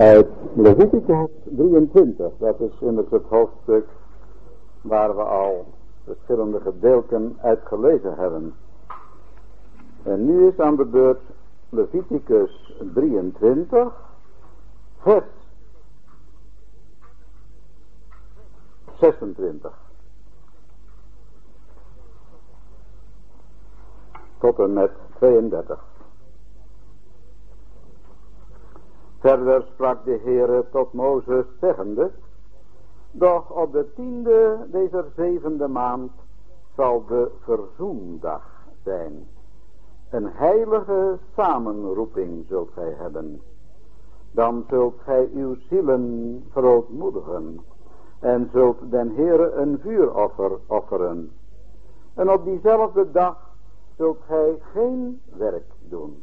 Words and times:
Uit 0.00 0.28
Leviticus 0.54 1.28
23, 1.44 2.32
dat 2.38 2.60
is 2.60 2.80
immers 2.80 3.10
het 3.10 3.24
hoofdstuk 3.28 3.86
waar 4.80 5.16
we 5.16 5.22
al 5.22 5.66
verschillende 6.04 6.60
gedeelten 6.60 7.36
uit 7.40 7.60
gelezen 7.64 8.14
hebben. 8.14 8.54
En 10.02 10.24
nu 10.26 10.46
is 10.46 10.58
aan 10.58 10.76
de 10.76 10.84
beurt 10.84 11.20
Leviticus 11.68 12.74
23, 12.94 13.92
vers 14.98 15.24
26. 18.98 19.78
Tot 24.38 24.58
en 24.58 24.72
met 24.72 24.90
32. 25.18 25.89
Verder 29.20 29.62
sprak 29.72 30.04
de 30.04 30.20
Heere 30.24 30.64
tot 30.70 30.92
Mozes 30.92 31.44
zeggende, 31.60 32.10
doch 33.10 33.50
op 33.50 33.72
de 33.72 33.92
tiende 33.94 34.66
deze 34.70 35.04
zevende 35.16 35.68
maand 35.68 36.12
zal 36.76 37.04
de 37.06 37.30
verzoendag 37.40 38.66
zijn. 38.84 39.26
Een 40.10 40.28
heilige 40.32 41.18
samenroeping 41.36 42.44
zult 42.48 42.70
gij 42.74 42.94
hebben. 42.96 43.40
Dan 44.30 44.64
zult 44.68 45.00
gij 45.04 45.28
uw 45.34 45.56
zielen 45.68 46.44
verootmoedigen 46.50 47.60
en 48.18 48.50
zult 48.52 48.90
den 48.90 49.14
Heere 49.14 49.52
een 49.52 49.78
vuuroffer 49.80 50.58
offeren. 50.66 51.30
En 52.14 52.30
op 52.30 52.44
diezelfde 52.44 53.10
dag 53.10 53.36
zult 53.96 54.18
gij 54.26 54.58
geen 54.72 55.20
werk 55.36 55.72
doen. 55.88 56.22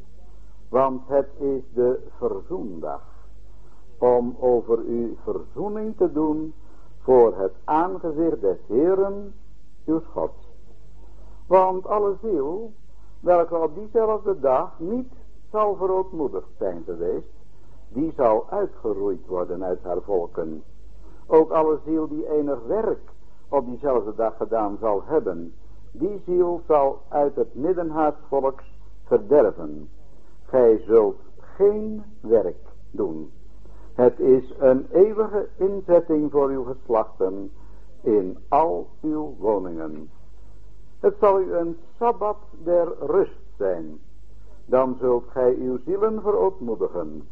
Want 0.70 1.02
het 1.08 1.28
is 1.38 1.62
de 1.74 2.08
verzoendag. 2.18 3.02
Om 3.98 4.36
over 4.40 4.80
u 4.80 5.18
verzoening 5.24 5.98
te 5.98 6.12
doen 6.12 6.54
voor 7.02 7.38
het 7.38 7.54
aangezicht 7.64 8.42
des 8.42 8.58
Heeren, 8.68 9.34
uw 9.86 10.02
Gods. 10.14 10.48
Want 11.48 11.88
alle 11.88 12.16
ziel, 12.22 12.72
welke 13.20 13.58
op 13.58 13.76
diezelfde 13.76 14.40
dag 14.40 14.80
niet 14.80 15.12
zal 15.52 15.76
verootmoedigd 15.76 16.50
zijn 16.58 16.84
geweest, 16.86 17.28
die 17.90 18.14
zal 18.16 18.46
uitgeroeid 18.50 19.28
worden 19.28 19.64
uit 19.64 19.84
haar 19.84 20.02
volken. 20.02 20.64
Ook 21.28 21.52
alle 21.52 21.80
ziel 21.86 22.08
die 22.08 22.30
enig 22.30 22.60
werk 22.68 23.10
op 23.50 23.66
diezelfde 23.66 24.16
dag 24.16 24.38
gedaan 24.38 24.78
zal 24.80 25.02
hebben, 25.06 25.54
die 25.92 26.22
ziel 26.26 26.62
zal 26.68 27.02
uit 27.08 27.36
het 27.36 27.56
midden 27.56 28.16
volks 28.30 28.64
verderven. 29.04 29.90
Gij 30.48 30.82
zult 30.86 31.20
geen 31.38 32.04
werk 32.22 32.68
doen. 32.92 33.32
Het 33.94 34.20
is 34.20 34.54
een 34.60 34.88
eeuwige 34.92 35.48
inzetting 35.56 36.32
voor 36.32 36.50
uw 36.50 36.64
geslachten 36.64 37.52
in 38.02 38.38
al 38.48 38.88
uw 39.02 39.36
woningen. 39.40 40.10
Het 41.00 41.16
zal 41.20 41.42
u 41.42 41.54
een 41.54 41.78
sabbat 41.98 42.38
der 42.64 42.94
rust 43.00 43.40
zijn. 43.58 44.00
Dan 44.66 44.98
zult 45.00 45.26
gij 45.28 45.56
uw 45.56 45.78
zielen 45.86 46.22
verootmoedigen. 46.22 47.28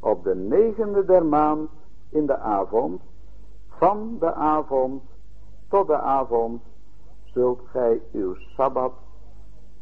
Op 0.00 0.24
de 0.24 0.34
negende 0.34 1.04
der 1.04 1.26
maand 1.26 1.70
in 2.08 2.26
de 2.26 2.36
avond, 2.36 3.00
van 3.68 4.16
de 4.18 4.32
avond 4.32 5.02
tot 5.68 5.86
de 5.86 5.98
avond, 5.98 6.62
zult 7.24 7.60
gij 7.64 8.00
uw 8.12 8.34
sabbat 8.34 8.92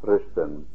rusten. 0.00 0.66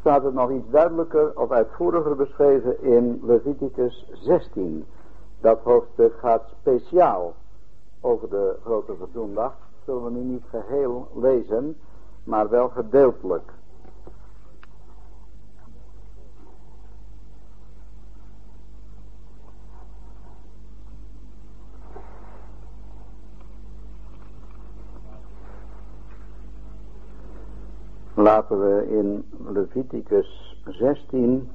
Staat 0.00 0.22
het 0.22 0.34
nog 0.34 0.50
iets 0.50 0.70
duidelijker 0.70 1.38
of 1.38 1.50
uitvoeriger 1.50 2.16
beschreven 2.16 2.82
in 2.82 3.20
Leviticus 3.22 4.10
16. 4.12 4.84
Dat 5.40 5.60
hoofdstuk 5.62 6.14
gaat 6.18 6.42
speciaal 6.60 7.34
over 8.00 8.30
de 8.30 8.56
grote 8.64 8.94
verzoendag. 8.96 9.52
Zullen 9.84 10.04
we 10.04 10.10
nu 10.10 10.20
niet 10.20 10.44
geheel 10.48 11.08
lezen, 11.14 11.76
maar 12.24 12.48
wel 12.48 12.68
gedeeltelijk. 12.68 13.52
Laten 28.24 28.60
we 28.60 28.88
in 28.88 29.24
Leviticus 29.52 30.58
16 30.64 31.50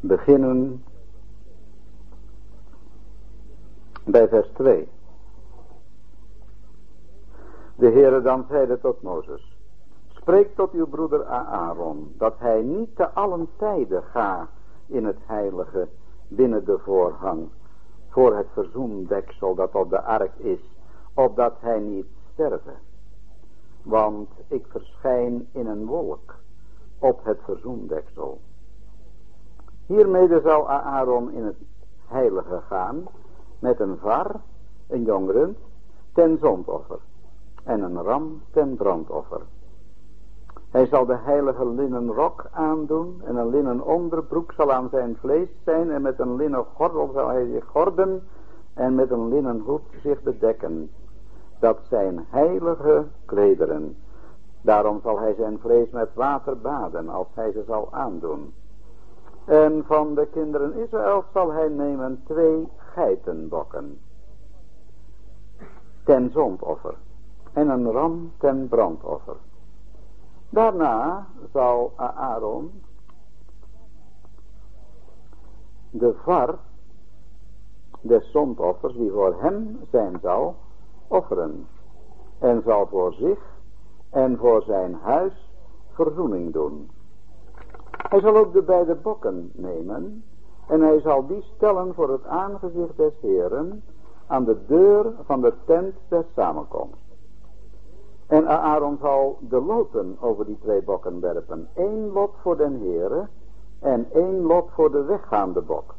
beginnen 0.00 0.84
bij 4.04 4.28
vers 4.28 4.48
2. 4.54 4.88
De 7.74 7.90
Heere 7.90 8.22
dan 8.22 8.46
zeide 8.48 8.80
tot 8.80 9.02
Mozes, 9.02 9.56
spreek 10.08 10.54
tot 10.54 10.72
uw 10.72 10.86
broeder 10.86 11.24
Aaron, 11.24 12.14
dat 12.18 12.34
hij 12.38 12.62
niet 12.62 12.96
te 12.96 13.10
allen 13.10 13.48
tijden 13.56 14.02
ga 14.02 14.48
in 14.86 15.04
het 15.04 15.18
heilige 15.26 15.88
binnen 16.28 16.64
de 16.64 16.78
voorhang, 16.78 17.48
voor 18.08 18.36
het 18.36 18.46
verzoendeksel 18.52 19.54
dat 19.54 19.74
op 19.74 19.90
de 19.90 20.02
ark 20.02 20.34
is, 20.36 20.60
opdat 21.14 21.54
hij 21.60 21.78
niet 21.78 22.06
sterven 22.32 22.86
want 23.88 24.28
ik 24.48 24.66
verschijn 24.68 25.48
in 25.52 25.66
een 25.66 25.86
wolk 25.86 26.34
op 26.98 27.24
het 27.24 27.38
verzoendeksel. 27.44 28.40
Hiermede 29.86 30.40
zal 30.40 30.70
Aaron 30.70 31.30
in 31.30 31.44
het 31.44 31.56
heilige 32.06 32.60
gaan 32.68 33.06
met 33.58 33.80
een 33.80 33.98
var, 33.98 34.40
een 34.86 35.04
jong 35.04 35.30
rund, 35.30 35.58
ten 36.12 36.38
zondoffer 36.38 36.98
en 37.64 37.80
een 37.80 38.02
ram 38.02 38.42
ten 38.50 38.76
brandoffer. 38.76 39.40
Hij 40.70 40.86
zal 40.86 41.06
de 41.06 41.16
heilige 41.16 41.66
linnen 41.66 42.12
rok 42.12 42.46
aandoen 42.50 43.22
en 43.24 43.36
een 43.36 43.48
linnen 43.48 43.84
onderbroek 43.84 44.52
zal 44.52 44.72
aan 44.72 44.88
zijn 44.88 45.16
vlees 45.16 45.48
zijn 45.64 45.90
en 45.90 46.02
met 46.02 46.18
een 46.18 46.36
linnen 46.36 46.64
gordel 46.74 47.10
zal 47.12 47.28
hij 47.28 47.46
zich 47.46 47.64
gorden 47.64 48.22
en 48.74 48.94
met 48.94 49.10
een 49.10 49.28
linnen 49.28 49.60
hoed 49.60 49.82
zich 50.02 50.22
bedekken 50.22 50.90
dat 51.58 51.78
zijn 51.88 52.26
heilige 52.28 53.06
klederen. 53.24 53.96
Daarom 54.60 55.00
zal 55.02 55.18
hij 55.18 55.34
zijn 55.34 55.58
vlees 55.58 55.90
met 55.90 56.14
water 56.14 56.58
baden 56.58 57.08
als 57.08 57.26
hij 57.34 57.52
ze 57.52 57.64
zal 57.66 57.88
aandoen. 57.90 58.54
En 59.44 59.84
van 59.86 60.14
de 60.14 60.26
kinderen 60.26 60.74
Israël 60.74 61.24
zal 61.32 61.52
hij 61.52 61.68
nemen 61.68 62.22
twee 62.24 62.68
geitenbokken. 62.76 63.98
Ten 66.04 66.30
zondoffer. 66.32 66.94
En 67.52 67.68
een 67.68 67.90
ram 67.90 68.32
ten 68.38 68.68
brandoffer. 68.68 69.36
Daarna 70.50 71.26
zal 71.52 71.92
Aaron 71.96 72.70
de 75.90 76.14
var 76.24 76.58
des 78.00 78.30
zondoffers 78.30 78.94
die 78.94 79.10
voor 79.10 79.36
hem 79.40 79.78
zijn 79.90 80.18
zal 80.22 80.56
offeren 81.08 81.66
en 82.38 82.62
zal 82.64 82.86
voor 82.86 83.12
zich 83.12 83.38
en 84.10 84.36
voor 84.38 84.62
zijn 84.62 84.94
huis 84.94 85.50
verzoening 85.92 86.52
doen. 86.52 86.90
Hij 88.08 88.20
zal 88.20 88.36
ook 88.36 88.52
de 88.52 88.62
beide 88.62 88.94
bokken 88.94 89.50
nemen 89.54 90.24
en 90.66 90.80
hij 90.80 91.00
zal 91.00 91.26
die 91.26 91.42
stellen 91.54 91.94
voor 91.94 92.10
het 92.10 92.24
aangezicht 92.24 92.96
des 92.96 93.12
Heren 93.20 93.82
aan 94.26 94.44
de 94.44 94.66
deur 94.66 95.12
van 95.24 95.40
de 95.40 95.52
tent 95.64 95.94
des 96.08 96.24
samenkomst. 96.34 96.96
En 98.26 98.48
Aaron 98.48 98.98
zal 99.00 99.38
de 99.40 99.60
loten 99.60 100.16
over 100.20 100.44
die 100.44 100.58
twee 100.58 100.82
bokken 100.82 101.20
werpen. 101.20 101.68
één 101.74 102.12
lot 102.12 102.30
voor 102.42 102.56
den 102.56 102.74
Heren 102.80 103.28
en 103.78 104.06
één 104.12 104.40
lot 104.40 104.70
voor 104.70 104.90
de 104.90 105.02
weggaande 105.02 105.60
bok. 105.60 105.94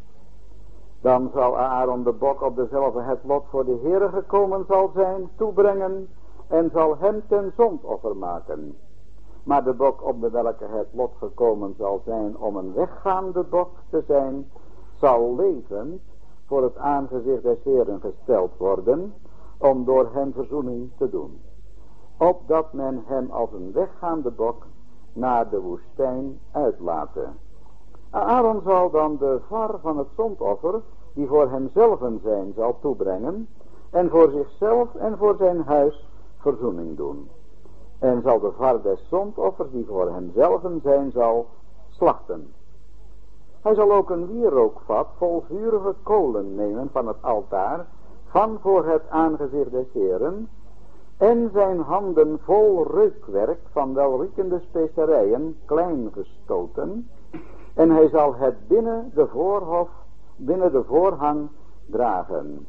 Dan 1.02 1.30
zal 1.34 1.58
Aaron 1.58 2.04
de 2.04 2.12
bok 2.12 2.42
op 2.42 2.56
dezelfde 2.56 3.02
het 3.02 3.20
lot 3.24 3.44
voor 3.50 3.66
de 3.66 3.80
Heere 3.84 4.10
gekomen 4.10 4.66
zal 4.68 4.92
zijn, 4.94 5.30
toebrengen 5.36 6.10
en 6.48 6.70
zal 6.74 6.98
hem 6.98 7.24
ten 7.28 7.54
zondoffer 7.58 8.18
maken. 8.18 8.78
Maar 9.44 9.64
de 9.64 9.74
bok 9.74 10.08
op 10.08 10.22
de 10.22 10.30
welke 10.30 10.66
het 10.66 10.88
lot 10.92 11.12
gekomen 11.18 11.76
zal 11.78 12.02
zijn 12.06 12.38
om 12.38 12.56
een 12.56 12.74
weggaande 12.74 13.44
bok 13.44 13.70
te 13.90 14.04
zijn, 14.08 14.52
zal 15.00 15.36
levend 15.36 16.02
voor 16.46 16.64
het 16.64 16.78
aangezicht 16.78 17.44
des 17.44 17.64
Heeren 17.64 18.00
gesteld 18.00 18.58
worden, 18.58 19.14
om 19.58 19.86
door 19.86 20.10
hem 20.14 20.34
verzoening 20.34 20.92
te 20.98 21.10
doen. 21.10 21.42
Opdat 22.18 22.74
men 22.74 23.04
hem 23.06 23.32
als 23.32 23.52
een 23.52 23.72
weggaande 23.72 24.32
bok 24.32 24.66
naar 25.14 25.50
de 25.50 25.60
woestijn 25.60 26.40
uitlaten. 26.52 27.38
Aaron 28.10 28.62
zal 28.66 28.90
dan 28.90 29.18
de 29.18 29.40
var 29.48 29.80
van 29.82 29.98
het 29.98 30.08
zondoffer, 30.16 30.82
die 31.14 31.28
voor 31.28 31.50
hemzelf 31.50 32.00
zijn 32.24 32.54
zal 32.56 32.80
toebrengen, 32.80 33.48
en 33.90 34.10
voor 34.10 34.30
zichzelf 34.30 34.96
en 34.96 35.18
voor 35.18 35.36
zijn 35.38 35.64
huis 35.64 36.08
verzoening 36.38 36.98
doen. 36.98 37.30
En 38.00 38.22
zal 38.22 38.40
de 38.40 38.52
var 38.52 38.82
des 38.82 39.08
zondoffers, 39.10 39.72
die 39.72 39.86
voor 39.86 40.12
hemzelf 40.12 40.62
zijn 40.84 41.12
zal, 41.12 41.48
slachten. 41.90 42.54
Hij 43.62 43.76
zal 43.76 43.92
ook 43.92 44.10
een 44.10 44.28
wierookvat 44.28 45.08
vol 45.18 45.44
vurige 45.48 45.96
kolen 46.04 46.56
nemen 46.56 46.90
van 46.92 47.08
het 47.08 47.22
altaar, 47.22 47.88
van 48.26 48.58
voor 48.62 48.86
het 48.86 49.02
aangezicht 49.10 49.72
des 49.72 49.88
Heren, 49.94 50.50
en 51.18 51.50
zijn 51.54 51.80
handen 51.80 52.40
vol 52.44 52.88
reukwerk 52.92 53.60
van 53.72 53.94
welriekende 53.94 54.60
specerijen 54.60 55.58
klein 55.66 56.12
gestoten, 56.14 57.10
en 57.80 57.90
hij 57.90 58.10
zal 58.10 58.36
het 58.36 58.68
binnen 58.68 59.12
de 59.14 59.28
voorhof, 59.28 59.90
binnen 60.36 60.72
de 60.72 60.84
voorhang 60.84 61.50
dragen. 61.86 62.68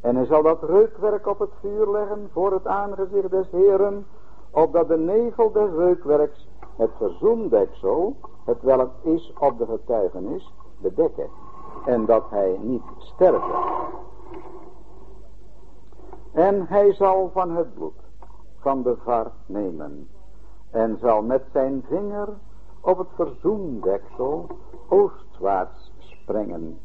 En 0.00 0.16
hij 0.16 0.24
zal 0.24 0.42
dat 0.42 0.62
reukwerk 0.62 1.26
op 1.26 1.38
het 1.38 1.50
vuur 1.60 1.90
leggen 1.90 2.28
voor 2.32 2.52
het 2.52 2.66
aangezicht 2.66 3.30
des 3.30 3.50
Heren, 3.50 4.06
opdat 4.50 4.88
de 4.88 4.96
nevel 4.96 5.52
des 5.52 5.70
reukwerks 5.70 6.48
het 6.76 6.90
verzoendeksel, 6.96 8.16
het 8.44 8.62
welk 8.62 8.90
is 9.02 9.32
op 9.38 9.58
de 9.58 9.66
getuigenis, 9.66 10.52
bedekken. 10.78 11.28
En 11.86 12.06
dat 12.06 12.24
hij 12.30 12.58
niet 12.62 12.82
sterven. 12.98 13.54
En 16.32 16.66
hij 16.66 16.92
zal 16.94 17.30
van 17.32 17.56
het 17.56 17.74
bloed 17.74 18.00
van 18.58 18.82
de 18.82 18.96
var 19.04 19.30
nemen. 19.46 20.08
En 20.70 20.98
zal 21.00 21.22
met 21.22 21.42
zijn 21.52 21.84
vinger 21.88 22.28
op 22.80 22.98
het 22.98 23.08
verzoendeksel 23.14 24.46
oostwaarts 24.88 25.92
springen. 25.98 26.78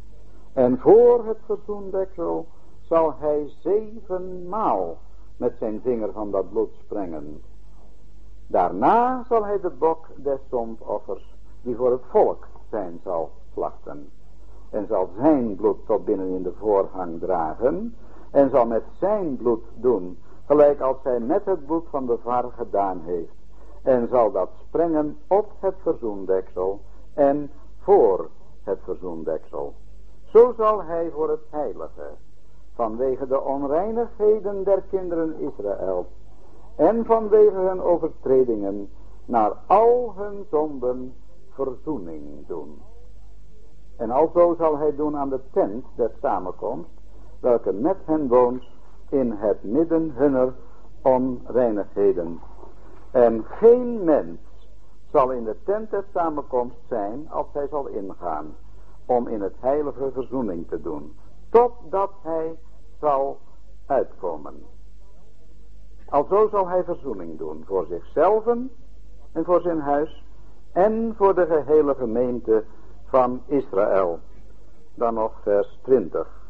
En 0.54 0.80
voor 0.80 1.26
het 1.26 1.38
verzoendeksel 1.46 2.48
zal 2.82 3.14
hij 3.18 3.52
zevenmaal 3.60 4.98
met 5.38 5.56
zijn 5.60 5.82
vinger 5.82 6.12
van 6.12 6.32
dat 6.32 6.50
bloed 6.50 6.74
springen. 6.84 7.42
Daarna 8.48 9.26
zal 9.30 9.46
hij 9.46 9.60
de 9.60 9.70
bok 9.70 10.06
des 10.16 10.40
zondoffers, 10.50 11.36
die 11.62 11.76
voor 11.76 11.92
het 11.92 12.04
volk 12.10 12.48
zijn 12.70 13.00
zal, 13.04 13.32
slachten. 13.54 14.10
En 14.70 14.88
zal 14.88 15.10
zijn 15.18 15.56
bloed 15.56 15.86
tot 15.86 16.06
binnen 16.06 16.28
in 16.28 16.44
de 16.44 16.54
voorhang 16.60 17.20
dragen. 17.20 17.96
En 18.32 18.50
zal 18.50 18.66
met 18.66 18.84
zijn 19.00 19.38
bloed 19.38 19.64
doen, 19.76 20.18
gelijk 20.46 20.82
als 20.82 20.98
hij 21.04 21.20
met 21.20 21.46
het 21.46 21.66
bloed 21.66 21.86
van 21.90 22.06
de 22.06 22.18
var 22.24 22.52
gedaan 22.58 23.02
heeft. 23.06 23.43
En 23.84 24.08
zal 24.12 24.32
dat 24.32 24.50
sprengen 24.68 25.18
op 25.28 25.52
het 25.60 25.76
verzoendeksel 25.82 26.80
en 27.14 27.52
voor 27.80 28.30
het 28.64 28.80
verzoendeksel. 28.84 29.74
Zo 30.24 30.54
zal 30.58 30.84
hij 30.84 31.12
voor 31.12 31.30
het 31.30 31.44
heilige, 31.50 32.10
vanwege 32.74 33.28
de 33.28 33.42
onreinigheden 33.42 34.64
der 34.64 34.82
kinderen 34.90 35.40
Israël, 35.40 36.06
en 36.76 37.06
vanwege 37.06 37.58
hun 37.58 37.82
overtredingen, 37.82 38.90
naar 39.26 39.52
al 39.68 40.14
hun 40.18 40.46
zonden 40.50 41.14
verzoening 41.50 42.48
doen. 42.48 42.82
En 43.98 44.12
alzo 44.12 44.56
zal 44.58 44.78
hij 44.78 44.96
doen 44.96 45.18
aan 45.18 45.30
de 45.30 45.40
tent 45.52 45.86
der 45.96 46.12
samenkomst, 46.22 46.90
welke 47.40 47.72
met 47.72 47.98
hen 48.06 48.28
woont 48.28 48.64
in 49.10 49.32
het 49.32 49.64
midden 49.64 50.12
hunner 50.16 50.54
onreinigheden. 51.02 52.40
En 53.14 53.46
geen 53.46 54.04
mens 54.04 54.40
zal 55.12 55.32
in 55.32 55.44
de 55.44 55.56
tent 55.64 55.92
der 55.92 56.06
samenkomst 56.14 56.78
zijn 56.88 57.30
als 57.30 57.48
hij 57.54 57.68
zal 57.68 57.88
ingaan 57.88 58.56
om 59.06 59.28
in 59.28 59.42
het 59.42 59.56
heilige 59.60 60.12
verzoening 60.12 60.68
te 60.68 60.82
doen, 60.82 61.16
totdat 61.50 62.12
hij 62.22 62.60
zal 63.00 63.38
uitkomen. 63.86 64.64
Alzo 66.10 66.48
zal 66.50 66.68
hij 66.68 66.84
verzoening 66.84 67.38
doen 67.38 67.64
voor 67.66 67.86
zichzelf 67.86 68.46
en 69.32 69.46
voor 69.46 69.62
zijn 69.62 69.80
huis 69.80 70.24
en 70.72 71.14
voor 71.18 71.36
de 71.36 71.46
gehele 71.46 71.96
gemeente 71.96 72.64
van 73.06 73.42
Israël. 73.46 74.20
Dan 74.96 75.14
nog 75.14 75.34
vers 75.42 75.80
20. 75.82 76.43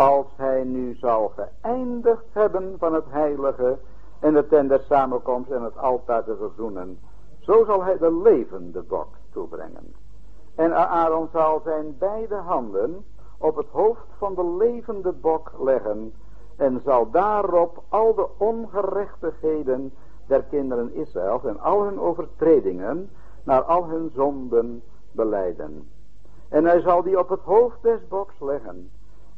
Als 0.00 0.26
hij 0.36 0.64
nu 0.64 0.94
zal 0.94 1.32
geëindigd 1.36 2.24
hebben 2.32 2.74
van 2.78 2.94
het 2.94 3.04
heilige 3.08 3.78
en 4.18 4.34
de 4.34 4.46
tent 4.46 4.68
der 4.68 4.80
samenkomst 4.80 5.50
en 5.50 5.62
het 5.62 5.78
altaar 5.78 6.24
te 6.24 6.36
verzoenen, 6.36 6.98
zo 7.38 7.64
zal 7.64 7.84
hij 7.84 7.98
de 7.98 8.20
levende 8.22 8.82
bok 8.82 9.08
toebrengen. 9.32 9.94
En 10.54 10.88
Aaron 10.88 11.28
zal 11.32 11.60
zijn 11.64 11.96
beide 11.98 12.34
handen 12.34 13.04
op 13.38 13.56
het 13.56 13.66
hoofd 13.70 14.06
van 14.16 14.34
de 14.34 14.44
levende 14.44 15.12
bok 15.12 15.52
leggen 15.58 16.12
en 16.56 16.80
zal 16.84 17.10
daarop 17.10 17.82
al 17.88 18.14
de 18.14 18.28
ongerechtigheden 18.36 19.92
der 20.26 20.42
kinderen 20.42 20.94
Israëls 20.94 21.44
en 21.44 21.60
al 21.60 21.82
hun 21.82 22.00
overtredingen 22.00 23.10
naar 23.44 23.62
al 23.62 23.88
hun 23.88 24.10
zonden 24.14 24.82
beleiden. 25.12 25.90
En 26.48 26.64
hij 26.64 26.80
zal 26.80 27.02
die 27.02 27.18
op 27.18 27.28
het 27.28 27.42
hoofd 27.42 27.82
des 27.82 28.08
boks 28.08 28.34
leggen 28.38 28.90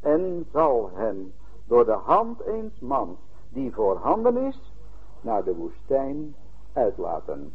en 0.03 0.45
zal 0.51 0.89
hem 0.93 1.33
door 1.65 1.85
de 1.85 1.91
hand 1.91 2.41
eens 2.41 2.79
mans 2.79 3.17
die 3.49 3.73
voorhanden 3.73 4.37
is 4.37 4.73
naar 5.21 5.43
de 5.43 5.55
woestijn 5.55 6.35
uitlaten. 6.73 7.53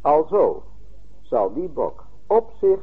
Alzo 0.00 0.62
zal 1.20 1.52
die 1.52 1.68
bok 1.68 2.04
op 2.26 2.50
zich 2.60 2.80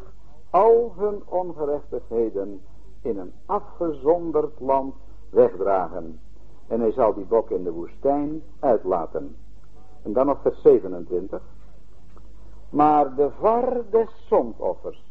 al 0.50 0.94
hun 0.98 1.24
ongerechtigheden 1.26 2.62
in 3.02 3.18
een 3.18 3.34
afgezonderd 3.46 4.60
land 4.60 4.96
wegdragen. 5.30 6.20
En 6.68 6.80
hij 6.80 6.92
zal 6.92 7.14
die 7.14 7.26
bok 7.26 7.50
in 7.50 7.64
de 7.64 7.72
woestijn 7.72 8.44
uitlaten. 8.60 9.36
En 10.02 10.14
dan 10.14 10.26
nog 10.26 10.42
vers 10.42 10.62
27. 10.62 11.42
Maar 12.70 13.16
de 13.16 13.30
var 13.40 13.84
des 13.90 14.26
zondoffers 14.28 15.04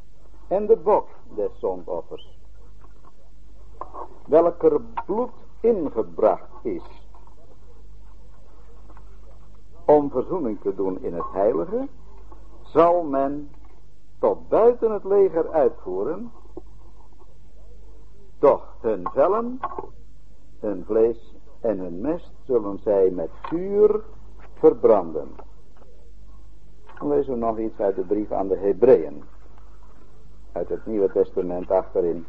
en 0.48 0.66
de 0.66 0.76
bok 0.76 1.08
des 1.34 1.58
zondoffers, 1.58 2.38
welker 4.26 4.80
bloed 5.06 5.32
ingebracht 5.60 6.50
is, 6.62 6.82
om 9.84 10.10
verzoening 10.10 10.60
te 10.60 10.74
doen 10.74 11.02
in 11.02 11.14
het 11.14 11.32
heilige, 11.32 11.88
zal 12.62 13.02
men 13.02 13.50
tot 14.18 14.48
buiten 14.48 14.92
het 14.92 15.04
leger 15.04 15.50
uitvoeren, 15.50 16.32
doch 18.38 18.74
hun 18.80 19.08
vellen, 19.12 19.60
hun 20.60 20.84
vlees 20.84 21.34
en 21.60 21.78
hun 21.78 22.00
mest 22.00 22.30
zullen 22.46 22.78
zij 22.78 23.10
met 23.10 23.30
vuur 23.42 24.00
verbranden. 24.54 25.28
Dan 26.98 27.08
lezen 27.08 27.32
we 27.32 27.38
nog 27.38 27.58
iets 27.58 27.80
uit 27.80 27.96
de 27.96 28.02
brief 28.02 28.32
aan 28.32 28.48
de 28.48 28.56
Hebreeën. 28.56 29.24
Uit 30.52 30.68
het 30.68 30.86
Nieuwe 30.86 31.12
Testament 31.12 31.70
achterin. 31.70 32.26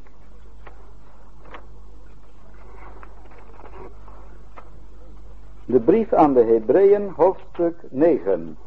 De 5.65 5.79
brief 5.79 6.13
aan 6.13 6.33
de 6.33 6.43
Hebreeën, 6.43 7.09
hoofdstuk 7.09 7.79
9. 7.89 8.57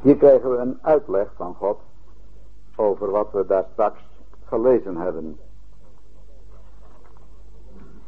Hier 0.00 0.16
krijgen 0.16 0.50
we 0.50 0.56
een 0.56 0.78
uitleg 0.82 1.32
van 1.36 1.54
God 1.54 1.78
over 2.76 3.10
wat 3.10 3.32
we 3.32 3.46
daar 3.46 3.66
straks 3.72 4.00
gelezen 4.44 4.96
hebben. 4.96 5.40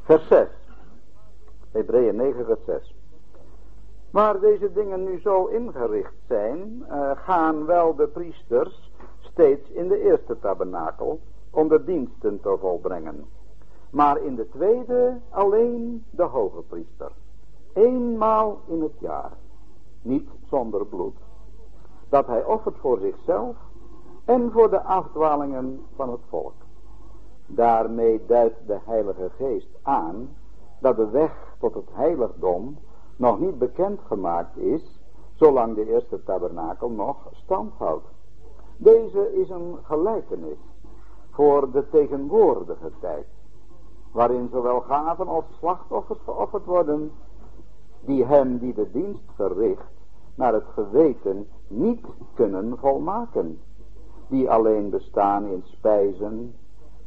Vers 0.02 0.28
6. 0.28 0.48
Hebreeën 1.72 2.16
9 2.16 2.44
vers 2.44 2.64
6. 2.66 2.95
Waar 4.16 4.40
deze 4.40 4.72
dingen 4.72 5.04
nu 5.04 5.20
zo 5.20 5.44
ingericht 5.44 6.14
zijn, 6.28 6.84
uh, 6.88 7.10
gaan 7.14 7.66
wel 7.66 7.94
de 7.94 8.06
priesters 8.06 8.92
steeds 9.18 9.70
in 9.70 9.88
de 9.88 10.02
eerste 10.02 10.38
tabernakel 10.38 11.20
om 11.50 11.68
de 11.68 11.84
diensten 11.84 12.40
te 12.40 12.56
volbrengen. 12.60 13.24
Maar 13.90 14.22
in 14.22 14.34
de 14.34 14.48
tweede 14.48 15.20
alleen 15.30 16.04
de 16.10 16.22
hoge 16.22 16.62
priester. 16.62 17.12
Eenmaal 17.72 18.60
in 18.66 18.82
het 18.82 18.98
jaar. 18.98 19.32
Niet 20.02 20.28
zonder 20.48 20.86
bloed. 20.86 21.16
Dat 22.08 22.26
hij 22.26 22.44
offert 22.44 22.76
voor 22.78 22.98
zichzelf 22.98 23.56
en 24.24 24.50
voor 24.52 24.70
de 24.70 24.82
afdwalingen 24.82 25.80
van 25.94 26.10
het 26.10 26.22
volk. 26.28 26.54
Daarmee 27.46 28.26
duidt 28.26 28.66
de 28.66 28.78
Heilige 28.84 29.30
Geest 29.36 29.68
aan 29.82 30.28
dat 30.80 30.96
de 30.96 31.10
weg 31.10 31.54
tot 31.58 31.74
het 31.74 31.88
heiligdom 31.92 32.76
nog 33.16 33.38
niet 33.40 33.58
bekend 33.58 34.00
gemaakt 34.06 34.56
is, 34.56 35.00
zolang 35.34 35.74
de 35.74 35.92
eerste 35.92 36.22
tabernakel 36.22 36.90
nog 36.90 37.16
stand 37.32 37.72
houdt. 37.78 38.06
Deze 38.76 39.34
is 39.34 39.50
een 39.50 39.76
gelijkenis 39.82 40.58
voor 41.30 41.70
de 41.70 41.88
tegenwoordige 41.88 42.90
tijd, 43.00 43.26
waarin 44.12 44.48
zowel 44.52 44.80
gaven 44.80 45.28
als 45.28 45.44
slachtoffers 45.58 46.20
geofferd 46.24 46.64
worden, 46.64 47.10
die 48.00 48.24
hem 48.24 48.58
die 48.58 48.74
de 48.74 48.90
dienst 48.90 49.30
verricht, 49.34 49.94
naar 50.34 50.52
het 50.52 50.66
geweten 50.74 51.48
niet 51.68 52.06
kunnen 52.34 52.78
volmaken, 52.78 53.60
die 54.28 54.50
alleen 54.50 54.90
bestaan 54.90 55.44
in 55.44 55.62
spijzen 55.64 56.54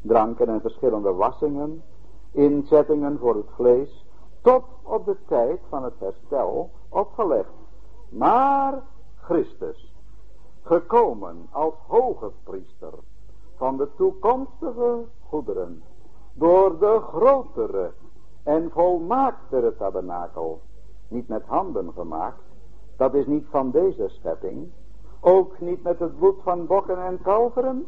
dranken 0.01 0.47
en 0.47 0.61
verschillende 0.61 1.13
wassingen, 1.13 1.83
inzettingen 2.31 3.17
voor 3.19 3.35
het 3.35 3.49
vlees, 3.55 4.05
tot 4.41 4.63
op 4.83 5.05
de 5.05 5.17
tijd 5.27 5.59
van 5.69 5.83
het 5.83 5.93
herstel 5.99 6.69
opgelegd. 6.89 7.53
Maar 8.09 8.83
Christus, 9.15 9.93
gekomen 10.61 11.47
als 11.51 11.73
hoge 11.87 12.31
priester 12.43 12.93
van 13.55 13.77
de 13.77 13.89
toekomstige 13.95 15.05
goederen, 15.27 15.83
door 16.33 16.79
de 16.79 16.99
grotere 17.13 17.91
en 18.43 18.71
volmaaktere 18.71 19.75
tabernakel, 19.77 20.61
niet 21.07 21.27
met 21.27 21.43
handen 21.45 21.91
gemaakt, 21.93 22.41
dat 22.97 23.13
is 23.13 23.25
niet 23.25 23.45
van 23.49 23.71
deze 23.71 24.09
schepping, 24.09 24.71
ook 25.19 25.59
niet 25.59 25.83
met 25.83 25.99
het 25.99 26.17
bloed 26.17 26.41
van 26.43 26.65
bokken 26.65 27.05
en 27.05 27.21
kalveren, 27.21 27.87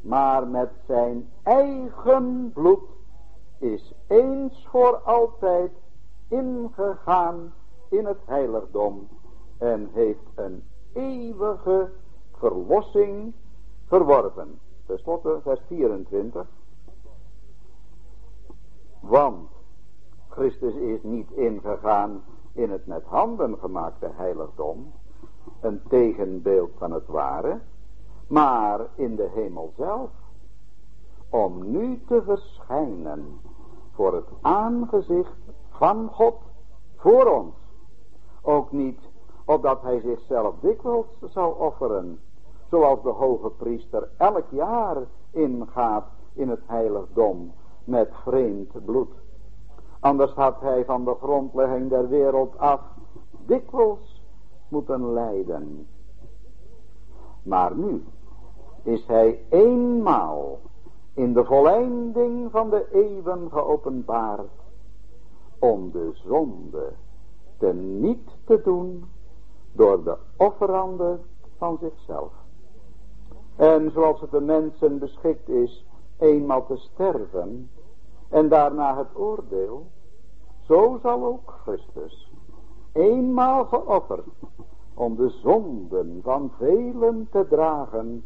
maar 0.00 0.46
met 0.46 0.70
zijn 0.86 1.28
eigen 1.42 2.50
bloed 2.54 2.82
is 3.58 3.94
eens 4.06 4.66
voor 4.70 4.96
altijd 4.96 5.70
ingegaan 6.32 7.52
in 7.88 8.06
het 8.06 8.18
heiligdom 8.24 9.08
en 9.58 9.88
heeft 9.92 10.26
een 10.34 10.62
eeuwige 10.92 11.90
verlossing 12.32 13.32
verworven. 13.86 14.58
Ten 14.86 14.98
slotte 14.98 15.40
vers 15.42 15.60
24. 15.66 16.46
Want 19.00 19.48
Christus 20.28 20.74
is 20.74 21.02
niet 21.02 21.30
ingegaan 21.30 22.22
in 22.52 22.70
het 22.70 22.86
met 22.86 23.04
handen 23.04 23.58
gemaakte 23.58 24.10
heiligdom, 24.14 24.92
een 25.60 25.82
tegenbeeld 25.88 26.70
van 26.76 26.92
het 26.92 27.06
ware, 27.06 27.60
maar 28.26 28.80
in 28.94 29.16
de 29.16 29.30
hemel 29.34 29.72
zelf, 29.76 30.10
om 31.30 31.70
nu 31.70 32.02
te 32.06 32.22
verschijnen 32.22 33.40
voor 33.94 34.14
het 34.14 34.28
aangezicht 34.40 35.36
van 35.82 36.08
God 36.12 36.34
voor 36.96 37.26
ons. 37.26 37.54
Ook 38.42 38.72
niet 38.72 38.98
opdat 39.44 39.82
hij 39.82 40.00
zichzelf 40.00 40.54
dikwijls 40.60 41.06
zal 41.32 41.50
offeren, 41.50 42.18
zoals 42.70 43.02
de 43.02 43.08
hoge 43.08 43.50
priester 43.50 44.08
elk 44.16 44.44
jaar 44.50 44.96
ingaat 45.30 46.04
in 46.32 46.48
het 46.48 46.60
heiligdom 46.66 47.52
met 47.84 48.08
vreemd 48.22 48.84
bloed. 48.84 49.08
Anders 50.00 50.32
had 50.32 50.60
hij 50.60 50.84
van 50.84 51.04
de 51.04 51.14
grondlegging 51.22 51.88
der 51.88 52.08
wereld 52.08 52.58
af 52.58 52.80
dikwijls 53.46 54.22
moeten 54.68 55.12
lijden. 55.12 55.86
Maar 57.42 57.76
nu 57.76 58.04
is 58.82 59.06
hij 59.06 59.44
eenmaal 59.48 60.58
in 61.14 61.32
de 61.32 61.44
volleinding 61.44 62.50
van 62.50 62.70
de 62.70 62.86
eeuwen 62.92 63.50
geopenbaard 63.50 64.61
om 65.62 65.90
de 65.90 66.10
zonde 66.12 66.92
te 67.58 67.72
niet 67.74 68.30
te 68.44 68.60
doen 68.62 69.04
door 69.72 70.04
de 70.04 70.16
offerande 70.36 71.18
van 71.56 71.78
zichzelf. 71.80 72.32
En 73.56 73.90
zoals 73.90 74.20
het 74.20 74.30
de 74.30 74.40
mensen 74.40 74.98
beschikt 74.98 75.48
is 75.48 75.86
eenmaal 76.18 76.66
te 76.66 76.76
sterven 76.76 77.70
en 78.28 78.48
daarna 78.48 78.96
het 78.96 79.06
oordeel, 79.14 79.86
zo 80.60 80.98
zal 81.02 81.24
ook 81.24 81.54
Christus 81.62 82.32
eenmaal 82.92 83.64
geofferd 83.64 84.26
om 84.94 85.16
de 85.16 85.28
zonden 85.28 86.20
van 86.22 86.50
velen 86.58 87.28
te 87.30 87.46
dragen, 87.48 88.24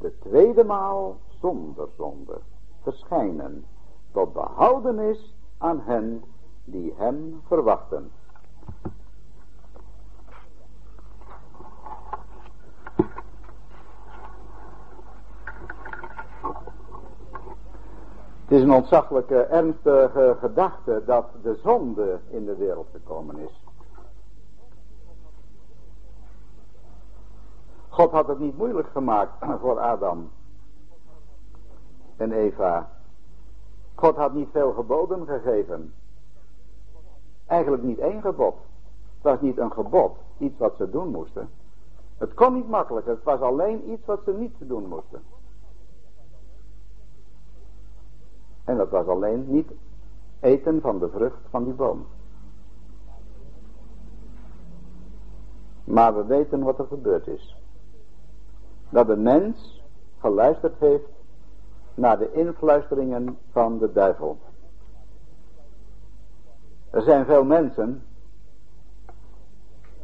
de 0.00 0.18
tweede 0.18 0.64
maal 0.64 1.16
zonder 1.40 1.88
zonde 1.96 2.40
verschijnen, 2.82 3.64
tot 4.12 4.32
behoudenis 4.32 5.34
aan 5.58 5.80
hen 5.80 6.22
die 6.64 6.94
hem 6.96 7.40
verwachten. 7.46 8.10
Het 18.44 18.52
is 18.52 18.62
een 18.62 18.72
ontzaglijke, 18.72 19.42
ernstige 19.42 20.36
gedachte 20.40 21.02
dat 21.06 21.26
de 21.42 21.60
zonde 21.62 22.20
in 22.28 22.44
de 22.44 22.56
wereld 22.56 22.88
gekomen 22.92 23.38
is. 23.38 23.62
God 27.88 28.10
had 28.10 28.28
het 28.28 28.38
niet 28.38 28.56
moeilijk 28.56 28.88
gemaakt 28.88 29.32
voor 29.60 29.78
Adam 29.78 30.30
en 32.16 32.32
Eva. 32.32 32.90
God 33.94 34.16
had 34.16 34.34
niet 34.34 34.48
veel 34.52 34.72
geboden 34.72 35.26
gegeven. 35.26 35.94
Eigenlijk 37.46 37.82
niet 37.82 37.98
één 37.98 38.20
gebod. 38.20 38.54
Het 39.14 39.22
was 39.22 39.40
niet 39.40 39.58
een 39.58 39.72
gebod, 39.72 40.16
iets 40.38 40.58
wat 40.58 40.74
ze 40.76 40.90
doen 40.90 41.08
moesten. 41.08 41.48
Het 42.18 42.34
kon 42.34 42.54
niet 42.54 42.68
makkelijk, 42.68 43.06
het 43.06 43.22
was 43.22 43.40
alleen 43.40 43.90
iets 43.90 44.04
wat 44.04 44.20
ze 44.24 44.32
niet 44.32 44.54
doen 44.58 44.88
moesten. 44.88 45.22
En 48.64 48.76
dat 48.76 48.90
was 48.90 49.06
alleen 49.06 49.44
niet 49.46 49.70
eten 50.40 50.80
van 50.80 50.98
de 50.98 51.08
vrucht 51.08 51.40
van 51.50 51.64
die 51.64 51.72
boom. 51.72 52.06
Maar 55.84 56.16
we 56.16 56.24
weten 56.24 56.62
wat 56.62 56.78
er 56.78 56.86
gebeurd 56.86 57.26
is. 57.26 57.56
Dat 58.88 59.06
de 59.06 59.16
mens 59.16 59.82
geluisterd 60.18 60.78
heeft 60.78 61.08
naar 61.94 62.18
de 62.18 62.32
influisteringen 62.32 63.38
van 63.50 63.78
de 63.78 63.92
duivel. 63.92 64.38
Er 66.94 67.02
zijn 67.02 67.24
veel 67.24 67.44
mensen 67.44 68.02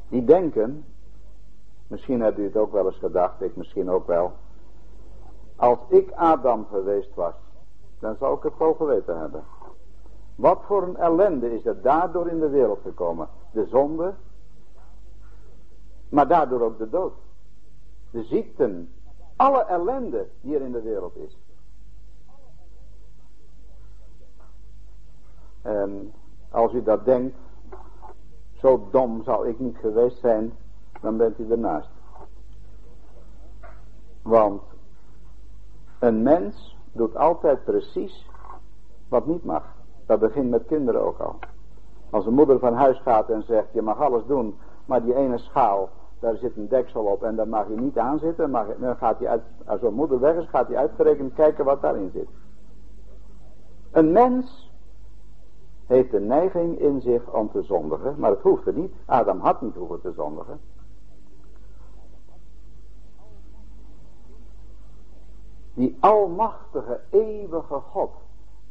die 0.08 0.24
denken, 0.24 0.84
misschien 1.86 2.20
hebt 2.20 2.38
u 2.38 2.44
het 2.44 2.56
ook 2.56 2.72
wel 2.72 2.86
eens 2.86 2.98
gedacht, 2.98 3.42
ik 3.42 3.56
misschien 3.56 3.90
ook 3.90 4.06
wel, 4.06 4.32
als 5.56 5.78
ik 5.88 6.10
Adam 6.10 6.66
geweest 6.70 7.14
was, 7.14 7.34
dan 7.98 8.16
zou 8.18 8.36
ik 8.36 8.42
het 8.42 8.58
wel 8.58 8.74
geweten 8.74 9.18
hebben. 9.18 9.44
Wat 10.34 10.62
voor 10.66 10.82
een 10.82 10.96
ellende 10.96 11.54
is 11.54 11.66
er 11.66 11.82
daardoor 11.82 12.28
in 12.28 12.40
de 12.40 12.48
wereld 12.48 12.80
gekomen? 12.82 13.28
De 13.52 13.66
zonde, 13.66 14.14
maar 16.08 16.28
daardoor 16.28 16.60
ook 16.60 16.78
de 16.78 16.90
dood. 16.90 17.14
De 18.10 18.22
ziekten, 18.22 18.92
alle 19.36 19.64
ellende 19.64 20.28
die 20.40 20.54
er 20.54 20.62
in 20.62 20.72
de 20.72 20.82
wereld 20.82 21.16
is. 21.16 21.36
En 25.62 26.12
als 26.50 26.72
u 26.72 26.82
dat 26.82 27.04
denkt, 27.04 27.36
zo 28.52 28.88
dom 28.90 29.22
zou 29.22 29.48
ik 29.48 29.58
niet 29.58 29.76
geweest 29.76 30.18
zijn, 30.18 30.52
dan 31.00 31.16
bent 31.16 31.38
u 31.38 31.50
ernaast. 31.50 31.88
Want 34.22 34.62
een 35.98 36.22
mens 36.22 36.76
doet 36.92 37.16
altijd 37.16 37.64
precies 37.64 38.28
wat 39.08 39.26
niet 39.26 39.44
mag. 39.44 39.64
Dat 40.06 40.20
begint 40.20 40.50
met 40.50 40.66
kinderen 40.66 41.06
ook 41.06 41.18
al. 41.18 41.38
Als 42.10 42.26
een 42.26 42.34
moeder 42.34 42.58
van 42.58 42.74
huis 42.74 43.00
gaat 43.00 43.30
en 43.30 43.42
zegt, 43.42 43.72
je 43.72 43.82
mag 43.82 44.00
alles 44.00 44.24
doen, 44.26 44.58
maar 44.84 45.02
die 45.02 45.14
ene 45.14 45.38
schaal, 45.38 45.88
daar 46.18 46.36
zit 46.36 46.56
een 46.56 46.68
deksel 46.68 47.04
op 47.04 47.22
en 47.22 47.36
daar 47.36 47.48
mag 47.48 47.68
je 47.68 47.80
niet 47.80 47.98
aan 47.98 48.18
zitten. 48.18 48.50
Dan 48.50 48.96
gaat 48.96 49.18
hij 49.18 49.28
uit, 49.28 49.42
als 49.66 49.82
een 49.82 49.94
moeder 49.94 50.20
weg 50.20 50.36
is, 50.36 50.48
gaat 50.48 50.66
hij 50.66 50.76
uitgerekend 50.76 51.34
kijken 51.34 51.64
wat 51.64 51.82
daarin 51.82 52.10
zit. 52.14 52.28
Een 53.90 54.12
mens 54.12 54.69
heeft 55.90 56.10
de 56.10 56.20
neiging 56.20 56.78
in 56.78 57.00
zich 57.00 57.32
om 57.32 57.50
te 57.50 57.62
zondigen, 57.62 58.14
maar 58.18 58.30
het 58.30 58.40
hoefde 58.40 58.72
niet. 58.72 58.92
Adam 59.06 59.40
had 59.40 59.60
niet 59.60 59.74
hoeven 59.74 60.00
te 60.00 60.12
zondigen. 60.12 60.60
Die 65.74 65.96
almachtige, 66.00 67.00
eeuwige 67.10 67.74
God 67.74 68.10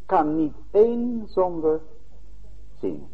kan 0.05 0.35
niet 0.35 0.55
één 0.71 1.27
zonde 1.27 1.79
zien. 2.79 3.07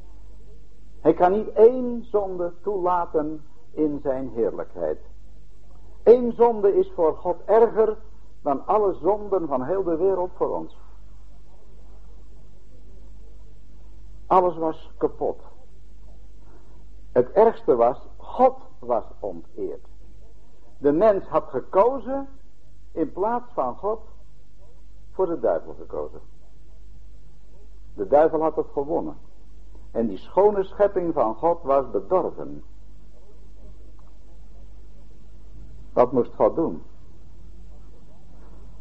Hij 1.02 1.14
kan 1.14 1.32
niet 1.32 1.52
één 1.52 2.04
zonde 2.04 2.54
toelaten 2.62 3.44
in 3.72 4.00
zijn 4.04 4.30
heerlijkheid. 4.30 5.00
Eén 6.04 6.32
zonde 6.32 6.78
is 6.78 6.92
voor 6.96 7.16
God 7.16 7.38
erger 7.46 7.98
dan 8.42 8.66
alle 8.66 8.94
zonden 8.94 9.48
van 9.48 9.64
heel 9.64 9.84
de 9.84 9.98
wereld 9.98 10.32
voor 10.36 10.56
ons. 10.56 10.78
Alles 14.28 14.58
was 14.58 14.92
kapot. 14.98 15.42
Het 17.12 17.32
ergste 17.32 17.76
was, 17.76 18.08
God 18.18 18.58
was 18.80 19.04
onteerd. 19.20 19.88
De 20.78 20.92
mens 20.92 21.26
had 21.26 21.44
gekozen 21.50 22.28
in 22.92 23.12
plaats 23.12 23.54
van 23.54 23.76
God 23.76 24.00
voor 25.12 25.26
de 25.26 25.40
duivel 25.40 25.74
gekozen. 25.74 26.20
De 27.94 28.08
duivel 28.08 28.42
had 28.42 28.56
het 28.56 28.68
gewonnen. 28.74 29.18
En 29.92 30.08
die 30.08 30.18
schone 30.18 30.64
schepping 30.64 31.14
van 31.14 31.36
God 31.36 31.64
was 31.64 31.90
bedorven. 31.90 32.64
Wat 35.94 36.12
moest 36.12 36.34
God 36.34 36.56
doen? 36.56 36.84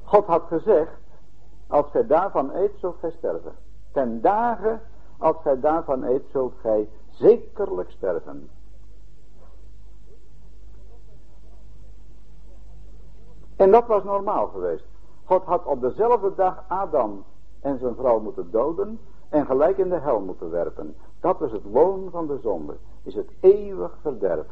God 0.02 0.26
had 0.26 0.42
gezegd, 0.42 0.98
als 1.66 1.90
gij 1.90 2.06
daarvan 2.06 2.54
eet, 2.54 2.72
zult 2.78 2.96
gij 2.98 3.10
sterven. 3.10 3.52
Ten 3.92 4.20
dagen, 4.20 4.80
als 5.18 5.36
gij 5.42 5.60
daarvan 5.60 6.02
eet, 6.02 6.22
zult 6.32 6.54
gij 6.60 6.88
zekerlijk 7.10 7.90
sterven. 7.90 8.48
En 13.56 13.70
dat 13.70 13.86
was 13.86 14.04
normaal 14.04 14.46
geweest. 14.46 14.84
God 15.24 15.44
had 15.44 15.64
op 15.64 15.80
dezelfde 15.80 16.34
dag 16.34 16.64
Adam 16.68 17.24
en 17.60 17.78
zijn 17.78 17.94
vrouw 17.94 18.20
moeten 18.20 18.50
doden 18.50 18.98
en 19.28 19.46
gelijk 19.46 19.78
in 19.78 19.88
de 19.88 19.98
hel 19.98 20.20
moeten 20.20 20.50
werpen. 20.50 20.96
Dat 21.20 21.42
is 21.42 21.52
het 21.52 21.64
loon 21.64 22.10
van 22.10 22.26
de 22.26 22.38
zonde, 22.42 22.76
is 23.02 23.14
het 23.14 23.30
eeuwig 23.40 23.96
verderf. 24.00 24.46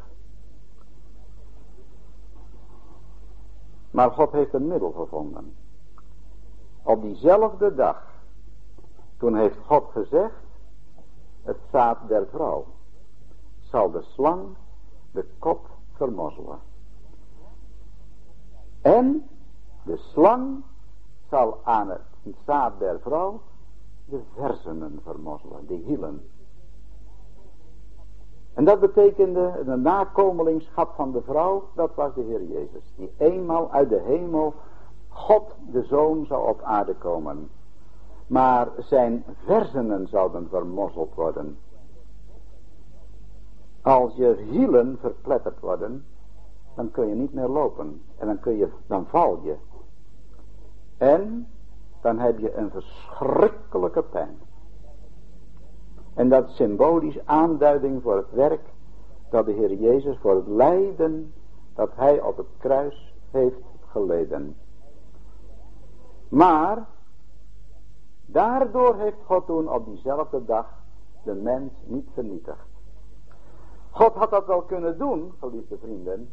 Maar 3.91 4.11
God 4.11 4.31
heeft 4.31 4.53
een 4.53 4.67
middel 4.67 4.91
gevonden. 4.91 5.53
Op 6.83 7.01
diezelfde 7.01 7.75
dag, 7.75 8.11
toen 9.17 9.35
heeft 9.35 9.57
God 9.65 9.85
gezegd, 9.91 10.42
het 11.43 11.57
zaad 11.71 11.97
der 12.07 12.27
vrouw 12.27 12.65
zal 13.59 13.91
de 13.91 14.01
slang 14.01 14.55
de 15.11 15.25
kop 15.39 15.69
vermozzelen. 15.93 16.59
En 18.81 19.27
de 19.83 19.97
slang 19.97 20.63
zal 21.29 21.59
aan 21.63 21.89
het 21.89 22.35
zaad 22.45 22.79
der 22.79 22.99
vrouw 22.99 23.41
de 24.05 24.21
versenen 24.35 24.99
vermozzelen, 25.03 25.67
de 25.67 25.73
hielen. 25.73 26.21
En 28.53 28.65
dat 28.65 28.79
betekende 28.79 29.61
de 29.65 29.75
nakomelingschap 29.75 30.93
van 30.95 31.11
de 31.11 31.21
vrouw, 31.21 31.63
dat 31.75 31.95
was 31.95 32.13
de 32.13 32.21
Heer 32.21 32.43
Jezus. 32.43 32.93
Die 32.95 33.11
eenmaal 33.17 33.71
uit 33.71 33.89
de 33.89 33.99
hemel, 33.99 34.53
God 35.09 35.55
de 35.71 35.83
Zoon 35.83 36.25
zou 36.25 36.47
op 36.47 36.61
aarde 36.61 36.95
komen. 36.95 37.49
Maar 38.27 38.67
zijn 38.77 39.23
versenen 39.45 40.07
zouden 40.07 40.47
vermozzeld 40.49 41.13
worden. 41.13 41.57
Als 43.81 44.15
je 44.15 44.45
hielen 44.49 44.97
verpletterd 44.99 45.59
worden, 45.59 46.05
dan 46.75 46.91
kun 46.91 47.07
je 47.07 47.15
niet 47.15 47.33
meer 47.33 47.47
lopen. 47.47 48.01
En 48.17 48.27
dan, 48.27 48.39
kun 48.39 48.57
je, 48.57 48.69
dan 48.87 49.05
val 49.05 49.39
je. 49.43 49.55
En 50.97 51.47
dan 52.01 52.19
heb 52.19 52.39
je 52.39 52.55
een 52.55 52.71
verschrikkelijke 52.71 54.03
pijn. 54.03 54.37
En 56.13 56.29
dat 56.29 56.47
is 56.47 56.55
symbolisch 56.55 57.25
aanduiding 57.25 58.01
voor 58.01 58.15
het 58.15 58.31
werk 58.31 58.61
dat 59.29 59.45
de 59.45 59.51
Heer 59.51 59.73
Jezus 59.73 60.17
voor 60.17 60.35
het 60.35 60.47
lijden 60.47 61.33
dat 61.75 61.89
hij 61.95 62.21
op 62.21 62.37
het 62.37 62.47
kruis 62.57 63.13
heeft 63.31 63.61
geleden. 63.87 64.55
Maar 66.29 66.85
daardoor 68.25 68.95
heeft 68.95 69.17
God 69.25 69.45
toen 69.45 69.69
op 69.69 69.85
diezelfde 69.85 70.45
dag 70.45 70.67
de 71.23 71.33
mens 71.33 71.71
niet 71.83 72.07
vernietigd. 72.13 72.65
God 73.89 74.13
had 74.13 74.29
dat 74.29 74.45
wel 74.45 74.61
kunnen 74.61 74.97
doen, 74.97 75.33
geliefde 75.39 75.77
vrienden. 75.77 76.31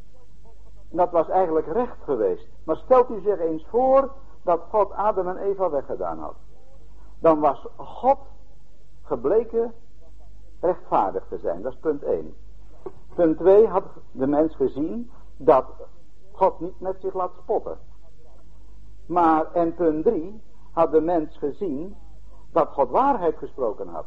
Dat 0.89 1.11
was 1.11 1.29
eigenlijk 1.29 1.67
recht 1.67 1.97
geweest. 2.05 2.47
Maar 2.65 2.77
stelt 2.77 3.11
u 3.11 3.21
zich 3.21 3.39
eens 3.39 3.67
voor 3.69 4.13
dat 4.43 4.61
God 4.69 4.93
Adam 4.93 5.29
en 5.29 5.37
Eva 5.37 5.71
weggedaan 5.71 6.19
had. 6.19 6.35
Dan 7.19 7.41
was 7.41 7.67
God 7.77 8.19
gebleken 9.03 9.73
rechtvaardig 10.61 11.27
te 11.29 11.39
zijn. 11.39 11.63
Dat 11.63 11.73
is 11.73 11.79
punt 11.79 12.03
1. 12.03 12.35
Punt 13.15 13.39
2 13.39 13.67
had 13.67 13.85
de 14.13 14.27
mens 14.27 14.57
gezien 14.57 15.11
dat 15.37 15.65
God 16.33 16.61
niet 16.61 16.81
met 16.81 16.97
zich 17.01 17.15
laat 17.15 17.33
spotten. 17.43 17.79
Maar 19.07 19.53
en 19.53 19.75
punt 19.75 20.05
3 20.05 20.41
had 20.81 20.91
de 20.91 21.01
mens 21.01 21.37
gezien 21.37 21.97
dat 22.53 22.69
God 22.69 22.91
waarheid 22.91 23.37
gesproken 23.37 23.89
had. 23.89 24.07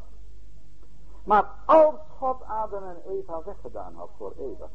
Maar 1.24 1.50
als 1.65 1.95
God 2.17 2.43
Adam 2.43 2.84
en 2.84 2.98
Eva 3.08 3.41
weggedaan 3.45 3.95
had 3.95 4.10
voor 4.17 4.34
eeuwig, 4.38 4.69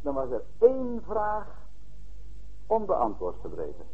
dan 0.00 0.14
was 0.14 0.30
er 0.30 0.42
één 0.58 1.02
vraag 1.06 1.46
onbeantwoord 2.66 3.36
gebleven. 3.40 3.86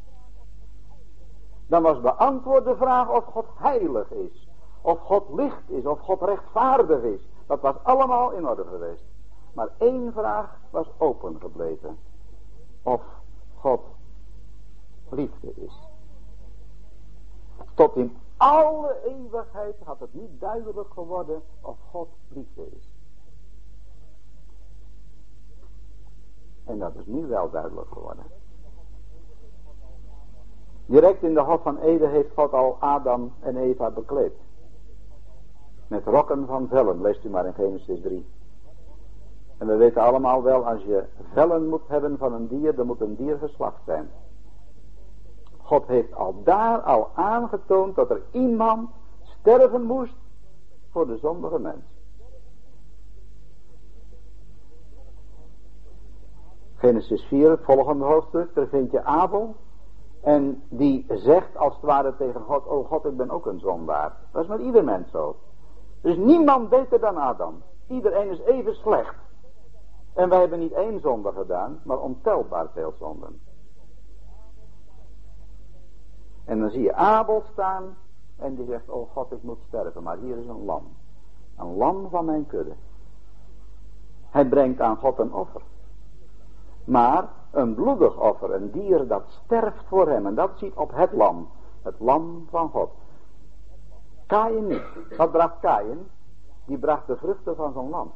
Dan 1.66 1.82
was 1.82 2.00
beantwoord 2.00 2.64
de 2.64 2.76
vraag 2.76 3.08
of 3.08 3.24
God 3.24 3.46
heilig 3.54 4.10
is. 4.10 4.48
Of 4.80 4.98
God 4.98 5.24
licht 5.28 5.70
is, 5.70 5.84
of 5.84 6.00
God 6.00 6.22
rechtvaardig 6.22 7.02
is. 7.02 7.20
Dat 7.46 7.60
was 7.60 7.74
allemaal 7.82 8.30
in 8.30 8.48
orde 8.48 8.64
geweest. 8.64 9.04
Maar 9.52 9.68
één 9.78 10.12
vraag 10.12 10.58
was 10.70 10.86
open 10.98 11.40
gebleven. 11.40 11.98
Of 12.82 13.02
God 13.54 13.80
liefde 15.08 15.52
is. 15.54 15.89
Tot 17.80 17.96
in 17.96 18.16
alle 18.36 18.96
eeuwigheid 19.04 19.76
had 19.84 20.00
het 20.00 20.14
niet 20.14 20.40
duidelijk 20.40 20.92
geworden 20.92 21.42
of 21.60 21.76
God 21.90 22.08
liefde 22.28 22.66
is. 22.66 22.88
En 26.64 26.78
dat 26.78 26.94
is 26.94 27.06
nu 27.06 27.26
wel 27.26 27.50
duidelijk 27.50 27.88
geworden. 27.92 28.24
Direct 30.86 31.22
in 31.22 31.34
de 31.34 31.40
Hof 31.40 31.62
van 31.62 31.78
Eden 31.78 32.10
heeft 32.10 32.34
God 32.34 32.52
al 32.52 32.76
Adam 32.80 33.32
en 33.40 33.56
Eva 33.56 33.90
bekleed. 33.90 34.34
Met 35.86 36.04
rokken 36.04 36.46
van 36.46 36.68
vellen, 36.68 37.00
leest 37.00 37.24
u 37.24 37.28
maar 37.28 37.46
in 37.46 37.54
Genesis 37.54 38.00
3. 38.00 38.26
En 39.58 39.66
we 39.66 39.76
weten 39.76 40.02
allemaal 40.02 40.42
wel, 40.42 40.66
als 40.66 40.82
je 40.82 41.04
vellen 41.32 41.68
moet 41.68 41.88
hebben 41.88 42.18
van 42.18 42.32
een 42.32 42.48
dier, 42.48 42.74
dan 42.74 42.86
moet 42.86 43.00
een 43.00 43.16
dier 43.16 43.38
geslacht 43.38 43.84
zijn. 43.84 44.10
God 45.70 45.86
heeft 45.86 46.14
al 46.14 46.42
daar 46.44 46.80
al 46.80 47.10
aangetoond 47.14 47.96
dat 47.96 48.10
er 48.10 48.22
iemand 48.30 48.90
sterven 49.22 49.82
moest 49.82 50.16
voor 50.90 51.06
de 51.06 51.16
zondige 51.16 51.58
mens. 51.58 51.84
Genesis 56.74 57.22
4, 57.22 57.50
het 57.50 57.64
volgende 57.64 58.04
hoofdstuk, 58.04 58.54
daar 58.54 58.66
vind 58.66 58.90
je 58.90 59.04
Abel. 59.04 59.54
En 60.22 60.62
die 60.68 61.06
zegt 61.08 61.56
als 61.56 61.74
het 61.74 61.82
ware 61.82 62.16
tegen 62.16 62.40
God, 62.40 62.66
oh 62.66 62.88
God, 62.88 63.04
ik 63.04 63.16
ben 63.16 63.30
ook 63.30 63.46
een 63.46 63.60
zondaar. 63.60 64.16
Dat 64.32 64.42
is 64.42 64.48
met 64.48 64.60
ieder 64.60 64.84
mens 64.84 65.10
zo. 65.10 65.36
Dus 66.00 66.16
niemand 66.16 66.68
beter 66.68 67.00
dan 67.00 67.16
Adam. 67.16 67.62
Iedereen 67.88 68.30
is 68.30 68.40
even 68.40 68.74
slecht. 68.74 69.14
En 70.14 70.28
wij 70.28 70.40
hebben 70.40 70.58
niet 70.58 70.72
één 70.72 71.00
zonde 71.00 71.32
gedaan, 71.32 71.80
maar 71.84 71.98
ontelbaar 71.98 72.70
veel 72.74 72.94
zonden. 72.98 73.49
En 76.50 76.60
dan 76.60 76.70
zie 76.70 76.82
je 76.82 76.94
Abel 76.94 77.42
staan 77.52 77.96
en 78.36 78.54
die 78.54 78.66
zegt, 78.66 78.88
oh 78.88 79.10
God, 79.12 79.32
ik 79.32 79.42
moet 79.42 79.58
sterven, 79.68 80.02
maar 80.02 80.16
hier 80.16 80.36
is 80.36 80.46
een 80.46 80.64
lam. 80.64 80.82
Een 81.56 81.76
lam 81.76 82.08
van 82.08 82.24
mijn 82.24 82.46
kudde. 82.46 82.72
Hij 84.30 84.46
brengt 84.48 84.80
aan 84.80 84.96
God 84.96 85.18
een 85.18 85.32
offer. 85.32 85.62
Maar 86.84 87.28
een 87.50 87.74
bloedig 87.74 88.20
offer, 88.20 88.54
een 88.54 88.70
dier 88.70 89.06
dat 89.06 89.22
sterft 89.44 89.84
voor 89.88 90.08
hem. 90.08 90.26
En 90.26 90.34
dat 90.34 90.50
ziet 90.54 90.74
op 90.74 90.90
het 90.94 91.12
lam. 91.12 91.48
Het 91.82 91.94
lam 91.98 92.46
van 92.48 92.70
God. 92.70 92.90
Kain 94.26 94.66
niet. 94.66 95.16
Wat 95.16 95.30
bracht 95.30 95.60
Kain? 95.60 95.98
Die 96.64 96.78
bracht 96.78 97.06
de 97.06 97.16
vruchten 97.16 97.56
van 97.56 97.72
zijn 97.72 97.88
land. 97.88 98.12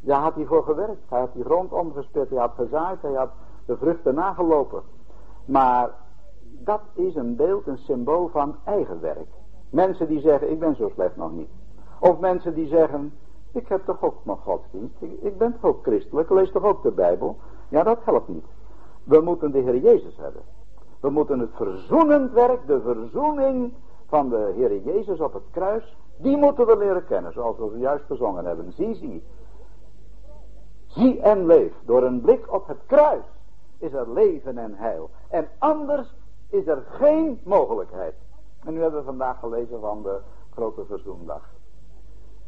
Daar 0.00 0.20
had 0.20 0.34
hij 0.34 0.44
voor 0.44 0.64
gewerkt. 0.64 1.10
Hij 1.10 1.20
had 1.20 1.32
die 1.32 1.44
grond 1.44 1.72
omgespit. 1.72 2.30
Hij 2.30 2.38
had 2.38 2.54
gezaaid. 2.56 3.02
Hij 3.02 3.14
had 3.14 3.30
de 3.64 3.76
vruchten 3.76 4.14
nagelopen. 4.14 4.82
Maar 5.44 5.90
dat 6.58 6.80
is 6.94 7.14
een 7.14 7.36
beeld, 7.36 7.66
een 7.66 7.78
symbool 7.78 8.28
van 8.28 8.56
eigen 8.64 9.00
werk. 9.00 9.28
Mensen 9.70 10.08
die 10.08 10.20
zeggen, 10.20 10.50
ik 10.50 10.58
ben 10.58 10.76
zo 10.76 10.88
slecht 10.94 11.16
nog 11.16 11.32
niet. 11.32 11.48
Of 12.00 12.18
mensen 12.18 12.54
die 12.54 12.66
zeggen, 12.66 13.12
ik 13.52 13.68
heb 13.68 13.84
toch 13.84 14.02
ook 14.02 14.24
nog 14.24 14.42
godsdienst. 14.42 14.94
Ik, 15.20 15.38
ben 15.38 15.52
toch 15.52 15.70
ook 15.70 15.82
christelijk. 15.82 16.30
Lees 16.30 16.50
toch 16.50 16.64
ook 16.64 16.82
de 16.82 16.90
Bijbel. 16.90 17.36
Ja, 17.68 17.82
dat 17.82 17.98
helpt 18.04 18.28
niet. 18.28 18.44
We 19.04 19.20
moeten 19.20 19.50
de 19.50 19.58
Heer 19.58 19.76
Jezus 19.76 20.16
hebben. 20.16 20.42
We 21.00 21.10
moeten 21.10 21.38
het 21.38 21.50
verzoenend 21.52 22.32
werk, 22.32 22.66
de 22.66 22.80
verzoening 22.80 23.72
van 24.06 24.28
de 24.28 24.52
Heer 24.56 24.82
Jezus 24.82 25.20
op 25.20 25.32
het 25.32 25.42
kruis, 25.50 25.96
die 26.16 26.36
moeten 26.36 26.66
we 26.66 26.76
leren 26.76 27.04
kennen, 27.04 27.32
zoals 27.32 27.56
we 27.58 27.78
juist 27.78 28.04
gezongen 28.04 28.44
hebben. 28.44 28.72
Zie, 28.72 28.94
zie. 28.94 29.22
Zie 30.86 31.20
en 31.20 31.46
leef. 31.46 31.72
Door 31.84 32.02
een 32.02 32.20
blik 32.20 32.52
op 32.52 32.66
het 32.66 32.78
kruis 32.86 33.24
is 33.78 33.92
er 33.92 34.12
leven 34.12 34.58
en 34.58 34.74
heil. 34.74 35.10
En 35.28 35.48
anders 35.58 36.14
is 36.52 36.66
er 36.66 36.82
geen 36.86 37.40
mogelijkheid. 37.44 38.14
En 38.64 38.72
nu 38.72 38.80
hebben 38.80 39.00
we 39.00 39.06
vandaag 39.06 39.38
gelezen 39.38 39.80
van 39.80 40.02
de 40.02 40.20
grote 40.50 40.84
verzoendag. 40.84 41.50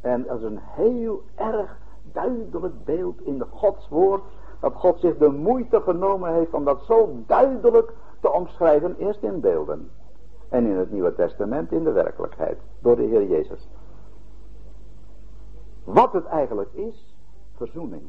En 0.00 0.24
dat 0.26 0.38
is 0.38 0.44
een 0.44 0.60
heel 0.60 1.22
erg 1.34 1.78
duidelijk 2.12 2.84
beeld 2.84 3.20
in 3.20 3.38
de 3.38 3.46
Gods 3.50 3.88
woord 3.88 4.22
dat 4.60 4.74
God 4.74 5.00
zich 5.00 5.16
de 5.16 5.30
moeite 5.30 5.80
genomen 5.80 6.34
heeft 6.34 6.54
om 6.54 6.64
dat 6.64 6.82
zo 6.82 7.22
duidelijk 7.26 7.92
te 8.20 8.32
omschrijven, 8.32 8.96
eerst 8.96 9.22
in 9.22 9.40
beelden. 9.40 9.90
En 10.48 10.66
in 10.66 10.76
het 10.76 10.90
Nieuwe 10.90 11.14
Testament 11.14 11.72
in 11.72 11.84
de 11.84 11.92
werkelijkheid, 11.92 12.58
door 12.80 12.96
de 12.96 13.02
Heer 13.02 13.26
Jezus. 13.26 13.68
Wat 15.84 16.12
het 16.12 16.24
eigenlijk 16.24 16.72
is, 16.72 17.16
verzoening. 17.56 18.02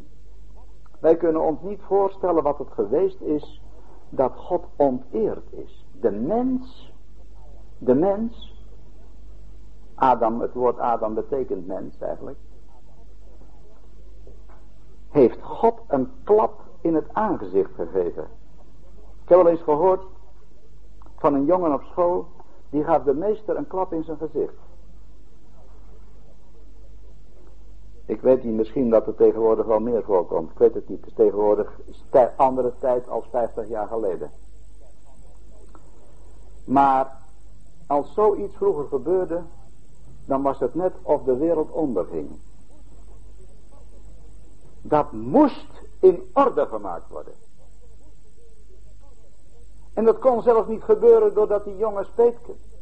Wij 1.00 1.16
kunnen 1.16 1.42
ons 1.42 1.62
niet 1.62 1.82
voorstellen 1.82 2.44
wat 2.44 2.58
het 2.58 2.72
geweest 2.72 3.22
is 3.22 3.62
dat 4.10 4.34
God 4.36 4.66
onteerd 4.76 5.54
is. 5.54 5.85
De 6.02 6.12
mens 6.12 6.94
De 7.78 7.94
mens, 7.94 8.64
Adam, 9.96 10.42
het 10.42 10.54
woord 10.54 10.80
Adam 10.80 11.14
betekent 11.14 11.68
mens 11.68 12.00
eigenlijk, 12.00 12.38
heeft 15.10 15.42
God 15.42 15.82
een 15.88 16.12
klap 16.24 16.62
in 16.82 16.96
het 16.96 17.06
aangezicht 17.14 17.70
gegeven. 17.76 18.24
Ik 19.24 19.30
heb 19.30 19.38
wel 19.38 19.48
eens 19.48 19.62
gehoord 19.62 20.04
van 21.18 21.34
een 21.34 21.46
jongen 21.46 21.74
op 21.74 21.82
school, 21.82 22.28
die 22.70 22.84
gaf 22.84 23.04
de 23.04 23.14
meester 23.14 23.58
een 23.58 23.68
klap 23.68 23.94
in 23.94 24.04
zijn 24.04 24.18
gezicht. 24.18 24.54
Ik 28.06 28.22
weet 28.22 28.44
niet, 28.44 28.56
misschien 28.56 28.90
dat 28.90 29.08
er 29.08 29.16
tegenwoordig 29.16 29.66
wel 29.66 29.80
meer 29.80 30.04
voorkomt. 30.04 30.52
Ik 30.52 30.58
weet 30.58 30.74
het 30.74 30.90
niet. 30.90 31.00
Het 31.00 31.08
is 31.08 31.14
tegenwoordig 31.16 31.80
andere 32.36 32.74
tijd 32.80 33.10
als 33.10 33.26
50 33.30 33.68
jaar 33.68 33.88
geleden. 33.88 34.30
Maar 36.66 37.18
als 37.88 38.14
zoiets 38.14 38.56
vroeger 38.56 38.88
gebeurde, 38.88 39.42
dan 40.26 40.42
was 40.42 40.60
het 40.60 40.76
net 40.76 40.94
of 41.02 41.24
de 41.24 41.38
wereld 41.38 41.72
onderging. 41.72 42.30
Dat 44.82 45.12
moest 45.12 45.68
in 46.00 46.30
orde 46.34 46.66
gemaakt 46.66 47.10
worden. 47.10 47.34
En 49.94 50.06
dat 50.06 50.20
kon 50.20 50.42
zelfs 50.42 50.68
niet 50.68 50.84
gebeuren 50.84 51.34
doordat 51.34 51.64
die 51.64 51.78
jongen 51.78 52.06
spijt, 52.06 52.38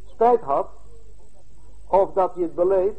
spijt 0.06 0.40
had. 0.40 0.68
Of 1.88 2.12
dat 2.12 2.34
hij 2.34 2.42
het 2.42 2.54
beleed. 2.54 2.96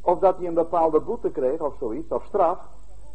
Of 0.00 0.18
dat 0.18 0.36
hij 0.36 0.46
een 0.46 0.54
bepaalde 0.54 1.00
boete 1.00 1.30
kreeg 1.30 1.60
of 1.60 1.74
zoiets. 1.78 2.12
Of 2.12 2.24
straf. 2.24 2.58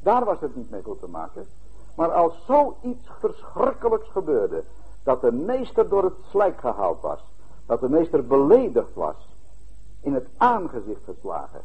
Daar 0.01 0.25
was 0.25 0.39
het 0.39 0.55
niet 0.55 0.69
mee 0.69 0.83
goed 0.83 0.99
te 0.99 1.07
maken. 1.07 1.47
Maar 1.95 2.11
als 2.11 2.33
zoiets 2.45 3.09
verschrikkelijks 3.19 4.09
gebeurde. 4.09 4.63
Dat 5.03 5.21
de 5.21 5.31
meester 5.31 5.89
door 5.89 6.03
het 6.03 6.13
slijk 6.29 6.59
gehaald 6.59 7.01
was. 7.01 7.19
Dat 7.65 7.79
de 7.79 7.89
meester 7.89 8.27
beledigd 8.27 8.93
was. 8.93 9.15
In 10.01 10.13
het 10.13 10.27
aangezicht 10.37 11.03
geslagen. 11.03 11.61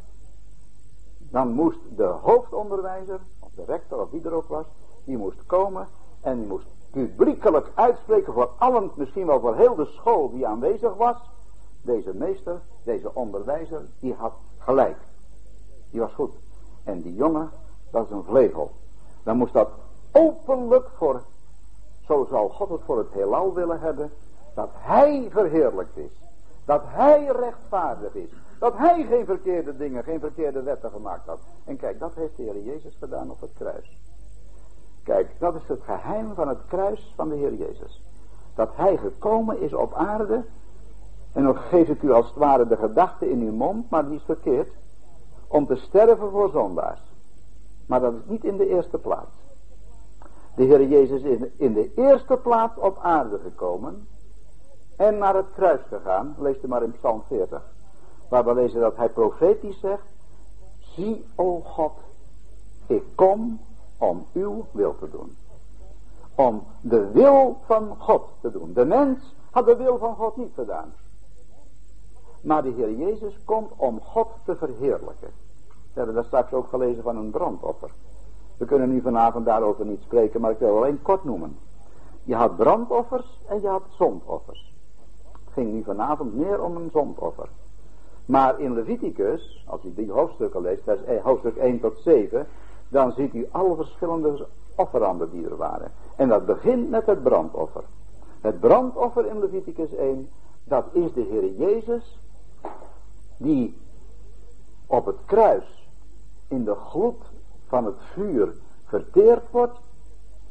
Dan 1.17 1.51
moest 1.51 1.79
de 1.95 2.03
hoofdonderwijzer. 2.03 3.19
Of 3.39 3.49
de 3.55 3.63
rector 3.65 4.01
of 4.01 4.09
wie 4.09 4.23
er 4.23 4.33
ook 4.33 4.47
was. 4.47 4.65
Die 5.03 5.17
moest 5.17 5.45
komen. 5.45 5.87
En 6.21 6.39
die 6.39 6.47
moest 6.47 6.67
publiekelijk 6.91 7.71
uitspreken 7.73 8.33
voor 8.33 8.49
allen, 8.57 8.91
misschien 8.95 9.25
wel 9.25 9.39
voor 9.39 9.55
heel 9.55 9.75
de 9.75 9.85
school 9.85 10.29
die 10.31 10.47
aanwezig 10.47 10.93
was. 10.93 11.17
Deze 11.81 12.13
meester, 12.13 12.61
deze 12.83 13.15
onderwijzer, 13.15 13.81
die 13.99 14.13
had 14.13 14.33
gelijk. 14.57 14.97
Die 15.91 15.99
was 15.99 16.11
goed. 16.13 16.31
En 16.83 17.01
die 17.01 17.15
jongen, 17.15 17.49
dat 17.91 18.05
is 18.05 18.11
een 18.11 18.23
vleugel. 18.23 18.71
Dan 19.23 19.37
moest 19.37 19.53
dat 19.53 19.69
openlijk 20.11 20.89
voor, 20.97 21.23
zo 22.09 22.27
zal 22.29 22.49
God 22.49 22.69
het 22.69 22.81
voor 22.85 22.97
het 22.97 23.11
heelal 23.11 23.53
willen 23.53 23.79
hebben, 23.79 24.11
dat 24.53 24.69
hij 24.73 25.27
verheerlijkt 25.31 25.97
is. 25.97 26.11
Dat 26.65 26.81
hij 26.85 27.25
rechtvaardig 27.25 28.13
is. 28.13 28.29
Dat 28.59 28.77
hij 28.77 29.05
geen 29.09 29.25
verkeerde 29.25 29.77
dingen, 29.77 30.03
geen 30.03 30.19
verkeerde 30.19 30.61
wetten 30.61 30.91
gemaakt 30.91 31.25
had. 31.27 31.39
En 31.65 31.77
kijk, 31.77 31.99
dat 31.99 32.11
heeft 32.15 32.37
de 32.37 32.43
Heer 32.43 32.63
Jezus 32.63 32.95
gedaan 32.99 33.29
op 33.29 33.41
het 33.41 33.49
kruis. 33.57 33.97
Kijk, 35.03 35.29
dat 35.39 35.55
is 35.55 35.67
het 35.67 35.81
geheim 35.81 36.33
van 36.33 36.47
het 36.47 36.59
kruis 36.67 37.13
van 37.15 37.29
de 37.29 37.35
Heer 37.35 37.53
Jezus. 37.53 38.01
Dat 38.55 38.69
hij 38.75 38.97
gekomen 38.97 39.61
is 39.61 39.73
op 39.73 39.93
aarde. 39.93 40.43
En 41.33 41.43
nog 41.43 41.69
geef 41.69 41.87
ik 41.87 42.01
u 42.01 42.11
als 42.11 42.25
het 42.25 42.35
ware 42.35 42.67
de 42.67 42.77
gedachte 42.77 43.29
in 43.29 43.39
uw 43.41 43.53
mond, 43.53 43.89
maar 43.89 44.05
die 44.05 44.15
is 44.15 44.23
verkeerd. 44.23 44.69
Om 45.47 45.65
te 45.65 45.75
sterven 45.75 46.31
voor 46.31 46.49
zondaars. 46.49 47.01
Maar 47.85 47.99
dat 47.99 48.13
is 48.13 48.21
niet 48.25 48.43
in 48.43 48.57
de 48.57 48.67
eerste 48.67 48.97
plaats. 48.97 49.31
De 50.55 50.63
Heer 50.63 50.87
Jezus 50.87 51.21
is 51.21 51.39
in 51.57 51.73
de 51.73 51.93
eerste 51.95 52.37
plaats 52.37 52.79
op 52.79 52.97
aarde 53.01 53.39
gekomen. 53.39 54.07
En 54.95 55.17
naar 55.17 55.35
het 55.35 55.51
kruis 55.53 55.81
gegaan. 55.89 56.35
Lees 56.37 56.55
het 56.61 56.67
maar 56.69 56.83
in 56.83 56.91
Psalm 56.91 57.23
40. 57.27 57.61
Waar 58.29 58.45
we 58.45 58.53
lezen 58.53 58.79
dat 58.79 58.95
hij 58.95 59.09
profetisch 59.09 59.79
zegt. 59.79 60.03
Zie, 60.79 61.25
o 61.35 61.59
God, 61.59 61.93
ik 62.87 63.03
kom 63.15 63.59
om 63.97 64.25
uw 64.33 64.65
wil 64.71 64.95
te 64.99 65.09
doen. 65.09 65.35
Om 66.35 66.63
de 66.81 67.11
wil 67.11 67.57
van 67.65 67.95
God 67.97 68.23
te 68.41 68.51
doen. 68.51 68.73
De 68.73 68.85
mens 68.85 69.19
had 69.51 69.65
de 69.65 69.75
wil 69.75 69.97
van 69.97 70.15
God 70.15 70.37
niet 70.37 70.53
gedaan. 70.55 70.93
Maar 72.41 72.63
de 72.63 72.69
Heer 72.69 72.93
Jezus 72.93 73.33
komt 73.45 73.71
om 73.75 74.01
God 74.01 74.27
te 74.45 74.55
verheerlijken. 74.55 75.31
We 75.67 76.05
hebben 76.05 76.15
daar 76.15 76.25
straks 76.25 76.53
ook 76.53 76.67
gelezen 76.67 77.03
van 77.03 77.17
een 77.17 77.29
brandoffer. 77.29 77.91
We 78.59 78.65
kunnen 78.65 78.89
nu 78.89 79.01
vanavond 79.01 79.45
daarover 79.45 79.85
niet 79.85 80.01
spreken, 80.01 80.41
maar 80.41 80.51
ik 80.51 80.59
wil 80.59 80.77
alleen 80.77 81.01
kort 81.01 81.23
noemen. 81.23 81.57
Je 82.23 82.35
had 82.35 82.57
brandoffers 82.57 83.39
en 83.47 83.61
je 83.61 83.67
had 83.67 83.83
zondoffers. 83.97 84.73
Het 85.31 85.53
ging 85.53 85.71
nu 85.73 85.83
vanavond 85.83 86.35
meer 86.35 86.63
om 86.63 86.75
een 86.75 86.89
zondoffer. 86.93 87.49
Maar 88.25 88.59
in 88.59 88.73
Leviticus, 88.73 89.63
als 89.67 89.83
u 89.83 89.93
die 89.93 90.11
hoofdstukken 90.11 90.61
leest, 90.61 90.81
hoofdstuk 91.23 91.55
1 91.55 91.79
tot 91.79 91.97
7, 92.03 92.47
dan 92.87 93.11
ziet 93.11 93.33
u 93.33 93.47
alle 93.51 93.75
verschillende 93.75 94.47
offeranden 94.75 95.31
die 95.31 95.45
er 95.45 95.57
waren. 95.57 95.91
En 96.15 96.29
dat 96.29 96.45
begint 96.45 96.89
met 96.89 97.05
het 97.05 97.23
brandoffer. 97.23 97.83
Het 98.41 98.59
brandoffer 98.59 99.25
in 99.25 99.39
Leviticus 99.39 99.95
1, 99.95 100.29
dat 100.63 100.85
is 100.91 101.13
de 101.13 101.21
Heer 101.21 101.53
Jezus, 101.53 102.19
die 103.37 103.77
op 104.87 105.05
het 105.05 105.25
kruis 105.25 105.87
in 106.47 106.63
de 106.63 106.75
gloed 106.75 107.28
van 107.69 107.85
het 107.85 107.95
vuur 108.13 108.53
verteerd 108.85 109.51
wordt, 109.51 109.77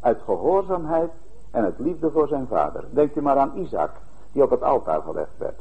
uit 0.01 0.21
gehoorzaamheid 0.25 1.11
en 1.51 1.65
uit 1.65 1.79
liefde 1.79 2.11
voor 2.11 2.29
zijn 2.29 2.47
vader. 2.47 2.85
Denkt 2.91 3.17
u 3.17 3.23
maar 3.23 3.37
aan 3.37 3.57
Isaac, 3.57 3.91
die 4.33 4.43
op 4.43 4.51
het 4.51 4.63
altaar 4.63 5.03
gelegd 5.03 5.39
werd. 5.39 5.61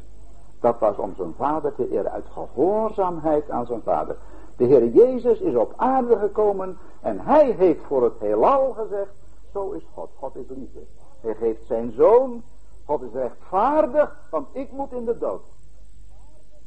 Dat 0.60 0.78
was 0.78 0.96
om 0.96 1.14
zijn 1.16 1.34
vader 1.36 1.74
te 1.74 1.90
eren, 1.90 2.12
uit 2.12 2.26
gehoorzaamheid 2.32 3.50
aan 3.50 3.66
zijn 3.66 3.82
vader. 3.82 4.16
De 4.56 4.64
Heer 4.64 4.88
Jezus 4.88 5.38
is 5.38 5.54
op 5.54 5.72
aarde 5.76 6.18
gekomen 6.18 6.78
en 7.00 7.20
hij 7.20 7.50
heeft 7.50 7.84
voor 7.86 8.02
het 8.02 8.18
heelal 8.18 8.72
gezegd, 8.72 9.10
zo 9.52 9.70
is 9.70 9.82
God. 9.94 10.10
God 10.18 10.36
is 10.36 10.48
liefde. 10.48 10.80
Hij 11.20 11.34
geeft 11.34 11.66
zijn 11.66 11.92
zoon, 11.92 12.42
God 12.84 13.02
is 13.02 13.12
rechtvaardig, 13.12 14.28
want 14.30 14.48
ik 14.52 14.72
moet 14.72 14.92
in 14.92 15.04
de 15.04 15.18
dood. 15.18 15.42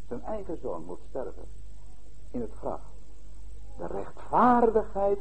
Zijn 0.07 0.23
eigen 0.23 0.57
zoon 0.61 0.83
moet 0.85 0.99
sterven 1.09 1.45
in 2.31 2.41
het 2.41 2.51
graf. 2.59 2.81
De 3.81 3.87
rechtvaardigheid 3.87 5.19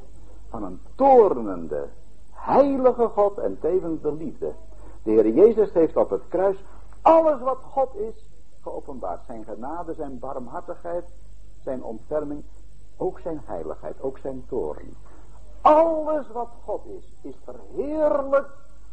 van 0.48 0.62
een 0.62 0.80
toornende, 0.94 1.88
heilige 2.32 3.08
God 3.08 3.38
en 3.38 3.58
tevens 3.60 4.02
de 4.02 4.12
liefde. 4.12 4.52
De 5.02 5.10
Heer 5.10 5.28
Jezus 5.28 5.72
heeft 5.72 5.96
op 5.96 6.10
het 6.10 6.22
kruis 6.28 6.56
alles 7.02 7.40
wat 7.40 7.58
God 7.62 7.94
is 7.94 8.14
geopenbaard. 8.62 9.20
Zijn 9.26 9.44
genade, 9.44 9.94
zijn 9.94 10.18
barmhartigheid, 10.18 11.04
zijn 11.62 11.82
ontferming 11.82 12.44
ook 12.96 13.18
zijn 13.18 13.40
heiligheid, 13.44 14.02
ook 14.02 14.18
zijn 14.18 14.44
toren. 14.48 14.96
Alles 15.60 16.26
wat 16.32 16.50
God 16.64 16.86
is, 16.86 17.12
is 17.20 17.34
verheerlijk, 17.44 18.48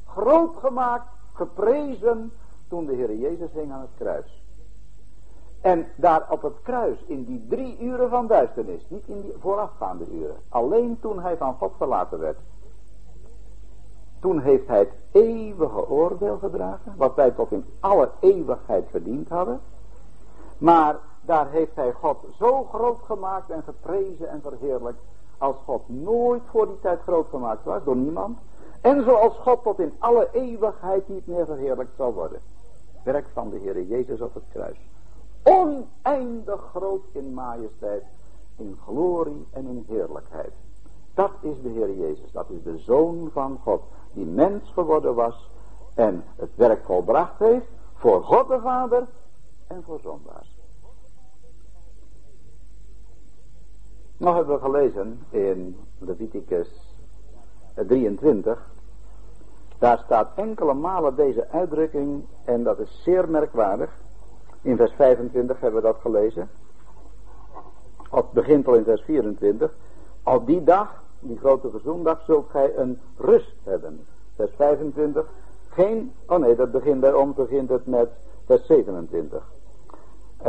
groot 0.06 0.56
gemaakt, 0.56 1.08
geprezen 1.34 2.32
toen 2.68 2.86
de 2.86 2.96
Heer 2.96 3.16
Jezus 3.16 3.52
hing 3.52 3.72
aan 3.72 3.82
het 3.82 3.96
kruis. 3.98 4.42
En 5.62 5.86
daar 5.96 6.26
op 6.30 6.42
het 6.42 6.62
kruis, 6.64 6.98
in 7.06 7.24
die 7.24 7.46
drie 7.50 7.80
uren 7.80 8.10
van 8.10 8.28
duisternis, 8.28 8.82
niet 8.88 9.08
in 9.08 9.22
die 9.22 9.34
voorafgaande 9.40 10.06
uren, 10.12 10.36
alleen 10.50 10.98
toen 11.02 11.20
hij 11.20 11.38
van 11.38 11.56
God 11.56 11.72
verlaten 11.78 12.20
werd, 12.20 12.38
toen 14.20 14.40
heeft 14.40 14.68
hij 14.68 14.80
het 14.80 14.94
eeuwige 15.12 15.90
oordeel 15.90 16.38
gedragen, 16.38 16.94
wat 16.98 17.16
wij 17.16 17.32
tot 17.32 17.52
in 17.52 17.66
alle 17.80 18.10
eeuwigheid 18.20 18.86
verdiend 18.90 19.30
hadden. 19.30 19.60
Maar 20.58 21.00
daar 21.22 21.50
heeft 21.50 21.76
hij 21.76 21.92
God 21.92 22.18
zo 22.40 22.64
groot 22.64 23.00
gemaakt 23.04 23.50
en 23.50 23.64
geprezen 23.64 24.30
en 24.30 24.42
verheerlijkt. 24.42 25.00
Als 25.38 25.56
God 25.66 25.82
nooit 25.86 26.42
voor 26.52 26.68
die 26.68 26.80
tijd 26.80 27.02
groot 27.02 27.28
gemaakt 27.30 27.64
was 27.64 27.84
door 27.84 27.96
niemand. 27.96 28.38
En 28.82 29.04
zoals 29.04 29.38
God 29.38 29.64
tot 29.64 29.80
in 29.80 29.94
alle 30.00 30.30
eeuwigheid 30.32 31.08
niet 31.08 31.28
meer 31.28 31.46
verheerlijkt 31.46 31.96
zal 31.98 32.14
worden. 32.14 32.40
Werk 33.04 33.26
van 33.34 33.50
de 33.50 33.58
Heer 33.58 33.82
Jezus 33.82 34.22
op 34.22 34.34
het 34.34 34.44
kruis. 34.52 34.78
Oneindig 35.48 36.62
groot 36.74 37.04
in 37.12 37.34
majesteit, 37.34 38.04
in 38.56 38.78
glorie 38.86 39.48
en 39.52 39.68
in 39.68 39.86
heerlijkheid. 39.88 40.52
Dat 41.14 41.32
is 41.42 41.62
de 41.62 41.70
Heer 41.70 41.98
Jezus. 41.98 42.32
Dat 42.32 42.50
is 42.50 42.64
de 42.64 42.78
Zoon 42.78 43.30
van 43.34 43.60
God. 43.64 43.82
Die 44.14 44.26
mens 44.26 44.72
geworden 44.74 45.16
was. 45.16 45.50
En 45.94 46.24
het 46.36 46.50
werk 46.56 46.86
volbracht 46.86 47.40
heeft. 47.40 47.66
Voor 47.94 48.24
God 48.24 48.48
de 48.48 48.60
Vader 48.60 49.08
en 49.68 49.84
voor 49.84 50.00
zondaars. 50.04 50.56
Nog 54.18 54.36
hebben 54.36 54.56
we 54.56 54.62
gelezen 54.62 55.26
in 55.30 55.78
Leviticus 55.98 56.68
23. 57.88 58.72
Daar 59.78 60.02
staat 60.06 60.30
enkele 60.36 60.74
malen 60.74 61.16
deze 61.16 61.48
uitdrukking 61.50 62.26
en 62.46 62.64
dat 62.64 62.80
is 62.80 63.02
zeer 63.04 63.30
merkwaardig. 63.30 64.06
In 64.68 64.76
vers 64.76 64.92
25 64.92 65.60
hebben 65.60 65.82
we 65.82 65.88
dat 65.88 65.98
gelezen. 66.02 66.50
Of 68.10 68.32
begint 68.32 68.68
al 68.68 68.74
in 68.74 68.84
vers 68.84 69.02
24. 69.02 69.74
Op 70.24 70.46
die 70.46 70.64
dag, 70.64 71.04
die 71.20 71.38
grote 71.38 71.70
verzoendag, 71.70 72.24
zult 72.26 72.50
gij 72.50 72.78
een 72.78 73.00
rust 73.18 73.54
hebben. 73.64 74.06
Vers 74.36 74.52
25. 74.56 75.26
Geen, 75.70 76.12
oh 76.26 76.38
nee, 76.38 76.56
dat 76.56 76.72
begint 76.72 77.02
daarom, 77.02 77.34
begint 77.34 77.70
het 77.70 77.86
met 77.86 78.10
vers 78.46 78.66
27. 78.66 79.44
Uh, 80.40 80.46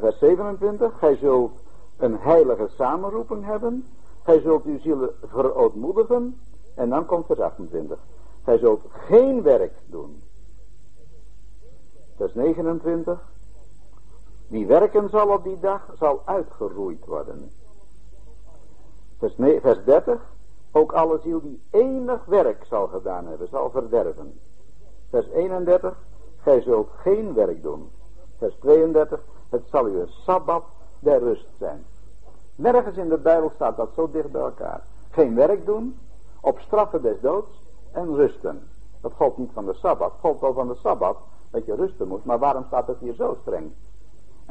vers 0.00 0.18
27, 0.18 0.98
gij 0.98 1.16
zult 1.16 1.52
een 1.96 2.16
heilige 2.18 2.68
samenroeping 2.76 3.44
hebben, 3.44 3.86
gij 4.22 4.40
zult 4.40 4.64
uw 4.64 4.78
zielen 4.80 5.10
verootmoedigen, 5.22 6.40
en 6.74 6.88
dan 6.88 7.06
komt 7.06 7.26
vers 7.26 7.40
28. 7.40 7.98
Gij 8.44 8.58
zult 8.58 8.82
geen 8.88 9.42
werk 9.42 9.72
doen. 9.86 10.22
Vers 12.16 12.34
29. 12.34 13.30
Wie 14.52 14.66
werken 14.66 15.08
zal 15.08 15.28
op 15.28 15.44
die 15.44 15.60
dag, 15.60 15.94
zal 15.98 16.22
uitgeroeid 16.24 17.06
worden. 17.06 17.50
Vers, 19.18 19.34
vers 19.60 19.84
30. 19.84 20.20
Ook 20.72 20.92
alle 20.92 21.20
ziel 21.22 21.40
die 21.40 21.62
enig 21.70 22.24
werk 22.24 22.64
zal 22.68 22.86
gedaan 22.86 23.26
hebben, 23.26 23.48
zal 23.48 23.70
verderven. 23.70 24.40
Vers 25.10 25.28
31. 25.28 25.96
Gij 26.42 26.60
zult 26.60 26.88
geen 26.96 27.34
werk 27.34 27.62
doen. 27.62 27.90
Vers 28.38 28.54
32. 28.60 29.20
Het 29.50 29.62
zal 29.70 29.88
u 29.88 30.04
sabbat 30.06 30.64
der 30.98 31.18
rust 31.18 31.48
zijn. 31.58 31.84
Nergens 32.54 32.96
in 32.96 33.08
de 33.08 33.18
Bijbel 33.18 33.50
staat 33.54 33.76
dat 33.76 33.90
zo 33.94 34.10
dicht 34.10 34.30
bij 34.30 34.40
elkaar. 34.40 34.82
Geen 35.10 35.34
werk 35.34 35.64
doen, 35.64 35.98
op 36.40 36.58
straffen 36.58 37.02
des 37.02 37.20
doods 37.20 37.50
en 37.92 38.14
rusten. 38.14 38.68
Dat 39.00 39.12
gold 39.12 39.38
niet 39.38 39.50
van 39.52 39.64
de 39.64 39.74
Sabbat, 39.74 40.12
gold 40.20 40.40
wel 40.40 40.52
van 40.52 40.68
de 40.68 40.76
Sabbat 40.82 41.16
dat 41.50 41.64
je 41.66 41.74
rusten 41.74 42.08
moest. 42.08 42.24
Maar 42.24 42.38
waarom 42.38 42.64
staat 42.66 42.86
het 42.86 42.98
hier 42.98 43.14
zo 43.14 43.36
streng? 43.40 43.72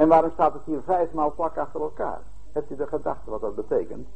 En 0.01 0.07
waarom 0.07 0.31
staat 0.31 0.53
het 0.53 0.63
hier 0.65 0.81
vijfmaal 0.81 1.31
vlak 1.31 1.57
achter 1.57 1.81
elkaar? 1.81 2.21
Hebt 2.51 2.71
u 2.71 2.75
de 2.75 2.87
gedachte 2.87 3.29
wat 3.29 3.41
dat 3.41 3.55
betekent? 3.55 4.07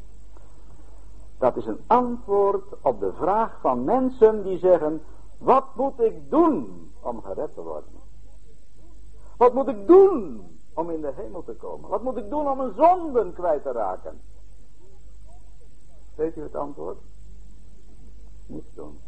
Dat 1.38 1.58
is 1.58 1.65
een 1.65 1.80
antwoord 1.88 2.63
op 2.82 3.00
de 3.00 3.13
vraag 3.13 3.58
van 3.62 3.84
mensen 3.84 4.43
die 4.43 4.58
zeggen, 4.58 5.02
wat 5.38 5.76
moet 5.76 6.00
ik 6.00 6.30
doen 6.30 6.91
om 7.00 7.21
gered 7.21 7.54
te 7.54 7.62
worden? 7.62 7.89
Wat 9.38 9.54
moet 9.54 9.67
ik 9.67 9.88
doen 9.88 10.48
om 10.74 10.89
in 10.89 11.02
de 11.02 11.13
hemel 11.15 11.43
te 11.43 11.54
komen? 11.54 11.89
Wat 11.89 12.04
moet 12.04 12.17
ik 12.17 12.30
doen 12.30 12.50
om 12.50 12.60
een 12.60 12.74
zonden 12.78 13.34
kwijt 13.34 13.63
te 13.63 13.71
raken? 13.71 14.19
Weet 16.15 16.38
u 16.38 16.41
het 16.41 16.56
antwoord? 16.56 16.98
Niets 18.45 18.74
doen. 18.74 19.00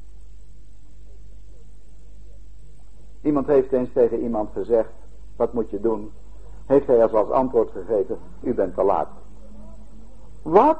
Iemand 3.22 3.48
heeft 3.48 3.72
eens 3.72 3.94
tegen 3.94 4.22
iemand 4.22 4.52
gezegd, 4.52 4.92
wat 5.36 5.54
moet 5.54 5.70
je 5.70 5.82
doen? 5.82 6.12
Heeft 6.68 6.88
hij 6.88 7.04
als, 7.04 7.30
antwoord 7.30 7.72
gegeven, 7.72 8.20
u 8.42 8.54
bent 8.54 8.76
te 8.76 8.84
laat. 8.84 9.08
Wat? 10.42 10.80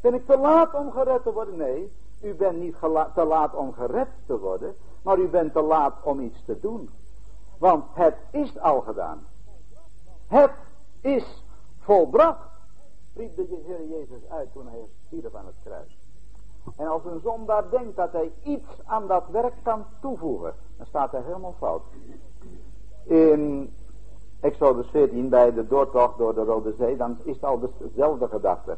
Ben 0.00 0.14
ik 0.14 0.26
te 0.26 0.38
laat 0.38 0.74
om 0.74 0.90
gered 0.90 1.22
te 1.22 1.32
worden? 1.32 1.56
Nee, 1.56 1.92
u 2.22 2.34
bent 2.34 2.60
niet 2.60 2.76
te 3.14 3.24
laat 3.24 3.54
om 3.54 3.72
gered 3.72 4.08
te 4.26 4.38
worden, 4.38 4.74
maar 5.02 5.18
u 5.18 5.28
bent 5.28 5.52
te 5.52 5.60
laat 5.60 5.94
om 6.02 6.20
iets 6.20 6.44
te 6.44 6.60
doen. 6.60 6.90
Want 7.58 7.84
het 7.92 8.16
is 8.30 8.58
al 8.58 8.80
gedaan. 8.80 9.26
Het 10.26 10.52
is 11.00 11.44
volbracht, 11.78 12.48
riep 13.14 13.36
de 13.36 13.62
Heer 13.66 13.88
Jezus 13.88 14.28
uit 14.28 14.52
toen 14.52 14.68
hij 14.68 14.86
stierf 15.06 15.34
aan 15.34 15.46
het 15.46 15.54
kruis. 15.64 15.96
En 16.76 16.86
als 16.86 17.04
een 17.04 17.20
zondaar 17.22 17.70
denkt 17.70 17.96
dat 17.96 18.12
hij 18.12 18.32
iets 18.42 18.68
aan 18.84 19.06
dat 19.06 19.24
werk 19.30 19.54
kan 19.62 19.84
toevoegen, 20.00 20.54
dan 20.76 20.86
staat 20.86 21.12
hij 21.12 21.22
helemaal 21.22 21.54
fout. 21.58 21.82
In 23.02 23.74
Exodus 24.42 24.86
14 24.90 25.28
bij 25.28 25.52
de 25.52 25.66
doortocht 25.66 26.18
door 26.18 26.34
de 26.34 26.44
Rode 26.44 26.74
Zee, 26.78 26.96
dan 26.96 27.16
is 27.22 27.34
het 27.34 27.44
al 27.44 27.60
dezelfde 27.78 28.28
gedachte. 28.28 28.76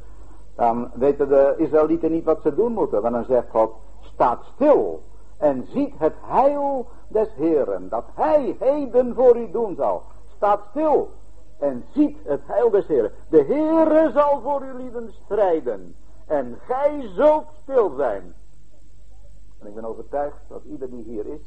Dan 0.55 0.91
weten 0.95 1.29
de 1.29 1.55
Israëlieten 1.57 2.13
niet 2.13 2.25
wat 2.25 2.43
ze 2.43 2.55
doen 2.55 2.73
moeten. 2.73 3.03
Want 3.03 3.15
dan 3.15 3.25
zegt 3.25 3.51
God, 3.51 3.73
staat 4.01 4.45
stil 4.55 5.03
en 5.39 5.67
ziet 5.73 5.95
het 5.99 6.15
heil 6.21 6.87
des 7.09 7.29
Heren, 7.35 7.89
dat 7.89 8.05
hij 8.15 8.57
heden 8.59 9.15
voor 9.15 9.37
u 9.37 9.51
doen 9.51 9.75
zal. 9.75 10.03
Staat 10.37 10.61
stil 10.71 11.09
en 11.59 11.85
ziet 11.95 12.17
het 12.25 12.41
heil 12.45 12.71
des 12.71 12.87
Heren. 12.87 13.13
De 13.29 13.45
Heere 13.45 14.11
zal 14.13 14.41
voor 14.41 14.63
u 14.63 14.83
lieden 14.83 15.13
strijden 15.25 15.95
en 16.27 16.59
gij 16.67 17.11
zult 17.15 17.47
stil 17.63 17.95
zijn. 17.97 18.35
En 19.61 19.67
ik 19.67 19.75
ben 19.75 19.85
overtuigd 19.85 20.41
dat 20.49 20.63
ieder 20.65 20.91
die 20.91 21.05
hier 21.05 21.27
is 21.27 21.41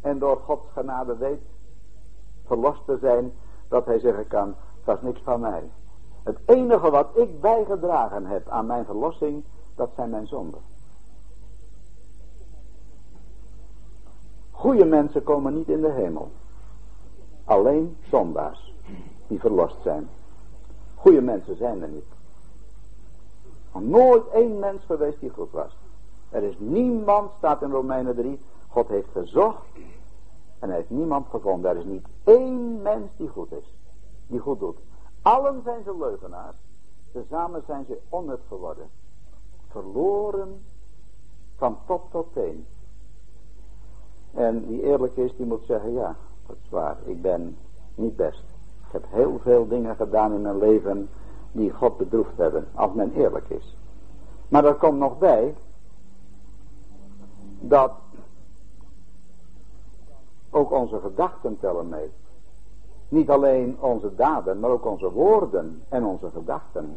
en 0.00 0.18
door 0.18 0.36
Gods 0.36 0.66
genade 0.72 1.16
weet 1.16 1.42
verlost 2.46 2.84
te 2.84 2.98
zijn, 3.00 3.32
dat 3.68 3.86
hij 3.86 3.98
zeggen 3.98 4.26
kan, 4.26 4.54
dat 4.84 4.96
is 4.96 5.02
niks 5.02 5.20
van 5.22 5.40
mij. 5.40 5.70
Het 6.22 6.38
enige 6.46 6.90
wat 6.90 7.08
ik 7.14 7.40
bijgedragen 7.40 8.26
heb 8.26 8.48
aan 8.48 8.66
mijn 8.66 8.84
verlossing, 8.84 9.44
dat 9.74 9.90
zijn 9.96 10.10
mijn 10.10 10.26
zonden. 10.26 10.60
Goede 14.50 14.84
mensen 14.84 15.22
komen 15.22 15.54
niet 15.54 15.68
in 15.68 15.80
de 15.80 15.90
hemel. 15.90 16.30
Alleen 17.44 17.96
zondaars 18.10 18.74
die 19.26 19.40
verlost 19.40 19.76
zijn. 19.82 20.08
Goede 20.94 21.20
mensen 21.20 21.56
zijn 21.56 21.82
er 21.82 21.88
niet. 21.88 22.04
Nooit 23.72 24.28
één 24.28 24.58
mens 24.58 24.84
geweest 24.84 25.20
die 25.20 25.30
goed 25.30 25.50
was. 25.50 25.76
Er 26.30 26.42
is 26.42 26.54
niemand, 26.58 27.30
staat 27.36 27.62
in 27.62 27.70
Romeinen 27.70 28.14
3, 28.14 28.40
God 28.68 28.88
heeft 28.88 29.08
gezocht 29.12 29.62
en 30.58 30.68
hij 30.68 30.76
heeft 30.76 30.90
niemand 30.90 31.26
gevonden. 31.30 31.70
Er 31.70 31.76
is 31.76 31.84
niet 31.84 32.06
één 32.24 32.82
mens 32.82 33.10
die 33.16 33.28
goed 33.28 33.52
is, 33.52 33.74
die 34.26 34.40
goed 34.40 34.58
doet. 34.58 34.76
Allen 35.22 35.60
zijn 35.64 35.82
ze 35.84 35.96
leugenaars. 35.98 36.56
Tezamen 37.12 37.62
zijn 37.66 37.84
ze 37.88 37.98
onnut 38.08 38.40
geworden. 38.48 38.90
Verloren 39.68 40.60
van 41.56 41.78
top 41.86 42.10
tot 42.10 42.32
teen. 42.32 42.66
En 44.34 44.66
wie 44.66 44.82
eerlijk 44.82 45.16
is, 45.16 45.36
die 45.36 45.46
moet 45.46 45.64
zeggen, 45.66 45.92
ja, 45.92 46.16
dat 46.46 46.56
is 46.62 46.70
waar. 46.70 46.96
Ik 47.04 47.22
ben 47.22 47.56
niet 47.94 48.16
best. 48.16 48.42
Ik 48.86 48.92
heb 48.92 49.04
heel 49.08 49.38
veel 49.42 49.68
dingen 49.68 49.96
gedaan 49.96 50.32
in 50.32 50.42
mijn 50.42 50.58
leven 50.58 51.08
die 51.52 51.72
God 51.72 51.96
bedroefd 51.96 52.36
hebben, 52.36 52.66
als 52.74 52.92
men 52.92 53.12
eerlijk 53.12 53.48
is. 53.48 53.76
Maar 54.48 54.64
er 54.64 54.74
komt 54.74 54.98
nog 54.98 55.18
bij 55.18 55.54
dat 57.60 57.92
ook 60.50 60.70
onze 60.70 61.00
gedachten 61.00 61.58
tellen 61.60 61.88
mee. 61.88 62.10
Niet 63.08 63.30
alleen 63.30 63.76
onze 63.80 64.14
daden, 64.14 64.60
maar 64.60 64.70
ook 64.70 64.86
onze 64.86 65.10
woorden 65.10 65.82
en 65.88 66.04
onze 66.04 66.30
gedachten. 66.30 66.96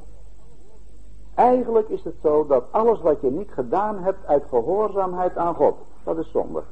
Eigenlijk 1.35 1.89
is 1.89 2.03
het 2.03 2.15
zo 2.21 2.45
dat 2.47 2.63
alles 2.71 3.01
wat 3.01 3.21
je 3.21 3.31
niet 3.31 3.51
gedaan 3.51 3.97
hebt 3.97 4.25
uit 4.25 4.43
gehoorzaamheid 4.49 5.37
aan 5.37 5.55
God, 5.55 5.75
dat 6.03 6.17
is 6.17 6.31
zonde. 6.31 6.63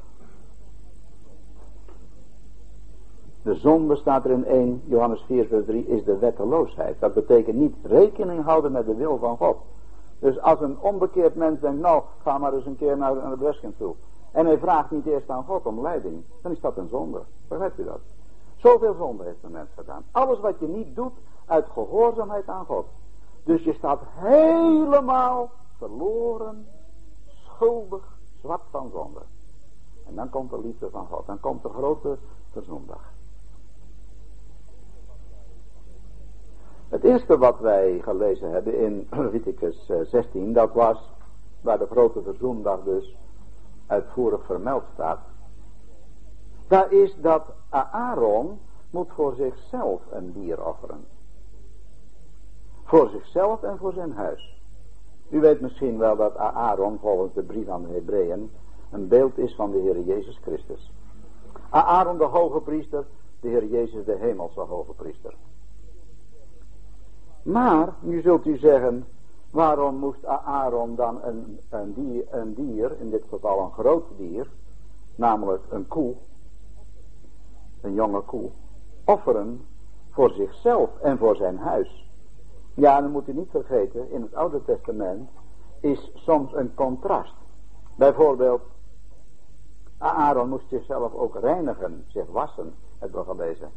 De 3.42 3.54
zonde 3.54 3.96
staat 3.96 4.24
er 4.24 4.30
in 4.30 4.44
1 4.44 4.82
Johannes 4.84 5.22
4 5.26 5.46
vers 5.46 5.64
3 5.66 5.86
is 5.86 6.04
de 6.04 6.18
wetteloosheid. 6.18 7.00
Dat 7.00 7.14
betekent 7.14 7.56
niet 7.56 7.74
rekening 7.82 8.44
houden 8.44 8.72
met 8.72 8.86
de 8.86 8.94
wil 8.94 9.18
van 9.18 9.36
God. 9.36 9.56
Dus 10.18 10.40
als 10.40 10.60
een 10.60 10.76
onbekeerd 10.80 11.34
mens 11.34 11.60
denkt, 11.60 11.80
nou 11.80 12.02
ga 12.22 12.38
maar 12.38 12.54
eens 12.54 12.66
een 12.66 12.76
keer 12.76 12.96
naar, 12.96 13.14
naar 13.14 13.38
de 13.38 13.72
toe. 13.78 13.94
En 14.32 14.46
hij 14.46 14.58
vraagt 14.58 14.90
niet 14.90 15.06
eerst 15.06 15.30
aan 15.30 15.44
God 15.44 15.66
om 15.66 15.80
leiding. 15.80 16.24
Dan 16.42 16.52
is 16.52 16.60
dat 16.60 16.76
een 16.76 16.88
zonde. 16.88 17.22
Begrijpt 17.48 17.78
u 17.78 17.84
dat? 17.84 18.00
Zoveel 18.56 18.94
zonde 18.94 19.24
heeft 19.24 19.42
een 19.42 19.50
mens 19.50 19.70
gedaan. 19.76 20.04
Alles 20.10 20.40
wat 20.40 20.58
je 20.58 20.68
niet 20.68 20.94
doet 20.94 21.12
uit 21.46 21.66
gehoorzaamheid 21.72 22.48
aan 22.48 22.64
God. 22.64 22.86
Dus 23.44 23.62
je 23.62 23.72
staat 23.72 24.00
helemaal 24.04 25.50
verloren, 25.76 26.66
schuldig, 27.26 28.18
zwart 28.40 28.62
van 28.70 28.90
zonde. 28.92 29.20
En 30.06 30.14
dan 30.14 30.30
komt 30.30 30.50
de 30.50 30.60
liefde 30.60 30.90
van 30.90 31.06
God. 31.06 31.26
Dan 31.26 31.40
komt 31.40 31.62
de 31.62 31.68
grote 31.68 32.18
verzoendag. 32.50 33.12
Het 36.88 37.04
eerste 37.04 37.38
wat 37.38 37.58
wij 37.58 38.00
gelezen 38.02 38.50
hebben 38.50 38.78
in 38.78 39.08
Leviticus 39.24 39.90
16, 40.02 40.48
eh, 40.48 40.54
dat 40.54 40.72
was 40.72 41.10
waar 41.60 41.78
de 41.78 41.86
grote 41.86 42.22
verzoendag 42.22 42.82
dus 42.84 43.16
uitvoerig 43.90 44.44
vermeld 44.44 44.84
staat. 44.94 45.20
Daar 46.68 46.92
is 46.92 47.16
dat 47.20 47.42
Aaron 47.68 48.58
moet 48.90 49.08
voor 49.14 49.34
zichzelf 49.34 50.00
een 50.10 50.32
dier 50.32 50.66
offeren. 50.66 51.04
Voor 52.84 53.08
zichzelf 53.08 53.62
en 53.62 53.78
voor 53.78 53.92
zijn 53.92 54.12
huis. 54.12 54.58
U 55.28 55.40
weet 55.40 55.60
misschien 55.60 55.98
wel 55.98 56.16
dat 56.16 56.36
Aaron 56.36 56.98
volgens 57.00 57.34
de 57.34 57.42
brief 57.42 57.68
aan 57.68 57.82
de 57.82 57.92
Hebreeën 57.92 58.50
een 58.90 59.08
beeld 59.08 59.38
is 59.38 59.54
van 59.54 59.70
de 59.70 59.78
Heer 59.78 60.00
Jezus 60.00 60.38
Christus. 60.42 60.92
Aaron 61.70 62.18
de 62.18 62.24
hoge 62.24 62.60
priester, 62.60 63.06
de 63.40 63.48
Heer 63.48 63.66
Jezus 63.66 64.04
de 64.04 64.16
hemelse 64.16 64.60
hoge 64.60 64.92
priester. 64.92 65.34
Maar, 67.42 67.94
nu 68.00 68.20
zult 68.20 68.46
u 68.46 68.58
zeggen, 68.58 69.06
waarom 69.50 69.96
moest 69.96 70.24
Aaron 70.26 70.94
dan 70.94 71.22
een, 71.22 71.58
een, 71.70 71.94
dier, 71.94 72.24
een 72.30 72.54
dier, 72.54 72.96
in 73.00 73.10
dit 73.10 73.24
geval 73.28 73.60
een 73.60 73.72
groot 73.72 74.04
dier, 74.16 74.46
namelijk 75.14 75.62
een 75.68 75.88
koe, 75.88 76.14
een 77.80 77.94
jonge 77.94 78.20
koe, 78.20 78.50
offeren 79.04 79.66
voor 80.10 80.30
zichzelf 80.30 80.98
en 80.98 81.18
voor 81.18 81.36
zijn 81.36 81.58
huis. 81.58 82.08
Ja, 82.74 83.00
dan 83.00 83.10
moet 83.10 83.28
u 83.28 83.32
niet 83.32 83.50
vergeten, 83.50 84.10
in 84.10 84.22
het 84.22 84.34
Oude 84.34 84.64
Testament 84.64 85.30
is 85.80 86.10
soms 86.14 86.54
een 86.54 86.74
contrast. 86.74 87.34
Bijvoorbeeld, 87.96 88.62
Aaron 89.98 90.48
moest 90.48 90.68
zichzelf 90.68 91.14
ook 91.14 91.38
reinigen, 91.40 92.04
zich 92.08 92.26
wassen 92.26 92.74
hebben 92.98 93.20
we 93.20 93.30
gelezen. 93.30 93.70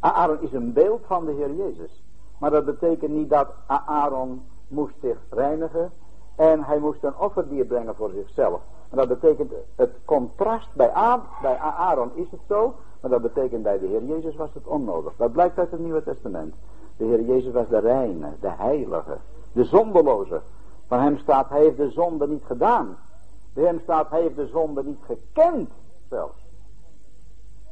Aaron 0.00 0.40
is 0.40 0.52
een 0.52 0.72
beeld 0.72 1.02
van 1.06 1.24
de 1.24 1.32
Heer 1.32 1.54
Jezus. 1.54 2.02
Maar 2.38 2.50
dat 2.50 2.64
betekent 2.64 3.10
niet 3.10 3.30
dat 3.30 3.48
Aaron 3.66 4.42
moest 4.68 4.94
zich 5.00 5.18
reinigen 5.30 5.92
en 6.36 6.64
hij 6.64 6.78
moest 6.78 7.04
een 7.04 7.18
offerdier 7.18 7.64
brengen 7.64 7.94
voor 7.94 8.10
zichzelf. 8.10 8.60
En 8.90 8.96
dat 8.96 9.08
betekent 9.08 9.52
het 9.74 9.90
contrast 10.04 10.74
bij, 10.74 10.92
bij 11.42 11.58
Aaron 11.58 12.10
is 12.14 12.30
het 12.30 12.40
zo, 12.48 12.74
maar 13.00 13.10
dat 13.10 13.22
betekent 13.22 13.62
bij 13.62 13.78
de 13.78 13.86
Heer 13.86 14.04
Jezus 14.04 14.36
was 14.36 14.54
het 14.54 14.66
onnodig. 14.66 15.12
Dat 15.16 15.32
blijkt 15.32 15.58
uit 15.58 15.70
het 15.70 15.80
Nieuwe 15.80 16.02
Testament. 16.02 16.54
De 16.96 17.04
Heer 17.04 17.22
Jezus 17.22 17.52
was 17.52 17.68
de 17.68 17.78
reine, 17.78 18.32
de 18.40 18.50
heilige, 18.50 19.16
de 19.52 19.64
zondeloze. 19.64 20.40
Van 20.86 21.00
hem 21.00 21.18
staat, 21.18 21.48
hij 21.48 21.60
heeft 21.60 21.76
de 21.76 21.90
zonde 21.90 22.28
niet 22.28 22.44
gedaan. 22.44 22.96
Bij 23.52 23.64
hem 23.64 23.80
staat, 23.80 24.10
hij 24.10 24.20
heeft 24.20 24.36
de 24.36 24.46
zonde 24.46 24.84
niet 24.84 25.00
gekend 25.06 25.70
zelfs. 26.08 26.36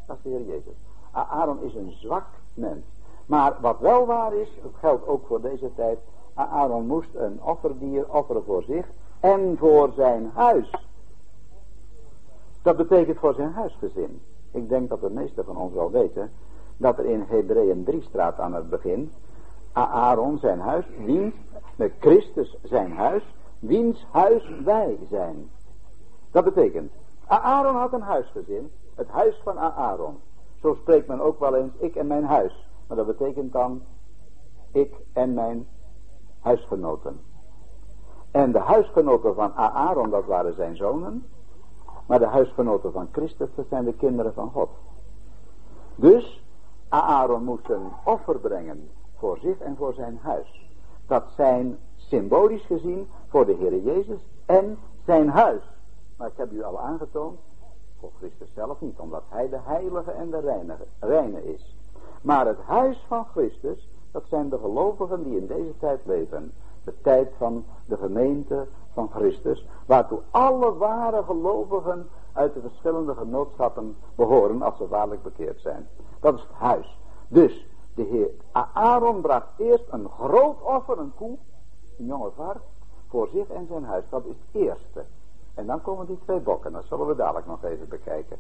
Dat 0.07 0.17
is 0.17 0.23
de 0.23 0.29
Heer 0.29 0.47
Jezus. 0.47 0.75
Aaron 1.13 1.63
is 1.63 1.75
een 1.75 1.93
zwak 1.93 2.27
mens. 2.55 2.85
Maar 3.27 3.57
wat 3.61 3.79
wel 3.79 4.07
waar 4.07 4.35
is, 4.35 4.49
het 4.63 4.73
geldt 4.79 5.07
ook 5.07 5.27
voor 5.27 5.41
deze 5.41 5.75
tijd. 5.75 5.99
Aaron 6.35 6.87
moest 6.87 7.15
een 7.15 7.43
offerdier 7.43 8.15
offeren 8.15 8.45
voor 8.45 8.63
zich 8.63 8.87
en 9.21 9.57
voor 9.59 9.93
zijn 9.97 10.31
huis. 10.35 10.71
Dat 12.63 12.77
betekent 12.77 13.19
voor 13.19 13.35
zijn 13.35 13.53
huisgezin. 13.53 14.21
Ik 14.51 14.69
denk 14.69 14.89
dat 14.89 15.01
de 15.01 15.11
meesten 15.11 15.45
van 15.45 15.57
ons 15.57 15.73
wel 15.75 15.91
weten 15.91 16.31
dat 16.77 16.99
er 16.99 17.05
in 17.05 17.25
Hebreeën 17.29 17.85
3 17.85 18.03
staat 18.03 18.39
aan 18.39 18.55
het 18.55 18.71
begin. 18.71 19.13
Aaron 19.73 20.39
zijn 20.39 20.61
huis, 20.61 20.85
wiens, 21.05 21.35
met 21.77 21.93
Christus 22.01 22.57
zijn 22.63 22.93
huis, 22.93 23.23
wiens 23.59 24.07
huis 24.11 24.51
wij 24.65 24.99
zijn. 25.11 25.51
Dat 26.31 26.45
betekent, 26.45 26.93
Aaron 27.27 27.77
had 27.77 27.93
een 27.93 28.01
huisgezin, 28.03 28.71
het 28.95 29.09
huis 29.09 29.41
van 29.43 29.59
Aaron. 29.59 30.17
Zo 30.61 30.75
spreekt 30.75 31.07
men 31.07 31.21
ook 31.21 31.41
wel 31.41 31.57
eens, 31.57 31.73
ik 31.79 31.97
en 31.97 32.07
mijn 32.07 32.25
huis. 32.25 32.69
Maar 32.87 32.97
dat 32.97 33.07
betekent 33.07 33.53
dan, 33.53 33.83
ik 34.73 34.95
en 35.13 35.35
mijn 35.35 35.67
huisgenoten. 36.45 37.21
En 38.31 38.53
de 38.53 38.59
huisgenoten 38.59 39.35
van 39.35 39.55
Aaron, 39.55 40.11
dat 40.11 40.25
waren 40.25 40.55
zijn 40.55 40.77
zonen. 40.77 41.27
Maar 42.07 42.19
de 42.19 42.27
huisgenoten 42.27 42.93
van 42.93 43.09
Christus, 43.13 43.49
dat 43.55 43.67
zijn 43.69 43.85
de 43.85 43.93
kinderen 43.93 44.35
van 44.35 44.51
God. 44.51 44.69
Dus, 45.95 46.45
Aaron 46.89 47.45
moest 47.45 47.69
een 47.69 47.93
offer 48.05 48.39
brengen 48.39 48.89
voor 49.17 49.39
zich 49.39 49.59
en 49.59 49.77
voor 49.77 49.95
zijn 49.95 50.19
huis. 50.23 50.69
Dat 51.07 51.25
zijn 51.37 51.79
symbolisch 51.97 52.65
gezien 52.67 53.09
voor 53.29 53.47
de 53.47 53.53
Heer 53.53 53.83
Jezus 53.83 54.21
en 54.47 54.79
zijn 55.05 55.29
huis. 55.29 55.63
Maar 56.17 56.29
ik 56.29 56.37
heb 56.37 56.53
u 56.53 56.63
al 56.63 56.81
aangetoond, 56.81 57.39
voor 58.01 58.11
Christus 58.19 58.49
zelf 58.55 58.81
niet, 58.81 58.99
omdat 58.99 59.23
hij 59.29 59.49
de 59.49 59.61
heilige 59.63 60.11
en 60.11 60.31
de 60.31 60.41
reine, 60.41 60.77
reine 61.01 61.53
is. 61.55 61.77
Maar 62.23 62.47
het 62.47 62.61
huis 62.61 63.05
van 63.09 63.25
Christus, 63.25 63.89
dat 64.15 64.25
zijn 64.29 64.49
de 64.49 64.59
gelovigen 64.59 65.23
die 65.23 65.37
in 65.37 65.47
deze 65.47 65.79
tijd 65.79 66.01
leven. 66.05 66.53
De 66.85 67.01
tijd 67.01 67.33
van 67.39 67.65
de 67.87 67.97
gemeente 67.97 68.67
van 68.93 69.11
Christus, 69.11 69.67
waartoe 69.87 70.21
alle 70.31 70.77
ware 70.77 71.23
gelovigen 71.23 72.09
uit 72.33 72.55
de 72.55 72.61
verschillende 72.61 73.15
genootschappen 73.15 73.97
behoren 74.15 74.63
als 74.63 74.77
ze 74.77 74.89
waarlijk 74.89 75.23
bekeerd 75.23 75.61
zijn. 75.61 75.87
Dat 76.21 76.35
is 76.35 76.41
het 76.41 76.51
huis. 76.53 76.99
Dus 77.29 77.67
de 77.95 78.03
heer 78.03 78.29
Aaron 78.73 79.21
bracht 79.21 79.49
eerst 79.57 79.85
een 79.91 80.09
groot 80.09 80.63
offer, 80.63 80.99
een 80.99 81.15
koe, 81.15 81.37
een 81.99 82.07
jonge 82.07 82.31
vark, 82.37 82.63
voor 83.09 83.29
zich 83.33 83.49
en 83.49 83.67
zijn 83.67 83.85
huis. 83.85 84.05
Dat 84.11 84.25
is 84.25 84.37
het 84.47 84.63
eerste. 84.63 85.05
En 85.55 85.67
dan 85.67 85.83
komen 85.83 86.07
die 86.07 86.19
twee 86.25 86.41
bokken, 86.41 86.73
dat 86.73 86.85
zullen 86.85 87.07
we 87.07 87.15
dadelijk 87.15 87.47
nog 87.47 87.65
even 87.65 87.89
bekijken. 87.89 88.37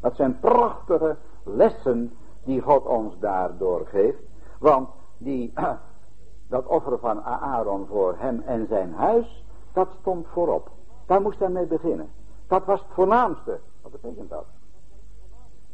Dat 0.00 0.16
zijn 0.16 0.40
prachtige 0.40 1.16
lessen 1.42 2.12
die 2.44 2.60
God 2.60 2.86
ons 2.86 3.14
daardoor 3.18 3.86
geeft. 3.86 4.22
Want 4.58 4.88
die, 5.18 5.52
dat 6.54 6.66
offer 6.66 6.98
van 6.98 7.22
Aaron 7.22 7.86
voor 7.86 8.14
hem 8.18 8.42
en 8.46 8.66
zijn 8.68 8.92
huis, 8.92 9.44
dat 9.72 9.88
stond 10.00 10.26
voorop. 10.32 10.70
Daar 11.06 11.20
moest 11.20 11.38
hij 11.38 11.48
mee 11.48 11.66
beginnen. 11.66 12.10
Dat 12.46 12.64
was 12.64 12.80
het 12.80 12.88
voornaamste. 12.92 13.58
Wat 13.82 13.92
betekent 13.92 14.30
dat? 14.30 14.44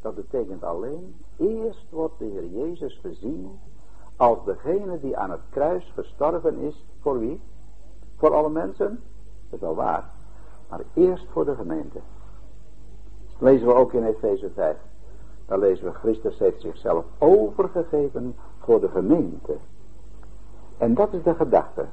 Dat 0.00 0.14
betekent 0.14 0.64
alleen, 0.64 1.16
eerst 1.36 1.90
wordt 1.90 2.18
de 2.18 2.24
Heer 2.24 2.46
Jezus 2.46 2.98
gezien 3.02 3.58
als 4.16 4.44
degene 4.44 5.00
die 5.00 5.16
aan 5.16 5.30
het 5.30 5.40
kruis 5.50 5.92
gestorven 5.94 6.58
is. 6.58 6.84
Voor 7.00 7.18
wie? 7.18 7.40
Voor 8.16 8.34
alle 8.34 8.50
mensen? 8.50 9.02
Dat 9.50 9.52
is 9.52 9.60
wel 9.60 9.74
waar. 9.74 10.10
Maar 10.68 10.80
eerst 10.94 11.26
voor 11.30 11.44
de 11.44 11.54
gemeente. 11.54 11.98
Lezen 13.38 13.66
we 13.66 13.74
ook 13.74 13.92
in 13.92 14.04
Efeze 14.04 14.50
5. 14.50 14.76
Daar 15.46 15.58
lezen 15.58 15.84
we, 15.84 15.92
Christus 15.92 16.38
heeft 16.38 16.60
zichzelf 16.60 17.04
overgegeven 17.18 18.36
voor 18.58 18.80
de 18.80 18.88
gemeente. 18.88 19.56
En 20.78 20.94
dat 20.94 21.12
is 21.12 21.22
de 21.22 21.34
gedachte. 21.34 21.84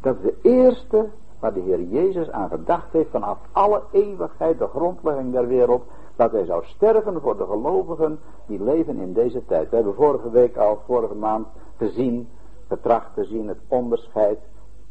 Dat 0.00 0.16
is 0.16 0.22
de 0.22 0.36
eerste 0.42 1.08
waar 1.38 1.54
de 1.54 1.60
Heer 1.60 1.82
Jezus 1.82 2.30
aan 2.30 2.48
gedacht 2.48 2.92
heeft 2.92 3.10
vanaf 3.10 3.38
alle 3.52 3.82
eeuwigheid, 3.90 4.58
de 4.58 4.66
grondlegging 4.66 5.32
der 5.32 5.46
wereld, 5.46 5.82
dat 6.16 6.32
hij 6.32 6.44
zou 6.44 6.64
sterven 6.64 7.20
voor 7.20 7.36
de 7.36 7.46
gelovigen 7.46 8.18
die 8.46 8.62
leven 8.62 8.96
in 8.96 9.12
deze 9.12 9.44
tijd. 9.44 9.70
We 9.70 9.76
hebben 9.76 9.94
vorige 9.94 10.30
week 10.30 10.56
al, 10.56 10.78
vorige 10.86 11.14
maand, 11.14 11.46
gezien, 11.76 12.28
getracht 12.68 13.14
te 13.14 13.24
zien 13.24 13.48
het 13.48 13.58
onderscheid, 13.68 14.38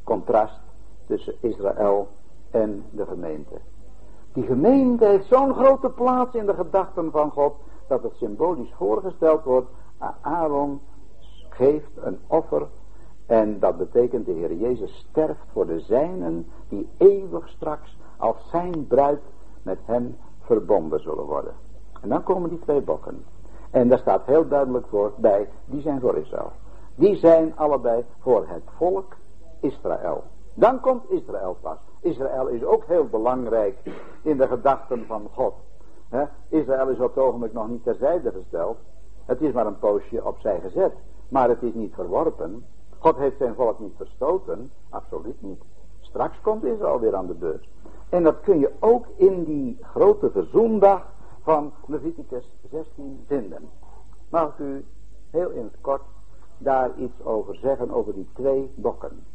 contrast 0.04 0.60
tussen 1.08 1.36
Israël 1.40 2.08
en 2.52 2.84
de 2.90 3.06
gemeente. 3.06 3.56
Die 4.34 4.46
gemeente 4.46 5.06
heeft 5.06 5.28
zo'n 5.28 5.54
grote 5.54 5.90
plaats 5.90 6.36
in 6.36 6.46
de 6.46 6.54
gedachten 6.54 7.12
van 7.12 7.32
God, 7.32 7.56
dat 7.88 8.04
het 8.04 8.14
symbolisch 8.16 8.74
voorgesteld 8.78 9.44
wordt, 9.44 9.70
Aaron 10.22 10.82
geeft 11.50 11.92
een 11.96 12.20
offer 12.28 12.68
en 13.28 13.60
dat 13.60 13.78
betekent 13.78 14.26
de 14.26 14.32
Heer 14.32 14.54
Jezus 14.54 15.06
sterft 15.10 15.46
voor 15.52 15.68
de 15.68 15.80
zijnen 15.80 16.48
die 16.70 16.90
eeuwig 16.98 17.50
straks 17.50 17.98
als 18.18 18.36
zijn 18.50 18.88
bruid 18.88 19.22
met 19.62 19.80
hem 19.86 20.18
verbonden 20.42 21.00
zullen 21.00 21.26
worden. 21.26 21.54
En 22.02 22.10
dan 22.10 22.24
komen 22.24 22.50
die 22.50 22.60
twee 22.60 22.82
bokken. 22.82 23.24
En 23.72 23.88
daar 23.88 24.00
staat 24.00 24.26
heel 24.26 24.48
duidelijk 24.48 24.88
voor 24.88 25.14
bij, 25.18 25.50
die 25.66 25.82
zijn 25.82 26.00
voor 26.00 26.18
Israël. 26.18 26.52
Die 26.96 27.16
zijn 27.16 27.58
allebei 27.58 28.06
voor 28.20 28.46
het 28.48 28.64
volk 28.78 29.16
Israël. 29.60 30.24
Dan 30.54 30.80
komt 30.80 31.12
Israël 31.12 31.58
pas. 31.62 31.78
Israël 32.00 32.48
is 32.48 32.64
ook 32.64 32.86
heel 32.86 33.06
belangrijk 33.06 33.78
in 34.22 34.38
de 34.38 34.48
gedachten 34.48 35.06
van 35.06 35.28
God. 35.34 35.54
Israël 36.50 36.90
is 36.90 37.00
op 37.00 37.16
het 37.16 37.24
ogenblik 37.24 37.54
nog 37.54 37.68
niet 37.68 37.84
terzijde 37.84 38.32
gesteld. 38.32 38.78
Het 39.26 39.42
is 39.42 39.52
maar 39.52 39.66
een 39.66 39.80
poosje 39.80 40.26
opzij 40.26 40.60
gezet. 40.60 40.94
Maar 41.30 41.50
het 41.50 41.64
is 41.64 41.74
niet 41.74 41.94
verworpen. 41.94 42.66
God 42.98 43.18
heeft 43.18 43.38
zijn 43.38 43.56
volk 43.56 43.80
niet 43.80 43.94
verstoten. 43.96 44.72
Absoluut 44.90 45.42
niet. 45.42 45.62
Straks 46.00 46.42
komt 46.42 46.64
Israël 46.64 47.00
weer 47.00 47.16
aan 47.16 47.28
de 47.28 47.34
beurt. 47.34 47.68
En 48.10 48.24
dat 48.24 48.42
kun 48.42 48.60
je 48.60 48.72
ook 48.80 49.06
in 49.16 49.44
die 49.44 49.78
grote 49.82 50.32
verzoendag 50.32 51.06
van 51.42 51.72
Leviticus 51.86 52.52
16 52.72 53.24
vinden. 53.28 53.70
Mag 54.30 54.50
ik 54.50 54.60
u 54.60 54.86
heel 55.30 55.50
in 55.50 55.64
het 55.64 55.82
kort 55.82 56.02
daar 56.58 56.98
iets 56.98 57.24
over 57.24 57.56
zeggen 57.56 57.92
over 57.92 58.14
die 58.14 58.30
twee 58.34 58.72
bokken. 58.76 59.26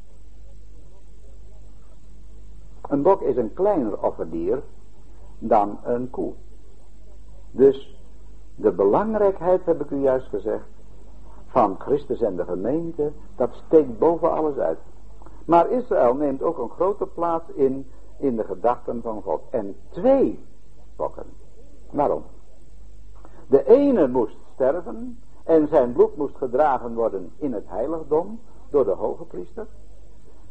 Een 2.89 3.03
bok 3.03 3.23
is 3.23 3.37
een 3.37 3.55
kleiner 3.55 4.03
offerdier 4.03 4.63
dan 5.39 5.79
een 5.83 6.11
koe. 6.11 6.33
Dus 7.53 7.97
de 8.55 8.73
belangrijkheid, 8.73 9.65
heb 9.65 9.81
ik 9.81 9.91
u 9.91 10.01
juist 10.01 10.29
gezegd, 10.29 10.65
van 11.47 11.77
Christus 11.79 12.21
en 12.21 12.37
de 12.37 12.45
gemeente, 12.45 13.13
dat 13.37 13.51
steekt 13.67 13.99
boven 13.99 14.33
alles 14.33 14.57
uit. 14.57 14.79
Maar 15.45 15.71
Israël 15.71 16.15
neemt 16.15 16.43
ook 16.43 16.59
een 16.59 16.71
grote 16.71 17.07
plaats 17.07 17.49
in, 17.55 17.91
in 18.17 18.37
de 18.37 18.45
gedachten 18.45 19.03
van 19.03 19.23
God. 19.23 19.43
En 19.51 19.77
twee 19.89 20.45
bokken. 20.97 21.27
Waarom? 21.91 22.23
De 23.47 23.67
ene 23.67 24.09
moest 24.09 24.37
sterven 24.55 25.19
en 25.45 25.69
zijn 25.69 25.93
bloed 25.93 26.17
moest 26.17 26.37
gedragen 26.37 26.95
worden 26.95 27.33
in 27.37 27.53
het 27.53 27.65
heiligdom 27.69 28.41
door 28.71 28.85
de 28.85 28.91
hoge 28.91 29.25
priester. 29.25 29.67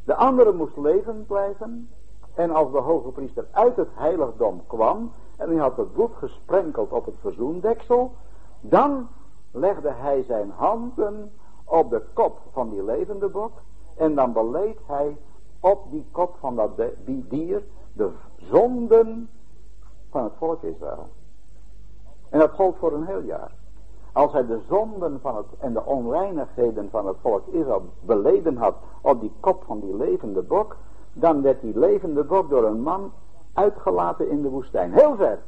De 0.04 0.16
andere 0.16 0.54
moest 0.54 0.78
levend 0.78 1.28
blijven 1.28 1.90
en 2.34 2.52
als 2.52 2.72
de 2.72 2.78
hoge 2.80 3.10
priester 3.10 3.48
uit 3.52 3.76
het 3.76 3.90
heiligdom 3.94 4.62
kwam 4.68 5.12
en 5.42 5.50
hij 5.50 5.58
had 5.58 5.78
het 5.78 5.94
bloed 5.94 6.12
gesprenkeld 6.14 6.92
op 6.92 7.06
het 7.06 7.16
verzoendeksel, 7.20 8.12
dan 8.60 9.08
legde 9.52 9.92
hij 9.92 10.24
zijn 10.24 10.52
handen 10.56 11.32
op 11.66 11.90
de 11.90 12.02
kop 12.14 12.40
van 12.52 12.70
die 12.70 12.84
levende 12.84 13.28
bok 13.28 13.52
en 13.98 14.16
dan 14.16 14.34
beleed 14.34 14.78
hij 14.86 15.18
op 15.60 15.92
die 15.92 16.06
kop 16.12 16.36
van 16.40 16.56
dat 16.56 16.72
dier 17.06 17.64
de 17.94 18.10
zonden 18.36 19.30
van 20.10 20.24
het 20.24 20.34
volk 20.38 20.64
Israël. 20.64 21.10
En 22.30 22.40
dat 22.40 22.52
gold 22.52 22.76
voor 22.78 22.94
een 22.94 23.06
heel 23.06 23.22
jaar. 23.22 23.52
Als 24.14 24.32
hij 24.32 24.46
de 24.46 24.60
zonden 24.68 25.20
van 25.22 25.36
het, 25.36 25.46
en 25.60 25.74
de 25.74 25.86
onreinigheden 25.86 26.90
van 26.90 27.08
het 27.08 27.18
volk 27.22 27.48
Israël 27.48 27.86
beleden 28.00 28.58
had 28.58 28.76
op 29.02 29.22
die 29.22 29.34
kop 29.40 29.64
van 29.66 29.80
die 29.80 29.96
levende 29.96 30.42
bok, 30.42 30.76
dan 31.14 31.42
werd 31.42 31.62
die 31.62 31.80
levende 31.80 32.24
bok 32.24 32.50
door 32.50 32.64
een 32.64 32.82
man 32.82 33.12
uitgelaten 33.54 34.30
in 34.30 34.42
de 34.42 34.50
woestijn. 34.50 34.94
Heel 34.94 35.16
ver. 35.16 35.40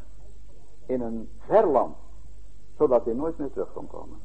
In 0.85 1.01
een 1.01 1.29
ver 1.39 1.67
land. 1.67 1.95
Zodat 2.77 3.05
hij 3.05 3.13
nooit 3.13 3.37
meer 3.37 3.51
terug 3.51 3.73
kon 3.73 3.87
komen. 3.87 4.17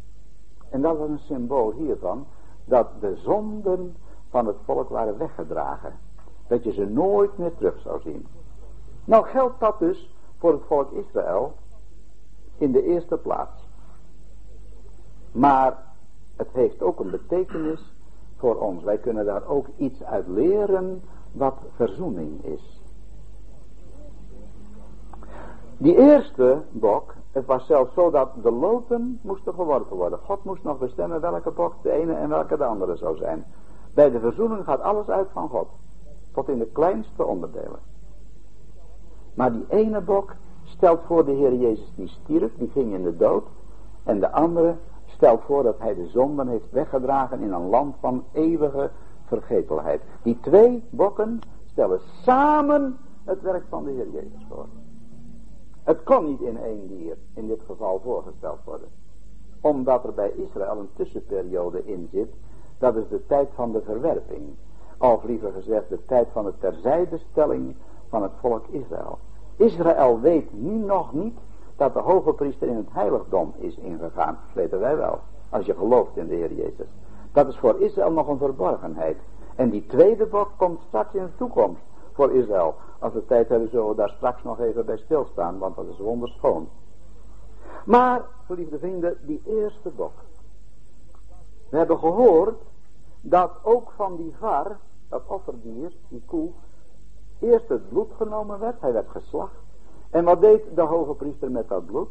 En 0.70 0.80
dat 0.82 0.98
was 0.98 1.08
een 1.08 1.18
symbool 1.18 1.72
hiervan. 1.72 2.26
Dat 2.64 2.88
de 3.00 3.16
zonden 3.16 3.96
van 4.28 4.46
het 4.46 4.56
volk 4.64 4.88
waren 4.88 5.18
weggedragen. 5.18 5.92
Dat 6.46 6.64
je 6.64 6.72
ze 6.72 6.84
nooit 6.84 7.38
meer 7.38 7.54
terug 7.54 7.80
zou 7.80 8.00
zien. 8.00 8.26
Nou 9.04 9.26
geldt 9.26 9.60
dat 9.60 9.78
dus 9.78 10.14
voor 10.38 10.52
het 10.52 10.62
volk 10.66 10.90
Israël 10.90 11.54
in 12.56 12.72
de 12.72 12.82
eerste 12.82 13.16
plaats. 13.16 13.66
Maar 15.32 15.78
het 16.36 16.48
heeft 16.52 16.82
ook 16.82 17.00
een 17.00 17.10
betekenis 17.10 17.92
voor 18.36 18.56
ons. 18.56 18.82
Wij 18.82 18.98
kunnen 18.98 19.24
daar 19.24 19.46
ook 19.46 19.66
iets 19.76 20.02
uit 20.02 20.26
leren 20.26 21.02
wat 21.32 21.56
verzoening 21.74 22.44
is. 22.44 22.77
Die 25.80 25.96
eerste 25.96 26.62
bok, 26.70 27.14
het 27.32 27.46
was 27.46 27.66
zelfs 27.66 27.94
zo 27.94 28.10
dat 28.10 28.30
de 28.42 28.50
loten 28.50 29.20
moesten 29.22 29.54
geworpen 29.54 29.96
worden. 29.96 30.18
God 30.18 30.44
moest 30.44 30.62
nog 30.62 30.78
bestemmen 30.78 31.20
welke 31.20 31.50
bok 31.50 31.74
de 31.82 31.90
ene 31.90 32.12
en 32.12 32.28
welke 32.28 32.56
de 32.56 32.64
andere 32.64 32.96
zou 32.96 33.16
zijn. 33.16 33.44
Bij 33.94 34.10
de 34.10 34.20
verzoening 34.20 34.64
gaat 34.64 34.80
alles 34.80 35.08
uit 35.08 35.28
van 35.32 35.48
God. 35.48 35.68
Tot 36.32 36.48
in 36.48 36.58
de 36.58 36.66
kleinste 36.66 37.24
onderdelen. 37.24 37.78
Maar 39.34 39.52
die 39.52 39.64
ene 39.68 40.00
bok 40.00 40.34
stelt 40.64 41.00
voor 41.06 41.24
de 41.24 41.32
Heer 41.32 41.54
Jezus 41.54 41.92
die 41.94 42.08
stierf, 42.08 42.56
die 42.56 42.70
ging 42.70 42.94
in 42.94 43.02
de 43.02 43.16
dood. 43.16 43.44
En 44.04 44.20
de 44.20 44.32
andere 44.32 44.74
stelt 45.06 45.40
voor 45.42 45.62
dat 45.62 45.78
hij 45.78 45.94
de 45.94 46.06
zonden 46.06 46.48
heeft 46.48 46.70
weggedragen 46.70 47.40
in 47.40 47.52
een 47.52 47.68
land 47.68 47.96
van 48.00 48.24
eeuwige 48.32 48.90
vergetelheid. 49.24 50.02
Die 50.22 50.38
twee 50.40 50.84
bokken 50.90 51.40
stellen 51.66 52.00
samen 52.22 52.98
het 53.24 53.42
werk 53.42 53.64
van 53.68 53.84
de 53.84 53.90
Heer 53.90 54.08
Jezus 54.10 54.46
voor. 54.48 54.66
Het 55.88 56.02
kon 56.02 56.24
niet 56.24 56.40
in 56.40 56.62
één 56.62 56.86
dier 56.86 57.16
in 57.34 57.46
dit 57.46 57.62
geval 57.66 58.00
voorgesteld 58.04 58.58
worden. 58.64 58.88
Omdat 59.60 60.04
er 60.04 60.14
bij 60.14 60.30
Israël 60.30 60.78
een 60.78 60.88
tussenperiode 60.94 61.84
in 61.84 62.08
zit. 62.12 62.28
Dat 62.78 62.96
is 62.96 63.08
de 63.08 63.26
tijd 63.26 63.48
van 63.54 63.72
de 63.72 63.82
verwerping. 63.82 64.42
Of 64.98 65.24
liever 65.24 65.52
gezegd 65.52 65.88
de 65.88 66.04
tijd 66.06 66.28
van 66.32 66.44
de 66.44 66.52
terzijdestelling 66.58 67.74
van 68.08 68.22
het 68.22 68.32
volk 68.40 68.66
Israël. 68.66 69.18
Israël 69.56 70.20
weet 70.20 70.52
nu 70.52 70.78
nog 70.78 71.12
niet 71.12 71.38
dat 71.76 71.92
de 71.94 72.00
hoge 72.00 72.32
priester 72.32 72.68
in 72.68 72.76
het 72.76 72.92
heiligdom 72.92 73.54
is 73.56 73.76
ingegaan. 73.76 74.38
Dat 74.46 74.54
weten 74.54 74.80
wij 74.80 74.96
wel. 74.96 75.18
Als 75.50 75.66
je 75.66 75.74
gelooft 75.74 76.16
in 76.16 76.26
de 76.26 76.34
Heer 76.34 76.52
Jezus. 76.52 76.88
Dat 77.32 77.48
is 77.48 77.56
voor 77.56 77.80
Israël 77.80 78.12
nog 78.12 78.28
een 78.28 78.38
verborgenheid. 78.38 79.16
En 79.54 79.70
die 79.70 79.86
tweede 79.86 80.26
bok 80.26 80.50
komt 80.56 80.80
straks 80.86 81.14
in 81.14 81.22
de 81.22 81.36
toekomst 81.36 81.82
voor 82.18 82.32
Israël. 82.32 82.74
Als 82.98 83.12
we 83.12 83.26
tijd 83.26 83.48
hebben 83.48 83.68
zullen 83.68 83.88
we 83.88 83.94
daar 83.94 84.12
straks 84.16 84.42
nog 84.42 84.60
even 84.60 84.86
bij 84.86 84.96
stilstaan. 84.96 85.58
Want 85.58 85.76
dat 85.76 85.86
is 85.86 85.98
wonderschoon. 85.98 86.68
Maar, 87.84 88.24
geliefde 88.46 88.78
vrienden, 88.78 89.16
die 89.20 89.42
eerste 89.46 89.88
bok. 89.88 90.12
We 91.68 91.76
hebben 91.76 91.98
gehoord 91.98 92.60
dat 93.20 93.50
ook 93.62 93.92
van 93.96 94.16
die 94.16 94.34
var, 94.38 94.76
dat 95.08 95.22
offerdier, 95.26 95.92
die 96.08 96.22
koe, 96.26 96.50
eerst 97.38 97.68
het 97.68 97.88
bloed 97.88 98.10
genomen 98.16 98.58
werd. 98.58 98.80
Hij 98.80 98.92
werd 98.92 99.08
geslacht. 99.08 99.56
En 100.10 100.24
wat 100.24 100.40
deed 100.40 100.62
de 100.74 100.82
hoge 100.82 101.14
priester 101.14 101.50
met 101.50 101.68
dat 101.68 101.86
bloed? 101.86 102.10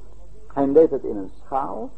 Hij 0.53 0.72
deed 0.72 0.91
het 0.91 1.03
in 1.03 1.18
een 1.18 1.32
schaal. 1.43 1.89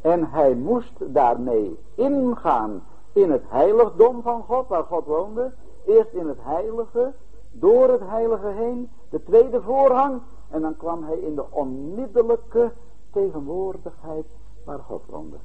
En 0.00 0.30
hij 0.30 0.54
moest 0.54 1.14
daarmee 1.14 1.78
ingaan 1.94 2.82
in 3.12 3.30
het 3.30 3.42
heiligdom 3.48 4.22
van 4.22 4.42
God, 4.42 4.68
waar 4.68 4.84
God 4.84 5.06
woonde. 5.06 5.52
Eerst 5.86 6.12
in 6.12 6.28
het 6.28 6.38
heilige, 6.40 7.12
door 7.54 7.88
het 7.88 8.00
heilige 8.00 8.48
heen, 8.48 8.90
de 9.10 9.22
tweede 9.22 9.62
voorhang. 9.62 10.20
En 10.50 10.60
dan 10.60 10.76
kwam 10.76 11.04
hij 11.04 11.18
in 11.18 11.34
de 11.34 11.44
onmiddellijke 11.50 12.72
tegenwoordigheid 13.10 14.26
waar 14.64 14.78
God 14.78 15.02
woonde. 15.06 15.36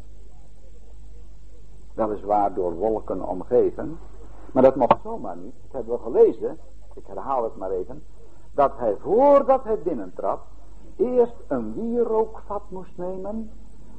Weliswaar 1.93 2.53
door 2.53 2.73
wolken 2.73 3.27
omgeven. 3.27 3.99
Maar 4.51 4.63
dat 4.63 4.75
mocht 4.75 5.01
zomaar 5.03 5.37
niet. 5.37 5.53
Dat 5.61 5.71
hebben 5.71 5.93
we 5.93 6.01
gelezen. 6.03 6.57
Ik 6.93 7.07
herhaal 7.07 7.43
het 7.43 7.55
maar 7.55 7.71
even 7.71 8.03
dat 8.53 8.71
hij 8.75 8.95
voordat 9.01 9.63
hij 9.63 9.79
binnentrad 9.79 10.39
eerst 10.95 11.35
een 11.47 11.73
wierookvat 11.73 12.61
moest 12.69 12.91
nemen 12.95 13.51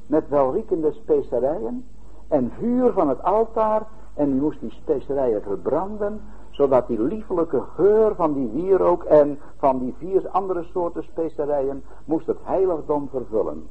met 0.07 0.29
welriekende 0.29 0.91
specerijen 0.91 1.85
en 2.27 2.51
vuur 2.57 2.91
van 2.91 3.09
het 3.09 3.23
altaar 3.23 3.87
en 4.13 4.29
hij 4.29 4.39
moest 4.39 4.59
die 4.59 4.71
specerijen 4.71 5.41
verbranden 5.41 6.21
zodat 6.51 6.87
die 6.87 7.01
liefelijke 7.01 7.61
geur 7.75 8.15
van 8.15 8.33
die 8.33 8.47
wierook 8.47 9.03
en 9.03 9.39
van 9.57 9.79
die 9.79 9.93
vier 9.97 10.29
andere 10.29 10.63
soorten 10.63 11.03
specerijen 11.03 11.83
moest 12.05 12.27
het 12.27 12.37
heiligdom 12.43 13.09
vervullen. 13.09 13.69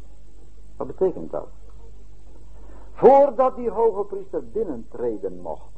Wat 0.77 0.87
betekent 0.87 1.31
dat? 1.31 1.49
Voordat 2.93 3.57
die 3.57 3.71
hoge 3.71 4.05
priester 4.05 4.43
binnentreden 4.53 5.41
mocht 5.41 5.71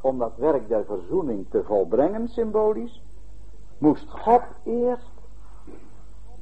om 0.00 0.18
dat 0.18 0.36
werk 0.36 0.68
der 0.68 0.84
verzoening 0.84 1.46
te 1.50 1.64
volbrengen 1.64 2.28
symbolisch, 2.28 3.02
moest 3.78 4.10
God 4.10 4.42
eerst 4.64 5.10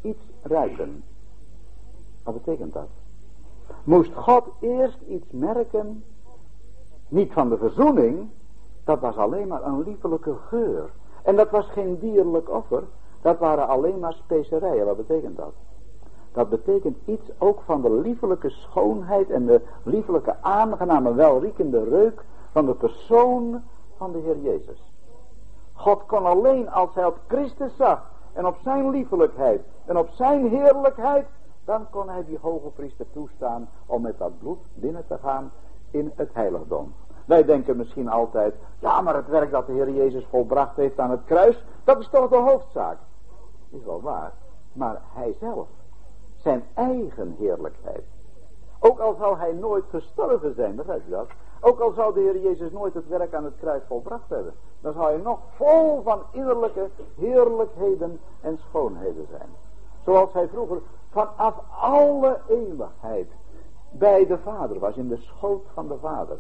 iets 0.03 0.23
ruiken. 0.43 1.03
Wat 2.23 2.35
betekent 2.35 2.73
dat? 2.73 2.89
Moest 3.85 4.15
God 4.15 4.45
eerst 4.61 5.01
iets 5.09 5.27
merken, 5.31 6.05
niet 7.09 7.33
van 7.33 7.49
de 7.49 7.57
verzoening, 7.57 8.29
dat 8.89 9.01
was 9.01 9.17
alleen 9.17 9.49
maar 9.49 9.65
een 9.65 9.83
liefelijke 9.83 10.35
geur. 10.35 10.91
En 11.23 11.37
dat 11.37 11.51
was 11.51 11.67
geen 11.67 11.99
dierlijk 11.99 12.51
offer, 12.51 12.83
dat 13.21 13.39
waren 13.39 13.69
alleen 13.69 13.99
maar 13.99 14.13
specerijen. 14.13 14.87
Wat 14.87 14.97
betekent 14.97 15.37
dat? 15.37 15.53
Dat 16.33 16.49
betekent 16.49 16.97
iets 17.05 17.31
ook 17.39 17.61
van 17.65 17.83
de 17.83 17.91
liefelijke 17.91 18.51
schoonheid 18.51 19.31
en 19.31 19.47
de 19.47 19.61
liefelijke 19.83 20.37
aangename 20.41 21.15
welriekende 21.15 21.85
reuk 21.85 22.25
van 22.53 22.67
de 22.67 22.75
persoon 22.75 23.63
van 23.97 24.13
de 24.13 24.19
Heer 24.19 24.39
Jezus. 24.39 24.93
God 25.73 26.07
kon 26.07 26.27
alleen 26.27 26.71
als 26.71 26.95
hij 26.95 27.07
op 27.07 27.19
Christus 27.27 27.77
zag 27.77 28.11
en 28.33 28.47
op 28.47 28.57
zijn 28.63 28.91
liefelijkheid 28.91 29.61
en 29.85 29.99
op 29.99 30.09
zijn 30.09 30.49
heerlijkheid, 30.49 31.27
dan 31.65 31.87
kon 31.91 32.09
hij 32.09 32.25
die 32.25 32.39
hoge 32.41 32.69
priester 32.69 33.07
toestaan 33.13 33.69
om 33.87 34.03
met 34.03 34.19
dat 34.19 34.39
bloed 34.39 34.59
binnen 34.75 35.07
te 35.07 35.19
gaan 35.23 35.51
in 35.91 36.13
het 36.17 36.31
heiligdom. 36.33 36.93
Wij 37.29 37.45
denken 37.45 37.77
misschien 37.77 38.09
altijd, 38.09 38.55
ja 38.79 39.01
maar 39.01 39.15
het 39.15 39.29
werk 39.29 39.51
dat 39.51 39.67
de 39.67 39.73
Heer 39.73 39.91
Jezus 39.91 40.27
volbracht 40.31 40.77
heeft 40.77 40.99
aan 40.99 41.11
het 41.11 41.25
kruis, 41.25 41.65
dat 41.85 42.01
is 42.01 42.09
toch 42.09 42.29
de 42.29 42.37
hoofdzaak. 42.37 42.99
Is 43.71 43.85
wel 43.85 44.01
waar, 44.03 44.33
maar 44.73 45.01
hij 45.15 45.37
zelf, 45.41 45.69
zijn 46.37 46.65
eigen 46.75 47.35
heerlijkheid. 47.39 48.05
Ook 48.81 48.99
al 48.99 49.15
zou 49.19 49.39
hij 49.39 49.53
nooit 49.53 49.85
gestorven 49.91 50.55
zijn, 50.55 50.77
begrijp 50.77 51.03
je 51.05 51.11
dat? 51.11 51.29
Ook 51.61 51.81
al 51.81 51.93
zou 51.93 52.15
de 52.15 52.21
Heer 52.21 52.39
Jezus 52.39 52.71
nooit 52.71 52.95
het 52.95 53.09
werk 53.09 53.35
aan 53.35 53.45
het 53.45 53.57
kruis 53.61 53.83
volbracht 53.89 54.29
hebben 54.29 54.55
dan 54.81 54.93
zou 54.93 55.13
je 55.13 55.23
nog 55.23 55.39
vol 55.55 56.03
van 56.03 56.23
innerlijke 56.31 56.89
heerlijkheden 57.17 58.21
en 58.41 58.59
schoonheden 58.69 59.27
zijn. 59.31 59.49
Zoals 60.05 60.33
hij 60.33 60.49
vroeger 60.49 60.81
vanaf 61.11 61.55
alle 61.81 62.41
eeuwigheid 62.49 63.31
bij 63.91 64.27
de 64.27 64.39
Vader 64.39 64.79
was, 64.79 64.97
in 64.97 65.09
de 65.09 65.17
schoot 65.17 65.67
van 65.73 65.89
de 65.89 65.99
Vader. 65.99 66.39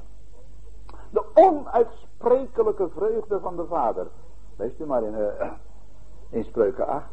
De 1.10 1.22
onuitsprekelijke 1.34 2.88
vreugde 2.88 3.40
van 3.40 3.56
de 3.56 3.64
Vader. 3.64 4.06
Wees 4.56 4.72
u 4.78 4.86
maar 4.86 5.02
in, 5.02 5.14
uh, 5.14 5.50
in 6.30 6.44
Spreuken 6.44 6.86
8. 6.86 7.04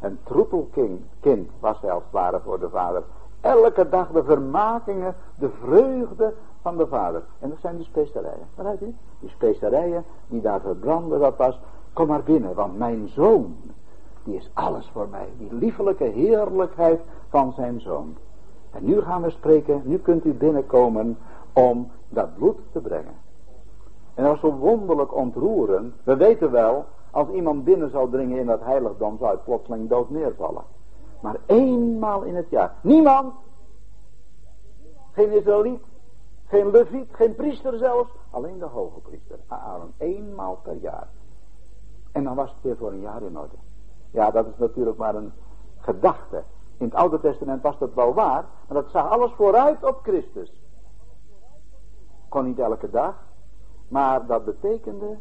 Een 0.00 0.18
troetelkind 0.22 1.50
was 1.60 1.80
hij 1.80 1.90
als 1.90 2.02
het 2.02 2.12
ware 2.12 2.40
voor 2.40 2.60
de 2.60 2.68
Vader. 2.68 3.02
Elke 3.40 3.88
dag 3.88 4.10
de 4.10 4.24
vermakingen, 4.24 5.14
de 5.38 5.50
vreugde 5.50 6.34
van 6.60 6.76
de 6.76 6.86
Vader. 6.86 7.22
En 7.38 7.48
dat 7.48 7.58
zijn 7.60 7.76
die 7.76 7.84
specerijen. 7.84 8.46
Begrijpt 8.54 8.82
u? 8.82 8.94
Die 9.20 9.30
specerijen 9.30 10.04
die 10.26 10.40
daar 10.40 10.60
verbranden, 10.60 11.20
dat 11.20 11.36
was, 11.36 11.58
kom 11.92 12.06
maar 12.06 12.22
binnen, 12.22 12.54
want 12.54 12.78
mijn 12.78 13.08
zoon, 13.08 13.56
die 14.24 14.36
is 14.36 14.50
alles 14.54 14.90
voor 14.92 15.08
mij. 15.08 15.28
Die 15.38 15.54
liefelijke 15.54 16.04
heerlijkheid 16.04 17.00
van 17.28 17.52
zijn 17.52 17.80
zoon. 17.80 18.16
En 18.70 18.84
nu 18.84 19.00
gaan 19.00 19.22
we 19.22 19.30
spreken, 19.30 19.82
nu 19.84 19.98
kunt 19.98 20.24
u 20.24 20.32
binnenkomen 20.32 21.18
om 21.52 21.90
dat 22.08 22.34
bloed 22.34 22.58
te 22.72 22.80
brengen. 22.80 23.14
En 24.14 24.24
dat 24.24 24.32
was 24.32 24.40
zo 24.40 24.58
wonderlijk 24.58 25.14
ontroerend. 25.14 25.94
We 26.02 26.16
weten 26.16 26.50
wel, 26.50 26.84
als 27.10 27.28
iemand 27.28 27.64
binnen 27.64 27.90
zou 27.90 28.10
dringen 28.10 28.38
in 28.38 28.46
dat 28.46 28.60
heiligdom, 28.60 29.18
zou 29.18 29.30
hij 29.30 29.42
plotseling 29.44 29.88
dood 29.88 30.10
neervallen. 30.10 30.62
Maar 31.20 31.36
eenmaal 31.46 32.22
in 32.22 32.36
het 32.36 32.50
jaar. 32.50 32.74
Niemand. 32.80 33.34
Geen 35.12 35.30
Israëliet. 35.30 35.82
Geen 36.46 36.70
leviet, 36.70 37.08
geen 37.10 37.34
priester 37.34 37.78
zelfs. 37.78 38.10
Alleen 38.30 38.58
de 38.58 38.64
hoge 38.64 39.00
priester. 39.00 39.38
Aaron. 39.46 39.92
Eenmaal 39.96 40.58
per 40.62 40.76
jaar. 40.76 41.08
En 42.12 42.24
dan 42.24 42.34
was 42.34 42.50
het 42.50 42.62
weer 42.62 42.76
voor 42.76 42.92
een 42.92 43.00
jaar 43.00 43.22
in 43.22 43.38
orde. 43.38 43.56
Ja, 44.10 44.30
dat 44.30 44.46
is 44.46 44.56
natuurlijk 44.56 44.96
maar 44.96 45.14
een 45.14 45.32
gedachte. 45.78 46.42
In 46.76 46.84
het 46.84 46.94
Oude 46.94 47.20
Testament 47.20 47.62
was 47.62 47.78
dat 47.78 47.94
wel 47.94 48.14
waar. 48.14 48.44
Maar 48.68 48.82
dat 48.82 48.90
zag 48.90 49.10
alles 49.10 49.32
vooruit 49.32 49.84
op 49.84 49.98
Christus. 50.02 50.61
Kon 52.32 52.44
niet 52.44 52.58
elke 52.58 52.90
dag. 52.90 53.14
Maar 53.88 54.26
dat 54.26 54.44
betekende 54.44 55.18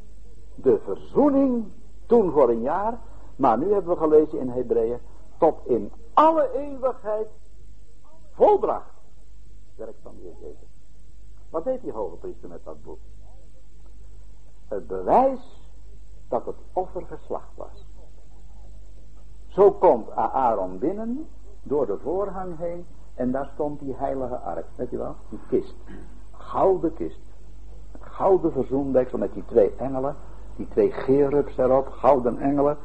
de 0.55 0.79
verzoening 0.83 1.65
toen 2.05 2.31
voor 2.31 2.49
een 2.49 2.61
jaar. 2.61 2.99
Maar 3.35 3.57
nu 3.57 3.73
hebben 3.73 3.93
we 3.93 3.99
gelezen 3.99 4.39
in 4.39 4.49
Hebreeën. 4.49 4.99
Tot 5.37 5.67
in 5.67 5.91
alle 6.13 6.53
eeuwigheid 6.53 7.27
Volbracht. 8.31 8.93
Werk 9.75 9.95
van 10.03 10.15
de 10.15 10.21
Heer 10.21 10.35
Jezus. 10.41 10.69
Wat 11.49 11.63
deed 11.63 11.81
die 11.81 11.91
hoge 11.91 12.15
priester 12.15 12.49
met 12.49 12.63
dat 12.63 12.83
boek? 12.83 12.99
Het 14.67 14.87
bewijs 14.87 15.71
dat 16.27 16.45
het 16.45 16.55
offer 16.73 17.05
geslacht 17.05 17.55
was. 17.55 17.85
Zo 19.47 19.71
komt 19.71 20.11
Aaron 20.11 20.79
binnen, 20.79 21.27
door 21.63 21.85
de 21.85 21.97
voorhang 21.97 22.57
heen, 22.57 22.85
en 23.13 23.31
daar 23.31 23.49
stond 23.53 23.79
die 23.79 23.95
heilige 23.95 24.37
ark, 24.37 24.65
weet 24.75 24.89
je 24.89 24.97
wel, 24.97 25.15
die 25.29 25.39
kist. 25.49 25.75
Gouden 26.51 26.93
kist. 26.93 27.19
Het 27.91 28.01
gouden 28.01 28.51
verzoendeksel 28.51 29.17
met 29.17 29.33
die 29.33 29.43
twee 29.45 29.71
engelen, 29.77 30.15
die 30.55 30.67
twee 30.67 30.91
gerubs 30.91 31.57
erop, 31.57 31.87
gouden 31.87 32.37
engelen. 32.37 32.77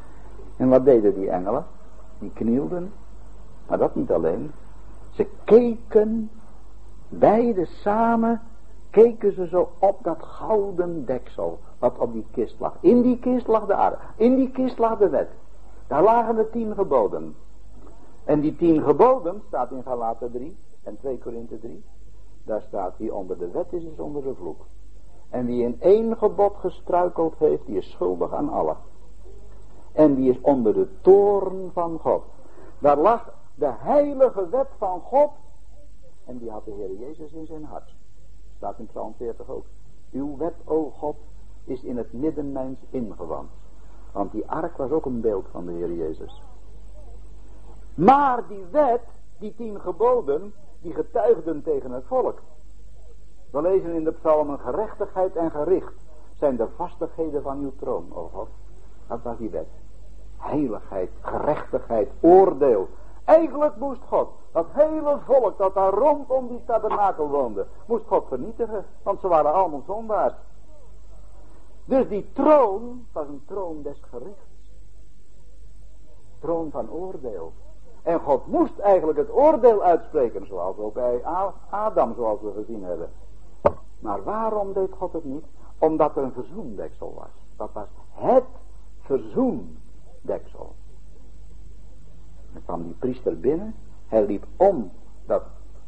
En 0.57 0.69
wat 0.69 0.85
deden 0.85 1.15
die 1.15 1.31
engelen? 1.31 1.65
Die 2.19 2.31
knielden, 2.35 2.93
maar 3.69 3.79
dat 3.79 3.95
niet 3.95 4.13
alleen. 4.13 4.53
Ze 5.11 5.27
keken, 5.45 6.31
beide 7.09 7.65
samen, 7.65 8.41
keken 8.91 9.33
ze 9.33 9.47
zo 9.47 9.71
op 9.79 9.99
dat 10.03 10.23
gouden 10.23 11.05
deksel, 11.05 11.59
wat 11.79 11.99
op 11.99 12.13
die 12.13 12.27
kist 12.33 12.61
lag. 12.61 12.77
In 12.81 13.03
die 13.03 13.19
kist 13.19 13.47
lag 13.47 13.67
de 13.67 13.75
ark, 13.75 13.99
in 14.17 14.37
die 14.37 14.51
kist 14.51 14.79
lag 14.79 14.99
de 14.99 15.09
wet. 15.09 15.29
Daar 15.87 16.03
lagen 16.03 16.37
de 16.37 16.51
tien 16.51 16.75
geboden. 16.75 17.35
En 18.25 18.41
die 18.41 18.57
tien 18.57 18.83
geboden 18.83 19.43
staat 19.47 19.71
in 19.71 19.83
Galaten 19.83 20.33
3 20.33 20.57
en 20.83 20.97
2 21.01 21.19
Korinthe 21.19 21.61
3. 21.61 21.85
Daar 22.47 22.63
staat 22.63 22.99
wie 22.99 23.15
onder 23.15 23.39
de 23.39 23.51
wet 23.51 23.73
is, 23.73 23.85
is 23.85 23.99
onder 23.99 24.23
de 24.23 24.35
vloek. 24.35 24.67
En 25.29 25.47
wie 25.47 25.63
in 25.63 25.81
één 25.81 26.17
gebod 26.17 26.57
gestruikeld 26.57 27.35
heeft, 27.39 27.67
die 27.67 27.77
is 27.77 27.91
schuldig 27.91 28.33
aan 28.33 28.49
alle. 28.49 28.77
En 29.93 30.15
die 30.15 30.31
is 30.31 30.41
onder 30.41 30.75
de 30.75 30.89
toorn 31.01 31.71
van 31.73 31.99
God. 31.99 32.23
Daar 32.79 32.99
lag 32.99 33.35
de 33.55 33.73
heilige 33.79 34.49
wet 34.49 34.69
van 34.77 35.01
God. 35.01 35.31
En 36.25 36.39
die 36.39 36.51
had 36.51 36.65
de 36.65 36.71
Heer 36.71 36.93
Jezus 36.93 37.33
in 37.33 37.47
zijn 37.47 37.65
hart. 37.65 37.95
Staat 38.57 38.79
in 38.79 38.87
Psalm 38.87 39.15
40 39.17 39.49
ook. 39.49 39.65
Uw 40.13 40.37
wet, 40.37 40.55
o 40.65 40.91
God, 40.99 41.17
is 41.65 41.83
in 41.83 41.97
het 41.97 42.13
midden 42.13 42.53
mijns 42.53 42.79
ingewand. 42.91 43.51
Want 44.13 44.33
die 44.33 44.47
ark 44.47 44.77
was 44.77 44.91
ook 44.91 45.07
een 45.07 45.21
beeld 45.21 45.47
van 45.51 45.67
de 45.67 45.73
Heer 45.73 45.93
Jezus. 45.93 46.43
Maar 47.95 48.49
die 48.49 48.65
wet, 48.71 49.03
die 49.39 49.55
tien 49.55 49.81
geboden, 49.81 50.53
die 50.81 50.95
getuigden 50.95 51.63
tegen 51.63 51.91
het 51.91 52.05
volk. 52.07 52.43
We 53.51 53.63
lezen 53.63 53.95
in 53.95 54.05
de 54.05 54.13
psalmen 54.13 54.59
gerechtigheid 54.59 55.37
en 55.37 55.51
gericht 55.51 55.93
zijn 56.39 56.57
de 56.57 56.69
vastigheden 56.77 57.43
van 57.43 57.59
uw 57.59 57.73
troon, 57.79 58.07
o 58.15 58.31
God. 58.33 58.49
Dat 59.07 59.23
was 59.23 59.37
die 59.37 59.51
wet. 59.51 59.69
Heiligheid, 60.37 61.11
gerechtigheid, 61.21 62.11
oordeel. 62.21 62.89
Eigenlijk 63.25 63.77
moest 63.77 64.03
God, 64.09 64.29
dat 64.53 64.67
hele 64.71 65.19
volk 65.25 65.59
dat 65.59 65.75
daar 65.75 65.93
rondom 65.93 66.49
die 66.49 66.65
tabernakel 66.65 67.29
woonde, 67.29 67.67
moest 67.87 68.07
God 68.07 68.25
vernietigen, 68.29 68.85
want 69.03 69.21
ze 69.21 69.29
waren 69.29 69.53
allemaal 69.53 69.83
zondaars. 69.87 70.35
Dus 71.85 72.09
die 72.09 72.33
troon 72.33 73.07
was 73.13 73.29
een 73.29 73.43
troon 73.47 73.83
des 73.83 74.01
gerichts. 74.11 74.45
Troon 76.39 76.71
van 76.71 76.91
oordeel. 76.91 77.53
En 78.07 78.21
God 78.21 78.47
moest 78.47 78.79
eigenlijk 78.79 79.19
het 79.19 79.33
oordeel 79.33 79.83
uitspreken, 79.83 80.47
zoals 80.47 80.77
ook 80.77 80.95
bij 80.95 81.25
Adam, 81.71 82.15
zoals 82.15 82.41
we 82.41 82.53
gezien 82.57 82.85
hebben. 82.85 83.09
Maar 83.99 84.23
waarom 84.23 84.73
deed 84.73 84.91
God 84.99 85.13
het 85.13 85.25
niet? 85.25 85.45
Omdat 85.79 86.17
er 86.17 86.23
een 86.23 86.33
verzoendeksel 86.33 87.15
was. 87.17 87.29
Dat 87.57 87.71
was 87.73 87.87
het 88.11 88.45
verzoendeksel. 89.01 90.75
Dan 92.53 92.63
kwam 92.65 92.83
die 92.83 92.95
priester 92.99 93.41
binnen. 93.41 93.75
Hij 94.09 94.25
liep 94.27 94.47
om, 94.57 94.91
dat, 95.27 95.43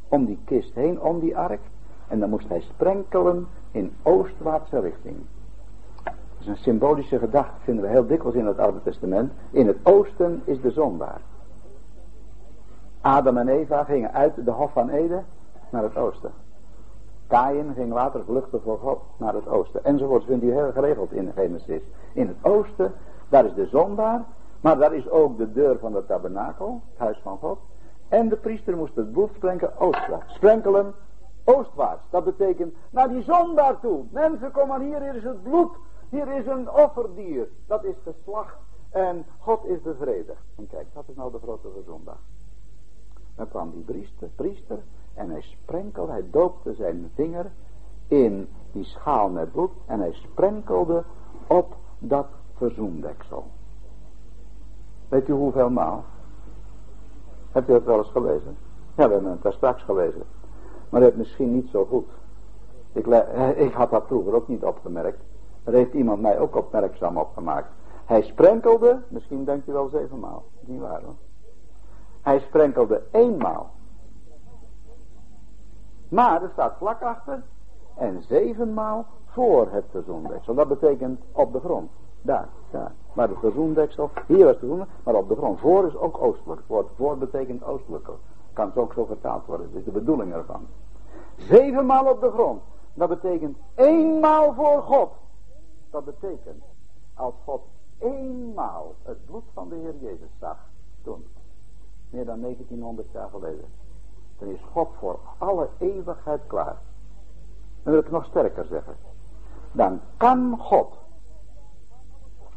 om 0.08 0.24
die 0.24 0.38
kist 0.44 0.74
heen, 0.74 1.00
om 1.00 1.20
die 1.20 1.36
ark. 1.36 1.62
En 2.08 2.20
dan 2.20 2.30
moest 2.30 2.48
hij 2.48 2.60
sprenkelen 2.60 3.46
in 3.70 3.96
oostwaartse 4.02 4.80
richting. 4.80 5.16
Dat 6.04 6.14
is 6.38 6.46
een 6.46 6.56
symbolische 6.56 7.18
gedachte, 7.18 7.60
vinden 7.60 7.84
we 7.84 7.90
heel 7.90 8.06
dikwijls 8.06 8.36
in 8.36 8.46
het 8.46 8.58
Oude 8.58 8.82
Testament. 8.82 9.32
In 9.50 9.66
het 9.66 9.78
oosten 9.82 10.42
is 10.44 10.60
de 10.60 10.70
zondaar. 10.70 11.20
Adam 13.00 13.36
en 13.36 13.48
Eva 13.48 13.84
gingen 13.84 14.12
uit 14.12 14.44
de 14.44 14.50
hof 14.50 14.72
van 14.72 14.88
Eden 14.88 15.24
naar 15.70 15.82
het 15.82 15.96
oosten. 15.96 16.32
Kain 17.26 17.74
ging 17.74 17.92
later 17.92 18.24
vluchten 18.24 18.62
voor 18.62 18.78
God 18.78 19.00
naar 19.16 19.34
het 19.34 19.48
oosten. 19.48 19.84
Enzovoort 19.84 20.24
vindt 20.24 20.44
u 20.44 20.52
heel 20.52 20.72
geregeld 20.72 21.12
in 21.12 21.32
Genesis. 21.34 21.82
In 22.12 22.28
het 22.28 22.36
oosten, 22.42 22.92
daar 23.28 23.44
is 23.44 23.54
de 23.54 23.66
zondaar. 23.66 24.24
Maar 24.60 24.78
daar 24.78 24.94
is 24.94 25.10
ook 25.10 25.38
de 25.38 25.52
deur 25.52 25.78
van 25.78 25.92
de 25.92 26.06
tabernakel, 26.06 26.80
het 26.90 26.98
huis 26.98 27.18
van 27.22 27.38
God. 27.38 27.58
En 28.08 28.28
de 28.28 28.36
priester 28.36 28.76
moest 28.76 28.96
het 28.96 29.12
bloed 29.12 29.30
sprenkelen 29.34 29.78
oostwaarts. 29.78 30.34
Sprenkelen 30.34 30.94
oostwaarts. 31.44 32.02
Dat 32.10 32.24
betekent 32.24 32.74
naar 32.90 33.08
die 33.08 33.22
zondaar 33.22 33.80
toe. 33.80 34.04
Mensen, 34.10 34.50
kom 34.50 34.68
maar 34.68 34.80
hier, 34.80 35.00
hier 35.00 35.14
is 35.14 35.24
het 35.24 35.42
bloed. 35.42 35.70
Hier 36.08 36.28
is 36.28 36.46
een 36.46 36.70
offerdier. 36.70 37.48
Dat 37.66 37.84
is 37.84 37.94
geslacht. 38.04 38.56
En 38.90 39.24
God 39.38 39.64
is 39.64 39.82
bevredigd. 39.82 40.42
En 40.56 40.66
kijk, 40.66 40.86
dat 40.94 41.04
is 41.06 41.16
nou 41.16 41.32
de 41.32 41.38
grote 41.42 41.68
zondag. 41.86 42.18
Dan 43.38 43.48
kwam 43.48 43.70
die 43.70 43.82
priester, 43.82 44.28
priester 44.34 44.78
en 45.14 45.30
hij 45.30 45.40
sprenkelde, 45.42 46.12
hij 46.12 46.24
doopte 46.30 46.74
zijn 46.74 47.10
vinger 47.14 47.50
in 48.08 48.48
die 48.72 48.84
schaal 48.84 49.28
met 49.28 49.52
bloed 49.52 49.70
en 49.86 50.00
hij 50.00 50.12
sprenkelde 50.12 51.04
op 51.46 51.74
dat 51.98 52.26
verzoendeksel. 52.56 53.44
Weet 55.08 55.28
u 55.28 55.32
hoeveel 55.32 55.70
maal? 55.70 56.04
Hebt 57.52 57.68
u 57.68 57.72
dat 57.72 57.84
wel 57.84 57.98
eens 57.98 58.10
gelezen? 58.10 58.56
Ja, 58.96 59.06
we 59.06 59.12
hebben 59.12 59.30
het 59.30 59.42
daar 59.42 59.52
straks 59.52 59.82
gelezen. 59.82 60.22
Maar 60.88 61.00
het 61.00 61.16
misschien 61.16 61.54
niet 61.54 61.68
zo 61.68 61.84
goed. 61.84 62.08
Ik, 62.92 63.06
ik 63.56 63.72
had 63.72 63.90
dat 63.90 64.06
vroeger 64.06 64.34
ook 64.34 64.48
niet 64.48 64.64
opgemerkt. 64.64 65.20
Er 65.64 65.72
heeft 65.72 65.92
iemand 65.92 66.20
mij 66.20 66.38
ook 66.38 66.56
opmerkzaam 66.56 67.16
opgemaakt. 67.16 67.68
Hij 68.04 68.22
sprenkelde, 68.22 69.00
misschien 69.08 69.44
denkt 69.44 69.68
u 69.68 69.72
wel 69.72 69.88
zevenmaal. 69.88 70.44
Niet 70.60 70.80
waar 70.80 71.02
hoor. 71.02 71.14
Hij 72.28 72.40
sprenkelde 72.40 73.02
eenmaal. 73.10 73.70
Maar 76.08 76.42
er 76.42 76.50
staat 76.52 76.76
vlak 76.76 77.02
achter. 77.02 77.42
En 77.94 78.22
zevenmaal 78.22 79.06
voor 79.26 79.68
het 79.70 79.84
verzoendeksel. 79.90 80.54
Dat 80.54 80.68
betekent 80.68 81.20
op 81.32 81.52
de 81.52 81.60
grond. 81.60 81.90
Daar, 82.22 82.48
daar. 82.70 82.92
Maar 83.12 83.28
het 83.28 83.38
verzoendeksel, 83.38 84.10
hier 84.26 84.44
was 84.44 84.56
het 84.60 84.86
maar 85.04 85.14
op 85.14 85.28
de 85.28 85.36
grond. 85.36 85.60
Voor 85.60 85.86
is 85.86 85.96
ook 85.96 86.22
oostelijk. 86.22 86.60
Het 86.60 86.68
woord 86.68 86.88
voor 86.96 87.18
betekent 87.18 87.64
oostelijker. 87.64 88.14
Kan 88.52 88.70
zo 88.74 88.80
ook 88.80 88.92
zo 88.92 89.04
vertaald 89.04 89.46
worden. 89.46 89.68
Dat 89.68 89.78
is 89.78 89.84
de 89.84 89.90
bedoeling 89.90 90.32
ervan. 90.32 90.66
Zevenmaal 91.36 92.10
op 92.10 92.20
de 92.20 92.30
grond. 92.30 92.62
Dat 92.94 93.08
betekent 93.08 93.58
eenmaal 93.74 94.54
voor 94.54 94.82
God. 94.82 95.10
Dat 95.90 96.04
betekent, 96.04 96.62
als 97.14 97.34
God 97.44 97.62
eenmaal 97.98 98.94
het 99.02 99.26
bloed 99.26 99.44
van 99.52 99.68
de 99.68 99.74
Heer 99.74 99.94
Jezus 100.00 100.30
zag, 100.40 100.56
toen, 101.02 101.24
meer 102.10 102.24
dan 102.24 102.40
1900 102.40 103.10
jaar 103.12 103.28
geleden. 103.28 103.64
Dan 104.38 104.48
is 104.48 104.60
God 104.72 104.88
voor 104.98 105.18
alle 105.38 105.68
eeuwigheid 105.78 106.40
klaar. 106.46 106.76
Dan 107.82 107.92
wil 107.92 108.02
ik 108.02 108.10
nog 108.10 108.24
sterker 108.24 108.64
zeggen. 108.64 108.96
Dan 109.72 110.00
kan 110.16 110.58
God 110.58 110.88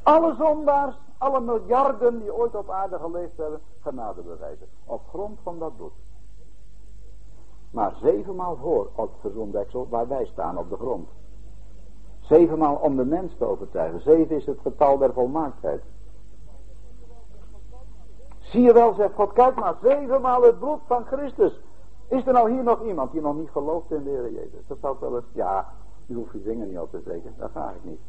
alle 0.04 0.36
zondaars, 0.36 0.95
alle 1.18 1.41
miljarden 1.41 2.20
die 2.20 2.36
ooit 2.36 2.56
op 2.56 2.70
aarde 2.70 2.99
geleefd 2.99 3.38
hebben, 3.38 3.60
genade 3.82 4.22
bewijzen. 4.22 4.68
Op 4.86 5.02
grond 5.10 5.39
van 5.43 5.60
dat 5.60 5.76
bloed. 5.76 5.91
Maar 7.72 7.95
zevenmaal 8.02 8.56
voor 8.56 8.89
op 8.95 9.12
het 9.12 9.22
verzoendeksel 9.22 9.88
waar 9.89 10.08
wij 10.08 10.26
staan 10.26 10.58
op 10.58 10.70
de 10.70 10.76
grond. 10.76 11.10
Zevenmaal 12.20 12.76
om 12.76 12.95
de 12.95 13.06
mens 13.06 13.38
te 13.38 13.45
overtuigen. 13.45 14.02
Zeven 14.02 14.36
is 14.36 14.45
het 14.45 14.60
getal 14.62 14.97
der 14.97 15.14
volmaaktheid. 15.14 15.84
Zie 18.52 18.62
je 18.62 18.74
wel, 18.74 18.93
zegt 18.93 19.14
God, 19.14 19.34
kijk 19.34 19.56
maar, 19.56 19.76
zevenmaal 19.82 20.41
het 20.41 20.60
bloed 20.60 20.80
van 20.86 21.06
Christus. 21.06 21.60
Is 22.08 22.26
er 22.28 22.34
nou 22.34 22.52
hier 22.52 22.64
nog 22.64 22.84
iemand 22.84 23.12
die 23.12 23.22
nog 23.22 23.36
niet 23.36 23.49
gelooft 23.49 23.91
in 23.91 24.04
de 24.04 24.10
Heer 24.10 24.32
Jezus? 24.32 24.68
Dat 24.68 24.78
zou 24.82 24.95
wel 24.99 25.16
eens, 25.16 25.26
ja, 25.34 25.74
u 26.08 26.16
hoeft 26.16 26.32
je 26.32 26.39
vinger 26.39 26.68
niet 26.68 26.80
op 26.80 26.91
te 26.91 26.99
steken, 27.02 27.34
dat 27.38 27.49
ga 27.54 27.70
ik 27.70 27.84
niet. 27.84 27.99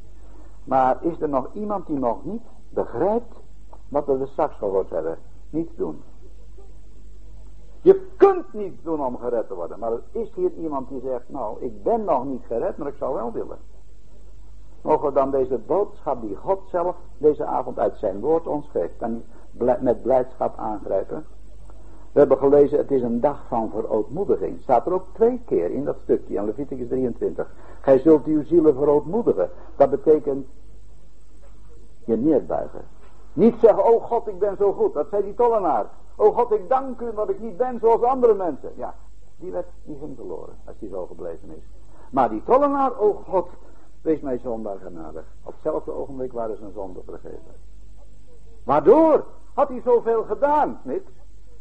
Maar 0.64 1.04
is 1.04 1.20
er 1.20 1.28
nog 1.28 1.48
iemand 1.52 1.86
die 1.86 1.98
nog 1.98 2.24
niet 2.24 2.42
begrijpt 2.68 3.34
wat 3.88 4.06
we 4.06 4.26
straks 4.26 4.56
gehoord 4.56 4.90
hebben? 4.90 5.18
Niets 5.50 5.76
doen. 5.76 6.02
Je 7.82 8.06
kunt 8.16 8.52
niets 8.52 8.82
doen 8.82 9.04
om 9.06 9.18
gered 9.18 9.46
te 9.46 9.54
worden. 9.54 9.78
Maar 9.78 9.92
er 9.92 10.02
is 10.10 10.32
hier 10.34 10.52
iemand 10.52 10.88
die 10.88 11.00
zegt, 11.00 11.28
nou, 11.28 11.60
ik 11.60 11.82
ben 11.82 12.04
nog 12.04 12.24
niet 12.24 12.44
gered, 12.46 12.76
maar 12.76 12.88
ik 12.88 12.96
zou 12.98 13.14
wel 13.14 13.32
willen. 13.32 13.58
Mogen 14.80 15.06
we 15.06 15.12
dan 15.12 15.30
deze 15.30 15.58
boodschap 15.58 16.20
die 16.20 16.36
God 16.36 16.60
zelf 16.70 16.96
deze 17.18 17.44
avond 17.44 17.78
uit 17.78 17.96
zijn 17.96 18.20
woord 18.20 18.46
ons 18.46 18.68
geeft, 18.70 18.98
dan 18.98 19.22
met 19.80 20.02
blijdschap 20.02 20.58
aangrijpen. 20.58 21.24
We 22.12 22.18
hebben 22.18 22.38
gelezen, 22.38 22.78
het 22.78 22.90
is 22.90 23.02
een 23.02 23.20
dag 23.20 23.44
van 23.48 23.70
verootmoediging. 23.70 24.60
Staat 24.62 24.86
er 24.86 24.92
ook 24.92 25.06
twee 25.12 25.40
keer 25.46 25.70
in 25.70 25.84
dat 25.84 25.96
stukje, 26.02 26.34
in 26.34 26.44
Leviticus 26.44 26.88
23. 26.88 27.50
Gij 27.80 27.98
zult 27.98 28.26
uw 28.26 28.44
zielen 28.44 28.74
verootmoedigen. 28.74 29.50
Dat 29.76 29.90
betekent 29.90 30.46
je 32.04 32.16
neerbuigen. 32.16 32.80
Niet 33.32 33.54
zeggen, 33.60 33.84
oh 33.84 34.04
God, 34.04 34.28
ik 34.28 34.38
ben 34.38 34.56
zo 34.56 34.72
goed. 34.72 34.94
Dat 34.94 35.06
zei 35.10 35.22
die 35.22 35.34
tollenaar. 35.34 35.86
Oh 36.16 36.36
God, 36.36 36.52
ik 36.52 36.68
dank 36.68 37.00
u 37.00 37.14
dat 37.14 37.28
ik 37.28 37.40
niet 37.40 37.56
ben 37.56 37.78
zoals 37.80 38.02
andere 38.02 38.34
mensen. 38.34 38.72
Ja, 38.76 38.94
die, 39.36 39.52
werd, 39.52 39.66
die 39.84 39.96
ging 40.00 40.16
verloren 40.16 40.54
als 40.64 40.76
die 40.78 40.88
zo 40.88 41.06
gebleven 41.06 41.48
is. 41.48 41.62
Maar 42.10 42.30
die 42.30 42.42
tollenaar, 42.44 42.98
oh 42.98 43.28
God, 43.28 43.48
wees 44.02 44.20
mij 44.20 44.38
zondaar 44.38 44.78
genadig. 44.78 45.24
Op 45.42 45.52
hetzelfde 45.52 45.92
ogenblik 45.92 46.32
waren 46.32 46.56
zijn 46.56 46.72
zonde 46.74 47.00
vergeven. 47.04 47.52
Waardoor 48.64 49.24
had 49.54 49.68
hij 49.68 49.80
zoveel 49.84 50.24
gedaan? 50.24 50.80
Niks. 50.82 51.10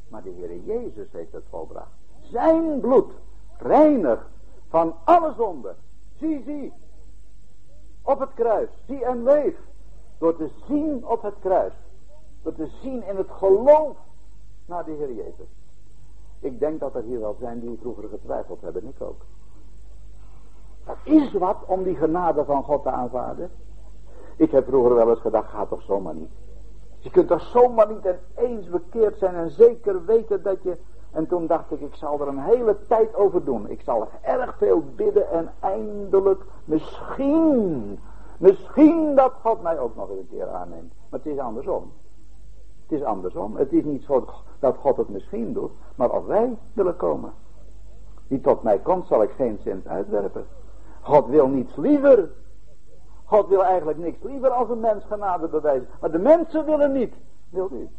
Maar 0.08 0.24
de 0.24 0.30
Heer 0.30 0.58
Jezus 0.58 1.08
heeft 1.12 1.32
het 1.32 1.44
volbracht. 1.50 1.92
Zijn 2.22 2.80
bloed 2.80 3.12
reinigt 3.58 4.26
van 4.70 4.96
alle 5.04 5.34
zonde. 5.38 5.76
Zie, 6.20 6.44
zie. 6.46 6.74
Op 8.02 8.20
het 8.20 8.34
kruis. 8.34 8.70
Zie 8.88 9.06
en 9.06 9.24
leef. 9.24 9.56
Door 10.18 10.38
te 10.38 10.50
zien 10.68 11.06
op 11.06 11.22
het 11.22 11.36
kruis. 11.40 11.74
Door 12.42 12.54
te 12.54 12.70
zien 12.82 13.08
in 13.08 13.16
het 13.16 13.30
geloof 13.30 13.96
naar 14.66 14.86
de 14.86 14.92
Heer 14.92 15.14
Jezus. 15.14 15.48
Ik 16.40 16.60
denk 16.60 16.80
dat 16.80 16.96
er 16.96 17.04
hier 17.04 17.20
wel 17.20 17.36
zijn 17.40 17.60
die 17.60 17.78
vroeger 17.82 18.10
getwijfeld 18.10 18.62
hebben. 18.62 18.88
Ik 18.88 19.02
ook. 19.02 19.22
Dat 20.86 20.98
is 21.04 21.34
wat 21.34 21.58
om 21.66 21.84
die 21.84 21.96
genade 21.96 22.46
van 22.46 22.64
God 22.64 22.84
te 22.84 22.90
aanvaarden. 22.90 23.52
Ik 24.36 24.52
heb 24.52 24.68
vroeger 24.68 24.96
wel 24.96 25.10
eens 25.10 25.20
gedacht, 25.20 25.50
gaat 25.50 25.70
toch 25.70 25.82
zomaar 25.82 26.14
niet. 26.14 26.32
Je 27.02 27.10
kunt 27.10 27.28
toch 27.28 27.42
zomaar 27.42 27.88
niet 27.88 28.16
eens 28.36 28.70
bekeerd 28.70 29.18
zijn 29.18 29.36
en 29.36 29.50
zeker 29.50 30.06
weten 30.06 30.44
dat 30.44 30.64
je... 30.64 30.78
En 31.12 31.28
toen 31.28 31.48
dacht 31.48 31.72
ik, 31.72 31.82
ik 31.82 31.96
zal 31.96 32.22
er 32.22 32.28
een 32.28 32.40
hele 32.40 32.78
tijd 32.88 33.16
over 33.16 33.44
doen. 33.44 33.70
Ik 33.70 33.82
zal 33.82 34.08
erg 34.22 34.58
veel 34.58 34.84
bidden 34.96 35.32
en 35.32 35.54
eindelijk 35.60 36.42
misschien, 36.66 38.00
misschien 38.38 39.16
dat 39.16 39.34
God 39.42 39.62
mij 39.62 39.80
ook 39.80 39.96
nog 39.96 40.10
een 40.10 40.28
keer 40.30 40.48
aanneemt. 40.48 40.94
Maar 41.10 41.20
het 41.20 41.34
is 41.34 41.38
andersom. 41.38 41.92
Het 42.88 43.00
is 43.00 43.04
andersom. 43.06 43.56
Het 43.56 43.74
is 43.74 43.84
niet 43.84 44.04
zo 44.04 44.26
dat 44.60 44.78
God 44.78 44.98
het 44.98 45.10
misschien 45.10 45.54
doet, 45.54 45.72
maar 45.96 46.10
als 46.10 46.26
wij 46.26 46.58
willen 46.74 46.96
komen. 46.96 47.34
Die 48.28 48.42
tot 48.42 48.64
mij 48.64 48.80
komt, 48.80 49.08
zal 49.08 49.24
ik 49.24 49.32
geen 49.32 49.60
zin 49.64 49.84
uitwerpen. 49.86 50.46
God 51.02 51.28
wil 51.28 51.48
niets 51.48 51.76
liever. 51.76 52.30
God 53.32 53.48
wil 53.48 53.64
eigenlijk 53.64 53.98
niks 53.98 54.18
liever 54.24 54.50
als 54.50 54.70
een 54.70 54.80
mens 54.80 55.04
genade 55.04 55.48
bewijzen. 55.48 55.88
Maar 56.02 56.12
de 56.12 56.20
mensen 56.20 56.66
willen 56.66 56.92
niet. 56.92 57.14
Wilt 57.50 57.72
u? 57.72 57.90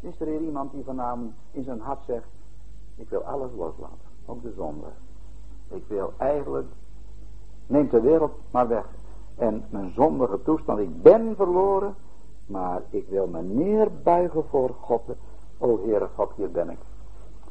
Is 0.00 0.20
er 0.20 0.26
hier 0.26 0.40
iemand 0.40 0.72
die 0.72 0.84
vanavond 0.84 1.32
in 1.50 1.64
zijn 1.64 1.80
hart 1.80 1.98
zegt, 2.06 2.26
ik 2.96 3.08
wil 3.08 3.20
alles 3.20 3.50
loslaten. 3.56 4.08
Ook 4.26 4.42
de 4.42 4.52
zonde. 4.56 4.86
Ik 5.68 5.84
wil 5.88 6.12
eigenlijk, 6.16 6.66
neem 7.66 7.88
de 7.88 8.00
wereld 8.00 8.32
maar 8.50 8.68
weg. 8.68 8.84
En 9.36 9.64
mijn 9.70 9.92
zondige 9.94 10.42
toestand, 10.42 10.78
ik 10.78 11.02
ben 11.02 11.36
verloren. 11.36 11.94
Maar 12.46 12.82
ik 12.90 13.08
wil 13.08 13.26
me 13.26 13.42
neerbuigen 13.42 14.44
voor 14.48 14.70
God. 14.80 15.02
O 15.58 15.80
Heere 15.84 16.08
God, 16.14 16.30
hier 16.36 16.50
ben 16.50 16.70
ik. 16.70 16.78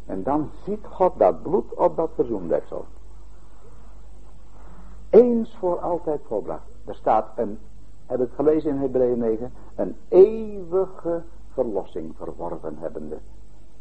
En 0.05 0.23
dan 0.23 0.49
ziet 0.65 0.85
God 0.89 1.13
dat 1.17 1.41
bloed 1.41 1.73
op 1.73 1.95
dat 1.95 2.09
verzoendeksel. 2.15 2.85
Eens 5.11 5.55
voor 5.55 5.79
altijd 5.79 6.21
volbracht. 6.27 6.67
Er 6.85 6.95
staat 6.95 7.27
een, 7.35 7.59
heb 8.05 8.21
ik 8.21 8.31
gelezen 8.33 8.69
in 8.69 8.77
Hebreeën 8.77 9.17
9, 9.17 9.53
een 9.75 9.95
eeuwige 10.07 11.23
verlossing 11.53 12.15
verworven 12.17 12.77
hebbende. 12.77 13.17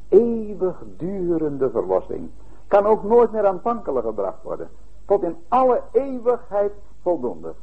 Eeuwig 0.08 0.82
durende 0.96 1.70
verlossing. 1.70 2.30
Kan 2.66 2.86
ook 2.86 3.02
nooit 3.02 3.32
meer 3.32 3.46
aanvankelijk 3.46 4.06
gebracht 4.06 4.42
worden. 4.42 4.68
Tot 5.04 5.22
in 5.22 5.36
alle 5.48 5.82
eeuwigheid 5.92 6.72
voldoende. 7.02 7.54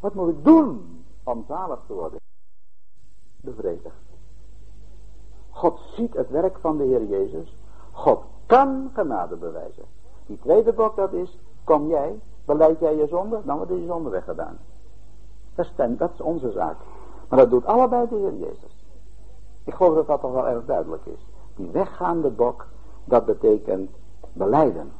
Wat 0.00 0.14
moet 0.14 0.28
ik 0.28 0.44
doen 0.44 1.04
om 1.22 1.44
zalig 1.48 1.78
te 1.86 1.92
worden? 1.92 2.18
Bevredigd. 3.40 3.94
God 5.50 5.80
ziet 5.96 6.14
het 6.14 6.30
werk 6.30 6.58
van 6.58 6.76
de 6.76 6.84
Heer 6.84 7.04
Jezus. 7.04 7.56
God 7.92 8.22
kan 8.46 8.90
genade 8.94 9.36
bewijzen. 9.36 9.84
Die 10.26 10.38
tweede 10.38 10.72
boek 10.72 10.96
dat 10.96 11.12
is, 11.12 11.38
kom 11.64 11.88
jij, 11.88 12.20
beleid 12.44 12.80
jij 12.80 12.96
je 12.96 13.06
zonde, 13.06 13.40
dan 13.44 13.56
wordt 13.56 13.70
je 13.72 13.84
zonde 13.86 14.10
weggedaan. 14.10 14.58
Dat 15.54 15.66
is, 15.66 15.96
dat 15.98 16.10
is 16.14 16.20
onze 16.20 16.50
zaak. 16.50 16.76
Maar 17.28 17.38
dat 17.38 17.50
doet 17.50 17.66
allebei 17.66 18.08
de 18.08 18.16
Heer 18.16 18.34
Jezus. 18.34 18.84
Ik 19.64 19.74
geloof 19.74 19.94
dat 19.94 20.06
dat 20.06 20.20
toch 20.20 20.32
wel 20.32 20.48
erg 20.48 20.64
duidelijk 20.64 21.06
is. 21.06 21.26
Die 21.56 21.70
weggaande 21.70 22.28
bok, 22.28 22.66
dat 23.04 23.24
betekent 23.24 23.90
beleiden. 24.32 24.92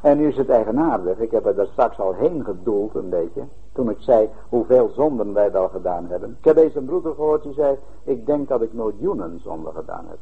En 0.00 0.16
nu 0.16 0.28
is 0.28 0.36
het 0.36 0.48
eigenaardig, 0.48 1.18
ik 1.18 1.30
heb 1.30 1.46
er 1.46 1.54
daar 1.54 1.66
straks 1.66 1.98
al 1.98 2.12
heen 2.12 2.44
gedoeld 2.44 2.94
een 2.94 3.08
beetje, 3.08 3.42
toen 3.72 3.90
ik 3.90 4.00
zei 4.00 4.28
hoeveel 4.48 4.88
zonden 4.88 5.32
wij 5.32 5.56
al 5.56 5.68
gedaan 5.68 6.06
hebben. 6.06 6.36
Ik 6.38 6.44
heb 6.44 6.56
deze 6.56 6.80
broeder 6.80 7.14
gehoord 7.14 7.42
die 7.42 7.52
zei, 7.52 7.78
ik 8.04 8.26
denk 8.26 8.48
dat 8.48 8.62
ik 8.62 8.72
miljoenen 8.72 9.40
zonden 9.44 9.72
gedaan 9.72 10.04
heb. 10.08 10.18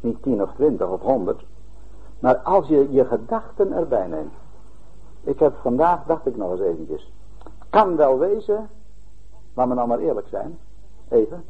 Niet 0.00 0.22
tien 0.22 0.42
of 0.42 0.50
twintig 0.54 0.88
of 0.88 1.00
honderd, 1.00 1.44
maar 2.22 2.36
als 2.36 2.66
je 2.66 2.92
je 2.92 3.04
gedachten 3.04 3.72
erbij 3.72 4.06
neemt. 4.06 4.32
Ik 5.22 5.38
heb 5.38 5.54
vandaag, 5.62 6.04
dacht 6.06 6.26
ik 6.26 6.36
nog 6.36 6.50
eens 6.50 6.60
eventjes, 6.60 7.12
kan 7.70 7.96
wel 7.96 8.18
wezen, 8.18 8.68
laat 9.54 9.68
me 9.68 9.74
nou 9.74 9.88
maar 9.88 9.98
eerlijk 9.98 10.28
zijn, 10.28 10.58
even, 11.08 11.44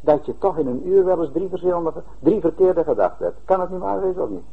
dat 0.00 0.26
je 0.26 0.38
toch 0.38 0.58
in 0.58 0.66
een 0.66 0.88
uur 0.88 1.04
wel 1.04 1.22
eens 1.22 1.32
drie, 1.32 1.48
verschillende, 1.48 1.92
drie 2.18 2.40
verkeerde 2.40 2.84
gedachten 2.84 3.24
hebt. 3.24 3.38
Kan 3.44 3.60
het 3.60 3.70
niet 3.70 3.80
waar 3.80 4.00
wezen 4.00 4.22
of 4.22 4.28
niet? 4.28 4.44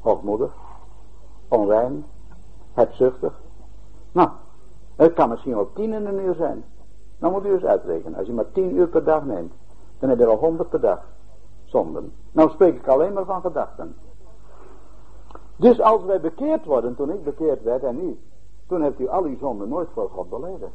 Hoogmoedig, 0.00 0.52
onrein, 1.48 2.04
hebzuchtig. 2.72 3.32
Nou, 4.12 4.28
het 4.96 5.12
kan 5.12 5.28
misschien 5.28 5.54
wel 5.54 5.72
tien 5.72 5.92
in 5.92 6.06
een 6.06 6.24
uur 6.24 6.34
zijn. 6.34 6.64
Dan 7.18 7.32
moet 7.32 7.44
u 7.44 7.52
eens 7.52 7.64
uitrekenen. 7.64 8.18
Als 8.18 8.26
je 8.26 8.32
maar 8.32 8.52
tien 8.52 8.76
uur 8.76 8.88
per 8.88 9.04
dag 9.04 9.24
neemt, 9.24 9.52
dan 9.98 10.08
heb 10.08 10.18
je 10.18 10.26
al 10.26 10.36
honderd 10.36 10.68
per 10.68 10.80
dag. 10.80 11.04
Zonden. 11.64 12.12
Nou 12.32 12.50
spreek 12.50 12.76
ik 12.76 12.86
alleen 12.86 13.12
maar 13.12 13.24
van 13.24 13.40
gedachten. 13.40 13.94
Dus 15.62 15.80
als 15.80 16.04
wij 16.04 16.20
bekeerd 16.20 16.64
worden, 16.64 16.96
toen 16.96 17.10
ik 17.10 17.24
bekeerd 17.24 17.62
werd 17.62 17.82
en 17.82 18.00
u, 18.00 18.18
toen 18.66 18.82
hebt 18.82 19.00
u 19.00 19.08
al 19.08 19.22
uw 19.22 19.38
zonden 19.38 19.68
nooit 19.68 19.88
voor 19.92 20.10
God 20.10 20.30
beleden. 20.30 20.72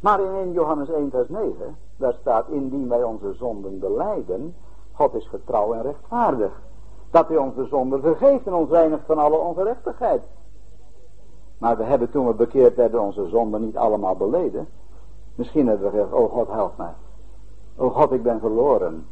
Maar 0.00 0.20
in 0.20 0.34
1 0.34 0.52
Johannes 0.52 0.88
1 0.88 1.10
vers 1.10 1.28
9, 1.28 1.76
daar 1.96 2.14
staat, 2.20 2.48
indien 2.48 2.88
wij 2.88 3.02
onze 3.02 3.32
zonden 3.32 3.78
beleiden, 3.78 4.54
God 4.92 5.14
is 5.14 5.26
getrouw 5.26 5.72
en 5.72 5.82
rechtvaardig. 5.82 6.62
Dat 7.10 7.28
hij 7.28 7.36
onze 7.36 7.66
zonden 7.66 8.00
vergeeft 8.00 8.46
en 8.46 8.54
ons 8.54 8.70
reinigt 8.70 9.06
van 9.06 9.18
alle 9.18 9.36
ongerechtigheid. 9.36 10.22
Maar 11.58 11.76
we 11.76 11.82
hebben 11.82 12.10
toen 12.10 12.26
we 12.26 12.34
bekeerd 12.34 12.76
werden 12.76 13.00
onze 13.00 13.28
zonden 13.28 13.60
niet 13.60 13.76
allemaal 13.76 14.16
beleden. 14.16 14.68
Misschien 15.34 15.66
hebben 15.66 15.84
we 15.84 15.96
gezegd, 15.96 16.12
oh 16.12 16.32
God 16.32 16.48
help 16.48 16.76
mij. 16.76 16.94
Oh 17.76 17.96
God 17.96 18.12
ik 18.12 18.22
ben 18.22 18.40
verloren. 18.40 19.06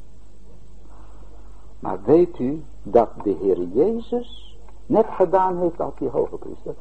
Maar 1.78 1.98
weet 2.02 2.38
u 2.38 2.64
dat 2.82 3.08
de 3.22 3.30
Heer 3.30 3.62
Jezus 3.62 4.58
net 4.86 5.06
gedaan 5.06 5.58
heeft 5.58 5.80
als 5.80 5.94
die 5.98 6.08
hoge 6.08 6.36
priester? 6.36 6.74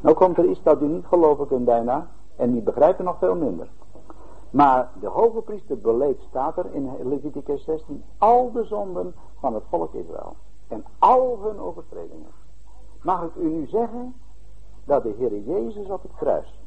Nou 0.00 0.16
komt 0.16 0.38
er 0.38 0.44
iets 0.44 0.62
dat 0.62 0.82
u 0.82 0.86
niet 0.86 1.06
geloven 1.06 1.46
kunt 1.46 1.64
bijna. 1.64 2.08
En 2.36 2.52
die 2.52 2.62
begrijpen 2.62 3.04
nog 3.04 3.18
veel 3.18 3.34
minder. 3.34 3.68
Maar 4.50 4.90
de 5.00 5.06
hoge 5.06 5.40
priester 5.40 5.78
beleed, 5.78 6.20
staat 6.28 6.58
er 6.58 6.66
in 6.72 6.90
Leviticus 7.02 7.64
16, 7.64 8.04
al 8.18 8.52
de 8.52 8.64
zonden 8.64 9.14
van 9.38 9.54
het 9.54 9.62
volk 9.68 9.94
Israël. 9.94 10.36
En 10.68 10.84
al 10.98 11.38
hun 11.42 11.60
overtredingen. 11.60 12.30
Mag 13.02 13.22
ik 13.22 13.34
u 13.34 13.48
nu 13.48 13.66
zeggen 13.66 14.14
dat 14.84 15.02
de 15.02 15.14
Heer 15.18 15.38
Jezus 15.38 15.88
op 15.88 16.02
het 16.02 16.12
kruis 16.16 16.60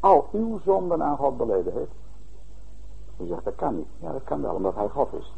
al 0.00 0.28
uw 0.32 0.58
zonden 0.64 1.02
aan 1.02 1.16
God 1.16 1.36
beleden 1.36 1.72
heeft? 1.72 1.92
U 3.18 3.26
zegt 3.26 3.44
dat 3.44 3.54
kan 3.54 3.76
niet. 3.76 3.88
Ja 4.00 4.12
dat 4.12 4.24
kan 4.24 4.42
wel 4.42 4.54
omdat 4.54 4.74
hij 4.74 4.88
God 4.88 5.12
is. 5.12 5.32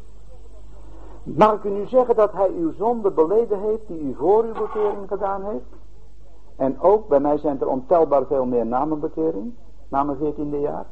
Mag 1.23 1.53
ik 1.53 1.63
u 1.63 1.69
nu 1.69 1.87
zeggen 1.87 2.15
dat 2.15 2.31
hij 2.31 2.49
uw 2.49 2.73
zonde 2.73 3.11
beleden 3.11 3.59
heeft 3.59 3.87
die 3.87 4.01
u 4.01 4.15
voor 4.15 4.43
uw 4.43 4.53
bekering 4.53 5.07
gedaan 5.07 5.43
heeft? 5.43 5.65
En 6.55 6.81
ook, 6.81 7.07
bij 7.07 7.19
mij 7.19 7.37
zijn 7.37 7.61
er 7.61 7.67
ontelbaar 7.67 8.25
veel 8.25 8.45
meer 8.45 8.65
namenbekering, 8.65 9.53
na 9.87 10.03
mijn 10.03 10.17
veertiende 10.17 10.59
jaar. 10.59 10.85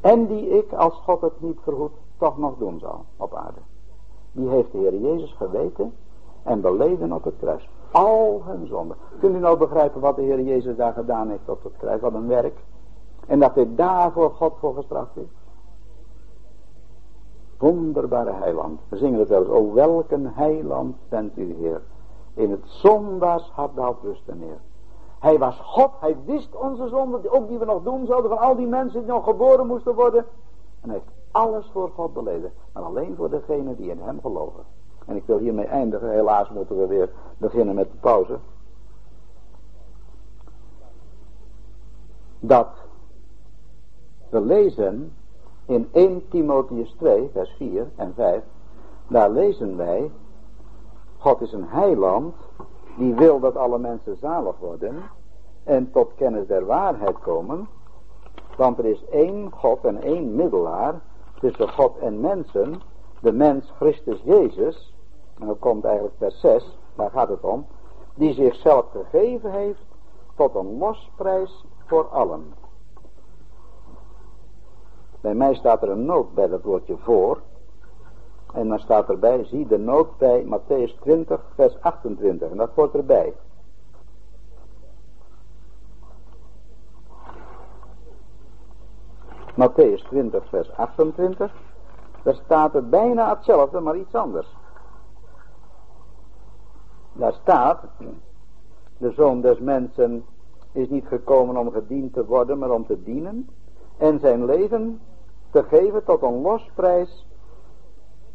En 0.00 0.26
die 0.26 0.48
ik, 0.48 0.72
als 0.72 0.94
God 0.94 1.20
het 1.20 1.40
niet 1.40 1.58
verhoedt, 1.62 1.96
toch 2.18 2.38
nog 2.38 2.58
doen 2.58 2.78
zal 2.78 3.04
op 3.16 3.34
aarde. 3.34 3.60
Die 4.32 4.48
heeft 4.48 4.72
de 4.72 4.78
Heer 4.78 5.00
Jezus 5.00 5.32
geweten 5.32 5.92
en 6.42 6.60
beleden 6.60 7.12
op 7.12 7.24
het 7.24 7.34
kruis. 7.38 7.68
Al 7.90 8.42
hun 8.44 8.66
zonden. 8.66 8.96
Kunt 9.20 9.34
u 9.34 9.38
nou 9.38 9.58
begrijpen 9.58 10.00
wat 10.00 10.16
de 10.16 10.22
Heer 10.22 10.40
Jezus 10.40 10.76
daar 10.76 10.92
gedaan 10.92 11.28
heeft 11.28 11.48
op 11.48 11.62
het 11.62 11.72
kruis? 11.78 12.00
Wat 12.00 12.14
een 12.14 12.28
werk. 12.28 12.58
En 13.26 13.38
dat 13.38 13.54
hij 13.54 13.74
daarvoor 13.74 14.30
God 14.30 14.52
voor 14.58 14.74
gestraft 14.74 15.16
is. 15.16 15.28
Wonderbare 17.60 18.32
heiland. 18.32 18.80
We 18.88 18.96
zingen 18.96 19.18
het 19.18 19.28
wel 19.28 19.56
eens. 19.56 19.74
Welk 19.74 20.10
een 20.10 20.26
heiland 20.26 20.96
bent 21.08 21.36
u 21.36 21.54
Heer. 21.54 21.82
In 22.34 22.50
het 22.50 22.62
zondaars 22.64 23.50
hart 23.50 23.76
daalt 23.76 24.02
rusten 24.02 24.38
neer. 24.38 24.58
Hij 25.18 25.38
was 25.38 25.58
God, 25.58 25.90
hij 26.00 26.16
wist 26.24 26.54
onze 26.54 26.88
zonden, 26.88 27.32
ook 27.32 27.48
die 27.48 27.58
we 27.58 27.64
nog 27.64 27.82
doen 27.82 28.06
zouden, 28.06 28.30
van 28.30 28.38
al 28.38 28.56
die 28.56 28.66
mensen 28.66 29.00
die 29.00 29.10
nog 29.10 29.24
geboren 29.24 29.66
moesten 29.66 29.94
worden. 29.94 30.24
En 30.80 30.90
hij 30.90 30.98
heeft 30.98 31.18
alles 31.30 31.70
voor 31.72 31.90
God 31.94 32.12
beleden, 32.12 32.52
maar 32.72 32.82
alleen 32.82 33.16
voor 33.16 33.30
degenen 33.30 33.76
die 33.76 33.90
in 33.90 34.00
hem 34.00 34.20
geloven. 34.20 34.64
En 35.06 35.16
ik 35.16 35.26
wil 35.26 35.38
hiermee 35.38 35.66
eindigen, 35.66 36.10
helaas 36.10 36.50
moeten 36.50 36.78
we 36.78 36.86
weer 36.86 37.10
beginnen 37.38 37.74
met 37.74 37.90
de 37.90 37.98
pauze. 38.00 38.38
Dat 42.40 42.68
We 44.28 44.40
lezen 44.40 45.12
in 45.70 45.88
1 45.92 46.28
Timotheus 46.28 46.94
2, 46.98 47.30
vers 47.32 47.50
4 47.56 47.90
en 47.96 48.12
5. 48.14 48.42
Daar 49.08 49.30
lezen 49.30 49.76
wij, 49.76 50.10
God 51.18 51.40
is 51.40 51.52
een 51.52 51.68
heiland 51.68 52.34
die 52.96 53.14
wil 53.14 53.40
dat 53.40 53.56
alle 53.56 53.78
mensen 53.78 54.16
zalig 54.16 54.58
worden 54.58 55.02
en 55.64 55.90
tot 55.90 56.14
kennis 56.14 56.46
der 56.46 56.66
waarheid 56.66 57.18
komen. 57.18 57.68
Want 58.56 58.78
er 58.78 58.84
is 58.84 59.04
één 59.04 59.50
God 59.52 59.84
en 59.84 60.02
één 60.02 60.34
middelaar 60.34 61.00
tussen 61.40 61.68
God 61.68 61.98
en 61.98 62.20
mensen, 62.20 62.80
de 63.20 63.32
mens 63.32 63.72
Christus 63.76 64.22
Jezus. 64.24 64.94
En 65.38 65.46
dan 65.46 65.58
komt 65.58 65.84
eigenlijk 65.84 66.14
vers 66.18 66.40
6, 66.40 66.78
daar 66.94 67.10
gaat 67.10 67.28
het 67.28 67.44
om. 67.44 67.66
Die 68.14 68.34
zichzelf 68.34 68.86
gegeven 68.90 69.50
heeft 69.50 69.84
tot 70.36 70.54
een 70.54 70.78
losprijs 70.78 71.64
voor 71.86 72.08
allen. 72.08 72.59
Bij 75.20 75.34
mij 75.34 75.54
staat 75.54 75.82
er 75.82 75.90
een 75.90 76.04
noot 76.04 76.34
bij 76.34 76.48
dat 76.48 76.62
woordje 76.62 76.96
voor. 76.96 77.40
En 78.54 78.68
dan 78.68 78.78
staat 78.78 79.08
erbij, 79.08 79.44
zie 79.44 79.66
de 79.66 79.78
noot 79.78 80.18
bij 80.18 80.44
Matthäus 80.44 81.00
20, 81.00 81.40
vers 81.54 81.80
28. 81.80 82.50
En 82.50 82.56
dat 82.56 82.70
hoort 82.74 82.94
erbij. 82.94 83.34
Matthäus 89.54 90.02
20, 90.08 90.48
vers 90.48 90.72
28. 90.72 91.52
Daar 92.22 92.34
staat 92.34 92.72
het 92.72 92.90
bijna 92.90 93.28
hetzelfde, 93.28 93.80
maar 93.80 93.96
iets 93.96 94.14
anders. 94.14 94.56
Daar 97.12 97.32
staat, 97.32 97.84
de 98.98 99.12
zoon 99.12 99.40
des 99.40 99.58
mensen 99.58 100.24
is 100.72 100.88
niet 100.88 101.06
gekomen 101.06 101.56
om 101.56 101.70
gediend 101.70 102.12
te 102.12 102.26
worden, 102.26 102.58
maar 102.58 102.70
om 102.70 102.86
te 102.86 103.02
dienen. 103.02 103.48
En 103.96 104.20
zijn 104.20 104.44
leven 104.44 105.00
te 105.50 105.62
geven 105.62 106.04
tot 106.04 106.22
een 106.22 106.40
losprijs. 106.40 107.26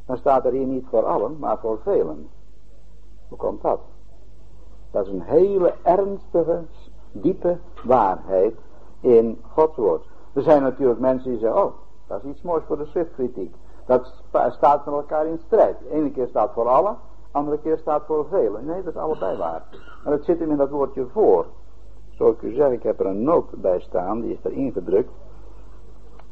Dan 0.06 0.18
staat 0.18 0.46
er 0.46 0.52
hier 0.52 0.66
niet 0.66 0.86
voor 0.90 1.06
allen, 1.06 1.40
maar 1.40 1.58
voor 1.60 1.80
velen. 1.84 2.30
Hoe 3.28 3.38
komt 3.38 3.62
dat? 3.62 3.80
Dat 4.92 5.06
is 5.06 5.12
een 5.12 5.22
hele 5.22 5.74
ernstige, 5.84 6.62
diepe 7.12 7.58
waarheid 7.84 8.56
in 9.00 9.40
Gods 9.54 9.76
woord. 9.76 10.06
Er 10.34 10.42
zijn 10.42 10.62
natuurlijk 10.62 11.00
mensen 11.00 11.30
die 11.30 11.40
zeggen, 11.40 11.64
oh, 11.64 11.74
dat 12.08 12.24
is 12.24 12.30
iets 12.30 12.42
moois 12.42 12.64
voor 12.68 12.78
de 12.78 12.86
schriftkritiek. 12.86 13.56
Dat 13.86 14.14
staat 14.50 14.86
met 14.86 14.96
elkaar 14.96 15.26
in 15.26 15.40
strijd. 15.46 15.80
De 15.80 15.90
ene 15.90 16.12
keer 16.12 16.28
staat 16.28 16.54
voor 16.54 16.68
allen, 16.68 16.98
de 17.32 17.38
andere 17.38 17.60
keer 17.60 17.78
staat 17.78 18.06
voor 18.06 18.26
velen. 18.30 18.66
Nee, 18.66 18.84
dat 18.84 18.94
is 18.94 19.00
allebei 19.00 19.38
waar. 19.38 19.64
Maar 20.04 20.14
het 20.14 20.26
zit 20.26 20.40
hem 20.40 20.52
in 20.52 20.58
dat 20.58 20.70
woordje 20.70 21.06
voor. 21.12 21.46
Zoals 22.10 22.36
ik 22.36 22.42
u 22.42 22.54
zeg, 22.54 22.72
ik 22.72 22.84
heb 22.84 23.00
er 23.00 23.06
een 23.06 23.24
noot 23.24 23.62
bij 23.62 23.80
staan, 23.80 24.22
die 24.22 24.34
is 24.34 24.44
er 24.44 24.52
ingedrukt. 24.52 25.12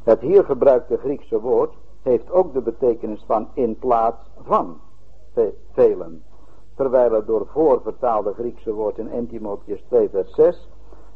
Het 0.04 0.20
hier 0.20 0.46
gebruikte 0.46 0.98
Griekse 0.98 1.40
woord 1.40 1.74
heeft 2.02 2.32
ook 2.32 2.54
de 2.54 2.62
betekenis 2.62 3.24
van 3.26 3.48
in 3.54 3.78
plaats 3.78 4.30
van 4.46 4.80
velen. 5.72 6.24
Terwijl 6.76 7.12
het 7.12 7.28
door 7.28 7.48
voorvertaalde 7.48 8.34
Griekse 8.34 8.74
woord 8.74 8.98
in 8.98 9.10
1 9.10 9.28
Timotheus 9.28 9.82
2 9.88 10.10
vers 10.10 10.34
6 10.34 10.68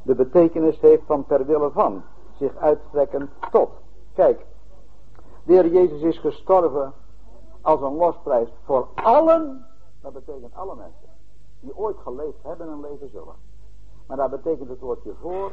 de 0.08 0.16
betekenis 0.16 0.80
heeft 0.80 1.04
van 1.06 1.26
ter 1.26 1.46
wille 1.46 1.72
van, 1.72 2.04
zich 2.38 2.56
uitstrekken 2.56 3.30
tot. 3.52 3.70
Kijk, 4.14 4.46
de 5.44 5.54
Heer 5.54 5.68
Jezus 5.68 6.02
is 6.02 6.20
gestorven 6.20 6.94
als 7.62 7.82
een 7.82 7.96
losprijs 7.96 8.50
voor 8.64 8.88
allen, 8.94 9.66
dat 10.02 10.14
betekent 10.14 10.56
alle 10.56 10.76
mensen, 10.76 11.10
die 11.60 11.78
ooit 11.78 11.98
geleefd 11.98 12.44
hebben 12.44 12.70
en 12.70 12.82
leven 12.82 13.10
zullen. 13.10 13.36
Maar 14.08 14.18
dat 14.18 14.30
betekent 14.30 14.70
het 14.70 14.80
woordje 14.80 15.14
voor 15.22 15.52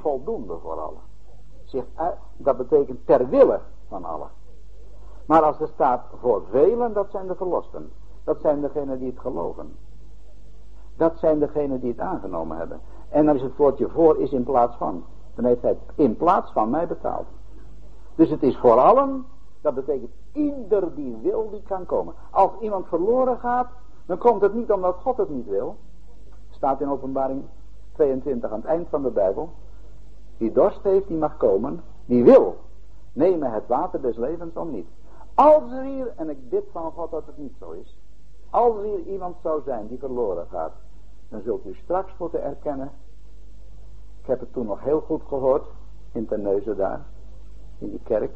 voldoende 0.00 0.58
voor 0.58 0.80
allen. 0.80 1.11
Dat 2.36 2.56
betekent 2.56 3.06
ter 3.06 3.28
wille 3.28 3.60
van 3.88 4.04
allen. 4.04 4.28
Maar 5.26 5.42
als 5.42 5.60
er 5.60 5.68
staat 5.68 6.04
voor 6.20 6.42
velen, 6.50 6.92
dat 6.92 7.10
zijn 7.10 7.26
de 7.26 7.34
verlosten. 7.34 7.90
Dat 8.24 8.40
zijn 8.40 8.60
degenen 8.60 8.98
die 8.98 9.10
het 9.10 9.20
geloven. 9.20 9.76
Dat 10.96 11.18
zijn 11.18 11.38
degenen 11.38 11.80
die 11.80 11.90
het 11.90 12.00
aangenomen 12.00 12.56
hebben. 12.56 12.80
En 13.08 13.26
dan 13.26 13.36
is 13.36 13.42
het 13.42 13.56
woordje 13.56 13.88
voor 13.88 14.18
is 14.18 14.30
in 14.30 14.44
plaats 14.44 14.76
van. 14.76 15.04
Dan 15.34 15.44
heeft 15.44 15.62
hij 15.62 15.78
in 15.94 16.16
plaats 16.16 16.52
van 16.52 16.70
mij 16.70 16.86
betaald. 16.86 17.26
Dus 18.14 18.30
het 18.30 18.42
is 18.42 18.58
voor 18.58 18.78
allen. 18.78 19.24
Dat 19.60 19.74
betekent 19.74 20.10
ieder 20.32 20.94
die 20.94 21.16
wil, 21.22 21.50
die 21.50 21.62
kan 21.62 21.86
komen. 21.86 22.14
Als 22.30 22.50
iemand 22.60 22.86
verloren 22.86 23.38
gaat, 23.38 23.68
dan 24.06 24.18
komt 24.18 24.42
het 24.42 24.54
niet 24.54 24.72
omdat 24.72 24.96
God 25.02 25.16
het 25.16 25.28
niet 25.28 25.48
wil. 25.48 25.76
Staat 26.50 26.80
in 26.80 26.90
openbaring 26.90 27.42
22 27.92 28.50
aan 28.50 28.56
het 28.56 28.68
eind 28.68 28.88
van 28.88 29.02
de 29.02 29.10
Bijbel. 29.10 29.52
Die 30.42 30.52
dorst 30.52 30.82
heeft, 30.82 31.06
die 31.06 31.16
mag 31.16 31.36
komen. 31.36 31.82
Die 32.06 32.24
wil. 32.24 32.56
Nemen 33.12 33.52
het 33.52 33.66
water 33.66 34.00
des 34.00 34.16
levens 34.16 34.54
om 34.54 34.70
niet. 34.70 34.86
Als 35.34 35.72
er 35.72 35.82
hier, 35.82 36.12
en 36.16 36.30
ik 36.30 36.48
bid 36.48 36.64
van 36.72 36.92
God 36.92 37.10
dat 37.10 37.26
het 37.26 37.38
niet 37.38 37.54
zo 37.58 37.70
is. 37.70 37.96
Als 38.50 38.76
er 38.76 38.82
hier 38.82 39.00
iemand 39.00 39.36
zou 39.42 39.62
zijn 39.64 39.86
die 39.88 39.98
verloren 39.98 40.46
gaat. 40.50 40.72
Dan 41.28 41.40
zult 41.40 41.66
u 41.66 41.74
straks 41.74 42.12
moeten 42.18 42.42
erkennen. 42.42 42.90
Ik 44.20 44.26
heb 44.26 44.40
het 44.40 44.52
toen 44.52 44.66
nog 44.66 44.80
heel 44.80 45.00
goed 45.00 45.22
gehoord. 45.28 45.64
In 46.12 46.26
Terneuzen 46.26 46.76
daar. 46.76 47.00
In 47.78 47.90
die 47.90 48.00
kerk. 48.04 48.34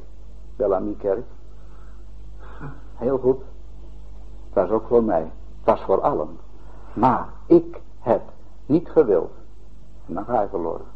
Bellamy 0.56 0.94
kerk. 0.94 1.26
Heel 2.94 3.18
goed. 3.18 3.40
Het 4.44 4.54
was 4.54 4.70
ook 4.70 4.86
voor 4.86 5.04
mij. 5.04 5.22
Het 5.22 5.64
was 5.64 5.80
voor 5.80 6.00
allen. 6.00 6.38
Maar 6.92 7.28
ik 7.46 7.80
heb 7.98 8.22
niet 8.66 8.88
gewild. 8.88 9.30
En 10.06 10.14
dan 10.14 10.24
ga 10.24 10.40
je 10.40 10.48
verloren. 10.48 10.94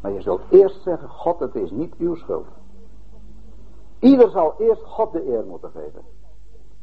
Maar 0.00 0.12
je 0.12 0.20
zult 0.20 0.40
eerst 0.50 0.82
zeggen, 0.82 1.08
God 1.08 1.38
het 1.38 1.54
is 1.54 1.70
niet 1.70 1.94
uw 1.94 2.14
schuld. 2.14 2.46
Ieder 3.98 4.30
zal 4.30 4.54
eerst 4.58 4.82
God 4.84 5.12
de 5.12 5.26
eer 5.26 5.44
moeten 5.44 5.70
geven. 5.70 6.02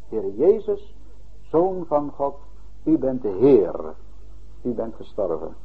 Heer 0.09 0.33
Jezus, 0.33 0.95
Zoon 1.41 1.85
van 1.85 2.11
God, 2.15 2.35
u 2.83 2.97
bent 2.97 3.21
de 3.21 3.37
Heer. 3.39 3.93
U 4.61 4.73
bent 4.73 4.95
gestorven. 4.95 5.55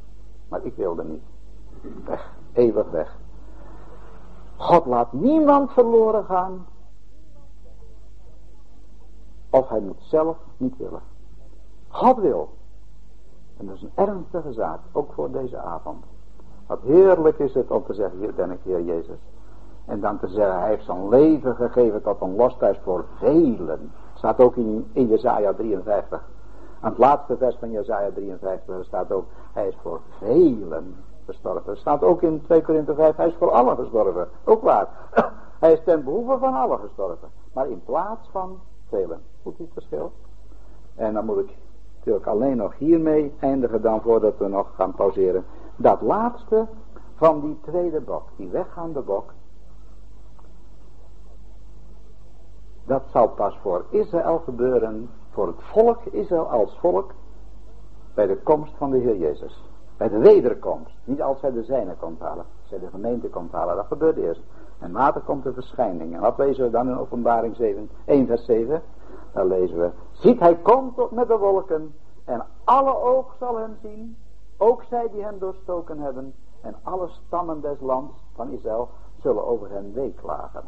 Maar 0.47 0.65
ik 0.65 0.75
wilde 0.75 1.03
niet. 1.03 1.23
Weg, 2.05 2.33
eeuwig 2.53 2.89
weg. 2.89 3.17
God 4.55 4.85
laat 4.85 5.13
niemand 5.13 5.71
verloren 5.71 6.25
gaan. 6.25 6.65
Of 9.49 9.69
hij 9.69 9.79
moet 9.79 10.01
zelf 10.01 10.37
niet 10.57 10.77
willen. 10.77 11.01
God 11.87 12.17
wil. 12.17 12.49
En 13.57 13.65
dat 13.65 13.75
is 13.75 13.81
een 13.81 13.91
ernstige 13.95 14.53
zaak, 14.53 14.79
ook 14.91 15.13
voor 15.13 15.31
deze 15.31 15.57
avond. 15.57 16.05
Wat 16.67 16.79
heerlijk 16.81 17.39
is 17.39 17.53
het 17.53 17.71
om 17.71 17.83
te 17.85 17.93
zeggen, 17.93 18.19
hier 18.19 18.33
ben 18.33 18.51
ik 18.51 18.59
Heer 18.63 18.81
Jezus. 18.81 19.17
En 19.85 19.99
dan 19.99 20.19
te 20.19 20.27
zeggen, 20.27 20.59
hij 20.59 20.69
heeft 20.69 20.85
zijn 20.85 21.09
leven 21.09 21.55
gegeven 21.55 22.01
tot 22.01 22.21
een 22.21 22.35
losthuis 22.35 22.77
voor 22.83 23.05
velen. 23.17 23.91
Staat 24.13 24.39
ook 24.39 24.55
in, 24.55 24.89
in 24.93 25.07
Jezaja 25.07 25.53
53. 25.53 26.21
Aan 26.79 26.89
het 26.89 26.99
laatste 26.99 27.37
vers 27.37 27.55
van 27.59 27.71
Jezaja 27.71 28.11
53 28.11 28.85
staat 28.85 29.11
ook, 29.11 29.25
hij 29.53 29.67
is 29.67 29.77
voor 29.81 29.99
velen 30.19 30.95
gestorven. 31.25 31.77
staat 31.77 32.03
ook 32.03 32.21
in 32.21 32.41
2 32.45 32.61
Korinther 32.61 32.95
5, 32.95 33.15
hij 33.15 33.27
is 33.27 33.35
voor 33.37 33.51
allen 33.51 33.77
gestorven. 33.77 34.27
Ook 34.43 34.61
waar. 34.61 34.87
hij 35.59 35.73
is 35.73 35.83
ten 35.83 36.03
behoeve 36.03 36.37
van 36.37 36.53
allen 36.53 36.79
gestorven. 36.79 37.29
Maar 37.53 37.69
in 37.69 37.81
plaats 37.85 38.29
van 38.31 38.59
velen. 38.89 39.21
Goed 39.43 39.57
het 39.57 39.69
verschil? 39.73 40.11
En 40.95 41.13
dan 41.13 41.25
moet 41.25 41.39
ik 41.39 41.57
natuurlijk 41.97 42.27
alleen 42.27 42.57
nog 42.57 42.77
hiermee 42.77 43.33
eindigen 43.39 43.81
dan 43.81 44.01
voordat 44.01 44.37
we 44.37 44.47
nog 44.47 44.75
gaan 44.75 44.93
pauzeren. 44.93 45.45
Dat 45.81 46.01
laatste 46.01 46.67
van 47.15 47.39
die 47.39 47.59
tweede 47.61 48.01
bok, 48.01 48.23
die 48.35 48.49
weggaande 48.49 49.01
bok. 49.01 49.33
Dat 52.85 53.03
zal 53.11 53.27
pas 53.27 53.57
voor 53.61 53.85
Israël 53.89 54.39
gebeuren, 54.39 55.09
voor 55.29 55.47
het 55.47 55.61
volk 55.61 56.05
Israël 56.05 56.49
als 56.49 56.77
volk, 56.79 57.11
bij 58.13 58.27
de 58.27 58.37
komst 58.37 58.73
van 58.77 58.91
de 58.91 58.97
Heer 58.97 59.17
Jezus. 59.17 59.69
Bij 59.97 60.09
de 60.09 60.17
wederkomst. 60.17 60.93
Niet 61.03 61.21
als 61.21 61.41
hij 61.41 61.51
de 61.51 61.63
zijne 61.63 61.95
komt 61.95 62.19
halen. 62.19 62.45
Als 62.61 62.69
hij 62.69 62.79
de 62.79 62.89
gemeente 62.89 63.29
komt 63.29 63.51
halen. 63.51 63.75
Dat 63.75 63.85
gebeurt 63.85 64.17
eerst. 64.17 64.41
En 64.79 64.91
later 64.91 65.21
komt 65.21 65.43
de 65.43 65.53
verschijning. 65.53 66.13
En 66.13 66.21
wat 66.21 66.37
lezen 66.37 66.63
we 66.63 66.69
dan 66.69 66.87
in 66.87 66.97
openbaring 66.97 67.55
7, 67.55 67.89
1 68.05 68.27
vers 68.27 68.45
7? 68.45 68.81
Dan 69.33 69.47
lezen 69.47 69.79
we. 69.79 69.89
Ziet 70.11 70.39
hij 70.39 70.55
komt 70.55 71.11
met 71.11 71.27
de 71.27 71.37
wolken. 71.37 71.93
En 72.25 72.45
alle 72.63 72.95
oog 72.95 73.35
zal 73.39 73.57
hem 73.57 73.77
zien. 73.81 74.17
Ook 74.63 74.83
zij 74.89 75.09
die 75.11 75.23
hem 75.23 75.39
doorstoken 75.39 75.99
hebben. 75.99 76.33
En 76.61 76.75
alle 76.83 77.07
stammen 77.07 77.61
des 77.61 77.79
lands 77.79 78.13
van 78.35 78.49
Israël 78.49 78.89
zullen 79.21 79.47
over 79.47 79.71
hem 79.71 79.93
weeklagen. 79.93 80.63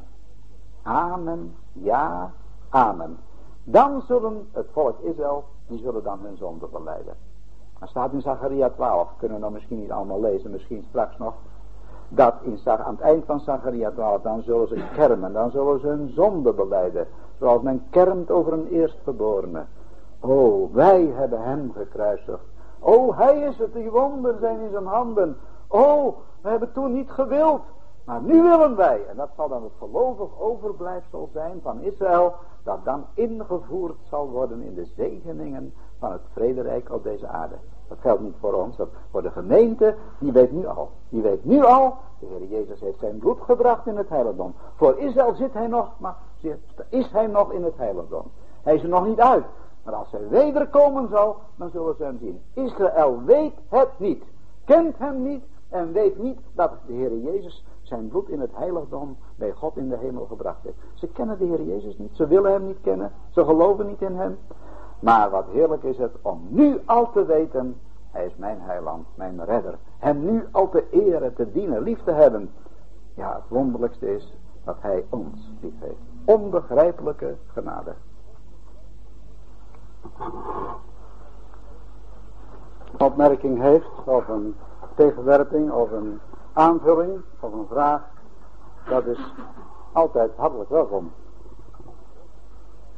Amen. 0.81 1.55
Ja. 1.71 2.31
Amen. 2.69 3.17
Dan 3.63 4.01
zullen 4.01 4.47
het 4.51 4.67
volk 4.71 4.99
Israël, 4.99 5.43
die 5.67 5.79
zullen 5.79 6.03
dan 6.03 6.19
hun 6.21 6.37
zonde 6.37 6.67
verleiden. 6.67 7.13
Dan 7.79 7.87
staat 7.87 8.11
in 8.11 8.21
Zacharia 8.21 8.69
12, 8.69 9.09
kunnen 9.17 9.37
we 9.37 9.43
dan 9.43 9.53
misschien 9.53 9.79
niet 9.79 9.91
allemaal 9.91 10.21
lezen, 10.21 10.51
misschien 10.51 10.85
straks 10.89 11.17
nog. 11.17 11.33
Dat 12.09 12.35
in, 12.41 12.59
aan 12.65 12.95
het 12.95 13.01
eind 13.01 13.25
van 13.25 13.39
Zacharia 13.39 13.91
12, 13.91 14.21
dan 14.21 14.41
zullen 14.41 14.67
ze 14.67 14.83
kermen, 14.93 15.33
dan 15.33 15.51
zullen 15.51 15.79
ze 15.79 15.87
hun 15.87 16.09
zonde 16.09 16.53
beleiden. 16.53 17.07
Zoals 17.39 17.61
men 17.61 17.83
kermt 17.89 18.31
over 18.31 18.53
een 18.53 18.67
eerstgeborene. 18.67 19.65
Oh, 20.19 20.73
wij 20.73 21.05
hebben 21.05 21.41
hem 21.41 21.71
gekruisigd. 21.71 22.52
Oh, 22.83 23.17
hij 23.17 23.39
is 23.39 23.57
het, 23.57 23.73
die 23.73 23.91
wonden 23.91 24.39
zijn 24.39 24.59
in 24.59 24.71
zijn 24.71 24.85
handen. 24.85 25.37
Oh, 25.67 26.17
we 26.41 26.49
hebben 26.49 26.71
toen 26.73 26.93
niet 26.93 27.11
gewild. 27.11 27.61
Maar 28.05 28.21
nu 28.21 28.41
willen 28.41 28.75
wij, 28.75 29.05
en 29.09 29.15
dat 29.15 29.29
zal 29.35 29.49
dan 29.49 29.63
het 29.63 29.71
gelovig 29.77 30.39
overblijfsel 30.39 31.29
zijn 31.33 31.59
van 31.61 31.81
Israël, 31.81 32.33
dat 32.63 32.85
dan 32.85 33.05
ingevoerd 33.13 33.95
zal 34.09 34.29
worden 34.29 34.61
in 34.61 34.73
de 34.73 34.85
zegeningen 34.95 35.73
van 35.99 36.11
het 36.11 36.21
vrederijk 36.33 36.91
op 36.91 37.03
deze 37.03 37.27
aarde. 37.27 37.55
Dat 37.87 37.97
geldt 37.99 38.21
niet 38.21 38.35
voor 38.39 38.53
ons, 38.53 38.75
dat 38.75 38.89
voor 39.11 39.21
de 39.21 39.31
gemeente, 39.31 39.95
die 40.19 40.31
weet 40.31 40.51
nu 40.51 40.67
al. 40.67 40.89
Die 41.09 41.21
weet 41.21 41.45
nu 41.45 41.63
al, 41.63 41.97
de 42.19 42.25
Heer 42.25 42.47
Jezus 42.47 42.79
heeft 42.79 42.99
zijn 42.99 43.17
bloed 43.17 43.41
gebracht 43.41 43.87
in 43.87 43.97
het 43.97 44.09
heiligdom. 44.09 44.53
Voor 44.75 44.97
Israël 44.97 45.33
zit 45.33 45.53
hij 45.53 45.67
nog, 45.67 45.91
maar 45.97 46.15
is 46.89 47.11
hij 47.11 47.27
nog 47.27 47.51
in 47.51 47.63
het 47.63 47.77
heiligdom. 47.77 48.31
Hij 48.61 48.75
is 48.75 48.83
er 48.83 48.89
nog 48.89 49.05
niet 49.05 49.19
uit. 49.19 49.43
Maar 49.83 49.93
als 49.93 50.11
hij 50.11 50.27
wederkomen 50.27 51.07
zal, 51.09 51.37
dan 51.55 51.69
zullen 51.69 51.95
ze 51.97 52.03
hem 52.03 52.17
zien. 52.21 52.41
Israël 52.53 53.23
weet 53.25 53.53
het 53.69 53.89
niet, 53.97 54.23
kent 54.65 54.97
hem 54.97 55.23
niet 55.23 55.43
en 55.69 55.91
weet 55.91 56.17
niet 56.17 56.39
dat 56.53 56.71
de 56.85 56.93
Heer 56.93 57.17
Jezus 57.17 57.65
zijn 57.81 58.07
bloed 58.07 58.29
in 58.29 58.39
het 58.39 58.51
heiligdom 58.53 59.17
bij 59.35 59.51
God 59.51 59.77
in 59.77 59.89
de 59.89 59.97
hemel 59.97 60.25
gebracht 60.25 60.63
heeft. 60.63 60.77
Ze 60.93 61.07
kennen 61.07 61.37
de 61.37 61.45
Heer 61.45 61.63
Jezus 61.63 61.97
niet, 61.97 62.15
ze 62.15 62.27
willen 62.27 62.51
hem 62.51 62.65
niet 62.65 62.81
kennen, 62.81 63.11
ze 63.29 63.45
geloven 63.45 63.87
niet 63.87 64.01
in 64.01 64.15
hem. 64.15 64.37
Maar 64.99 65.29
wat 65.29 65.45
heerlijk 65.51 65.83
is 65.83 65.97
het 65.97 66.11
om 66.21 66.41
nu 66.49 66.81
al 66.85 67.11
te 67.11 67.25
weten, 67.25 67.75
hij 68.11 68.25
is 68.25 68.35
mijn 68.35 68.61
heiland, 68.61 69.07
mijn 69.15 69.45
redder. 69.45 69.77
Hem 69.97 70.25
nu 70.25 70.47
al 70.51 70.69
te 70.69 70.89
eren, 70.89 71.33
te 71.33 71.51
dienen, 71.51 71.81
lief 71.81 72.03
te 72.03 72.11
hebben. 72.11 72.49
Ja, 73.13 73.33
het 73.33 73.43
wonderlijkste 73.47 74.15
is 74.15 74.33
dat 74.63 74.75
hij 74.79 75.05
ons 75.09 75.51
lief 75.61 75.73
heeft. 75.79 75.99
Onbegrijpelijke 76.25 77.35
genade. 77.47 77.93
Opmerking 82.97 83.61
heeft, 83.61 83.89
of 84.05 84.27
een 84.27 84.55
tegenwerping, 84.95 85.71
of 85.71 85.91
een 85.91 86.19
aanvulling, 86.53 87.21
of 87.39 87.53
een 87.53 87.67
vraag, 87.69 88.01
dat 88.89 89.05
is 89.05 89.33
altijd 89.91 90.31
hartelijk 90.35 90.69
welkom 90.69 91.11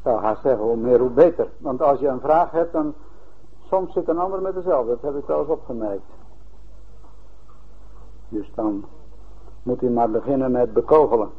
zou 0.05 0.21
haast 0.21 0.41
zeggen, 0.41 0.65
hoe 0.65 0.75
meer 0.75 0.99
hoe 0.99 1.09
beter. 1.09 1.47
Want 1.57 1.81
als 1.81 1.99
je 1.99 2.07
een 2.07 2.19
vraag 2.19 2.51
hebt, 2.51 2.73
dan 2.73 2.93
soms 3.69 3.93
zit 3.93 4.07
een 4.07 4.19
ander 4.19 4.41
met 4.41 4.53
dezelfde. 4.53 4.89
Dat 4.89 5.01
heb 5.01 5.21
ik 5.21 5.27
wel 5.27 5.39
eens 5.39 5.49
opgemerkt. 5.49 6.05
Dus 8.29 8.51
dan 8.55 8.85
moet 9.63 9.81
hij 9.81 9.89
maar 9.89 10.09
beginnen 10.09 10.51
met 10.51 10.73
bekogelen. 10.73 11.29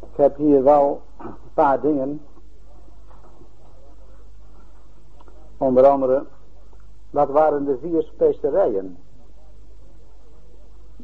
Ik 0.00 0.16
heb 0.16 0.36
hier 0.36 0.62
wel 0.62 1.00
een 1.18 1.34
paar 1.54 1.80
dingen. 1.80 2.20
Onder 5.58 5.86
andere, 5.86 6.24
wat 7.10 7.28
waren 7.28 7.64
de 7.64 7.78
vier 7.80 8.02
specerijen? 8.02 8.98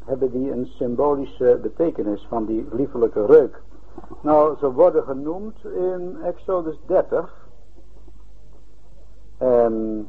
Hebben 0.05 0.30
die 0.30 0.52
een 0.52 0.66
symbolische 0.66 1.59
betekenis 1.62 2.26
van 2.28 2.44
die 2.44 2.66
liefelijke 2.70 3.26
reuk? 3.26 3.62
Nou, 4.20 4.57
ze 4.59 4.72
worden 4.72 5.02
genoemd 5.02 5.64
in 5.64 6.18
Exodus 6.22 6.78
30. 6.86 7.48
En 9.38 10.09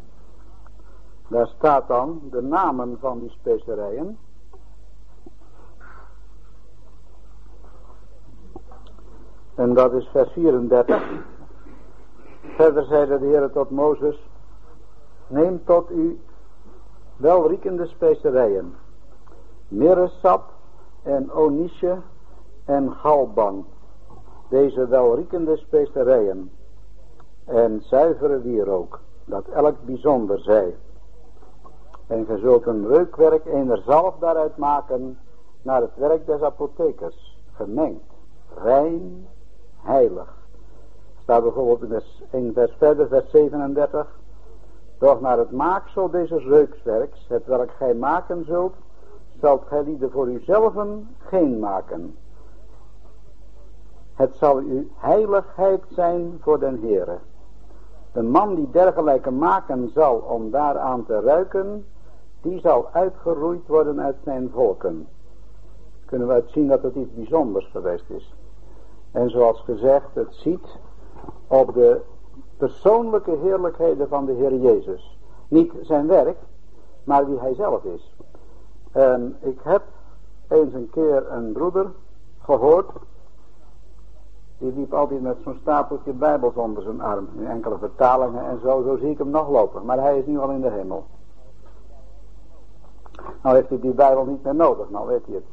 daar 1.28 1.48
staat 1.48 1.88
dan 1.88 2.22
de 2.32 2.42
namen 2.42 2.98
van 3.00 3.20
die 3.20 3.30
specerijen. 3.30 4.18
En 9.56 9.74
dat 9.74 9.94
is 9.94 10.08
vers 10.12 10.32
34. 10.32 11.04
Verder 12.42 12.84
zeide 12.84 13.20
de 13.20 13.26
Heer 13.26 13.52
tot 13.52 13.70
Mozes, 13.70 14.30
neem 15.28 15.64
tot 15.66 15.92
u 15.92 16.20
welriekende 17.18 17.86
specerijen, 17.86 18.74
mirresap 19.68 20.44
en 21.04 21.32
onisje 21.32 21.98
en 22.66 22.92
galban 22.92 23.66
deze 24.50 24.88
welriekende 24.88 25.58
specerijen 25.58 26.52
en 27.46 27.82
zuivere 27.84 28.42
wierook, 28.42 29.00
dat 29.26 29.48
elk 29.48 29.76
bijzonder 29.86 30.40
zij. 30.40 30.76
En 32.08 32.26
ge 32.26 32.38
zult 32.38 32.66
een 32.66 32.88
reukwerk 32.88 33.46
ener 33.46 33.82
zalf 33.86 34.16
daaruit 34.20 34.58
maken 34.58 35.18
naar 35.62 35.82
het 35.82 35.96
werk 35.96 36.26
des 36.26 36.42
apothekers, 36.42 37.38
gemengd, 37.54 38.04
rein, 38.56 39.28
heilig. 39.76 40.34
Staat 41.22 41.44
bijvoorbeeld 41.44 42.04
in 42.30 42.52
vers, 42.54 42.72
verder, 42.78 43.08
vers 43.08 43.30
37. 43.30 44.20
Doch 45.06 45.22
naar 45.22 45.38
het 45.38 45.52
maaksel 45.52 46.10
deze 46.10 46.38
reukwerks, 46.38 47.26
het 47.28 47.46
welk 47.46 47.72
gij 47.72 47.94
maken 47.94 48.46
zult, 48.46 48.74
zult 49.42 49.64
gij 49.68 49.84
lieden 49.84 50.12
voor 50.12 50.28
uzelven 50.28 51.16
geen 51.18 51.60
maken, 51.60 52.16
het 54.14 54.36
zal 54.36 54.62
u 54.62 54.92
heiligheid 54.96 55.84
zijn 55.90 56.38
voor 56.42 56.60
den 56.60 56.80
Heere. 56.82 57.18
Een 58.12 58.30
man 58.30 58.56
die 58.56 58.70
dergelijke 58.72 59.32
maken 59.32 59.90
zal 59.94 60.16
om 60.16 60.52
daaraan 60.52 61.06
te 61.06 61.20
ruiken, 61.20 61.86
die 62.42 62.60
zal 62.60 62.90
uitgeroeid 62.92 63.68
worden 63.68 64.02
uit 64.02 64.18
zijn 64.24 64.50
volken. 64.54 65.08
Kunnen 66.06 66.28
we 66.28 66.34
uitzien 66.34 66.68
dat 66.68 66.82
het 66.82 66.96
iets 66.96 67.14
bijzonders 67.14 67.70
geweest 67.72 68.10
is. 68.10 68.34
En 69.12 69.30
zoals 69.30 69.62
gezegd, 69.62 70.08
het 70.14 70.36
ziet 70.36 70.78
op 71.48 71.74
de 71.74 72.02
persoonlijke 72.58 73.32
heerlijkheden 73.32 74.08
van 74.08 74.26
de 74.26 74.32
Heer 74.32 74.56
Jezus. 74.56 75.18
Niet 75.48 75.74
zijn 75.82 76.08
werk, 76.08 76.38
maar 77.04 77.26
wie 77.26 77.40
hij 77.40 77.54
zelf 77.54 77.84
is. 77.84 78.16
En 78.92 79.38
ik 79.40 79.60
heb 79.64 79.82
eens 80.48 80.74
een 80.74 80.90
keer 80.90 81.32
een 81.32 81.52
broeder 81.52 81.92
gehoord 82.42 82.92
die 84.58 84.74
liep 84.74 84.94
altijd 84.94 85.22
met 85.22 85.38
zo'n 85.44 85.58
stapeltje 85.62 86.12
bijbels 86.12 86.56
onder 86.56 86.84
zijn 86.84 87.02
arm. 87.02 87.28
In 87.38 87.48
enkele 87.48 87.78
vertalingen 87.78 88.46
en 88.46 88.60
zo. 88.60 88.84
Zo 88.84 88.98
zie 88.98 89.10
ik 89.10 89.18
hem 89.18 89.30
nog 89.30 89.50
lopen. 89.50 89.86
Maar 89.86 90.00
hij 90.00 90.20
is 90.20 90.26
nu 90.26 90.40
al 90.40 90.50
in 90.50 90.62
de 90.62 90.70
hemel. 90.70 91.06
Nou 93.42 93.56
heeft 93.56 93.70
hij 93.70 93.80
die 93.80 93.94
bijbel 93.94 94.26
niet 94.26 94.44
meer 94.44 94.56
nodig. 94.56 94.90
Nou 94.90 95.08
weet 95.08 95.26
hij 95.26 95.36
het. 95.36 95.46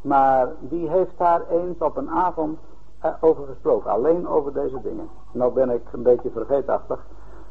Maar 0.00 0.52
die 0.60 0.88
heeft 0.88 1.18
daar 1.18 1.48
eens 1.48 1.78
op 1.78 1.96
een 1.96 2.10
avond 2.10 2.58
over 3.20 3.46
gesproken. 3.46 3.90
Alleen 3.90 4.28
over 4.28 4.52
deze 4.52 4.80
dingen. 4.82 5.08
Nou 5.32 5.52
ben 5.52 5.70
ik 5.70 5.82
een 5.92 6.02
beetje 6.02 6.30
vergeetachtig. 6.30 7.06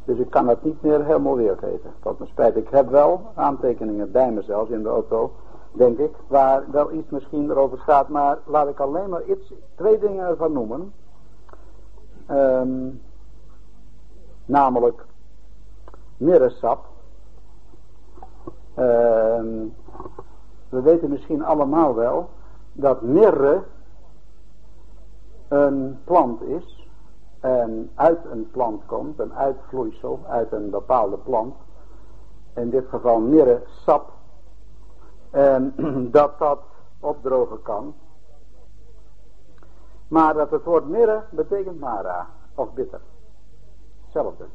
Dus 0.05 0.17
ik 0.17 0.29
kan 0.29 0.45
dat 0.45 0.63
niet 0.63 0.81
meer 0.81 1.05
helemaal 1.05 1.35
weergeven. 1.35 1.93
Tot 1.99 2.17
mijn 2.17 2.29
spijt. 2.29 2.55
Ik 2.55 2.69
heb 2.69 2.89
wel 2.89 3.21
aantekeningen 3.35 4.11
bij 4.11 4.31
mezelf 4.31 4.69
in 4.69 4.83
de 4.83 4.89
auto 4.89 5.31
denk 5.71 5.97
ik, 5.97 6.11
waar 6.27 6.63
wel 6.71 6.91
iets 6.91 7.09
misschien 7.09 7.49
erover 7.49 7.79
staat, 7.79 8.07
maar 8.07 8.37
laat 8.45 8.67
ik 8.67 8.79
alleen 8.79 9.09
maar 9.09 9.23
iets, 9.23 9.53
twee 9.75 9.99
dingen 9.99 10.27
ervan 10.27 10.51
noemen. 10.51 10.93
Um, 12.31 13.01
namelijk 14.45 15.05
mirresap. 16.17 16.85
Um, 18.77 19.73
we 20.69 20.81
weten 20.81 21.09
misschien 21.09 21.43
allemaal 21.43 21.95
wel 21.95 22.29
dat 22.73 23.01
mirre 23.01 23.61
een 25.51 25.99
plant 26.03 26.41
is 26.41 26.87
en 27.39 27.91
uit 27.95 28.25
een 28.31 28.49
plant 28.51 28.85
komt, 28.85 29.19
een 29.19 29.33
uitvloeisel 29.33 30.19
uit 30.27 30.51
een 30.51 30.69
bepaalde 30.69 31.17
plant. 31.17 31.55
In 32.55 32.69
dit 32.69 32.87
geval 32.89 33.19
mirre 33.19 33.61
sap 33.65 34.11
en 35.29 35.73
dat 36.11 36.39
dat 36.39 36.59
opdrogen 36.99 37.61
kan. 37.61 37.93
Maar 40.07 40.33
dat 40.33 40.51
het 40.51 40.63
woord 40.63 40.87
mirre 40.87 41.23
betekent 41.29 41.79
mara, 41.79 42.27
of 42.55 42.73
bitter. 42.73 43.01
Hetzelfde. 44.03 44.45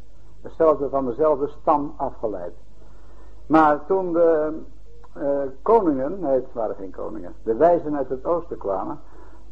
Hetzelfde 0.43 0.89
van 0.89 1.07
dezelfde 1.07 1.49
stam 1.61 1.95
afgeleid. 1.97 2.55
Maar 3.47 3.87
toen 3.87 4.13
de 4.13 4.61
uh, 5.17 5.39
koningen, 5.63 6.21
nee 6.21 6.35
het 6.35 6.53
waren 6.53 6.77
geen 6.77 6.91
koningen, 6.91 7.35
de 7.43 7.55
wijzen 7.55 7.97
uit 7.97 8.09
het 8.09 8.25
oosten 8.25 8.59
kwamen, 8.59 9.01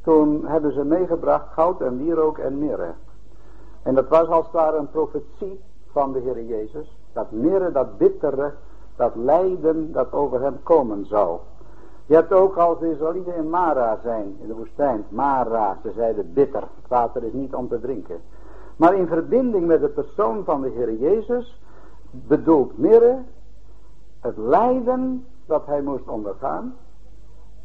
toen 0.04 0.46
hebben 0.46 0.72
ze 0.72 0.84
meegebracht 0.84 1.52
goud 1.52 1.80
en 1.80 1.98
wierook 1.98 2.38
en 2.38 2.58
mirre. 2.58 2.92
En 3.82 3.94
dat 3.94 4.08
was 4.08 4.28
als 4.28 4.44
het 4.44 4.54
ware 4.54 4.76
een 4.76 4.90
profetie 4.90 5.60
van 5.90 6.12
de 6.12 6.18
Heer 6.18 6.44
Jezus. 6.44 6.96
Dat 7.12 7.30
mirre, 7.30 7.72
dat 7.72 7.98
bittere, 7.98 8.52
dat 8.96 9.14
lijden 9.14 9.92
dat 9.92 10.12
over 10.12 10.40
hem 10.40 10.62
komen 10.62 11.06
zou. 11.06 11.38
Je 12.06 12.14
hebt 12.14 12.32
ook 12.32 12.56
als 12.56 12.78
de 12.78 12.90
Israëlieten 12.90 13.34
in 13.34 13.50
Mara 13.50 13.98
zijn, 14.02 14.36
in 14.40 14.46
de 14.46 14.54
woestijn. 14.54 15.04
Mara, 15.08 15.78
ze 15.82 15.92
zeiden 15.96 16.32
bitter. 16.32 16.60
Het 16.60 16.88
water 16.88 17.24
is 17.24 17.32
niet 17.32 17.54
om 17.54 17.68
te 17.68 17.80
drinken. 17.80 18.20
Maar 18.76 18.94
in 18.94 19.06
verbinding 19.06 19.66
met 19.66 19.80
de 19.80 19.88
persoon 19.88 20.44
van 20.44 20.60
de 20.60 20.68
Heer 20.68 20.94
Jezus 20.94 21.60
bedoelt 22.10 22.78
mirre 22.78 23.18
het 24.20 24.36
lijden 24.36 25.26
dat 25.46 25.66
hij 25.66 25.82
moest 25.82 26.08
ondergaan 26.08 26.74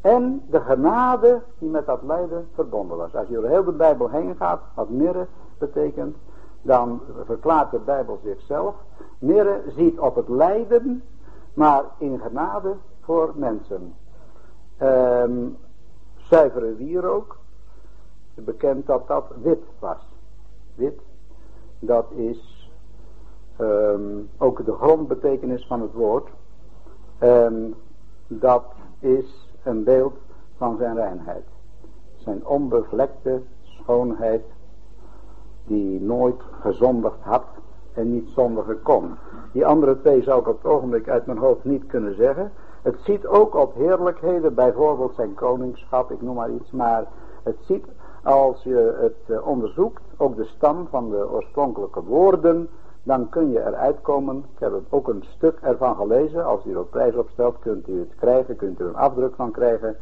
en 0.00 0.42
de 0.50 0.60
genade 0.60 1.42
die 1.58 1.70
met 1.70 1.86
dat 1.86 2.02
lijden 2.02 2.48
verbonden 2.54 2.96
was. 2.96 3.14
Als 3.14 3.28
je 3.28 3.34
door 3.34 3.46
heel 3.46 3.64
de 3.64 3.72
Bijbel 3.72 4.08
heen 4.08 4.36
gaat, 4.36 4.60
wat 4.74 4.88
mirre 4.88 5.26
betekent, 5.58 6.16
dan 6.62 7.00
verklaart 7.24 7.70
de 7.70 7.78
Bijbel 7.78 8.20
zichzelf. 8.24 8.74
Mirre 9.18 9.62
ziet 9.76 9.98
op 9.98 10.14
het 10.14 10.28
lijden 10.28 11.02
maar 11.54 11.84
in 11.98 12.20
genade 12.20 12.76
voor 13.00 13.32
mensen. 13.34 13.94
um, 14.82 15.56
zuivere 16.16 16.74
wierook. 16.74 17.38
Bekend 18.34 18.86
dat 18.86 19.08
dat 19.08 19.24
wit 19.42 19.62
was. 19.78 20.08
Wit, 20.74 21.00
dat 21.78 22.06
is 22.10 22.70
um, 23.60 24.30
ook 24.38 24.64
de 24.64 24.72
grondbetekenis 24.72 25.66
van 25.66 25.80
het 25.80 25.92
woord. 25.92 26.28
En 27.18 27.74
dat 28.26 28.64
is 28.98 29.49
een 29.64 29.84
beeld 29.84 30.14
van 30.56 30.76
zijn 30.76 30.94
reinheid. 30.94 31.44
Zijn 32.16 32.46
onbevlekte 32.46 33.40
schoonheid 33.62 34.44
die 35.66 36.00
nooit 36.00 36.40
gezondigd 36.60 37.20
had 37.20 37.44
en 37.94 38.12
niet 38.12 38.28
zondigen 38.28 38.82
kon. 38.82 39.16
Die 39.52 39.66
andere 39.66 40.00
twee 40.00 40.22
zou 40.22 40.40
ik 40.40 40.48
op 40.48 40.62
het 40.62 40.72
ogenblik 40.72 41.08
uit 41.08 41.26
mijn 41.26 41.38
hoofd 41.38 41.64
niet 41.64 41.86
kunnen 41.86 42.14
zeggen. 42.14 42.52
Het 42.82 42.96
ziet 43.04 43.26
ook 43.26 43.54
op 43.54 43.74
heerlijkheden, 43.74 44.54
bijvoorbeeld 44.54 45.14
zijn 45.14 45.34
koningschap, 45.34 46.10
ik 46.10 46.22
noem 46.22 46.34
maar 46.34 46.50
iets, 46.50 46.70
maar 46.70 47.06
het 47.42 47.56
ziet 47.60 47.84
als 48.22 48.62
je 48.62 48.96
het 49.00 49.36
eh, 49.36 49.46
onderzoekt, 49.46 50.02
ook 50.16 50.36
de 50.36 50.44
stam 50.44 50.86
van 50.90 51.10
de 51.10 51.30
oorspronkelijke 51.30 52.02
woorden, 52.02 52.68
dan 53.02 53.28
kun 53.28 53.50
je 53.50 53.60
eruit 53.60 54.00
komen. 54.00 54.36
Ik 54.36 54.58
heb 54.58 54.72
ook 54.88 55.08
een 55.08 55.24
stuk 55.36 55.58
ervan 55.62 55.96
gelezen. 55.96 56.44
Als 56.44 56.64
u 56.64 56.70
er 56.70 56.78
op 56.78 56.90
prijs 56.90 57.14
op 57.14 57.28
stelt, 57.32 57.58
kunt 57.58 57.88
u 57.88 57.98
het 57.98 58.14
krijgen, 58.14 58.56
kunt 58.56 58.80
u 58.80 58.84
een 58.84 58.96
afdruk 58.96 59.34
van 59.34 59.50
krijgen. 59.50 59.96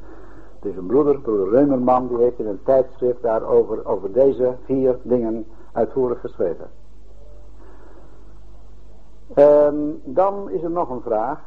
Het 0.55 0.71
is 0.71 0.77
een 0.77 0.87
broeder, 0.87 1.21
broeder 1.21 1.51
Reumerman, 1.51 2.09
die 2.09 2.17
heeft 2.17 2.39
in 2.39 2.47
een 2.47 2.63
tijdschrift 2.65 3.23
daarover 3.23 3.87
over 3.87 4.13
deze 4.13 4.57
vier 4.65 4.99
dingen 5.03 5.47
uitvoerig 5.73 6.21
geschreven. 6.21 6.71
Um, 9.37 10.01
dan 10.05 10.51
is 10.51 10.63
er 10.63 10.71
nog 10.71 10.91
een 10.91 11.03
vraag. 11.03 11.41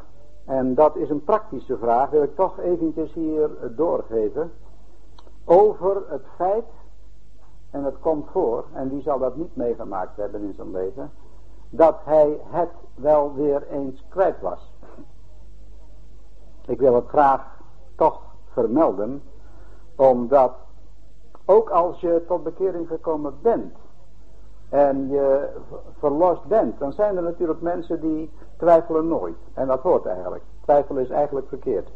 En 0.46 0.74
dat 0.74 0.96
is 0.96 1.10
een 1.10 1.24
praktische 1.24 1.78
vraag, 1.78 2.10
wil 2.10 2.24
ik 2.24 2.36
toch 2.36 2.60
eventjes 2.60 3.14
hier 3.14 3.50
doorgeven. 3.76 4.52
Over 5.46 6.04
het 6.08 6.24
feit, 6.36 6.66
en 7.72 7.84
het 7.84 8.00
komt 8.00 8.28
voor, 8.32 8.66
en 8.74 8.90
wie 8.90 9.02
zal 9.02 9.20
dat 9.20 9.36
niet 9.36 9.56
meegemaakt 9.56 10.18
hebben 10.18 10.42
in 10.42 10.54
zijn 10.54 10.72
leven, 10.72 11.12
dat 11.72 11.96
hij 12.04 12.40
het 12.44 12.70
wel 12.96 13.34
weer 13.34 13.68
eens 13.68 14.04
kwijt 14.10 14.42
was. 14.42 14.72
Ik 16.68 16.80
wil 16.80 16.96
het 16.96 17.08
graag 17.08 17.42
toch 17.96 18.22
vermelden, 18.52 19.24
omdat 19.96 20.52
ook 21.46 21.70
als 21.70 22.00
je 22.00 22.24
tot 22.28 22.44
bekering 22.44 22.88
gekomen 22.88 23.34
bent 23.42 23.76
en 24.70 25.10
je 25.10 25.50
verlost 25.98 26.46
bent, 26.46 26.80
dan 26.80 26.94
zijn 26.94 27.18
er 27.18 27.24
natuurlijk 27.24 27.62
mensen 27.62 28.02
die 28.02 28.32
twijfelen 28.58 29.08
nooit. 29.08 29.38
En 29.54 29.68
dat 29.68 29.82
hoort 29.82 30.06
eigenlijk. 30.06 30.44
Twijfel 30.62 30.98
is 30.98 31.10
eigenlijk 31.10 31.48
verkeerd. 31.48 31.90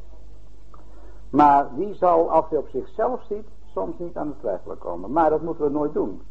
Maar 1.30 1.69
die 1.76 1.93
zal, 1.93 2.32
als 2.32 2.45
hij 2.49 2.57
op 2.57 2.67
zichzelf 2.67 3.23
ziet, 3.30 3.47
soms 3.65 3.97
niet 3.97 4.17
aan 4.17 4.28
het 4.28 4.39
twijfelen 4.39 4.78
komen. 4.78 5.11
Maar 5.11 5.30
dat 5.30 5.41
moeten 5.41 5.63
we 5.63 5.69
nooit 5.69 5.93
doen. 5.93 6.21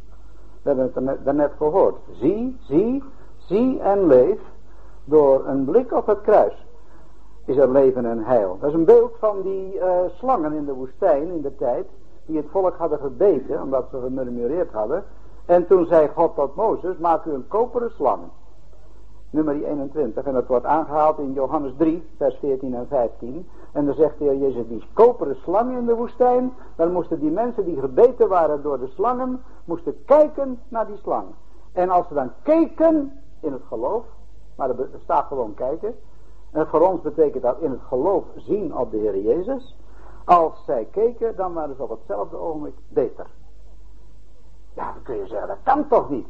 We 0.63 0.69
hebben 0.71 0.93
het 0.95 1.25
daarnet 1.25 1.53
gehoord. 1.57 1.97
Zie, 2.11 2.57
zie, 2.61 3.03
zie 3.47 3.81
en 3.81 4.07
leef. 4.07 4.39
Door 5.05 5.47
een 5.47 5.65
blik 5.65 5.93
op 5.93 6.07
het 6.07 6.21
kruis 6.21 6.67
is 7.45 7.57
er 7.57 7.71
leven 7.71 8.05
en 8.05 8.25
heil. 8.25 8.57
Dat 8.61 8.69
is 8.69 8.75
een 8.75 8.85
beeld 8.85 9.13
van 9.19 9.43
die 9.43 9.75
uh, 9.75 9.99
slangen 10.19 10.53
in 10.53 10.65
de 10.65 10.73
woestijn 10.73 11.31
in 11.31 11.41
de 11.41 11.57
tijd. 11.57 11.87
Die 12.27 12.37
het 12.37 12.47
volk 12.51 12.77
hadden 12.77 12.99
gebeten, 12.99 13.63
omdat 13.63 13.87
ze 13.91 14.01
gemurmureerd 14.01 14.73
hadden. 14.73 15.05
En 15.47 15.67
toen 15.67 15.87
zei 15.87 16.09
God 16.15 16.35
tot 16.35 16.55
Mozes, 16.55 16.97
maak 16.97 17.25
u 17.25 17.33
een 17.33 17.49
koperen 17.49 17.91
slang. 17.91 18.21
Nummer 19.31 19.65
21. 19.65 20.25
En 20.25 20.33
dat 20.33 20.47
wordt 20.47 20.65
aangehaald 20.65 21.19
in 21.19 21.33
Johannes 21.33 21.73
3, 21.77 22.07
vers 22.17 22.37
14 22.41 22.75
en 22.75 22.87
15. 22.89 23.49
En 23.73 23.87
dan 23.87 23.95
zegt 23.95 24.19
de 24.19 24.25
Heer 24.25 24.37
Jezus, 24.37 24.69
die 24.69 24.87
koperen 24.93 25.37
slang 25.37 25.77
in 25.77 25.87
de 25.87 25.95
woestijn. 25.95 26.53
Dan 26.77 26.93
moesten 26.93 27.21
die 27.21 27.31
mensen 27.31 27.65
die 27.65 27.81
gebeten 27.81 28.29
waren 28.29 28.63
door 28.63 28.79
de 28.79 28.89
slangen, 28.95 29.43
moesten 29.65 30.05
kijken 30.05 30.61
naar 30.69 30.87
die 30.87 30.99
slang. 31.03 31.27
En 31.73 31.91
als 31.91 32.09
ze 32.09 32.15
dan 32.15 32.31
keken 32.43 33.13
in 33.45 33.53
het 33.53 33.63
geloof, 33.69 34.05
maar 34.55 34.71
er 34.71 34.89
staat 35.03 35.27
gewoon 35.27 35.55
kijken. 35.55 35.95
En 36.51 36.67
voor 36.67 36.81
ons 36.81 37.01
betekent 37.01 37.43
dat 37.43 37.61
in 37.61 37.71
het 37.71 37.83
geloof 37.89 38.25
zien 38.37 38.77
op 38.77 38.91
de 38.91 38.97
Heer 38.97 39.19
Jezus. 39.19 39.77
Als 40.25 40.65
zij 40.67 40.89
keken, 40.91 41.37
dan 41.37 41.53
waren 41.53 41.77
ze 41.77 41.83
op 41.83 41.91
hetzelfde 41.91 42.37
ogenblik 42.37 42.75
beter. 42.89 43.27
Ja, 44.75 44.93
dan 44.93 45.03
kun 45.03 45.17
je 45.17 45.27
zeggen, 45.27 45.49
dat 45.49 45.59
kan 45.63 45.89
toch 45.89 46.11
niet? 46.11 46.27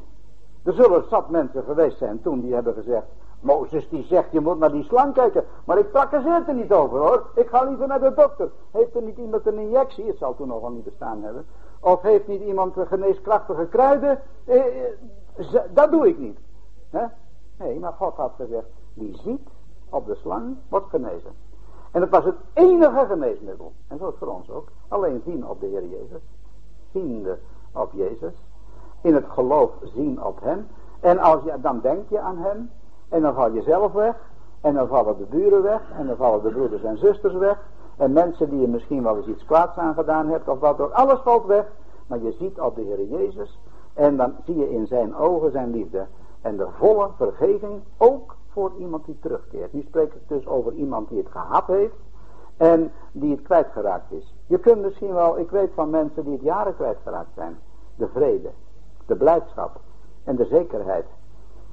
Er 0.63 0.73
zullen 0.73 1.05
zat 1.09 1.31
mensen 1.31 1.65
geweest 1.65 1.99
zijn 1.99 2.23
toen 2.23 2.41
die 2.41 2.55
hebben 2.55 2.75
gezegd, 2.75 3.07
Mozes 3.45 3.89
die 3.89 4.05
zegt 4.05 4.33
je 4.33 4.41
moet 4.41 4.59
naar 4.59 4.73
die 4.73 4.85
slang 4.85 5.15
kijken. 5.15 5.45
Maar 5.65 5.79
ik 5.79 5.91
praktiseer 5.91 6.45
er 6.47 6.55
niet 6.55 6.73
over 6.73 6.99
hoor. 6.99 7.27
Ik 7.35 7.49
ga 7.49 7.65
liever 7.65 7.87
naar 7.87 8.01
de 8.01 8.15
dokter. 8.15 8.51
Heeft 8.71 8.95
er 8.95 9.03
niet 9.03 9.19
iemand 9.19 9.47
een 9.47 9.59
injectie? 9.59 10.07
Het 10.07 10.19
zal 10.19 10.35
toen 10.37 10.49
nog 10.49 10.61
wel 10.61 10.71
niet 10.71 10.85
bestaan 10.85 11.23
hebben. 11.23 11.47
Of 11.81 12.03
heeft 12.03 12.27
niet 12.27 12.43
iemand 12.43 12.75
geneeskrachtige 12.79 13.67
kruiden? 13.67 14.21
Eh, 14.45 14.57
eh, 14.57 15.61
dat 15.71 15.91
doe 15.91 16.09
ik 16.09 16.19
niet. 16.19 16.39
Nee, 17.59 17.79
maar 17.79 17.93
God 17.93 18.17
had 18.17 18.33
gezegd, 18.37 18.67
wie 18.95 19.17
ziet 19.17 19.49
op 19.89 20.07
de 20.07 20.15
slang 20.15 20.57
wordt 20.69 20.89
genezen. 20.89 21.31
En 21.91 22.01
het 22.01 22.11
was 22.11 22.25
het 22.25 22.35
enige 22.53 23.07
geneesmiddel. 23.09 23.73
En 23.89 23.99
zo 23.99 24.05
is 24.05 24.11
het 24.11 24.19
voor 24.19 24.35
ons 24.35 24.51
ook. 24.51 24.69
Alleen 24.89 25.23
zien 25.25 25.47
op 25.49 25.61
de 25.61 25.67
Heer 25.67 25.87
Jezus. 25.87 26.23
Ziende 26.93 27.39
op 27.73 27.93
Jezus. 27.93 28.33
In 29.01 29.15
het 29.15 29.25
geloof 29.29 29.71
zien 29.83 30.25
op 30.25 30.41
hem. 30.43 30.67
En 31.01 31.19
als 31.19 31.43
je, 31.45 31.61
dan 31.61 31.81
denk 31.81 32.09
je 32.09 32.21
aan 32.21 32.39
hem. 32.39 32.71
En 33.09 33.23
dan 33.23 33.35
val 33.35 33.53
je 33.53 33.63
zelf 33.63 33.93
weg. 33.93 34.17
En 34.61 34.75
dan 34.75 34.89
vallen 34.89 35.19
de 35.19 35.25
buren 35.25 35.63
weg. 35.63 35.81
En 35.99 36.07
dan 36.07 36.17
vallen 36.17 36.43
de 36.43 36.51
broeders 36.51 36.83
en 36.83 36.99
zusters 36.99 37.35
weg. 37.35 37.59
En 37.97 38.13
mensen 38.13 38.51
die 38.51 38.61
je 38.61 38.69
misschien 38.69 39.03
wel 39.03 39.17
eens 39.17 39.27
iets 39.27 39.45
kwaads 39.45 39.77
aangedaan 39.77 40.29
hebt. 40.29 40.49
Of 40.49 40.59
wat 40.59 40.81
ook. 40.81 40.93
Alles 40.93 41.21
valt 41.21 41.47
weg. 41.47 41.73
Maar 42.07 42.23
je 42.23 42.33
ziet 42.33 42.61
op 42.61 42.75
de 42.75 42.83
Heer 42.83 43.05
Jezus. 43.05 43.59
En 43.93 44.17
dan 44.17 44.35
zie 44.45 44.57
je 44.57 44.71
in 44.71 44.87
zijn 44.87 45.17
ogen 45.17 45.51
zijn 45.51 45.71
liefde. 45.71 46.07
En 46.45 46.57
de 46.57 46.69
volle 46.79 47.11
vergeving 47.17 47.83
ook 47.97 48.37
voor 48.49 48.73
iemand 48.79 49.05
die 49.05 49.19
terugkeert. 49.21 49.73
Nu 49.73 49.83
spreek 49.83 50.15
ik 50.15 50.29
dus 50.29 50.47
over 50.47 50.73
iemand 50.73 51.09
die 51.09 51.19
het 51.19 51.31
gehad 51.31 51.67
heeft. 51.67 51.95
En 52.57 52.93
die 53.13 53.31
het 53.31 53.43
kwijtgeraakt 53.43 54.13
is. 54.13 54.35
Je 54.47 54.59
kunt 54.59 54.83
misschien 54.83 55.13
wel, 55.13 55.39
ik 55.39 55.51
weet 55.51 55.71
van 55.75 55.91
mensen 55.91 56.25
die 56.25 56.33
het 56.33 56.43
jaren 56.43 56.75
kwijtgeraakt 56.75 57.35
zijn. 57.35 57.59
De 57.97 58.09
vrede, 58.09 58.51
de 59.07 59.17
blijdschap 59.17 59.81
en 60.25 60.37
de 60.37 60.45
zekerheid. 60.45 61.07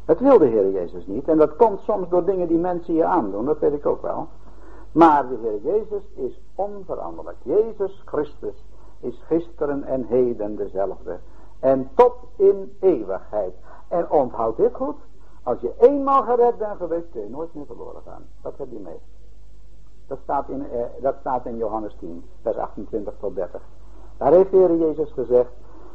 Het 0.05 0.19
wil 0.19 0.37
de 0.37 0.45
Heer 0.45 0.71
Jezus 0.71 1.05
niet. 1.07 1.27
En 1.27 1.37
dat 1.37 1.55
komt 1.55 1.79
soms 1.79 2.09
door 2.09 2.25
dingen 2.25 2.47
die 2.47 2.57
mensen 2.57 2.93
je 2.93 3.05
aandoen, 3.05 3.45
dat 3.45 3.59
weet 3.59 3.73
ik 3.73 3.85
ook 3.85 4.01
wel. 4.01 4.27
Maar 4.91 5.27
de 5.27 5.37
Heer 5.41 5.73
Jezus 5.73 6.03
is 6.13 6.41
onveranderlijk. 6.55 7.37
Jezus 7.43 8.01
Christus 8.05 8.65
is 8.99 9.23
gisteren 9.27 9.83
en 9.83 10.03
heden 10.03 10.55
dezelfde. 10.55 11.19
En 11.59 11.89
tot 11.95 12.13
in 12.35 12.77
eeuwigheid. 12.79 13.53
En 13.91 14.09
onthoud 14.09 14.57
dit 14.57 14.75
goed. 14.75 14.95
Als 15.43 15.59
je 15.59 15.73
eenmaal 15.79 16.23
gered 16.23 16.57
bent 16.57 16.77
geweest, 16.77 17.11
kun 17.11 17.21
je 17.21 17.29
nooit 17.29 17.53
meer 17.53 17.65
verloren 17.65 18.01
gaan. 18.05 18.23
Dat 18.41 18.53
heb 18.57 18.67
je 18.71 18.79
mee. 18.79 18.99
Dat 20.07 20.19
staat 20.23 20.49
in, 20.49 20.71
eh, 20.71 20.83
dat 21.01 21.15
staat 21.19 21.45
in 21.45 21.57
Johannes 21.57 21.95
10, 21.99 22.25
vers 22.41 22.57
28 22.57 23.13
tot 23.19 23.35
30. 23.35 23.61
Daar 24.17 24.31
heeft 24.31 24.51
de 24.51 24.57
Heer 24.57 24.75
Jezus 24.75 25.11
gezegd, 25.11 25.49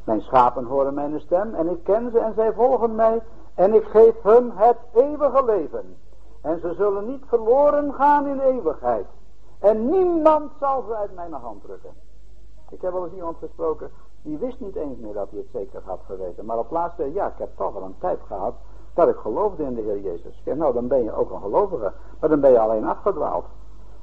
mijn 0.04 0.20
schapen 0.20 0.64
horen 0.64 0.94
mijn 0.94 1.20
stem 1.20 1.54
en 1.54 1.68
ik 1.68 1.84
ken 1.84 2.10
ze 2.10 2.18
en 2.18 2.34
zij 2.34 2.52
volgen 2.52 2.94
mij 2.94 3.22
en 3.54 3.74
ik 3.74 3.84
geef 3.84 4.22
hun 4.22 4.52
het 4.54 4.76
eeuwige 4.92 5.44
leven. 5.44 5.96
En 6.40 6.60
ze 6.60 6.74
zullen 6.74 7.06
niet 7.06 7.24
verloren 7.26 7.94
gaan 7.94 8.26
in 8.26 8.40
eeuwigheid. 8.40 9.06
En 9.58 9.88
niemand 9.88 10.50
zal 10.60 10.84
ze 10.88 10.96
uit 10.96 11.14
mijn 11.14 11.32
hand 11.32 11.62
drukken. 11.62 11.90
Ik 12.70 12.80
heb 12.80 12.92
wel 12.92 13.04
eens 13.04 13.14
iemand 13.14 13.36
gesproken, 13.36 13.90
die 14.26 14.38
wist 14.38 14.60
niet 14.60 14.76
eens 14.76 14.98
meer 14.98 15.12
dat 15.12 15.30
hij 15.30 15.38
het 15.38 15.48
zeker 15.52 15.80
had 15.84 16.00
geweten. 16.06 16.44
Maar 16.44 16.58
op 16.58 16.70
laatste, 16.70 17.12
ja, 17.12 17.26
ik 17.26 17.38
heb 17.38 17.56
toch 17.56 17.72
wel 17.72 17.82
een 17.82 17.98
tijd 17.98 18.18
gehad 18.26 18.54
dat 18.94 19.08
ik 19.08 19.16
geloofde 19.16 19.62
in 19.62 19.74
de 19.74 19.80
Heer 19.80 20.00
Jezus. 20.00 20.42
Ja, 20.44 20.54
nou, 20.54 20.72
dan 20.72 20.88
ben 20.88 21.02
je 21.02 21.12
ook 21.12 21.30
een 21.30 21.40
gelovige. 21.40 21.92
Maar 22.20 22.30
dan 22.30 22.40
ben 22.40 22.50
je 22.50 22.58
alleen 22.58 22.86
afgedwaald. 22.86 23.44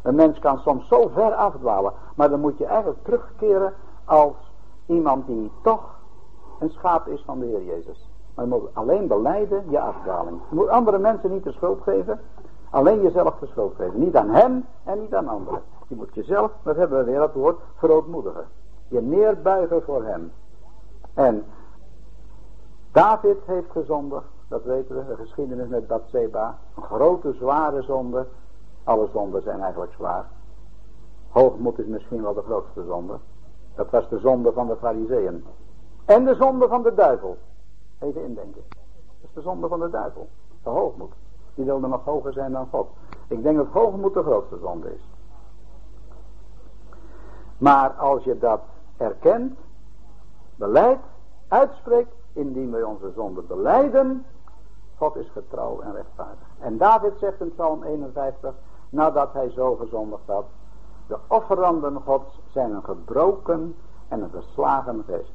Een 0.02 0.16
mens 0.16 0.40
kan 0.40 0.60
soms 0.60 0.88
zo 0.88 1.08
ver 1.14 1.34
afdwalen. 1.34 1.94
Maar 2.16 2.30
dan 2.30 2.40
moet 2.40 2.58
je 2.58 2.66
eigenlijk 2.66 3.04
terugkeren 3.04 3.74
als 4.06 4.36
iemand 4.86 5.28
die 5.28 5.52
toch 5.64 5.96
een 6.60 6.70
schaap 6.70 7.08
is 7.08 7.24
van 7.26 7.40
de 7.40 7.46
Heer 7.46 7.64
Jezus. 7.64 8.10
Maar 8.36 8.46
je 8.46 8.52
moet 8.52 8.70
alleen 8.74 9.08
beleiden 9.08 9.64
je 9.70 9.80
afdwaling. 9.80 10.40
Je 10.50 10.56
moet 10.56 10.70
andere 10.70 10.98
mensen 10.98 11.32
niet 11.32 11.44
de 11.44 11.52
schuld 11.52 11.82
geven. 11.82 12.20
Alleen 12.70 13.02
jezelf 13.02 13.40
de 13.40 13.48
schuld 13.48 13.76
geven. 13.76 14.00
Niet 14.00 14.16
aan 14.16 14.30
hem 14.30 14.66
en 14.84 15.00
niet 15.00 15.16
aan 15.16 15.28
anderen. 15.28 15.62
Je 15.88 15.96
moet 15.96 16.14
jezelf, 16.14 16.52
dat 16.64 16.76
hebben 16.76 16.98
we 16.98 17.04
weer 17.04 17.20
dat 17.20 17.34
woord, 17.34 17.60
verootmoedigen. 17.76 18.46
Je 18.88 19.02
neerbuigen 19.02 19.84
voor 19.84 20.04
hem. 20.04 20.32
En 21.14 21.46
David 22.92 23.38
heeft 23.46 23.72
gezondigd. 23.72 24.26
Dat 24.48 24.64
weten 24.64 24.96
we. 24.96 25.06
De 25.06 25.24
geschiedenis 25.24 25.68
met 25.68 25.88
Bathseba. 25.88 26.58
Een 26.76 26.84
grote, 26.84 27.34
zware 27.34 27.82
zonde. 27.82 28.28
Alle 28.84 29.08
zonden 29.14 29.42
zijn 29.42 29.62
eigenlijk 29.62 29.92
zwaar. 29.94 30.26
Hoogmoed 31.30 31.80
is 31.80 31.86
misschien 31.86 32.22
wel 32.22 32.34
de 32.34 32.42
grootste 32.42 32.84
zonde. 32.84 33.18
Dat 33.76 33.90
was 33.90 34.10
de 34.10 34.20
zonde 34.20 34.52
van 34.52 34.68
de 34.68 34.76
fariseeën. 34.76 35.46
En 36.06 36.26
de 36.26 36.36
zonde 36.36 36.68
van 36.68 36.84
de 36.84 36.94
duivel. 36.94 37.38
Even 38.00 38.24
indenken. 38.24 38.62
Dat 38.70 39.30
is 39.30 39.34
de 39.34 39.42
zonde 39.42 39.68
van 39.68 39.80
de 39.80 39.90
duivel. 39.90 40.28
De 40.64 40.70
hoogmoed. 40.70 41.14
Die 41.56 41.66
wilde 41.66 41.88
nog 41.88 42.06
hoger 42.06 42.34
zijn 42.34 42.52
dan 42.52 42.68
God. 42.72 42.88
Ik 43.28 43.44
denk 43.44 43.58
dat 43.58 43.68
hoogmoed 43.68 44.14
de 44.14 44.24
grootste 44.24 44.58
zonde 44.62 44.94
is. 44.94 45.02
Maar 47.58 47.90
als 47.90 48.24
je 48.24 48.38
dat 48.38 48.62
erkent, 49.04 49.60
beleidt, 50.56 51.04
uitspreekt, 51.48 52.14
indien 52.34 52.72
wij 52.72 52.84
onze 52.84 53.12
zonde 53.16 53.42
beleiden, 53.42 54.26
God 54.98 55.16
is 55.16 55.30
getrouw 55.30 55.82
en 55.82 55.94
rechtvaardig. 55.94 56.48
En 56.60 56.78
David 56.78 57.14
zegt 57.20 57.40
in 57.42 57.52
Psalm 57.52 57.84
51, 57.84 58.54
nadat 58.90 59.34
hij 59.34 59.50
zo 59.50 59.76
gezondigd 59.76 60.26
had, 60.26 60.46
de 61.08 61.18
offeranden 61.28 62.02
Gods 62.02 62.40
zijn 62.52 62.72
een 62.72 62.84
gebroken 62.84 63.76
en 64.08 64.22
een 64.22 64.30
verslagen 64.30 65.04
geest. 65.08 65.34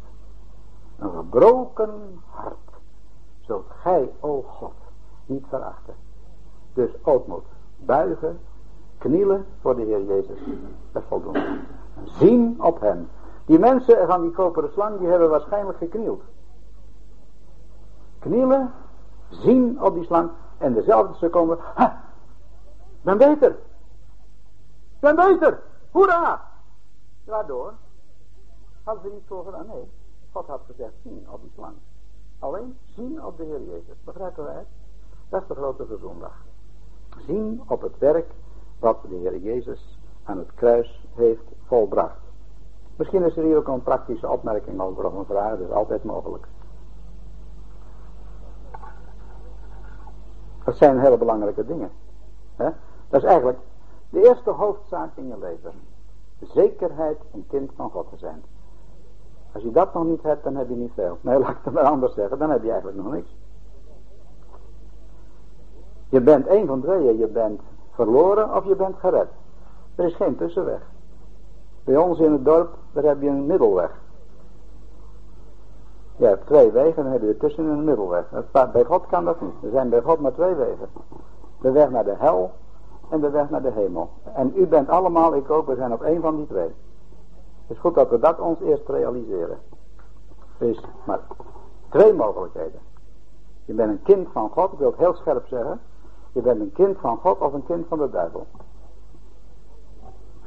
Een 0.99 1.11
gebroken 1.11 2.21
hart 2.31 2.57
zult 3.41 3.67
gij, 3.83 4.11
o 4.21 4.43
God, 4.43 4.75
niet 5.27 5.45
verachten. 5.49 5.95
Dus 6.73 6.91
ootmoed, 7.03 7.45
buigen, 7.77 8.41
knielen 8.99 9.47
voor 9.61 9.77
de 9.77 9.83
Heer 9.83 10.05
Jezus. 10.05 10.39
Dat 10.93 11.03
voldoende. 11.09 11.59
Zien 12.05 12.63
op 12.63 12.81
hem. 12.81 13.09
Die 13.49 13.59
mensen 13.59 14.07
van 14.07 14.23
die 14.23 14.31
koperen 14.31 14.73
slang, 14.73 14.99
die 14.99 15.09
hebben 15.09 15.29
waarschijnlijk 15.31 15.79
geknield. 15.79 16.23
Knielen, 18.19 18.73
zien 19.29 19.83
op 19.83 19.95
die 19.95 20.05
slang 20.05 20.31
en 20.59 20.73
dezelfde 20.73 21.15
seconde, 21.15 21.59
ha, 21.75 22.05
ben 23.03 23.19
beter. 23.19 23.57
Ben 25.01 25.17
beter. 25.17 25.61
Hoera! 25.91 26.51
Waardoor? 27.25 27.73
Hadden 28.85 29.03
ze 29.05 29.11
niet 29.15 29.27
zo 29.29 29.43
gedaan? 29.43 29.67
Nee. 29.67 29.91
God 30.33 30.47
had 30.47 30.61
gezegd, 30.67 30.93
zien 31.03 31.27
op 31.31 31.41
die 31.41 31.51
slang. 31.55 31.75
Alleen 32.39 32.79
zien 32.95 33.25
op 33.25 33.37
de 33.37 33.45
Heer 33.45 33.63
Jezus. 33.63 33.97
Begrijpen 34.05 34.45
wij? 34.45 34.67
Dat 35.29 35.43
is 35.43 35.49
de 35.49 35.55
grote 35.55 35.87
gezondag. 35.87 36.45
Zien 37.27 37.63
op 37.67 37.81
het 37.83 37.99
werk 37.99 38.31
wat 38.79 39.03
de 39.03 39.15
Heer 39.15 39.39
Jezus 39.39 39.99
aan 40.25 40.39
het 40.39 40.55
kruis 40.55 41.07
heeft 41.15 41.45
volbracht. 41.67 42.28
Misschien 42.99 43.25
is 43.25 43.37
er 43.37 43.45
hier 43.45 43.57
ook 43.57 43.69
een 43.69 43.83
praktische 43.83 44.29
opmerking 44.29 44.81
over 44.81 45.05
of 45.07 45.15
een 45.15 45.25
vraag, 45.25 45.51
dat 45.51 45.69
is 45.69 45.75
altijd 45.75 46.05
mogelijk. 46.05 46.47
Dat 50.65 50.77
zijn 50.77 51.01
hele 51.01 51.19
belangrijke 51.19 51.67
dingen. 51.67 51.91
Dat 53.09 53.23
is 53.23 53.25
eigenlijk 53.25 53.59
de 54.11 54.29
eerste 54.29 54.51
hoofdzaak 54.51 55.11
in 55.15 55.27
je 55.27 55.39
leven. 55.39 55.73
Zekerheid 56.41 57.19
een 57.33 57.47
kind 57.49 57.71
van 57.75 57.91
God 57.91 58.09
te 58.11 58.17
zijn. 58.17 58.43
Als 59.53 59.63
je 59.63 59.71
dat 59.71 59.95
nog 59.95 60.05
niet 60.05 60.23
hebt, 60.23 60.45
dan 60.45 60.57
heb 60.57 60.69
je 60.69 60.75
niet 60.75 60.93
veel. 60.95 61.19
Nee, 61.21 61.39
laat 61.41 61.51
ik 61.51 61.57
het 61.63 61.75
maar 61.75 61.83
anders 61.83 62.15
zeggen, 62.15 62.39
dan 62.39 62.51
heb 62.51 62.63
je 62.63 62.71
eigenlijk 62.71 63.03
nog 63.03 63.13
niks. 63.13 63.37
Je 66.09 66.21
bent 66.21 66.47
één 66.47 66.67
van 66.67 66.81
tweeën. 66.81 67.19
Je 67.19 67.27
bent 67.27 67.61
verloren 67.91 68.57
of 68.57 68.65
je 68.65 68.77
bent 68.77 68.97
gered. 68.97 69.29
Er 69.95 70.05
is 70.05 70.15
geen 70.15 70.37
tussenweg. 70.37 70.81
Bij 71.89 71.97
ons 71.97 72.19
in 72.19 72.33
het 72.33 72.45
dorp, 72.45 72.75
daar 72.93 73.05
heb 73.05 73.23
je 73.23 73.29
een 73.29 73.47
middelweg. 73.47 73.91
Je 76.17 76.25
hebt 76.25 76.47
twee 76.47 76.71
wegen, 76.71 77.03
dan 77.03 77.13
heb 77.13 77.23
je 77.23 77.37
tussen 77.37 77.65
een 77.65 77.85
middelweg. 77.85 78.25
Bij 78.73 78.85
God 78.85 79.07
kan 79.07 79.25
dat 79.25 79.41
niet. 79.41 79.55
Er 79.63 79.71
zijn 79.71 79.89
bij 79.89 80.03
God 80.03 80.21
maar 80.21 80.33
twee 80.33 80.55
wegen. 80.55 80.89
De 81.61 81.71
weg 81.71 81.91
naar 81.91 82.05
de 82.05 82.15
hel 82.19 82.51
en 83.09 83.21
de 83.21 83.31
weg 83.31 83.51
naar 83.51 83.63
de 83.63 83.71
hemel. 83.71 84.11
En 84.35 84.53
u 84.57 84.67
bent 84.67 84.89
allemaal, 84.89 85.35
ik 85.35 85.51
ook, 85.51 85.67
we 85.67 85.75
zijn 85.75 85.93
op 85.93 86.03
één 86.03 86.21
van 86.21 86.37
die 86.37 86.47
twee. 86.47 86.75
Het 87.67 87.77
is 87.77 87.79
goed 87.79 87.95
dat 87.95 88.11
we 88.11 88.19
dat 88.19 88.41
ons 88.41 88.61
eerst 88.61 88.89
realiseren. 88.89 89.59
Er 90.59 90.69
is 90.69 90.81
maar 91.05 91.21
twee 91.89 92.13
mogelijkheden. 92.13 92.81
Je 93.65 93.73
bent 93.73 93.91
een 93.91 94.03
kind 94.03 94.29
van 94.33 94.51
God, 94.51 94.73
ik 94.73 94.79
wil 94.79 94.91
het 94.91 94.99
heel 94.99 95.15
scherp 95.15 95.47
zeggen. 95.47 95.81
Je 96.33 96.41
bent 96.41 96.61
een 96.61 96.73
kind 96.73 96.99
van 96.99 97.17
God 97.17 97.39
of 97.39 97.53
een 97.53 97.65
kind 97.65 97.87
van 97.89 97.99
de 97.99 98.11
duivel. 98.11 98.47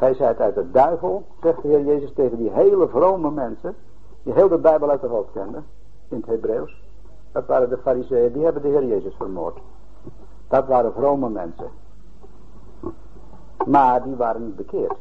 Hij 0.01 0.13
zei 0.13 0.29
het 0.29 0.39
uit 0.39 0.55
de 0.55 0.71
duivel, 0.71 1.25
zegt 1.41 1.61
de 1.61 1.67
Heer 1.67 1.83
Jezus 1.85 2.13
tegen 2.13 2.37
die 2.37 2.51
hele 2.51 2.87
vrome 2.87 3.31
mensen, 3.31 3.75
die 4.23 4.33
heel 4.33 4.47
de 4.47 4.57
Bijbel 4.57 4.89
uit 4.89 5.01
de 5.01 5.07
hoofd 5.07 5.31
kenden, 5.31 5.65
in 6.09 6.17
het 6.17 6.25
Hebreeuws. 6.25 6.83
Dat 7.31 7.45
waren 7.45 7.69
de 7.69 7.77
fariseeën, 7.77 8.31
die 8.31 8.43
hebben 8.43 8.61
de 8.61 8.67
Heer 8.67 8.85
Jezus 8.85 9.15
vermoord. 9.15 9.59
Dat 10.47 10.67
waren 10.67 10.93
vrome 10.93 11.29
mensen. 11.29 11.69
Maar 13.65 14.03
die 14.03 14.15
waren 14.15 14.45
niet 14.45 14.55
bekeerd. 14.55 14.95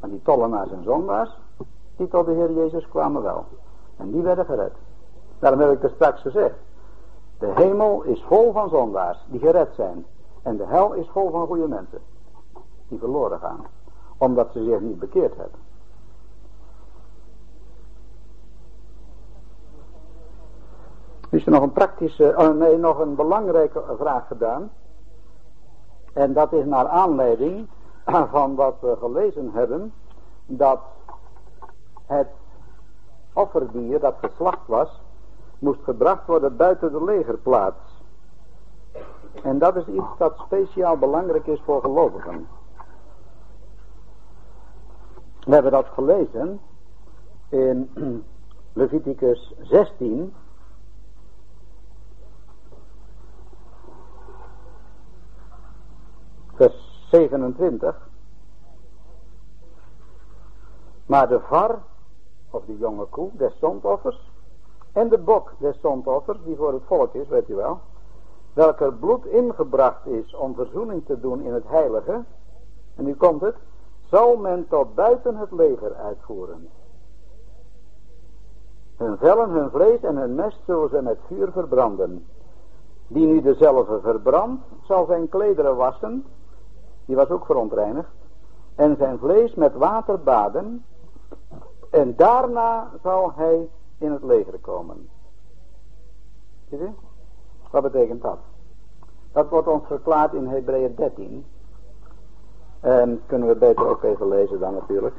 En 0.00 0.10
die 0.10 0.22
tollenaars 0.22 0.70
en 0.70 0.84
zondaars, 0.84 1.38
die 1.96 2.08
tot 2.08 2.26
de 2.26 2.32
Heer 2.32 2.52
Jezus 2.52 2.88
kwamen 2.88 3.22
wel. 3.22 3.44
En 3.96 4.10
die 4.10 4.22
werden 4.22 4.44
gered. 4.44 4.72
Daarom 5.38 5.60
heb 5.60 5.72
ik 5.72 5.82
er 5.82 5.92
straks 5.94 6.20
gezegd. 6.20 6.56
De 7.38 7.52
hemel 7.54 8.02
is 8.02 8.24
vol 8.28 8.52
van 8.52 8.68
zondaars 8.68 9.24
die 9.28 9.40
gered 9.40 9.74
zijn. 9.74 10.06
En 10.42 10.56
de 10.56 10.66
hel 10.66 10.92
is 10.92 11.08
vol 11.08 11.30
van 11.30 11.46
goede 11.46 11.68
mensen. 11.68 11.98
Die 12.88 12.98
verloren 12.98 13.38
gaan. 13.38 13.64
Omdat 14.18 14.52
ze 14.52 14.64
zich 14.64 14.80
niet 14.80 14.98
bekeerd 14.98 15.36
hebben. 15.36 15.64
is 21.34 21.46
er 21.46 21.52
nog 21.52 21.62
een 21.62 21.72
praktische, 21.72 22.34
oh 22.36 22.48
nee, 22.48 22.76
nog 22.76 22.98
een 22.98 23.14
belangrijke 23.14 23.82
vraag 23.98 24.26
gedaan. 24.26 24.70
En 26.12 26.32
dat 26.32 26.52
is 26.52 26.64
naar 26.64 26.88
aanleiding 26.88 27.68
van 28.34 28.54
wat 28.54 28.74
we 28.80 28.96
gelezen 28.98 29.50
hebben, 29.52 29.92
dat 30.46 30.80
het 32.06 32.28
offerdier 33.32 34.00
dat 34.00 34.14
geslacht 34.20 34.66
was, 34.66 35.00
moest 35.58 35.82
gebracht 35.82 36.26
worden 36.26 36.56
buiten 36.56 36.92
de 36.92 37.04
legerplaats. 37.04 38.02
En 39.42 39.58
dat 39.58 39.76
is 39.76 39.86
iets 39.86 40.16
dat 40.18 40.38
speciaal 40.38 40.96
belangrijk 40.96 41.46
is 41.46 41.60
voor 41.64 41.80
gelovigen. 41.80 42.48
We 45.44 45.52
hebben 45.52 45.72
dat 45.72 45.86
gelezen 45.86 46.60
in 47.48 47.90
Leviticus 48.72 49.54
16. 49.62 50.34
Vers 56.54 57.06
27. 57.10 58.08
Maar 61.06 61.28
de 61.28 61.40
var, 61.40 61.82
of 62.50 62.64
de 62.64 62.78
jonge 62.78 63.04
koe, 63.04 63.30
des 63.32 63.58
zondoffers, 63.58 64.32
en 64.92 65.08
de 65.08 65.18
bok 65.18 65.52
des 65.58 65.80
zondoffers, 65.80 66.38
die 66.44 66.56
voor 66.56 66.72
het 66.72 66.82
volk 66.86 67.14
is, 67.14 67.28
weet 67.28 67.48
u 67.48 67.54
wel, 67.54 67.80
welker 68.52 68.94
bloed 68.94 69.26
ingebracht 69.26 70.06
is 70.06 70.34
om 70.34 70.54
verzoening 70.54 71.04
te 71.06 71.20
doen 71.20 71.40
in 71.42 71.52
het 71.52 71.68
heilige, 71.68 72.24
en 72.94 73.04
nu 73.04 73.14
komt 73.14 73.40
het, 73.40 73.56
zal 74.10 74.36
men 74.36 74.66
tot 74.68 74.94
buiten 74.94 75.36
het 75.36 75.50
leger 75.50 75.94
uitvoeren. 75.94 76.68
Hun 78.96 79.16
vellen, 79.18 79.50
hun 79.50 79.70
vlees 79.70 80.00
en 80.00 80.16
hun 80.16 80.34
mest 80.34 80.58
zullen 80.66 80.88
ze 80.88 81.02
met 81.02 81.18
vuur 81.26 81.52
verbranden. 81.52 82.26
Die 83.06 83.26
nu 83.26 83.42
dezelfde 83.42 84.00
verbrandt, 84.00 84.62
zal 84.82 85.06
zijn 85.06 85.28
klederen 85.28 85.76
wassen, 85.76 86.24
die 87.04 87.16
was 87.16 87.28
ook 87.28 87.46
verontreinigd, 87.46 88.08
en 88.74 88.96
zijn 88.96 89.18
vlees 89.18 89.54
met 89.54 89.74
water 89.74 90.20
baden, 90.22 90.84
en 91.90 92.16
daarna 92.16 92.90
zal 93.02 93.32
hij 93.34 93.68
in 93.98 94.12
het 94.12 94.22
leger 94.22 94.58
komen. 94.58 95.08
Zie 96.68 96.78
je? 96.78 96.90
Wat 97.70 97.82
betekent 97.82 98.22
dat? 98.22 98.38
Dat 99.32 99.48
wordt 99.48 99.68
ons 99.68 99.86
verklaard 99.86 100.32
in 100.32 100.46
Hebreeën 100.46 100.94
13. 100.94 101.44
En 102.84 103.22
kunnen 103.26 103.48
we 103.48 103.54
beter 103.54 103.88
ook 103.88 104.02
even 104.02 104.28
lezen 104.28 104.60
dan 104.60 104.74
natuurlijk. 104.74 105.14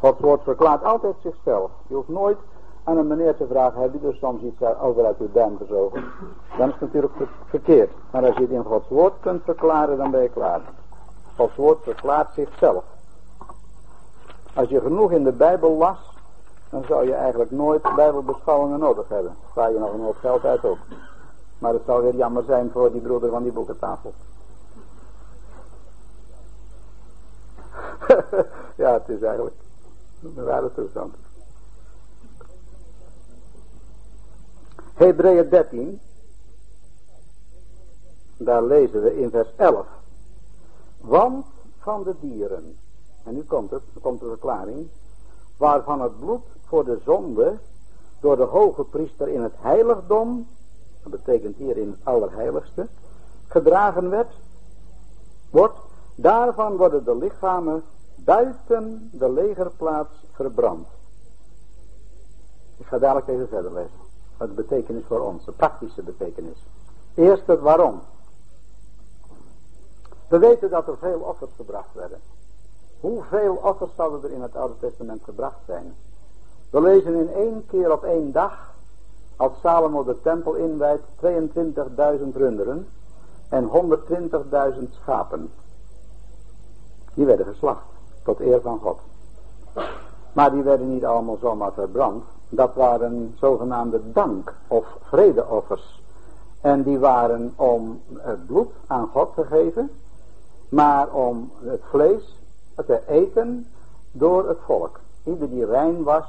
Gods 0.00 0.20
woord 0.20 0.42
verklaart 0.42 0.84
altijd 0.84 1.14
zichzelf. 1.22 1.70
Je 1.86 1.94
hoeft 1.94 2.08
nooit 2.08 2.38
aan 2.84 2.96
een 2.96 3.06
meneer 3.06 3.36
te 3.36 3.46
vragen, 3.46 3.80
heb 3.80 3.92
je 3.92 4.08
er 4.08 4.14
soms 4.14 4.42
iets 4.42 4.62
over 4.80 5.04
uit 5.04 5.18
uw 5.18 5.32
duim 5.32 5.56
gezogen? 5.56 6.04
Dan 6.58 6.68
is 6.68 6.72
het 6.72 6.80
natuurlijk 6.80 7.12
verkeerd. 7.46 7.90
Maar 8.10 8.26
als 8.26 8.36
je 8.36 8.42
het 8.42 8.50
in 8.50 8.64
Gods 8.64 8.88
woord 8.88 9.12
kunt 9.20 9.42
verklaren, 9.44 9.96
dan 9.96 10.10
ben 10.10 10.22
je 10.22 10.28
klaar. 10.28 10.60
Gods 11.36 11.56
woord 11.56 11.82
verklaart 11.82 12.28
zichzelf. 12.34 12.84
Als 14.54 14.68
je 14.68 14.80
genoeg 14.80 15.12
in 15.12 15.24
de 15.24 15.32
Bijbel 15.32 15.76
las, 15.76 15.98
dan 16.70 16.84
zou 16.84 17.06
je 17.06 17.14
eigenlijk 17.14 17.50
nooit 17.50 17.94
Bijbelbeschouwingen 17.96 18.78
nodig 18.78 19.08
hebben. 19.08 19.36
Sta 19.50 19.66
je 19.66 19.78
nog 19.78 19.92
een 19.92 20.00
hoop 20.00 20.16
geld 20.16 20.44
uit 20.44 20.64
ook. 20.64 20.78
Maar 21.58 21.72
het 21.72 21.82
zou 21.86 22.02
weer 22.02 22.14
jammer 22.14 22.42
zijn 22.46 22.70
voor 22.70 22.92
die 22.92 23.00
broeder 23.00 23.30
van 23.30 23.42
die 23.42 23.52
boekentafel. 23.52 24.12
ja, 28.82 28.92
het 28.92 29.08
is 29.08 29.22
eigenlijk 29.22 29.56
rare 30.36 30.70
toestand. 30.74 31.14
Hebreeën 34.94 35.48
13, 35.48 36.00
daar 38.36 38.62
lezen 38.62 39.02
we 39.02 39.20
in 39.20 39.30
vers 39.30 39.48
11. 39.56 39.86
Want 41.00 41.46
van 41.78 42.02
de 42.02 42.14
dieren 42.20 42.76
en 43.24 43.34
nu 43.34 43.42
komt 43.42 43.70
het, 43.70 43.82
nu 43.94 44.00
komt 44.00 44.20
de 44.20 44.28
verklaring. 44.28 44.88
Waarvan 45.56 46.00
het 46.00 46.18
bloed 46.18 46.44
voor 46.64 46.84
de 46.84 47.00
zonde 47.04 47.58
door 48.20 48.36
de 48.36 48.42
hoge 48.42 48.84
priester 48.84 49.28
in 49.28 49.42
het 49.42 49.54
heiligdom, 49.56 50.48
dat 51.02 51.12
betekent 51.12 51.56
hier 51.56 51.76
in 51.76 51.90
het 51.90 52.00
allerheiligste, 52.02 52.88
gedragen 53.46 54.10
werd, 54.10 54.32
wordt, 55.50 55.78
daarvan 56.20 56.76
worden 56.76 57.04
de 57.04 57.16
lichamen 57.16 57.82
buiten 58.14 59.10
de 59.12 59.32
legerplaats 59.32 60.24
verbrand. 60.32 60.86
Ik 62.76 62.86
ga 62.86 62.98
dadelijk 62.98 63.28
even 63.28 63.48
verder 63.48 63.72
lezen. 63.72 64.06
Wat 64.36 64.48
de 64.48 64.54
betekenis 64.54 65.04
voor 65.06 65.20
ons, 65.20 65.44
de 65.44 65.52
praktische 65.52 66.02
betekenis. 66.02 66.56
Eerst 67.14 67.46
het 67.46 67.60
waarom. 67.60 68.00
We 70.28 70.38
weten 70.38 70.70
dat 70.70 70.88
er 70.88 70.98
veel 70.98 71.18
offers 71.18 71.50
gebracht 71.56 71.94
werden. 71.94 72.20
Hoeveel 73.00 73.54
offers 73.54 73.90
zouden 73.96 74.22
er 74.22 74.34
in 74.36 74.42
het 74.42 74.56
Oude 74.56 74.74
Testament 74.80 75.24
gebracht 75.24 75.60
zijn? 75.66 75.94
We 76.70 76.80
lezen 76.80 77.14
in 77.14 77.32
één 77.32 77.66
keer 77.66 77.92
op 77.92 78.04
één 78.04 78.32
dag, 78.32 78.74
als 79.36 79.52
Salomo 79.62 80.04
de 80.04 80.20
tempel 80.22 80.54
inwijdt, 80.54 81.02
22.000 81.22 82.36
runderen 82.36 82.88
en 83.48 83.70
120.000 84.78 84.92
schapen. 85.02 85.50
Die 87.18 87.26
werden 87.26 87.46
geslacht, 87.46 87.84
tot 88.24 88.40
eer 88.40 88.60
van 88.60 88.78
God. 88.78 88.98
Maar 90.32 90.50
die 90.50 90.62
werden 90.62 90.92
niet 90.92 91.04
allemaal 91.04 91.36
zomaar 91.40 91.72
verbrand. 91.72 92.24
Dat 92.48 92.74
waren 92.74 93.34
zogenaamde 93.40 94.00
dank- 94.12 94.54
of 94.68 94.86
vredeoffers. 95.02 96.02
En 96.60 96.82
die 96.82 96.98
waren 96.98 97.52
om 97.56 98.00
het 98.14 98.46
bloed 98.46 98.70
aan 98.86 99.08
God 99.12 99.34
te 99.34 99.44
geven, 99.44 99.90
maar 100.68 101.08
om 101.08 101.50
het 101.62 101.80
vlees 101.90 102.36
te 102.86 103.00
eten 103.08 103.66
door 104.12 104.48
het 104.48 104.58
volk. 104.64 105.00
Ieder 105.24 105.50
die 105.50 105.66
rein 105.66 106.02
was, 106.02 106.24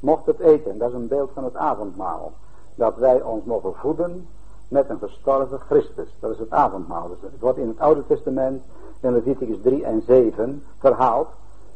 mocht 0.00 0.26
het 0.26 0.38
eten. 0.38 0.78
Dat 0.78 0.88
is 0.88 0.94
een 0.94 1.08
beeld 1.08 1.30
van 1.34 1.44
het 1.44 1.56
avondmaal. 1.56 2.32
Dat 2.74 2.96
wij 2.96 3.22
ons 3.22 3.44
mogen 3.44 3.74
voeden 3.74 4.28
met 4.74 4.88
een 4.88 4.98
gestorven 4.98 5.60
Christus. 5.60 6.08
Dat 6.20 6.30
is 6.30 6.38
het 6.38 6.50
avondmaal. 6.50 7.08
Dus 7.08 7.18
het 7.20 7.40
wordt 7.40 7.58
in 7.58 7.68
het 7.68 7.80
Oude 7.80 8.06
Testament, 8.06 8.62
in 9.00 9.12
Leviticus 9.12 9.56
3 9.62 9.84
en 9.84 10.02
7, 10.06 10.62
verhaald. 10.78 11.28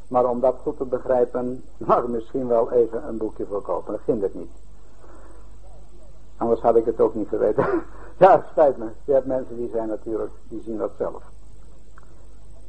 Maar 0.08 0.24
om 0.24 0.40
dat 0.40 0.56
goed 0.62 0.76
te 0.76 0.84
begrijpen, 0.84 1.62
mag 1.76 2.06
misschien 2.06 2.48
wel 2.48 2.72
even 2.72 3.08
een 3.08 3.16
boekje 3.16 3.46
voor 3.46 3.62
kopen. 3.62 3.92
Dat 3.92 4.02
ging 4.04 4.22
het 4.22 4.34
niet. 4.34 4.50
Anders 6.36 6.60
had 6.60 6.76
ik 6.76 6.84
het 6.84 7.00
ook 7.00 7.14
niet 7.14 7.28
geweten. 7.28 7.64
ja, 8.22 8.32
het 8.32 8.44
spijt 8.50 8.76
me. 8.76 8.86
Je 9.04 9.12
hebt 9.12 9.26
mensen 9.26 9.56
die 9.56 9.70
zijn 9.72 9.88
natuurlijk, 9.88 10.32
die 10.48 10.62
zien 10.64 10.78
dat 10.78 10.92
zelf. 10.98 11.22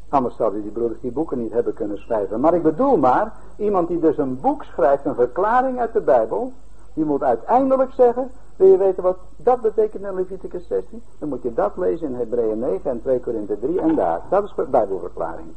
Anders 0.10 0.36
zouden 0.36 0.62
die 0.62 0.72
broeders 0.72 1.02
die 1.02 1.12
boeken 1.12 1.42
niet 1.42 1.54
hebben 1.54 1.74
kunnen 1.74 1.98
schrijven. 1.98 2.40
Maar 2.40 2.54
ik 2.54 2.64
bedoel 2.64 2.98
maar, 2.98 3.34
iemand 3.58 3.88
die 3.88 4.00
dus 4.00 4.18
een 4.18 4.40
boek 4.40 4.64
schrijft, 4.64 5.06
een 5.06 5.16
verklaring 5.16 5.80
uit 5.80 5.94
de 5.94 6.02
Bijbel, 6.02 6.54
die 6.94 7.06
moet 7.06 7.24
uiteindelijk 7.24 7.92
zeggen, 7.92 8.32
wil 8.60 8.68
je 8.68 8.78
weten 8.78 9.04
wat 9.04 9.18
dat 9.36 9.62
betekent 9.62 10.04
in 10.04 10.16
Leviticus 10.16 10.68
16? 10.68 11.04
Dan 11.20 11.30
moet 11.30 11.42
je 11.42 11.54
dat 11.54 11.78
lezen 11.78 12.08
in 12.08 12.16
Hebreeën 12.16 12.60
9 12.60 12.92
en 12.92 13.02
2 13.02 13.20
Korinthe 13.20 13.60
3 13.60 13.82
en 13.82 13.96
daar. 13.96 14.22
Dat 14.30 14.44
is 14.44 14.54
de 14.56 14.64
Bijbelverklaring. 14.64 15.48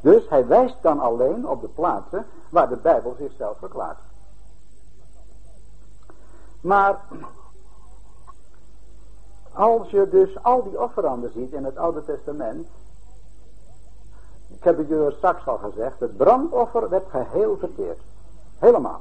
Dus 0.00 0.28
hij 0.28 0.46
wijst 0.46 0.76
dan 0.80 1.00
alleen 1.00 1.48
op 1.48 1.60
de 1.60 1.68
plaatsen 1.68 2.26
waar 2.50 2.68
de 2.68 2.76
Bijbel 2.76 3.14
zichzelf 3.18 3.58
verklaart. 3.58 3.98
Maar 6.60 7.00
als 9.52 9.90
je 9.90 10.08
dus 10.08 10.42
al 10.42 10.62
die 10.62 10.80
offeranden 10.80 11.32
ziet 11.32 11.52
in 11.52 11.64
het 11.64 11.76
Oude 11.76 12.04
Testament, 12.04 12.66
ik 14.48 14.64
heb 14.64 14.76
het 14.76 14.88
jullie 14.88 15.16
straks 15.16 15.46
al 15.46 15.58
gezegd, 15.58 16.00
het 16.00 16.16
brandoffer 16.16 16.88
werd 16.88 17.10
geheel 17.10 17.56
verkeerd. 17.58 17.98
Helemaal. 18.58 19.00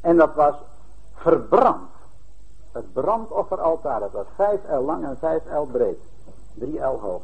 En 0.00 0.16
dat 0.16 0.34
was 0.34 0.54
verbrand. 1.14 1.88
Het 2.72 2.92
brandofferaltaar, 2.92 4.00
dat 4.00 4.12
was 4.12 4.26
vijf 4.34 4.64
el 4.64 4.82
lang 4.82 5.04
en 5.04 5.18
vijf 5.18 5.46
el 5.46 5.64
breed. 5.64 5.98
Drie 6.54 6.80
el 6.80 6.98
hoog. 7.00 7.22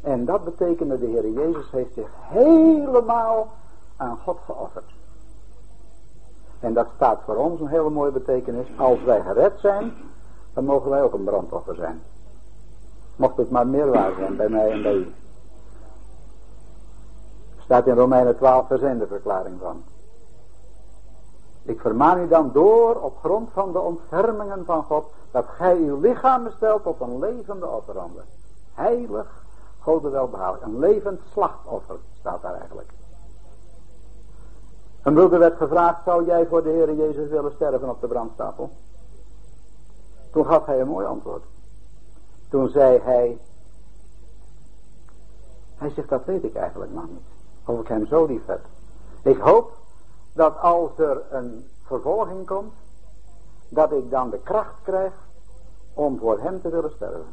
En 0.00 0.24
dat 0.24 0.44
betekende 0.44 0.98
de 0.98 1.06
Heer 1.06 1.30
Jezus 1.30 1.70
heeft 1.70 1.94
zich 1.94 2.10
helemaal 2.20 3.48
aan 3.96 4.18
God 4.24 4.38
geofferd. 4.44 4.92
En 6.60 6.72
dat 6.72 6.86
staat 6.94 7.20
voor 7.24 7.36
ons 7.36 7.60
een 7.60 7.66
hele 7.66 7.90
mooie 7.90 8.10
betekenis. 8.10 8.66
Als 8.76 9.02
wij 9.02 9.22
gered 9.22 9.52
zijn, 9.60 9.92
dan 10.52 10.64
mogen 10.64 10.90
wij 10.90 11.02
ook 11.02 11.12
een 11.12 11.24
brandoffer 11.24 11.74
zijn. 11.74 12.02
Mocht 13.16 13.36
het 13.36 13.50
maar 13.50 13.66
meer 13.66 13.90
waar 13.90 14.12
zijn 14.18 14.36
bij 14.36 14.48
mij 14.48 14.70
en 14.70 14.82
bij 14.82 14.94
u. 14.94 15.12
Staat 17.58 17.86
in 17.86 17.94
Romeinen 17.94 18.36
12 18.36 18.66
vers 18.66 18.80
de 18.80 19.06
verklaring 19.06 19.60
van. 19.60 19.82
Ik 21.64 21.80
vermaan 21.80 22.18
u 22.18 22.28
dan 22.28 22.50
door 22.52 23.00
op 23.00 23.18
grond 23.18 23.50
van 23.52 23.72
de 23.72 23.78
ontfermingen 23.78 24.64
van 24.64 24.82
God 24.82 25.04
dat 25.30 25.44
gij 25.48 25.76
uw 25.76 26.00
lichaam 26.00 26.50
stelt 26.56 26.82
tot 26.82 27.00
een 27.00 27.18
levende 27.18 27.66
offerande. 27.66 28.20
Heilig, 28.74 29.44
God. 29.78 30.04
Een 30.04 30.78
levend 30.78 31.20
slachtoffer 31.32 31.96
staat 32.20 32.42
daar 32.42 32.54
eigenlijk. 32.54 32.92
Een 35.02 35.14
broeder 35.14 35.38
werd 35.38 35.56
gevraagd, 35.56 36.04
zou 36.04 36.26
jij 36.26 36.46
voor 36.46 36.62
de 36.62 36.68
Heer 36.68 36.94
Jezus 36.94 37.28
willen 37.28 37.52
sterven 37.54 37.88
op 37.88 38.00
de 38.00 38.06
brandstapel? 38.06 38.70
Toen 40.32 40.46
gaf 40.46 40.66
hij 40.66 40.80
een 40.80 40.88
mooi 40.88 41.06
antwoord. 41.06 41.42
Toen 42.48 42.68
zei 42.68 43.00
hij, 43.02 43.38
hij 45.76 45.90
zegt 45.90 46.08
dat 46.08 46.24
weet 46.24 46.44
ik 46.44 46.54
eigenlijk 46.54 46.92
nog 46.92 47.08
niet. 47.08 47.26
Of 47.64 47.80
ik 47.80 47.88
hem 47.88 48.06
zo 48.06 48.24
lief 48.24 48.46
heb. 48.46 48.60
Ik 49.22 49.38
hoop 49.38 49.72
dat 50.34 50.60
als 50.60 50.90
er 50.98 51.22
een 51.30 51.66
vervolging 51.82 52.46
komt, 52.46 52.72
dat 53.68 53.92
ik 53.92 54.10
dan 54.10 54.30
de 54.30 54.38
kracht 54.38 54.74
krijg 54.82 55.12
om 55.94 56.18
voor 56.18 56.38
hem 56.40 56.60
te 56.60 56.68
willen 56.68 56.92
sterven. 56.96 57.26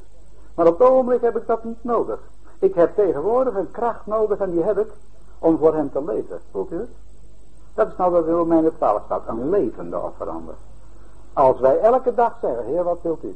Maar 0.55 0.67
op 0.67 0.79
het 0.79 0.87
ogenblik 0.87 1.21
heb 1.21 1.37
ik 1.37 1.47
dat 1.47 1.63
niet 1.63 1.83
nodig. 1.83 2.19
Ik 2.59 2.73
heb 2.73 2.95
tegenwoordig 2.95 3.55
een 3.55 3.71
kracht 3.71 4.05
nodig 4.05 4.39
en 4.39 4.51
die 4.51 4.63
heb 4.63 4.77
ik 4.77 4.87
om 5.39 5.57
voor 5.57 5.75
hem 5.75 5.91
te 5.91 6.03
leven. 6.03 6.39
Voelt 6.51 6.71
u 6.71 6.77
het? 6.77 6.89
Dat 7.73 7.87
is 7.87 7.97
nou 7.97 8.11
wat 8.11 8.27
in 8.27 8.33
Romeinen 8.33 8.75
12 8.75 9.01
staat. 9.05 9.27
Een 9.27 9.49
levende 9.49 9.99
offerander. 9.99 10.55
Als 11.33 11.59
wij 11.59 11.79
elke 11.79 12.13
dag 12.13 12.37
zeggen, 12.41 12.65
Heer 12.65 12.83
wat 12.83 13.01
wilt 13.01 13.23
u? 13.23 13.35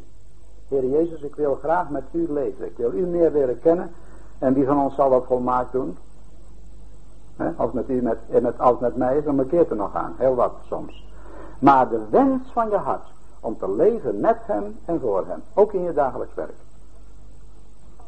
Heer 0.68 0.86
Jezus, 0.86 1.22
ik 1.22 1.36
wil 1.36 1.56
graag 1.56 1.90
met 1.90 2.04
u 2.12 2.32
leven. 2.32 2.66
Ik 2.66 2.78
wil 2.78 2.94
u 2.94 3.06
meer 3.06 3.32
leren 3.32 3.60
kennen. 3.60 3.92
En 4.40 4.54
wie 4.54 4.66
van 4.66 4.80
ons 4.80 4.96
zal 4.96 5.10
dat 5.10 5.26
volmaakt 5.26 5.72
doen? 5.72 5.98
Als, 7.58 7.72
met 7.72 7.90
u, 7.90 8.02
met, 8.02 8.42
met, 8.42 8.60
als 8.60 8.80
met 8.80 8.96
mij 8.96 9.18
is, 9.18 9.24
dan 9.24 9.36
markeert 9.36 9.70
er 9.70 9.76
nog 9.76 9.96
aan. 9.96 10.14
Heel 10.18 10.36
wat 10.36 10.54
soms. 10.68 11.06
Maar 11.60 11.90
de 11.90 12.02
wens 12.10 12.52
van 12.52 12.70
je 12.70 12.78
hart 12.78 13.08
om 13.40 13.58
te 13.58 13.72
leven 13.72 14.20
met 14.20 14.38
hem 14.42 14.78
en 14.86 15.00
voor 15.00 15.28
hem. 15.28 15.44
Ook 15.54 15.74
in 15.74 15.82
je 15.82 15.94
dagelijks 15.94 16.34
werk. 16.34 16.56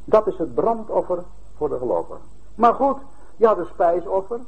Dat 0.03 0.27
is 0.27 0.37
het 0.37 0.53
brandoffer 0.53 1.23
voor 1.57 1.69
de 1.69 1.77
gelovigen. 1.77 2.21
Maar 2.55 2.73
goed, 2.73 2.97
ja, 3.35 3.55
de 3.55 3.65
spijsoffer. 3.65 4.39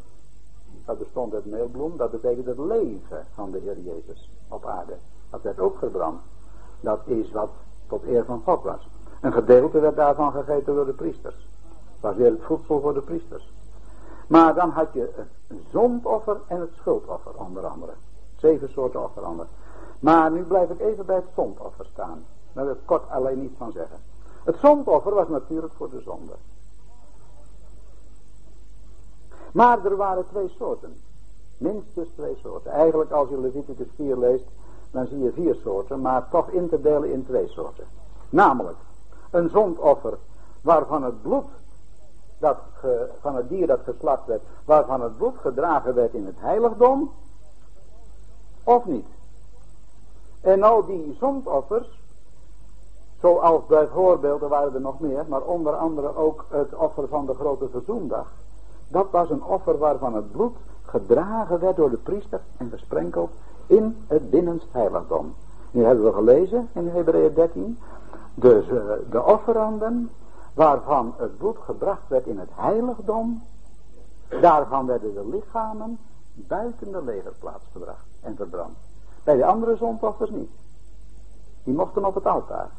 Dat 0.86 1.00
bestond 1.00 1.34
uit 1.34 1.46
meelbloem. 1.46 1.98
Dat 1.98 2.12
betekent 2.12 2.46
het 2.46 2.58
leven 2.58 3.26
van 3.34 3.52
de 3.52 3.60
Heer 3.60 3.80
Jezus 3.80 4.30
op 4.48 4.66
aarde. 4.66 4.94
Dat 5.30 5.42
werd 5.42 5.60
ook 5.60 5.78
verbrand. 5.78 6.22
Dat 6.80 7.00
is 7.06 7.32
wat 7.32 7.50
tot 7.88 8.04
eer 8.04 8.26
van 8.26 8.42
God 8.46 8.64
was. 8.64 8.88
Een 9.22 9.34
gedeelte 9.34 9.80
werd 9.80 9.96
daarvan 9.96 10.32
gegeten 10.32 10.76
door 10.76 10.86
de 10.86 10.94
priesters. 10.94 11.48
Dat 12.00 12.12
was 12.12 12.16
weer 12.16 12.32
het 12.32 12.44
voedsel 12.44 12.82
voor 12.82 12.94
de 12.94 13.02
priesters. 13.02 13.50
Maar 14.30 14.54
dan 14.54 14.70
had 14.70 14.94
je 14.94 15.12
het 15.16 15.60
zondoffer 15.72 16.38
en 16.48 16.60
het 16.60 16.70
schuldoffer 16.76 17.32
onder 17.36 17.66
andere. 17.66 17.92
Zeven 18.38 18.70
soorten 18.70 19.04
offeranden. 19.04 19.48
Maar 20.00 20.32
nu 20.32 20.44
blijf 20.44 20.70
ik 20.70 20.80
even 20.80 21.06
bij 21.06 21.16
het 21.16 21.30
zondoffer 21.36 21.86
staan. 21.92 22.26
Daar 22.54 22.66
wil 22.66 22.74
ik 22.74 22.80
kort 22.86 23.10
alleen 23.10 23.42
niet 23.42 23.54
van 23.58 23.72
zeggen. 23.72 23.98
Het 24.44 24.56
zondoffer 24.62 25.14
was 25.14 25.28
natuurlijk 25.28 25.74
voor 25.74 25.90
de 25.90 26.02
zonde. 26.02 26.34
Maar 29.52 29.86
er 29.86 29.96
waren 29.96 30.26
twee 30.30 30.54
soorten. 30.58 30.94
Minstens 31.58 32.10
twee 32.16 32.38
soorten. 32.44 32.72
Eigenlijk 32.72 33.12
als 33.12 33.30
je 33.30 33.40
Leviticus 33.40 33.88
4 33.96 34.18
leest, 34.18 34.46
dan 34.92 35.08
zie 35.08 35.20
je 35.20 35.32
vier 35.32 35.56
soorten, 35.64 36.02
maar 36.02 36.30
toch 36.30 36.50
in 36.50 36.70
te 36.70 36.82
delen 36.82 37.12
in 37.12 37.26
twee 37.26 37.48
soorten. 37.48 37.86
Namelijk, 38.30 38.78
een 39.32 39.50
zondoffer 39.50 40.18
waarvan 40.62 41.04
het 41.04 41.22
bloed 41.22 41.46
dat 42.40 42.58
van 43.22 43.36
het 43.36 43.50
dier 43.50 43.68
dat 43.68 43.80
geslacht 43.84 44.26
werd, 44.26 44.42
waarvan 44.66 45.02
het 45.02 45.18
bloed 45.18 45.38
gedragen 45.38 45.94
werd 45.94 46.14
in 46.14 46.26
het 46.26 46.40
heiligdom, 46.40 47.12
of 48.64 48.86
niet. 48.86 49.08
En 50.42 50.64
al 50.64 50.86
die 50.86 51.18
zondoffers, 51.20 52.00
zoals 53.22 53.66
bijvoorbeeld, 53.66 54.42
er 54.42 54.48
waren 54.48 54.74
er 54.74 54.82
nog 54.82 55.00
meer, 55.00 55.26
maar 55.28 55.42
onder 55.42 55.76
andere 55.76 56.16
ook 56.16 56.46
het 56.50 56.76
offer 56.76 57.08
van 57.08 57.26
de 57.26 57.34
grote 57.34 57.70
verzoendag. 57.70 58.28
Dat 58.88 59.08
was 59.12 59.30
een 59.30 59.44
offer 59.44 59.78
waarvan 59.78 60.16
het 60.16 60.32
bloed 60.32 60.56
gedragen 60.86 61.60
werd 61.60 61.76
door 61.76 61.90
de 61.90 61.98
priester 61.98 62.42
en 62.58 62.70
gesprenkeld 62.70 63.32
in 63.68 63.98
het 64.08 64.30
binnenst 64.30 64.68
heiligdom. 64.72 65.34
Nu 65.72 65.84
hebben 65.84 66.06
we 66.06 66.14
gelezen 66.14 66.70
in 66.74 66.88
Hebreeën 66.88 67.34
13, 67.34 67.78
dus 68.34 68.68
uh, 68.68 68.82
de 69.10 69.24
offeranden 69.24 70.10
waarvan 70.54 71.14
het 71.18 71.38
bloed 71.38 71.58
gebracht 71.58 72.08
werd 72.08 72.26
in 72.26 72.40
het 72.40 72.50
heiligdom, 72.54 73.44
daarvan 74.42 74.86
werden 74.86 75.14
de 75.14 75.28
lichamen 75.28 76.00
buiten 76.34 76.92
de 76.92 77.04
legerplaats 77.04 77.64
gebracht 77.72 78.06
en 78.22 78.36
verbrand. 78.36 78.78
Bij 79.24 79.36
de 79.36 79.46
andere 79.46 79.76
zondoffers 79.76 80.30
niet. 80.30 80.52
Die 81.64 81.74
mochten 81.74 82.06
op 82.06 82.16
het 82.16 82.26
altaar. 82.26 82.70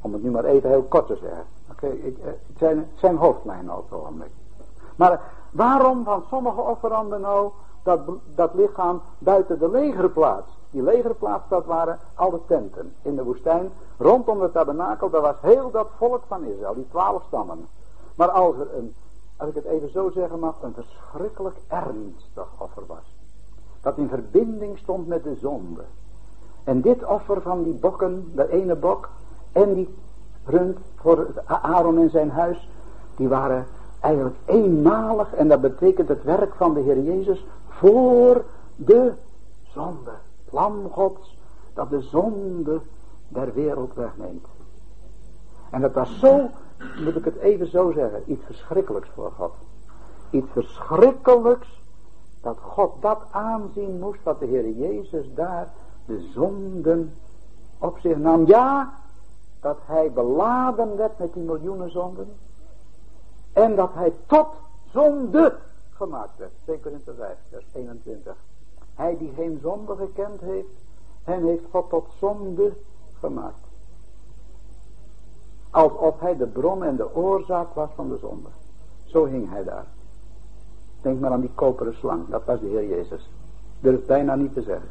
Om 0.00 0.12
het 0.12 0.22
nu 0.22 0.30
maar 0.30 0.44
even 0.44 0.68
heel 0.68 0.82
kort 0.82 1.06
te 1.06 1.16
zeggen. 1.16 1.44
Oké, 1.70 1.86
okay, 1.86 2.14
het, 2.20 2.38
zijn, 2.58 2.88
zijn 2.94 3.16
hoofdlijnen 3.16 3.76
op 3.76 3.90
het 3.90 4.00
ogenblik. 4.00 4.30
Maar 4.96 5.20
waarom 5.50 6.04
van 6.04 6.24
sommige 6.28 6.60
offeranden 6.60 7.20
nou 7.20 7.50
dat, 7.82 8.00
dat 8.34 8.54
lichaam 8.54 9.02
buiten 9.18 9.58
de 9.58 9.70
legerplaats? 9.70 10.50
Die 10.72 10.82
legerplaats, 10.82 11.48
dat 11.48 11.64
waren 11.64 11.98
alle 12.14 12.40
tenten 12.46 12.92
in 13.02 13.16
de 13.16 13.24
woestijn. 13.24 13.70
Rondom 13.98 14.40
de 14.40 14.52
tabernakel, 14.52 15.10
daar 15.10 15.20
was 15.20 15.40
heel 15.40 15.70
dat 15.70 15.88
volk 15.96 16.22
van 16.26 16.44
Israël, 16.44 16.74
die 16.74 16.88
twaalf 16.88 17.22
stammen. 17.26 17.68
Maar 18.14 18.30
als 18.30 18.56
er 18.56 18.74
een, 18.76 18.94
als 19.36 19.48
ik 19.48 19.54
het 19.54 19.64
even 19.64 19.90
zo 19.90 20.10
zeggen 20.10 20.38
mag, 20.38 20.54
een 20.62 20.74
verschrikkelijk 20.74 21.56
ernstig 21.68 22.48
offer 22.58 22.82
was. 22.86 23.14
Dat 23.80 23.96
in 23.96 24.08
verbinding 24.08 24.78
stond 24.78 25.06
met 25.06 25.24
de 25.24 25.36
zonde. 25.40 25.82
En 26.64 26.80
dit 26.80 27.04
offer 27.04 27.42
van 27.42 27.62
die 27.62 27.74
bokken, 27.74 28.32
de 28.34 28.50
ene 28.50 28.76
bok 28.76 29.08
en 29.52 29.74
die 29.74 29.94
rund 30.44 30.78
voor 30.96 31.26
Aaron 31.44 31.98
en 31.98 32.10
zijn 32.10 32.30
huis, 32.30 32.68
die 33.16 33.28
waren 33.28 33.66
eigenlijk 34.00 34.36
eenmalig 34.44 35.34
en 35.34 35.48
dat 35.48 35.60
betekent 35.60 36.08
het 36.08 36.22
werk 36.22 36.54
van 36.54 36.74
de 36.74 36.80
Heer 36.80 37.00
Jezus 37.00 37.46
voor 37.68 38.44
de 38.76 39.12
zonde. 39.74 40.12
Lam 40.52 40.90
Gods 40.90 41.36
dat 41.74 41.90
de 41.90 42.00
zonde 42.00 42.80
der 43.28 43.54
wereld 43.54 43.94
wegneemt. 43.94 44.46
En 45.70 45.80
dat 45.80 45.92
was 45.92 46.18
zo, 46.18 46.50
moet 47.04 47.16
ik 47.16 47.24
het 47.24 47.36
even 47.36 47.66
zo 47.66 47.92
zeggen, 47.92 48.22
iets 48.26 48.44
verschrikkelijks 48.44 49.08
voor 49.14 49.32
God. 49.36 49.52
Iets 50.30 50.50
verschrikkelijks 50.52 51.80
dat 52.40 52.58
God 52.60 53.02
dat 53.02 53.22
aanzien 53.30 53.98
moest 53.98 54.24
dat 54.24 54.38
de 54.38 54.46
Heer 54.46 54.70
Jezus 54.70 55.34
daar 55.34 55.68
de 56.06 56.30
zonden 56.34 57.14
op 57.78 57.98
zich 57.98 58.16
nam. 58.16 58.46
Ja, 58.46 58.94
dat 59.60 59.78
hij 59.84 60.12
beladen 60.12 60.96
werd 60.96 61.18
met 61.18 61.34
die 61.34 61.42
miljoenen 61.42 61.90
zonden. 61.90 62.32
En 63.52 63.76
dat 63.76 63.90
hij 63.94 64.12
tot 64.26 64.48
zonde 64.92 65.58
gemaakt 65.90 66.36
werd. 66.36 66.52
2 66.64 66.80
Korinther 66.80 67.14
5, 67.14 67.36
vers 67.50 67.64
21. 67.72 68.36
Hij 68.94 69.16
die 69.18 69.32
geen 69.36 69.58
zonde 69.62 69.96
gekend 69.96 70.40
heeft, 70.40 70.68
en 71.24 71.44
heeft 71.44 71.64
God 71.70 71.88
tot 71.88 72.06
zonde 72.18 72.72
gemaakt. 73.18 73.66
Alsof 75.70 76.20
hij 76.20 76.36
de 76.36 76.46
bron 76.46 76.84
en 76.84 76.96
de 76.96 77.14
oorzaak 77.14 77.74
was 77.74 77.88
van 77.94 78.08
de 78.08 78.18
zonde. 78.18 78.48
Zo 79.04 79.24
hing 79.24 79.50
hij 79.50 79.64
daar. 79.64 79.86
Denk 81.00 81.20
maar 81.20 81.30
aan 81.30 81.40
die 81.40 81.50
koperen 81.54 81.94
slang, 81.94 82.28
dat 82.28 82.44
was 82.44 82.60
de 82.60 82.66
Heer 82.66 82.88
Jezus. 82.88 83.28
Durf 83.80 84.06
bijna 84.06 84.34
niet 84.34 84.54
te 84.54 84.62
zeggen. 84.62 84.88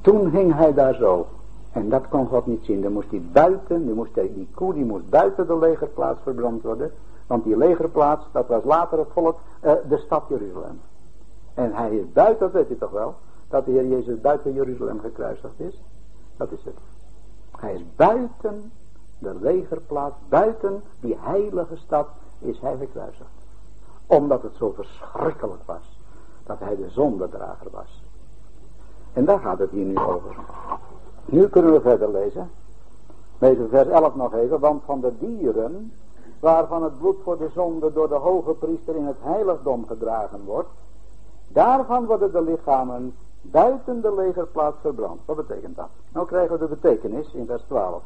Toen 0.00 0.30
hing 0.30 0.54
hij 0.54 0.74
daar 0.74 0.94
zo. 0.94 1.26
En 1.72 1.88
dat 1.88 2.08
kon 2.08 2.26
God 2.26 2.46
niet 2.46 2.64
zien. 2.64 2.82
Dan 2.82 2.92
moest 2.92 3.10
hij 3.10 3.22
buiten, 3.32 3.86
dan 3.86 3.94
moest 3.94 4.14
hij, 4.14 4.32
die 4.34 4.48
koe 4.54 4.74
die 4.74 4.84
moest 4.84 5.08
buiten 5.08 5.46
de 5.46 5.58
legerplaats 5.58 6.18
verbrand 6.22 6.62
worden. 6.62 6.92
Want 7.26 7.44
die 7.44 7.56
legerplaats, 7.56 8.24
dat 8.32 8.46
was 8.46 8.64
later 8.64 8.98
het 8.98 9.08
volk, 9.12 9.38
uh, 9.64 9.72
de 9.88 9.98
stad 9.98 10.24
Jeruzalem. 10.28 10.80
En 11.54 11.74
hij 11.74 11.96
is 11.96 12.12
buiten, 12.12 12.38
dat 12.38 12.52
weet 12.52 12.68
je 12.68 12.78
toch 12.78 12.90
wel, 12.90 13.14
dat 13.48 13.64
de 13.64 13.70
Heer 13.70 13.86
Jezus 13.86 14.20
buiten 14.20 14.52
Jeruzalem 14.52 15.00
gekruisigd 15.00 15.60
is. 15.60 15.80
Dat 16.36 16.52
is 16.52 16.64
het. 16.64 16.78
Hij 17.56 17.74
is 17.74 17.82
buiten 17.96 18.72
de 19.18 19.34
legerplaats, 19.40 20.14
buiten 20.28 20.82
die 21.00 21.16
heilige 21.20 21.76
stad 21.76 22.08
is 22.38 22.60
hij 22.60 22.76
gekruisigd. 22.76 23.30
Omdat 24.06 24.42
het 24.42 24.56
zo 24.56 24.72
verschrikkelijk 24.72 25.62
was. 25.64 25.98
Dat 26.46 26.58
hij 26.58 26.76
de 26.76 26.90
zondedrager 26.90 27.70
was. 27.70 28.02
En 29.12 29.24
daar 29.24 29.40
gaat 29.40 29.58
het 29.58 29.70
hier 29.70 29.84
nu 29.84 29.98
over. 29.98 30.36
Nu 31.24 31.48
kunnen 31.48 31.72
we 31.72 31.80
verder 31.80 32.10
lezen. 32.10 32.50
Lezen 33.38 33.68
vers 33.68 33.88
11 33.88 34.14
nog 34.14 34.34
even. 34.34 34.60
Want 34.60 34.82
van 34.84 35.00
de 35.00 35.12
dieren 35.18 35.92
waarvan 36.44 36.82
het 36.82 36.98
bloed 36.98 37.16
voor 37.22 37.38
de 37.38 37.50
zonde 37.54 37.92
door 37.92 38.08
de 38.08 38.14
hoge 38.14 38.52
priester 38.52 38.96
in 38.96 39.06
het 39.06 39.16
heiligdom 39.20 39.86
gedragen 39.86 40.44
wordt. 40.44 40.68
Daarvan 41.48 42.06
worden 42.06 42.32
de 42.32 42.42
lichamen 42.42 43.14
buiten 43.40 44.00
de 44.00 44.14
legerplaats 44.14 44.76
verbrand. 44.80 45.20
Wat 45.24 45.36
betekent 45.36 45.76
dat? 45.76 45.88
Nou 46.12 46.26
krijgen 46.26 46.58
we 46.58 46.68
de 46.68 46.74
betekenis 46.74 47.32
in 47.32 47.46
vers 47.46 47.62
12. 47.62 48.02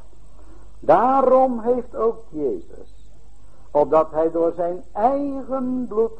Daarom 0.80 1.60
heeft 1.60 1.96
ook 1.96 2.16
Jezus, 2.28 3.10
opdat 3.70 4.10
hij 4.10 4.30
door 4.30 4.52
zijn 4.56 4.84
eigen 4.92 5.86
bloed 5.88 6.18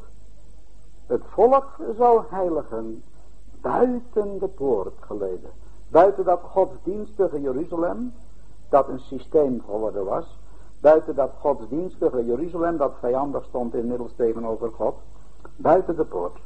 het 1.07 1.23
volk 1.27 1.75
zou 1.97 2.23
heiligen, 2.29 3.03
buiten 3.61 4.39
de 4.39 4.47
poort 4.47 4.95
geleden. 4.99 5.49
Buiten 5.87 6.25
dat 6.25 6.39
godsdienstige 6.43 7.41
Jeruzalem, 7.41 8.13
dat 8.69 8.87
een 8.87 8.99
systeem 8.99 9.61
geworden 9.65 10.05
was. 10.05 10.37
Buiten 10.81 11.15
dat 11.15 11.31
godsdienstige 11.39 12.25
Jeruzalem, 12.25 12.77
dat 12.77 12.93
vijandig 12.99 13.43
stond 13.45 13.73
inmiddels 13.73 14.11
tegenover 14.15 14.71
God. 14.71 14.95
Buiten 15.55 15.95
de 15.95 16.05
poort. 16.05 16.37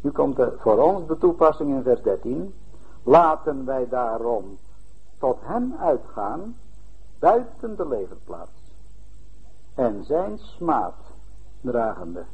Nu 0.00 0.10
komt 0.10 0.38
voor 0.58 0.78
ons 0.78 1.06
de 1.06 1.18
toepassing 1.18 1.70
in 1.70 1.82
vers 1.82 2.02
13. 2.02 2.54
Laten 3.02 3.64
wij 3.64 3.88
daarom 3.88 4.58
tot 5.18 5.38
hem 5.40 5.74
uitgaan, 5.80 6.56
buiten 7.18 7.76
de 7.76 7.88
leverplaats. 7.88 8.50
En 9.74 10.04
zijn 10.04 10.38
smaad 10.38 10.94
dragende. 11.60 12.24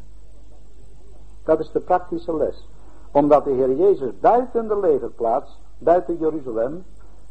Dat 1.45 1.61
is 1.61 1.71
de 1.71 1.81
praktische 1.81 2.37
les 2.37 2.67
omdat 3.13 3.45
de 3.45 3.51
Heer 3.51 3.77
Jezus 3.77 4.19
buiten 4.21 4.69
de 4.69 4.79
legerplaats, 4.81 5.59
buiten 5.79 6.19
Jeruzalem, 6.19 6.85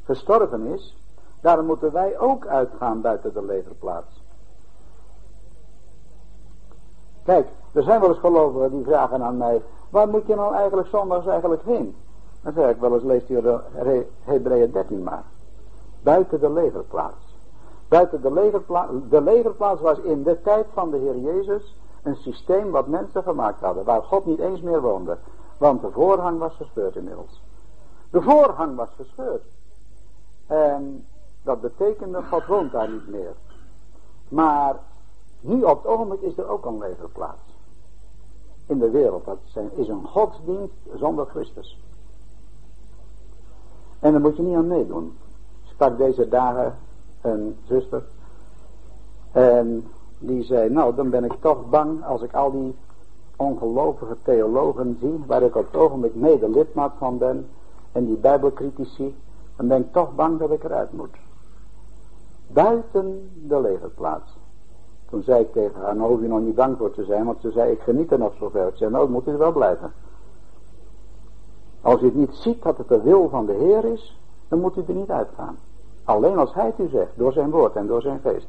gestorven 0.04 0.66
is, 0.66 0.96
daarom 1.42 1.66
moeten 1.66 1.92
wij 1.92 2.20
ook 2.20 2.46
uitgaan 2.46 3.02
buiten 3.02 3.34
de 3.34 3.46
legerplaats. 3.46 4.22
Kijk, 7.24 7.48
er 7.72 7.84
zijn 7.84 8.00
wel 8.00 8.10
eens 8.10 8.20
gelovigen 8.20 8.72
die 8.72 8.84
vragen 8.84 9.24
aan 9.24 9.38
mij, 9.38 9.62
waar 9.90 10.08
moet 10.08 10.28
je 10.28 10.36
nou 10.36 10.56
eigenlijk 10.56 10.88
zondags 10.88 11.28
eigenlijk 11.28 11.64
heen? 11.64 11.96
Dan 12.42 12.54
zeg 12.54 12.70
ik 12.70 12.80
wel 12.80 12.94
eens, 12.94 13.04
leest 13.04 13.30
u 13.30 13.42
Hebreeën 14.24 14.72
13 14.72 15.04
maar. 15.04 15.24
Buiten 16.04 16.40
de 16.40 16.50
legerplaats. 16.50 17.36
Buiten 17.88 18.22
de 18.22 18.32
legerplaats, 18.32 18.92
de 19.10 19.22
legerplaats 19.22 19.82
was 19.82 19.98
in 19.98 20.24
de 20.24 20.42
tijd 20.42 20.66
van 20.74 20.92
de 20.92 20.98
Heer 20.98 21.18
Jezus 21.18 21.76
een 22.04 22.16
systeem 22.16 22.72
wat 22.72 22.88
mensen 22.88 23.24
gemaakt 23.24 23.60
hadden, 23.60 23.84
waar 23.84 24.04
God 24.04 24.26
niet 24.26 24.40
eens 24.40 24.62
meer 24.62 24.82
woonde. 24.82 25.18
Want 25.58 25.82
de 25.82 25.92
voorhang 25.92 26.40
was 26.40 26.54
gescheurd 26.56 26.96
inmiddels. 26.96 27.42
De 28.10 28.22
voorhang 28.22 28.76
was 28.76 28.90
gescheurd. 28.96 29.44
En 30.48 31.06
dat 31.44 31.62
betekende, 31.62 32.24
God 32.24 32.46
woont 32.46 32.72
daar 32.72 32.90
niet 32.90 33.08
meer. 33.08 33.34
Maar 34.30 34.80
nu 35.40 35.64
op 35.64 35.84
het 35.84 35.92
ogenblik 35.92 36.22
is 36.22 36.38
er 36.38 36.48
ook 36.48 36.66
een 36.66 36.78
legerplaats. 36.78 37.42
In 38.66 38.80
de 38.80 38.90
wereld. 38.90 39.26
Dat 39.26 39.38
is 39.76 39.88
een 39.88 40.06
godsdienst 40.06 40.74
zonder 40.96 41.26
Christus. 41.26 41.80
En 44.00 44.12
daar 44.12 44.22
moet 44.22 44.36
je 44.36 44.44
niet 44.44 44.56
aan 44.56 44.68
meedoen. 44.68 45.18
Sprak 45.64 45.98
deze 45.98 46.28
dagen 46.28 46.78
een 47.22 47.58
zuster. 47.68 48.04
En 49.32 49.88
die 50.20 50.44
zei, 50.44 50.70
nou 50.70 50.96
dan 50.96 51.10
ben 51.10 51.24
ik 51.24 51.34
toch 51.40 51.70
bang 51.70 52.06
als 52.06 52.22
ik 52.22 52.34
al 52.34 52.52
die 52.52 52.76
ongelovige 53.36 54.18
theologen 54.24 54.98
zie, 55.00 55.24
waar 55.28 55.42
ik 55.42 55.56
op 55.56 55.66
het 55.66 55.76
ogenblik 55.76 56.16
mede 56.16 56.50
lidmaat 56.50 56.94
van 56.98 57.18
ben, 57.18 57.50
en 57.92 58.06
die 58.06 58.18
bijbelcritici, 58.18 59.16
dan 59.56 59.68
ben 59.68 59.82
ik 59.82 59.92
toch 59.92 60.16
bang 60.16 60.40
dat 60.40 60.52
ik 60.52 60.64
eruit 60.64 60.92
moet. 60.92 61.16
Buiten 62.54 63.30
de 63.48 63.62
legerplaats. 63.62 64.38
Toen 65.10 65.24
zei 65.24 65.42
ik 65.42 65.52
tegen 65.52 65.82
haar, 65.82 65.96
nou 65.96 66.22
je 66.22 66.28
nog 66.28 66.40
niet 66.40 66.56
bang 66.56 66.78
voor 66.78 66.92
te 66.92 67.04
zijn, 67.04 67.26
want 67.26 67.42
ze 67.42 67.52
zei, 67.52 67.72
ik 67.72 67.82
geniet 67.82 68.12
er 68.12 68.20
nog 68.20 68.34
zover. 68.40 68.68
Ik 68.68 68.76
zei, 68.76 68.92
nou 68.92 69.10
moet 69.10 69.28
u 69.28 69.38
wel 69.38 69.52
blijven. 69.52 69.92
Als 71.82 72.02
u 72.02 72.06
het 72.06 72.16
niet 72.16 72.34
ziet 72.34 72.64
dat 72.64 72.78
het 72.78 72.88
de 72.88 73.02
wil 73.02 73.30
van 73.30 73.46
de 73.46 73.54
Heer 73.54 73.86
is, 73.86 74.20
dan 74.48 74.60
moet 74.60 74.78
u 74.78 74.84
er 74.88 74.94
niet 74.94 75.10
uitgaan. 75.10 75.58
Alleen 76.04 76.38
als 76.38 76.54
Hij 76.54 76.66
het 76.66 76.80
u 76.80 76.90
zegt, 76.90 77.12
door 77.16 77.32
zijn 77.32 77.50
woord 77.50 77.76
en 77.76 77.88
door 77.88 78.02
zijn 78.02 78.20
geest. 78.24 78.48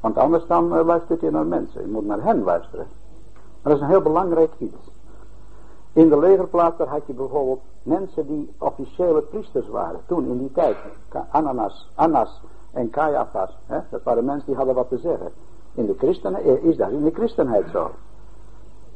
Want 0.00 0.16
anders 0.16 0.46
dan 0.46 0.76
uh, 0.76 0.84
luistert 0.84 1.22
u 1.22 1.30
naar 1.30 1.46
mensen. 1.46 1.82
U 1.82 1.90
moet 1.90 2.06
naar 2.06 2.22
hen 2.22 2.42
luisteren. 2.42 2.86
Dat 3.62 3.74
is 3.74 3.80
een 3.80 3.86
heel 3.86 4.02
belangrijk 4.02 4.52
iets. 4.58 4.90
In 5.92 6.08
de 6.08 6.18
legerplaats 6.18 6.76
daar 6.76 6.88
had 6.88 7.06
je 7.06 7.12
bijvoorbeeld 7.12 7.60
mensen 7.82 8.26
die 8.26 8.52
officiële 8.58 9.20
priesters 9.20 9.68
waren. 9.68 10.00
Toen 10.06 10.26
in 10.26 10.38
die 10.38 10.52
tijd. 10.52 10.76
Ananas, 11.30 11.90
Annas 11.94 12.40
en 12.72 12.90
Caiaphas. 12.90 13.56
Hè? 13.66 13.78
Dat 13.90 14.02
waren 14.02 14.24
mensen 14.24 14.46
die 14.46 14.56
hadden 14.56 14.74
wat 14.74 14.88
te 14.88 14.98
zeggen. 14.98 15.30
In 15.74 15.86
de 15.86 15.94
christenen 15.98 16.42
eh, 16.44 16.64
is 16.64 16.76
dat 16.76 16.90
in 16.90 17.04
de 17.04 17.10
christenheid 17.10 17.64
zo. 17.72 17.90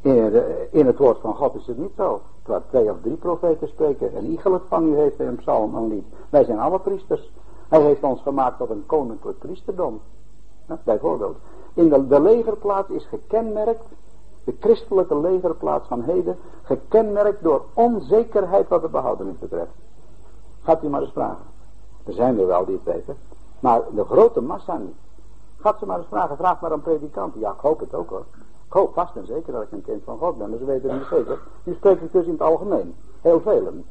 In, 0.01 0.13
de, 0.13 0.67
in, 0.71 0.85
het 0.85 0.97
woord 0.97 1.19
van 1.19 1.35
God 1.35 1.55
is 1.55 1.67
het 1.67 1.77
niet 1.77 1.93
zo. 1.97 2.21
Terwijl 2.41 2.63
twee 2.69 2.91
of 2.91 2.97
drie 3.01 3.15
profeten 3.15 3.67
spreken. 3.67 4.15
En 4.15 4.25
iegelijk 4.25 4.63
van 4.67 4.87
u 4.87 4.95
heeft 4.95 5.19
een 5.19 5.35
psalm 5.35 5.75
een 5.75 5.87
lied. 5.87 6.05
Wij 6.29 6.43
zijn 6.43 6.59
alle 6.59 6.79
priesters. 6.79 7.31
Hij 7.67 7.81
heeft 7.81 8.03
ons 8.03 8.21
gemaakt 8.21 8.57
tot 8.57 8.69
een 8.69 8.83
koninklijk 8.85 9.39
priesterdom. 9.39 9.99
bijvoorbeeld. 10.83 11.37
In 11.73 12.07
de, 12.07 12.21
legerplaats 12.21 12.89
is 12.89 13.05
gekenmerkt 13.05 13.83
de 14.43 14.55
christelijke 14.59 15.19
legerplaats 15.19 15.87
van 15.87 16.01
heden, 16.01 16.37
gekenmerkt 16.63 17.43
door 17.43 17.65
onzekerheid 17.73 18.67
wat 18.67 18.81
de 18.81 18.87
behoudenis 18.87 19.37
betreft. 19.39 19.71
Gaat 20.63 20.83
u 20.83 20.87
maar 20.87 21.01
eens 21.01 21.11
vragen. 21.11 21.45
Er 22.05 22.13
zijn 22.13 22.39
er 22.39 22.47
wel 22.47 22.65
die 22.65 22.79
het 22.83 22.95
weten. 22.95 23.15
Maar 23.59 23.81
de 23.95 24.03
grote 24.03 24.41
massa 24.41 24.77
niet. 24.77 24.95
Gaat 25.59 25.79
ze 25.79 25.85
maar 25.85 25.97
eens 25.97 26.07
vragen, 26.07 26.37
vraag 26.37 26.61
maar 26.61 26.71
aan 26.71 26.81
predikanten. 26.81 27.39
Ja, 27.39 27.51
ik 27.51 27.59
hoop 27.59 27.79
het 27.79 27.93
ook 27.93 28.09
hoor. 28.09 28.25
Ik 28.65 28.73
hoop 28.73 28.93
vast 28.93 29.15
en 29.15 29.25
zeker 29.25 29.53
dat 29.53 29.61
ik 29.61 29.71
een 29.71 29.83
kind 29.83 30.03
van 30.03 30.17
God 30.17 30.37
ben, 30.37 30.49
maar 30.49 30.59
ze 30.59 30.65
weten 30.65 30.89
het 30.89 30.99
niet 30.99 31.07
zeker. 31.09 31.39
Nu 31.63 31.73
spreek 31.73 32.01
ik 32.01 32.11
dus 32.11 32.25
in 32.25 32.31
het 32.31 32.41
algemeen. 32.41 32.95
Heel 33.21 33.41
velen. 33.41 33.85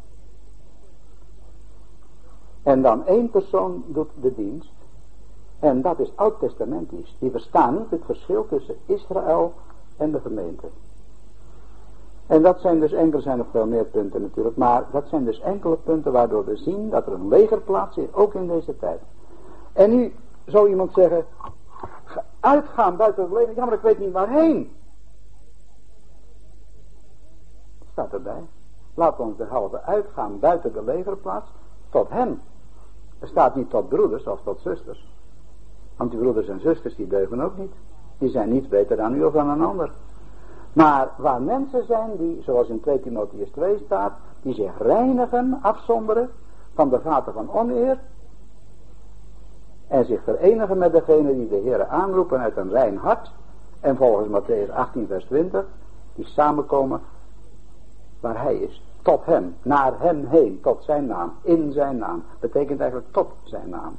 En 2.62 2.82
dan 2.82 3.06
één 3.06 3.30
persoon 3.30 3.84
doet 3.86 4.10
de 4.20 4.34
dienst. 4.34 4.72
En 5.58 5.82
dat 5.82 5.98
is 5.98 6.12
oud-testamentisch. 6.14 7.16
Die 7.18 7.30
verstaan 7.30 7.74
niet 7.74 7.90
het 7.90 8.04
verschil 8.04 8.46
tussen 8.48 8.74
Israël 8.86 9.52
en 9.96 10.12
de 10.12 10.20
gemeente. 10.20 10.66
En 12.26 12.42
dat 12.42 12.60
zijn 12.60 12.80
dus 12.80 12.92
enkele, 12.92 13.22
zijn 13.22 13.38
nog 13.38 13.46
veel 13.50 13.66
meer 13.66 13.84
punten 13.84 14.20
natuurlijk, 14.20 14.56
maar 14.56 14.84
dat 14.92 15.08
zijn 15.08 15.24
dus 15.24 15.40
enkele 15.40 15.76
punten 15.76 16.12
waardoor 16.12 16.44
we 16.44 16.56
zien 16.56 16.90
dat 16.90 17.06
er 17.06 17.12
een 17.12 17.28
legerplaats 17.28 17.96
is, 17.96 18.12
ook 18.12 18.34
in 18.34 18.46
deze 18.46 18.78
tijd. 18.78 19.00
En 19.74 19.90
nu 19.90 20.14
zou 20.44 20.68
iemand 20.68 20.92
zeggen, 20.92 21.24
uitgaan 22.40 22.96
buiten 22.96 23.22
het 23.22 23.32
leger, 23.32 23.54
ja 23.56 23.64
maar 23.64 23.74
ik 23.74 23.80
weet 23.80 23.98
niet 23.98 24.12
waarheen. 24.12 24.72
Staat 27.92 28.12
erbij. 28.12 28.42
Laat 28.94 29.18
ons 29.18 29.36
de 29.36 29.44
halve 29.44 29.82
uitgaan 29.82 30.38
buiten 30.38 30.72
de 30.72 30.84
legerplaats 30.84 31.46
tot 31.90 32.08
hem. 32.08 32.40
Er 33.18 33.28
staat 33.28 33.54
niet 33.54 33.70
tot 33.70 33.88
broeders 33.88 34.26
of 34.26 34.40
tot 34.44 34.60
zusters. 34.60 35.08
Want 35.96 36.10
die 36.10 36.20
broeders 36.20 36.48
en 36.48 36.60
zusters 36.60 36.96
die 36.96 37.06
deugen 37.06 37.40
ook 37.40 37.56
niet. 37.56 37.72
Die 38.18 38.30
zijn 38.30 38.52
niet 38.52 38.68
beter 38.68 38.96
dan 38.96 39.14
u 39.14 39.24
of 39.24 39.32
dan 39.32 39.48
een 39.48 39.64
ander. 39.64 39.90
Maar 40.72 41.08
waar 41.16 41.42
mensen 41.42 41.86
zijn 41.86 42.16
die, 42.16 42.42
zoals 42.42 42.68
in 42.68 42.80
2 42.80 43.00
Timotheus 43.00 43.50
2 43.50 43.82
staat, 43.84 44.12
die 44.42 44.54
zich 44.54 44.78
reinigen, 44.78 45.58
afzonderen 45.62 46.30
van 46.74 46.88
de 46.88 46.98
gaten 46.98 47.32
van 47.32 47.52
oneer. 47.52 47.98
En 49.88 50.04
zich 50.04 50.22
verenigen 50.22 50.78
met 50.78 50.92
degene 50.92 51.34
die 51.34 51.48
de 51.48 51.60
Heer 51.64 51.86
aanroepen 51.86 52.40
uit 52.40 52.56
een 52.56 52.70
rein 52.70 52.96
hart. 52.96 53.30
En 53.80 53.96
volgens 53.96 54.28
Matthäus 54.28 54.70
18 54.70 55.06
vers 55.06 55.24
20, 55.24 55.64
die 56.14 56.26
samenkomen 56.26 57.00
waar 58.20 58.42
hij 58.42 58.56
is. 58.56 58.82
Tot 59.02 59.24
hem, 59.24 59.56
naar 59.62 59.92
hem 59.98 60.24
heen, 60.26 60.60
tot 60.62 60.82
zijn 60.84 61.06
naam, 61.06 61.32
in 61.42 61.72
zijn 61.72 61.96
naam. 61.96 62.22
Betekent 62.40 62.80
eigenlijk 62.80 63.12
tot 63.12 63.30
zijn 63.42 63.68
naam. 63.68 63.96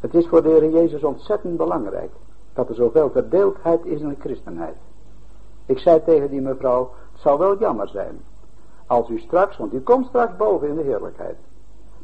Het 0.00 0.14
is 0.14 0.26
voor 0.26 0.42
de 0.42 0.48
Heer 0.48 0.70
Jezus 0.70 1.04
ontzettend 1.04 1.56
belangrijk 1.56 2.10
dat 2.54 2.68
er 2.68 2.74
zoveel 2.74 3.10
verdeeldheid 3.10 3.84
is 3.84 4.00
in 4.00 4.08
de 4.08 4.16
christenheid. 4.18 4.76
Ik 5.66 5.78
zei 5.78 6.04
tegen 6.04 6.30
die 6.30 6.40
mevrouw, 6.40 6.90
het 7.12 7.20
zou 7.20 7.38
wel 7.38 7.58
jammer 7.58 7.88
zijn 7.88 8.20
als 8.86 9.08
u 9.08 9.18
straks, 9.18 9.56
want 9.56 9.72
u 9.72 9.80
komt 9.80 10.06
straks 10.06 10.36
boven 10.36 10.68
in 10.68 10.74
de 10.74 10.82
heerlijkheid. 10.82 11.36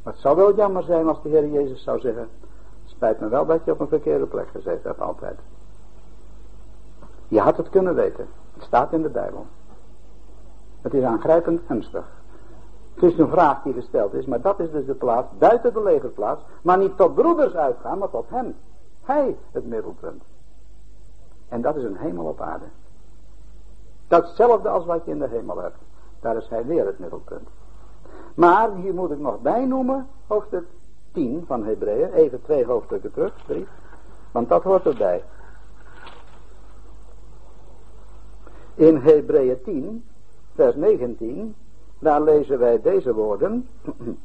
Maar 0.02 0.12
het 0.12 0.22
zou 0.22 0.36
wel 0.36 0.54
jammer 0.54 0.82
zijn 0.82 1.08
als 1.08 1.22
de 1.22 1.28
Heer 1.28 1.48
Jezus 1.48 1.82
zou 1.82 2.00
zeggen, 2.00 2.28
spijt 2.84 3.20
me 3.20 3.28
wel 3.28 3.46
dat 3.46 3.64
je 3.64 3.70
op 3.70 3.80
een 3.80 3.88
verkeerde 3.88 4.26
plek 4.26 4.48
gezeten 4.48 4.88
hebt 4.88 5.00
altijd. 5.00 5.38
Je 7.28 7.40
had 7.40 7.56
het 7.56 7.70
kunnen 7.70 7.94
weten. 7.94 8.28
Het 8.54 8.62
staat 8.62 8.92
in 8.92 9.02
de 9.02 9.08
Bijbel. 9.08 9.46
Het 10.80 10.94
is 10.94 11.02
aangrijpend 11.04 11.60
gunstig. 11.66 12.04
Het 12.94 13.02
is 13.02 13.18
een 13.18 13.28
vraag 13.28 13.62
die 13.62 13.72
gesteld 13.72 14.14
is, 14.14 14.26
maar 14.26 14.40
dat 14.40 14.60
is 14.60 14.70
dus 14.70 14.86
de 14.86 14.94
plaats, 14.94 15.28
buiten 15.38 15.72
de 15.72 15.82
legerplaats, 15.82 16.42
maar 16.62 16.78
niet 16.78 16.96
tot 16.96 17.14
broeders 17.14 17.54
uitgaan, 17.54 17.98
maar 17.98 18.10
tot 18.10 18.28
hem. 18.28 18.54
Hij 19.02 19.36
het 19.50 19.66
middelpunt. 19.66 20.22
En 21.48 21.60
dat 21.60 21.76
is 21.76 21.84
een 21.84 21.96
hemel 21.96 22.24
op 22.24 22.40
aarde. 22.40 22.64
Datzelfde 24.08 24.68
als 24.68 24.84
wat 24.84 25.04
je 25.04 25.10
in 25.10 25.18
de 25.18 25.28
hemel 25.28 25.58
hebt. 25.58 25.78
Daar 26.20 26.36
is 26.36 26.48
hij 26.48 26.66
weer 26.66 26.86
het 26.86 26.98
middelpunt. 26.98 27.48
Maar 28.34 28.74
hier 28.74 28.94
moet 28.94 29.10
ik 29.10 29.18
nog 29.18 29.40
bijnoemen, 29.40 30.08
hoofdstuk 30.26 30.64
10 31.12 31.44
van 31.46 31.64
Hebreeën. 31.64 32.12
Even 32.12 32.42
twee 32.42 32.64
hoofdstukken 32.64 33.12
terug, 33.12 33.34
drie. 33.46 33.66
Want 34.30 34.48
dat 34.48 34.62
hoort 34.62 34.86
erbij. 34.86 35.22
In 38.74 38.96
Hebreeën 38.96 39.62
10, 39.62 40.04
vers 40.54 40.74
19, 40.74 41.54
daar 41.98 42.22
lezen 42.22 42.58
wij 42.58 42.80
deze 42.80 43.14
woorden. 43.14 43.68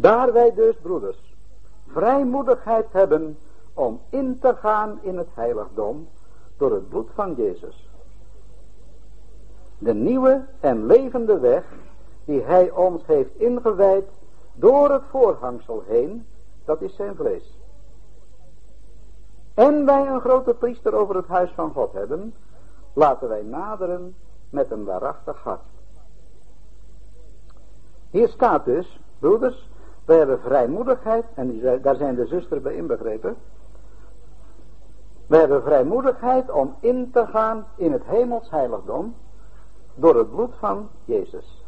Daar 0.00 0.32
wij 0.32 0.54
dus, 0.54 0.76
broeders, 0.82 1.34
vrijmoedigheid 1.86 2.86
hebben 2.90 3.38
om 3.74 4.00
in 4.10 4.38
te 4.38 4.54
gaan 4.54 4.98
in 5.02 5.18
het 5.18 5.28
heiligdom 5.34 6.08
door 6.56 6.72
het 6.72 6.88
bloed 6.88 7.08
van 7.14 7.34
Jezus. 7.34 7.87
De 9.78 9.94
nieuwe 9.94 10.44
en 10.60 10.86
levende 10.86 11.38
weg 11.38 11.64
die 12.24 12.42
hij 12.42 12.70
ons 12.70 13.06
heeft 13.06 13.34
ingewijd 13.36 14.04
door 14.54 14.90
het 14.90 15.02
voorhangsel 15.10 15.82
heen, 15.86 16.26
dat 16.64 16.82
is 16.82 16.94
zijn 16.94 17.14
vlees. 17.14 17.56
En 19.54 19.84
wij 19.84 20.06
een 20.06 20.20
grote 20.20 20.54
priester 20.54 20.94
over 20.94 21.16
het 21.16 21.26
huis 21.26 21.50
van 21.50 21.72
God 21.72 21.92
hebben, 21.92 22.34
laten 22.92 23.28
wij 23.28 23.42
naderen 23.42 24.14
met 24.50 24.70
een 24.70 24.84
waarachtig 24.84 25.42
hart. 25.42 25.60
Hier 28.10 28.28
staat 28.28 28.64
dus, 28.64 29.00
broeders, 29.18 29.68
wij 30.04 30.16
hebben 30.16 30.40
vrijmoedigheid, 30.40 31.24
en 31.34 31.60
daar 31.82 31.96
zijn 31.96 32.14
de 32.14 32.26
zusters 32.26 32.62
bij 32.62 32.74
inbegrepen, 32.74 33.36
we 35.26 35.36
hebben 35.36 35.62
vrijmoedigheid 35.62 36.50
om 36.50 36.74
in 36.80 37.10
te 37.10 37.26
gaan 37.26 37.66
in 37.76 37.92
het 37.92 38.04
hemels 38.04 38.50
heiligdom 38.50 39.14
door 39.98 40.16
het 40.16 40.30
bloed 40.30 40.54
van 40.58 40.88
Jezus. 41.04 41.62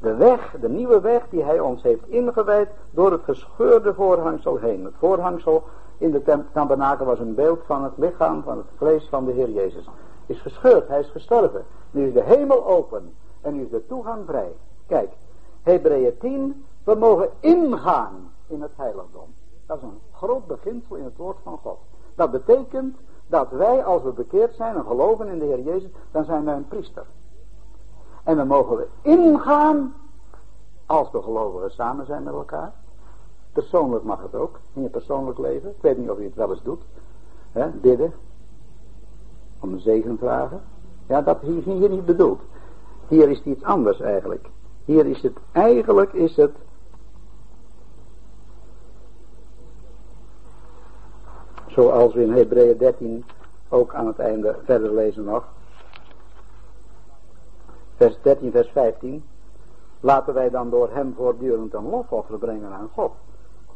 De 0.00 0.14
weg, 0.14 0.56
de 0.60 0.68
nieuwe 0.68 1.00
weg 1.00 1.28
die 1.30 1.42
hij 1.42 1.60
ons 1.60 1.82
heeft 1.82 2.08
ingewijd 2.08 2.68
door 2.90 3.12
het 3.12 3.22
gescheurde 3.24 3.94
voorhangsel 3.94 4.56
heen. 4.56 4.84
Het 4.84 4.94
voorhangsel 4.98 5.62
in 5.98 6.10
de 6.10 6.42
tabernakel 6.52 7.04
was 7.04 7.18
een 7.18 7.34
beeld 7.34 7.60
van 7.66 7.84
het 7.84 7.92
lichaam, 7.96 8.42
van 8.42 8.56
het 8.56 8.66
vlees 8.76 9.08
van 9.08 9.24
de 9.24 9.32
Heer 9.32 9.50
Jezus. 9.50 9.88
Is 10.26 10.40
gescheurd, 10.40 10.88
hij 10.88 11.00
is 11.00 11.10
gestorven. 11.10 11.64
Nu 11.90 12.06
is 12.06 12.12
de 12.12 12.22
hemel 12.22 12.66
open 12.66 13.14
en 13.40 13.54
nu 13.54 13.62
is 13.62 13.70
de 13.70 13.86
toegang 13.86 14.26
vrij. 14.26 14.52
Kijk, 14.86 15.10
Hebreeën 15.62 16.18
10, 16.18 16.64
we 16.84 16.94
mogen 16.94 17.28
ingaan 17.40 18.32
in 18.46 18.62
het 18.62 18.72
heiligdom. 18.76 19.34
Dat 19.66 19.76
is 19.76 19.82
een 19.82 20.00
groot 20.12 20.46
beginsel 20.46 20.96
in 20.96 21.04
het 21.04 21.16
woord 21.16 21.36
van 21.42 21.58
God. 21.62 21.78
Dat 22.14 22.30
betekent 22.30 22.96
dat 23.32 23.50
wij 23.50 23.84
als 23.84 24.02
we 24.02 24.10
bekeerd 24.10 24.54
zijn 24.54 24.76
en 24.76 24.84
geloven 24.84 25.28
in 25.28 25.38
de 25.38 25.44
Heer 25.44 25.60
Jezus, 25.60 25.90
dan 26.10 26.24
zijn 26.24 26.44
wij 26.44 26.54
een 26.54 26.68
priester. 26.68 27.04
En 28.24 28.36
dan 28.36 28.46
mogen 28.46 28.76
we 28.76 28.86
ingaan 29.02 29.94
als 30.86 31.10
de 31.10 31.22
gelovigen 31.22 31.70
samen 31.70 32.06
zijn 32.06 32.22
met 32.22 32.34
elkaar. 32.34 32.72
Persoonlijk 33.52 34.04
mag 34.04 34.22
het 34.22 34.34
ook, 34.34 34.58
in 34.72 34.82
je 34.82 34.88
persoonlijk 34.88 35.38
leven. 35.38 35.70
Ik 35.70 35.82
weet 35.82 35.98
niet 35.98 36.10
of 36.10 36.18
je 36.18 36.24
het 36.24 36.34
wel 36.34 36.50
eens 36.50 36.62
doet. 36.62 36.82
Hè, 37.52 37.68
bidden. 37.68 38.12
Om 39.60 39.72
een 39.72 39.80
zegen 39.80 40.18
vragen. 40.18 40.60
Ja, 41.08 41.22
dat 41.22 41.42
is 41.42 41.64
hier 41.64 41.90
niet 41.90 42.06
bedoeld. 42.06 42.40
Hier 43.08 43.28
is 43.28 43.36
het 43.36 43.46
iets 43.46 43.64
anders 43.64 44.00
eigenlijk. 44.00 44.48
Hier 44.84 45.06
is 45.06 45.22
het, 45.22 45.38
eigenlijk 45.52 46.12
is 46.12 46.36
het 46.36 46.56
Zoals 51.74 52.14
we 52.14 52.22
in 52.22 52.32
Hebreeën 52.32 52.76
13 52.76 53.24
ook 53.68 53.94
aan 53.94 54.06
het 54.06 54.18
einde 54.18 54.56
verder 54.64 54.94
lezen 54.94 55.24
nog. 55.24 55.44
Vers 57.96 58.16
13, 58.22 58.50
vers 58.50 58.68
15. 58.68 59.24
Laten 60.00 60.34
wij 60.34 60.50
dan 60.50 60.70
door 60.70 60.88
hem 60.90 61.14
voortdurend 61.16 61.74
een 61.74 61.88
lofoffer 61.88 62.38
brengen 62.38 62.72
aan 62.72 62.88
God. 62.94 63.12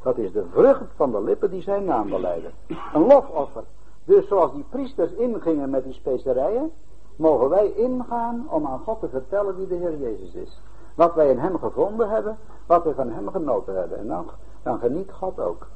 Dat 0.03 0.19
is 0.19 0.33
de 0.33 0.45
vrucht 0.53 0.85
van 0.97 1.11
de 1.11 1.23
lippen 1.23 1.51
die 1.51 1.63
zijn 1.63 1.85
naam 1.85 2.09
beleiden. 2.09 2.51
Een 2.93 3.07
lofoffer. 3.07 3.65
Dus 4.05 4.29
zoals 4.29 4.53
die 4.53 4.65
priesters 4.71 5.13
ingingen 5.13 5.71
met 5.71 5.85
die 5.85 5.93
specerijen, 5.93 6.71
mogen 7.17 7.49
wij 7.49 7.73
ingaan 7.73 8.47
om 8.49 8.67
aan 8.67 8.81
God 8.85 9.01
te 9.01 9.09
vertellen 9.09 9.57
wie 9.57 9.67
de 9.67 9.75
Heer 9.75 9.97
Jezus 9.99 10.35
is. 10.35 10.61
Wat 10.95 11.15
wij 11.15 11.31
in 11.31 11.39
hem 11.39 11.59
gevonden 11.59 12.11
hebben, 12.11 12.37
wat 12.67 12.85
we 12.85 12.95
van 12.95 13.11
hem 13.11 13.31
genoten 13.31 13.77
hebben. 13.77 13.99
En 13.99 14.07
dan, 14.07 14.27
dan 14.63 14.79
geniet 14.79 15.13
God 15.13 15.41
ook. 15.41 15.67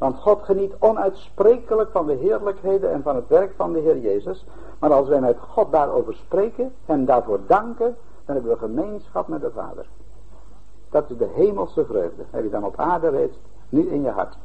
Want 0.00 0.16
God 0.16 0.42
geniet 0.42 0.74
onuitsprekelijk 0.78 1.90
van 1.90 2.06
de 2.06 2.12
heerlijkheden 2.12 2.92
en 2.92 3.02
van 3.02 3.16
het 3.16 3.28
werk 3.28 3.52
van 3.56 3.72
de 3.72 3.78
Heer 3.78 3.98
Jezus. 3.98 4.44
Maar 4.78 4.92
als 4.92 5.08
wij 5.08 5.20
met 5.20 5.36
God 5.38 5.72
daarover 5.72 6.14
spreken 6.14 6.72
en 6.86 7.04
daarvoor 7.04 7.40
danken, 7.46 7.96
dan 8.24 8.34
hebben 8.34 8.52
we 8.52 8.58
gemeenschap 8.58 9.28
met 9.28 9.40
de 9.40 9.50
Vader. 9.50 9.86
Dat 10.90 11.10
is 11.10 11.16
de 11.16 11.30
hemelse 11.34 11.84
vreugde. 11.84 12.22
Heb 12.30 12.42
je 12.42 12.50
dan 12.50 12.64
op 12.64 12.76
aarde 12.76 13.08
reeds, 13.08 13.38
nu 13.68 13.88
in 13.88 14.02
je 14.02 14.10
hart. 14.10 14.36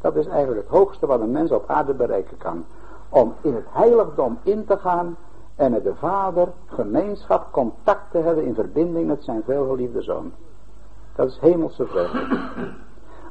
Dat 0.00 0.16
is 0.16 0.26
eigenlijk 0.26 0.60
het 0.60 0.78
hoogste 0.78 1.06
wat 1.06 1.20
een 1.20 1.30
mens 1.30 1.50
op 1.50 1.64
aarde 1.66 1.94
bereiken 1.94 2.36
kan. 2.36 2.64
Om 3.08 3.34
in 3.40 3.54
het 3.54 3.66
heiligdom 3.68 4.38
in 4.42 4.64
te 4.64 4.78
gaan 4.78 5.16
en 5.56 5.70
met 5.70 5.84
de 5.84 5.94
Vader 5.94 6.48
gemeenschap, 6.66 7.52
contact 7.52 8.10
te 8.10 8.18
hebben 8.18 8.44
in 8.44 8.54
verbinding 8.54 9.06
met 9.06 9.24
zijn 9.24 9.42
veelgeliefde 9.44 10.02
Zoon. 10.02 10.32
Dat 11.14 11.28
is 11.28 11.38
hemelse 11.38 11.86
vreugde. 11.86 12.38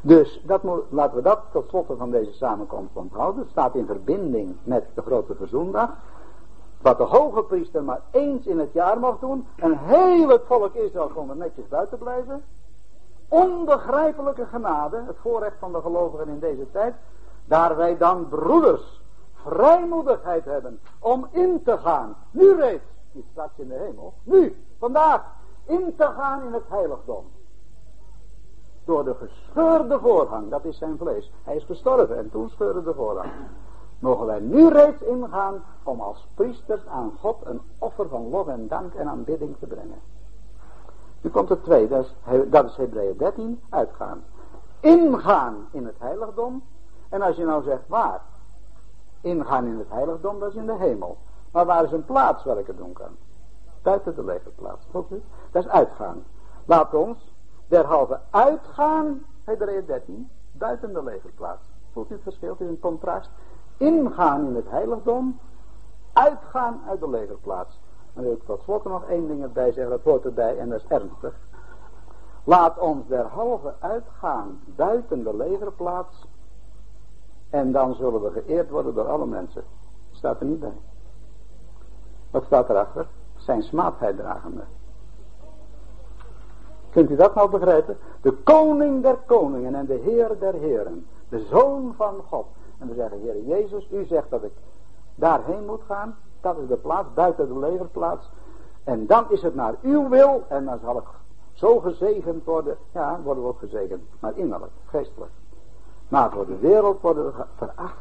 Dus 0.05 0.41
dat 0.45 0.61
laten 0.89 1.15
we 1.15 1.21
dat 1.21 1.39
tot 1.51 1.69
slot 1.69 1.85
van 1.97 2.11
deze 2.11 2.33
samenkomst 2.33 2.95
onthouden. 2.95 3.41
Het 3.41 3.51
staat 3.51 3.75
in 3.75 3.85
verbinding 3.85 4.55
met 4.63 4.85
de 4.93 5.01
grote 5.01 5.35
verzoendag. 5.35 5.89
Wat 6.81 6.97
de 6.97 7.03
hoge 7.03 7.43
priester 7.43 7.83
maar 7.83 8.01
eens 8.11 8.45
in 8.45 8.59
het 8.59 8.73
jaar 8.73 8.99
mag 8.99 9.19
doen. 9.19 9.47
En 9.55 9.77
heel 9.77 10.27
het 10.27 10.41
volk 10.45 10.73
Israël 10.73 11.07
kon 11.07 11.29
er 11.29 11.35
netjes 11.35 11.67
buiten 11.67 11.97
blijven. 11.97 12.43
Onbegrijpelijke 13.27 14.45
genade, 14.45 15.03
het 15.07 15.17
voorrecht 15.21 15.55
van 15.59 15.71
de 15.71 15.81
gelovigen 15.81 16.27
in 16.27 16.39
deze 16.39 16.71
tijd. 16.71 16.93
Daar 17.45 17.75
wij 17.75 17.97
dan 17.97 18.27
broeders 18.27 19.01
vrijmoedigheid 19.33 20.45
hebben 20.45 20.79
om 20.99 21.27
in 21.31 21.63
te 21.63 21.77
gaan. 21.77 22.15
Nu 22.31 22.55
reeds, 22.55 22.83
niet 23.11 23.25
straks 23.31 23.57
in 23.57 23.67
de 23.67 23.85
hemel. 23.87 24.13
Nu, 24.23 24.55
vandaag, 24.79 25.21
in 25.65 25.95
te 25.97 26.05
gaan 26.17 26.43
in 26.45 26.53
het 26.53 26.67
heiligdom. 26.67 27.25
Door 28.85 29.03
de 29.03 29.15
gescheurde 29.15 29.99
voorhang, 29.99 30.49
dat 30.49 30.65
is 30.65 30.77
zijn 30.77 30.97
vlees. 30.97 31.31
Hij 31.43 31.55
is 31.55 31.63
gestorven 31.63 32.17
en 32.17 32.29
toen 32.31 32.49
scheurde 32.49 32.83
de 32.83 32.93
voorhang. 32.93 33.31
Mogen 33.99 34.25
wij 34.25 34.39
nu 34.39 34.69
reeds 34.69 35.01
ingaan 35.01 35.63
om 35.83 36.01
als 36.01 36.27
priesters 36.33 36.87
aan 36.87 37.11
God 37.19 37.37
een 37.43 37.61
offer 37.77 38.09
van 38.09 38.29
lof 38.29 38.47
en 38.47 38.67
dank 38.67 38.93
en 38.93 39.07
aanbidding 39.07 39.55
te 39.59 39.65
brengen. 39.65 40.01
Nu 41.21 41.29
komt 41.29 41.49
het 41.49 41.63
tweede, 41.63 42.05
dat 42.47 42.65
is, 42.65 42.75
Hebreeën 42.75 43.17
13, 43.17 43.61
uitgaan. 43.69 44.23
Ingaan 44.79 45.67
in 45.71 45.85
het 45.85 45.95
heiligdom. 45.99 46.63
En 47.09 47.21
als 47.21 47.35
je 47.35 47.45
nou 47.45 47.63
zegt 47.63 47.87
waar, 47.87 48.21
ingaan 49.21 49.65
in 49.65 49.77
het 49.77 49.89
heiligdom, 49.89 50.39
dat 50.39 50.49
is 50.49 50.55
in 50.55 50.65
de 50.65 50.75
hemel. 50.77 51.17
Maar 51.51 51.65
waar 51.65 51.83
is 51.83 51.91
een 51.91 52.05
plaats 52.05 52.43
waar 52.43 52.59
ik 52.59 52.67
het 52.67 52.77
doen 52.77 52.93
kan? 52.93 53.15
Buiten 53.81 54.15
de 54.15 54.23
legerplaats. 54.23 54.85
Dat 55.51 55.63
is 55.63 55.67
uitgaan. 55.67 56.23
Laat 56.65 56.93
ons 56.93 57.32
derhalve 57.73 58.19
uitgaan, 58.29 59.25
Hebreeën 59.43 59.85
13, 59.85 60.29
buiten 60.51 60.93
de 60.93 61.03
legerplaats. 61.03 61.63
Voelt 61.91 62.09
u 62.09 62.13
het 62.13 62.23
verschil? 62.23 62.49
Het 62.49 62.59
is 62.59 62.67
een 62.67 62.79
contrast. 62.79 63.29
Ingaan 63.77 64.47
in 64.47 64.55
het 64.55 64.69
heiligdom, 64.69 65.39
uitgaan 66.13 66.81
uit 66.87 66.99
de 66.99 67.09
legerplaats. 67.09 67.79
Dan 68.13 68.23
wil 68.23 68.33
ik 68.33 68.43
tot 68.45 68.61
slot 68.61 68.83
nog 68.83 69.03
één 69.09 69.27
ding 69.27 69.41
erbij 69.41 69.71
zeggen, 69.71 69.89
dat 69.91 70.03
hoort 70.03 70.25
erbij 70.25 70.57
en 70.57 70.69
dat 70.69 70.81
is 70.81 70.87
ernstig. 70.87 71.33
Laat 72.43 72.79
ons 72.79 73.07
derhalve 73.07 73.73
uitgaan 73.79 74.59
buiten 74.65 75.23
de 75.23 75.35
legerplaats 75.35 76.25
en 77.49 77.71
dan 77.71 77.95
zullen 77.95 78.21
we 78.21 78.41
geëerd 78.41 78.69
worden 78.69 78.93
door 78.93 79.07
alle 79.07 79.25
mensen. 79.25 79.63
Staat 80.11 80.39
er 80.39 80.45
niet 80.45 80.59
bij. 80.59 80.77
Wat 82.31 82.43
staat 82.43 82.69
erachter? 82.69 83.07
Zijn 83.37 83.63
smaadheid 83.63 84.17
dragende. 84.17 84.63
Kunt 86.93 87.09
u 87.09 87.15
dat 87.15 87.35
nou 87.35 87.49
begrijpen? 87.49 87.97
De 88.21 88.31
koning 88.31 89.01
der 89.01 89.17
koningen 89.25 89.75
en 89.75 89.85
de 89.85 90.01
heer 90.03 90.39
der 90.39 90.53
heren. 90.53 91.05
De 91.29 91.45
zoon 91.49 91.93
van 91.97 92.15
God. 92.29 92.45
En 92.77 92.87
we 92.87 92.93
zeggen, 92.93 93.19
Heer 93.19 93.43
Jezus, 93.43 93.87
u 93.91 94.05
zegt 94.05 94.29
dat 94.29 94.43
ik 94.43 94.51
daarheen 95.15 95.65
moet 95.65 95.81
gaan. 95.87 96.15
Dat 96.41 96.57
is 96.57 96.67
de 96.67 96.75
plaats, 96.75 97.13
buiten 97.13 97.47
de 97.47 97.59
legerplaats. 97.59 98.29
En 98.83 99.07
dan 99.07 99.25
is 99.29 99.41
het 99.41 99.55
naar 99.55 99.75
uw 99.81 100.09
wil. 100.09 100.43
En 100.47 100.65
dan 100.65 100.79
zal 100.83 100.97
ik 100.97 101.07
zo 101.53 101.79
gezegend 101.79 102.45
worden. 102.45 102.77
Ja, 102.91 103.19
worden 103.23 103.43
we 103.43 103.49
ook 103.49 103.59
gezegend. 103.59 104.01
Maar 104.19 104.37
innerlijk, 104.37 104.71
geestelijk. 104.85 105.31
Maar 106.07 106.31
voor 106.31 106.45
de 106.45 106.57
wereld 106.57 107.01
worden 107.01 107.25
we 107.25 107.43
veracht 107.57 107.97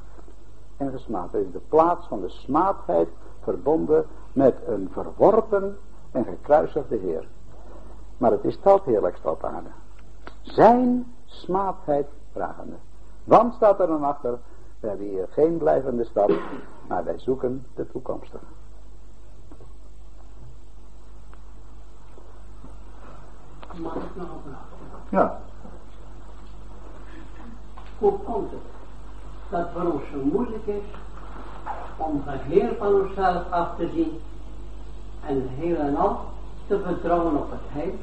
en 0.77 0.91
gesmaad. 0.91 1.33
Dat 1.33 1.41
is 1.41 1.53
de 1.53 1.61
plaats 1.69 2.07
van 2.07 2.21
de 2.21 2.29
smaadheid 2.29 3.09
verbonden 3.43 4.07
met 4.33 4.55
een 4.67 4.89
verworpen 4.93 5.79
en 6.11 6.25
gekruisigde 6.25 6.97
Heer. 6.97 7.27
Maar 8.23 8.31
het 8.31 8.45
is 8.45 8.61
dat 8.63 8.85
heerlijkst 8.85 9.25
op 9.25 9.45
aarde. 9.45 9.69
Zijn 10.43 11.13
smaadheid 11.25 12.07
vragende. 12.33 12.77
Want 13.25 13.55
staat 13.55 13.81
er 13.81 13.87
dan 13.87 14.05
achter, 14.05 14.39
we 14.81 14.89
hebben 14.89 15.07
hier 15.07 15.27
geen 15.31 15.57
blijvende 15.57 16.05
stad, 16.05 16.31
maar 16.89 17.05
wij 17.05 17.19
zoeken 17.19 17.67
de 17.75 17.91
toekomstige. 17.91 18.45
Mag 23.77 23.95
ik 23.95 24.17
nog 24.17 24.29
een 24.47 24.55
Ja. 25.09 25.41
Hoe 27.99 28.19
komt 28.19 28.51
het 28.51 28.61
dat 29.51 29.61
het 29.61 29.69
voor 29.73 29.93
ons 29.93 30.03
zo 30.13 30.19
moeilijk 30.33 30.67
is 30.67 30.85
om 31.97 32.23
geheel 32.27 32.75
van 32.75 32.95
onszelf 32.95 33.51
af 33.51 33.77
te 33.77 33.91
zien 33.95 34.21
en 35.27 35.49
heel 35.49 35.77
en 35.77 35.97
al 35.97 36.21
te 36.67 36.81
vertrouwen 36.81 37.37
op 37.37 37.51
het 37.51 37.61
heil 37.67 37.95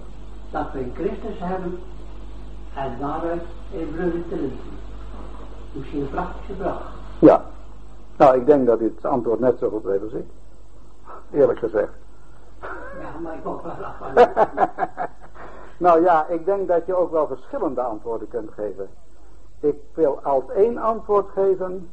dat 0.52 0.72
we 0.72 0.80
in 0.80 0.94
Christus 0.96 1.40
hebben 1.40 1.80
en 2.76 2.98
daaruit 3.00 3.44
in 3.72 3.92
vruchten 3.96 4.30
te 4.30 4.36
leven. 4.36 4.78
Misschien 5.72 6.02
een 6.02 6.10
praktische 6.10 6.56
vraag. 6.56 6.92
Ja. 7.20 7.44
Nou, 8.18 8.38
ik 8.38 8.46
denk 8.46 8.68
dat 8.68 8.82
u 8.82 8.94
het 8.96 9.06
antwoord 9.06 9.40
net 9.40 9.58
zo 9.60 9.70
goed 9.70 9.84
weet 9.84 10.02
als 10.04 10.12
ik. 10.12 10.26
Eerlijk 11.32 11.60
gezegd. 11.60 11.92
Ja, 13.02 13.20
maar 13.22 13.38
ik 13.38 13.46
ook 13.46 13.62
wel 13.62 13.72
af 13.72 14.14
Nou 15.78 16.02
ja, 16.02 16.28
ik 16.28 16.46
denk 16.46 16.68
dat 16.68 16.86
je 16.86 16.96
ook 16.96 17.12
wel 17.12 17.28
verschillende 17.28 17.82
antwoorden 17.82 18.28
kunt 18.28 18.52
geven. 18.52 18.90
Ik 19.60 19.76
wil 19.94 20.20
als 20.24 20.44
één 20.56 20.78
antwoord 20.78 21.30
geven, 21.30 21.90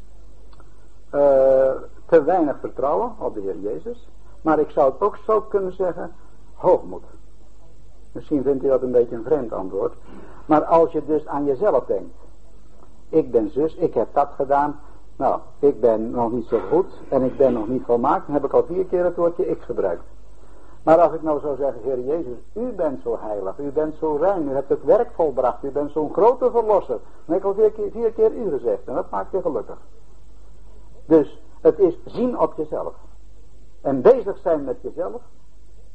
uh, 1.15 1.71
te 2.07 2.23
weinig 2.25 2.57
vertrouwen 2.61 3.13
op 3.19 3.35
de 3.35 3.41
Heer 3.41 3.59
Jezus. 3.59 4.09
Maar 4.43 4.59
ik 4.59 4.71
zou 4.71 4.93
het 4.93 5.01
ook 5.01 5.19
zo 5.27 5.41
kunnen 5.41 5.73
zeggen, 5.73 6.13
hoogmoed. 6.55 7.05
Misschien 8.17 8.43
vindt 8.43 8.65
u 8.65 8.69
dat 8.69 8.83
een 8.83 8.93
beetje 8.93 9.17
een 9.17 9.25
vreemd 9.25 9.53
antwoord. 9.53 9.95
Maar 10.47 10.65
als 10.65 10.93
je 10.93 11.05
dus 11.07 11.27
aan 11.27 11.45
jezelf 11.45 11.85
denkt. 11.85 12.15
Ik 13.09 13.31
ben 13.31 13.51
zus, 13.51 13.75
ik 13.75 13.95
heb 13.95 14.09
dat 14.13 14.29
gedaan. 14.37 14.81
Nou, 15.17 15.41
ik 15.59 15.81
ben 15.81 16.11
nog 16.11 16.33
niet 16.33 16.47
zo 16.47 16.59
goed 16.71 16.87
en 17.09 17.23
ik 17.23 17.37
ben 17.37 17.53
nog 17.53 17.69
niet 17.69 17.83
volmaakt. 17.85 18.27
Dan 18.27 18.35
heb 18.35 18.45
ik 18.45 18.53
al 18.53 18.65
vier 18.65 18.85
keer 18.85 19.05
het 19.05 19.17
woordje 19.17 19.49
ik 19.49 19.63
gebruikt. 19.63 20.03
Maar 20.83 20.99
als 20.99 21.13
ik 21.13 21.23
nou 21.23 21.41
zou 21.41 21.57
zeggen, 21.57 21.83
Heer 21.83 22.01
Jezus, 22.01 22.39
u 22.53 22.73
bent 22.73 23.03
zo 23.03 23.19
heilig, 23.21 23.59
u 23.59 23.71
bent 23.71 23.95
zo 23.99 24.17
rein, 24.21 24.49
u 24.49 24.55
hebt 24.55 24.69
het 24.69 24.85
werk 24.85 25.11
volbracht, 25.15 25.65
u 25.65 25.71
bent 25.71 25.91
zo'n 25.91 26.13
grote 26.13 26.51
verlosser. 26.51 26.99
Dan 27.25 27.35
heb 27.35 27.39
ik 27.39 27.45
al 27.45 27.55
vier 27.55 27.71
keer, 27.71 27.91
vier 27.91 28.13
keer 28.13 28.33
u 28.33 28.51
gezegd 28.51 28.85
en 28.85 28.95
dat 28.95 29.11
maakt 29.11 29.33
je 29.33 29.41
gelukkig. 29.41 29.79
Dus 31.07 31.43
het 31.61 31.79
is 31.79 31.99
zien 32.05 32.39
op 32.39 32.55
jezelf. 32.57 32.95
En 33.81 34.01
bezig 34.01 34.39
zijn 34.43 34.65
met 34.65 34.77
jezelf 34.81 35.21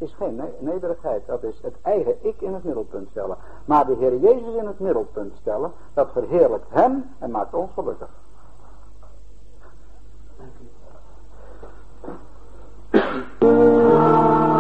is 0.02 0.14
geen 0.18 0.42
nederigheid. 0.60 1.26
Dat 1.26 1.44
is 1.44 1.60
het 1.62 1.76
eigen 1.82 2.16
ik 2.22 2.42
in 2.42 2.54
het 2.54 2.64
middelpunt 2.64 3.10
stellen. 3.10 3.38
Maar 3.66 3.86
de 3.86 3.96
Heer 4.00 4.18
Jezus 4.18 4.56
in 4.56 4.68
het 4.68 4.80
middelpunt 4.80 5.34
stellen, 5.42 5.72
dat 5.94 6.12
verheerlijkt 6.12 6.70
Hem 6.70 7.14
en 7.20 7.32
maakt 7.32 7.54
ons 7.54 7.72
gelukkig. 7.74 8.10
Dank 10.38 10.52
u. 13.42 14.51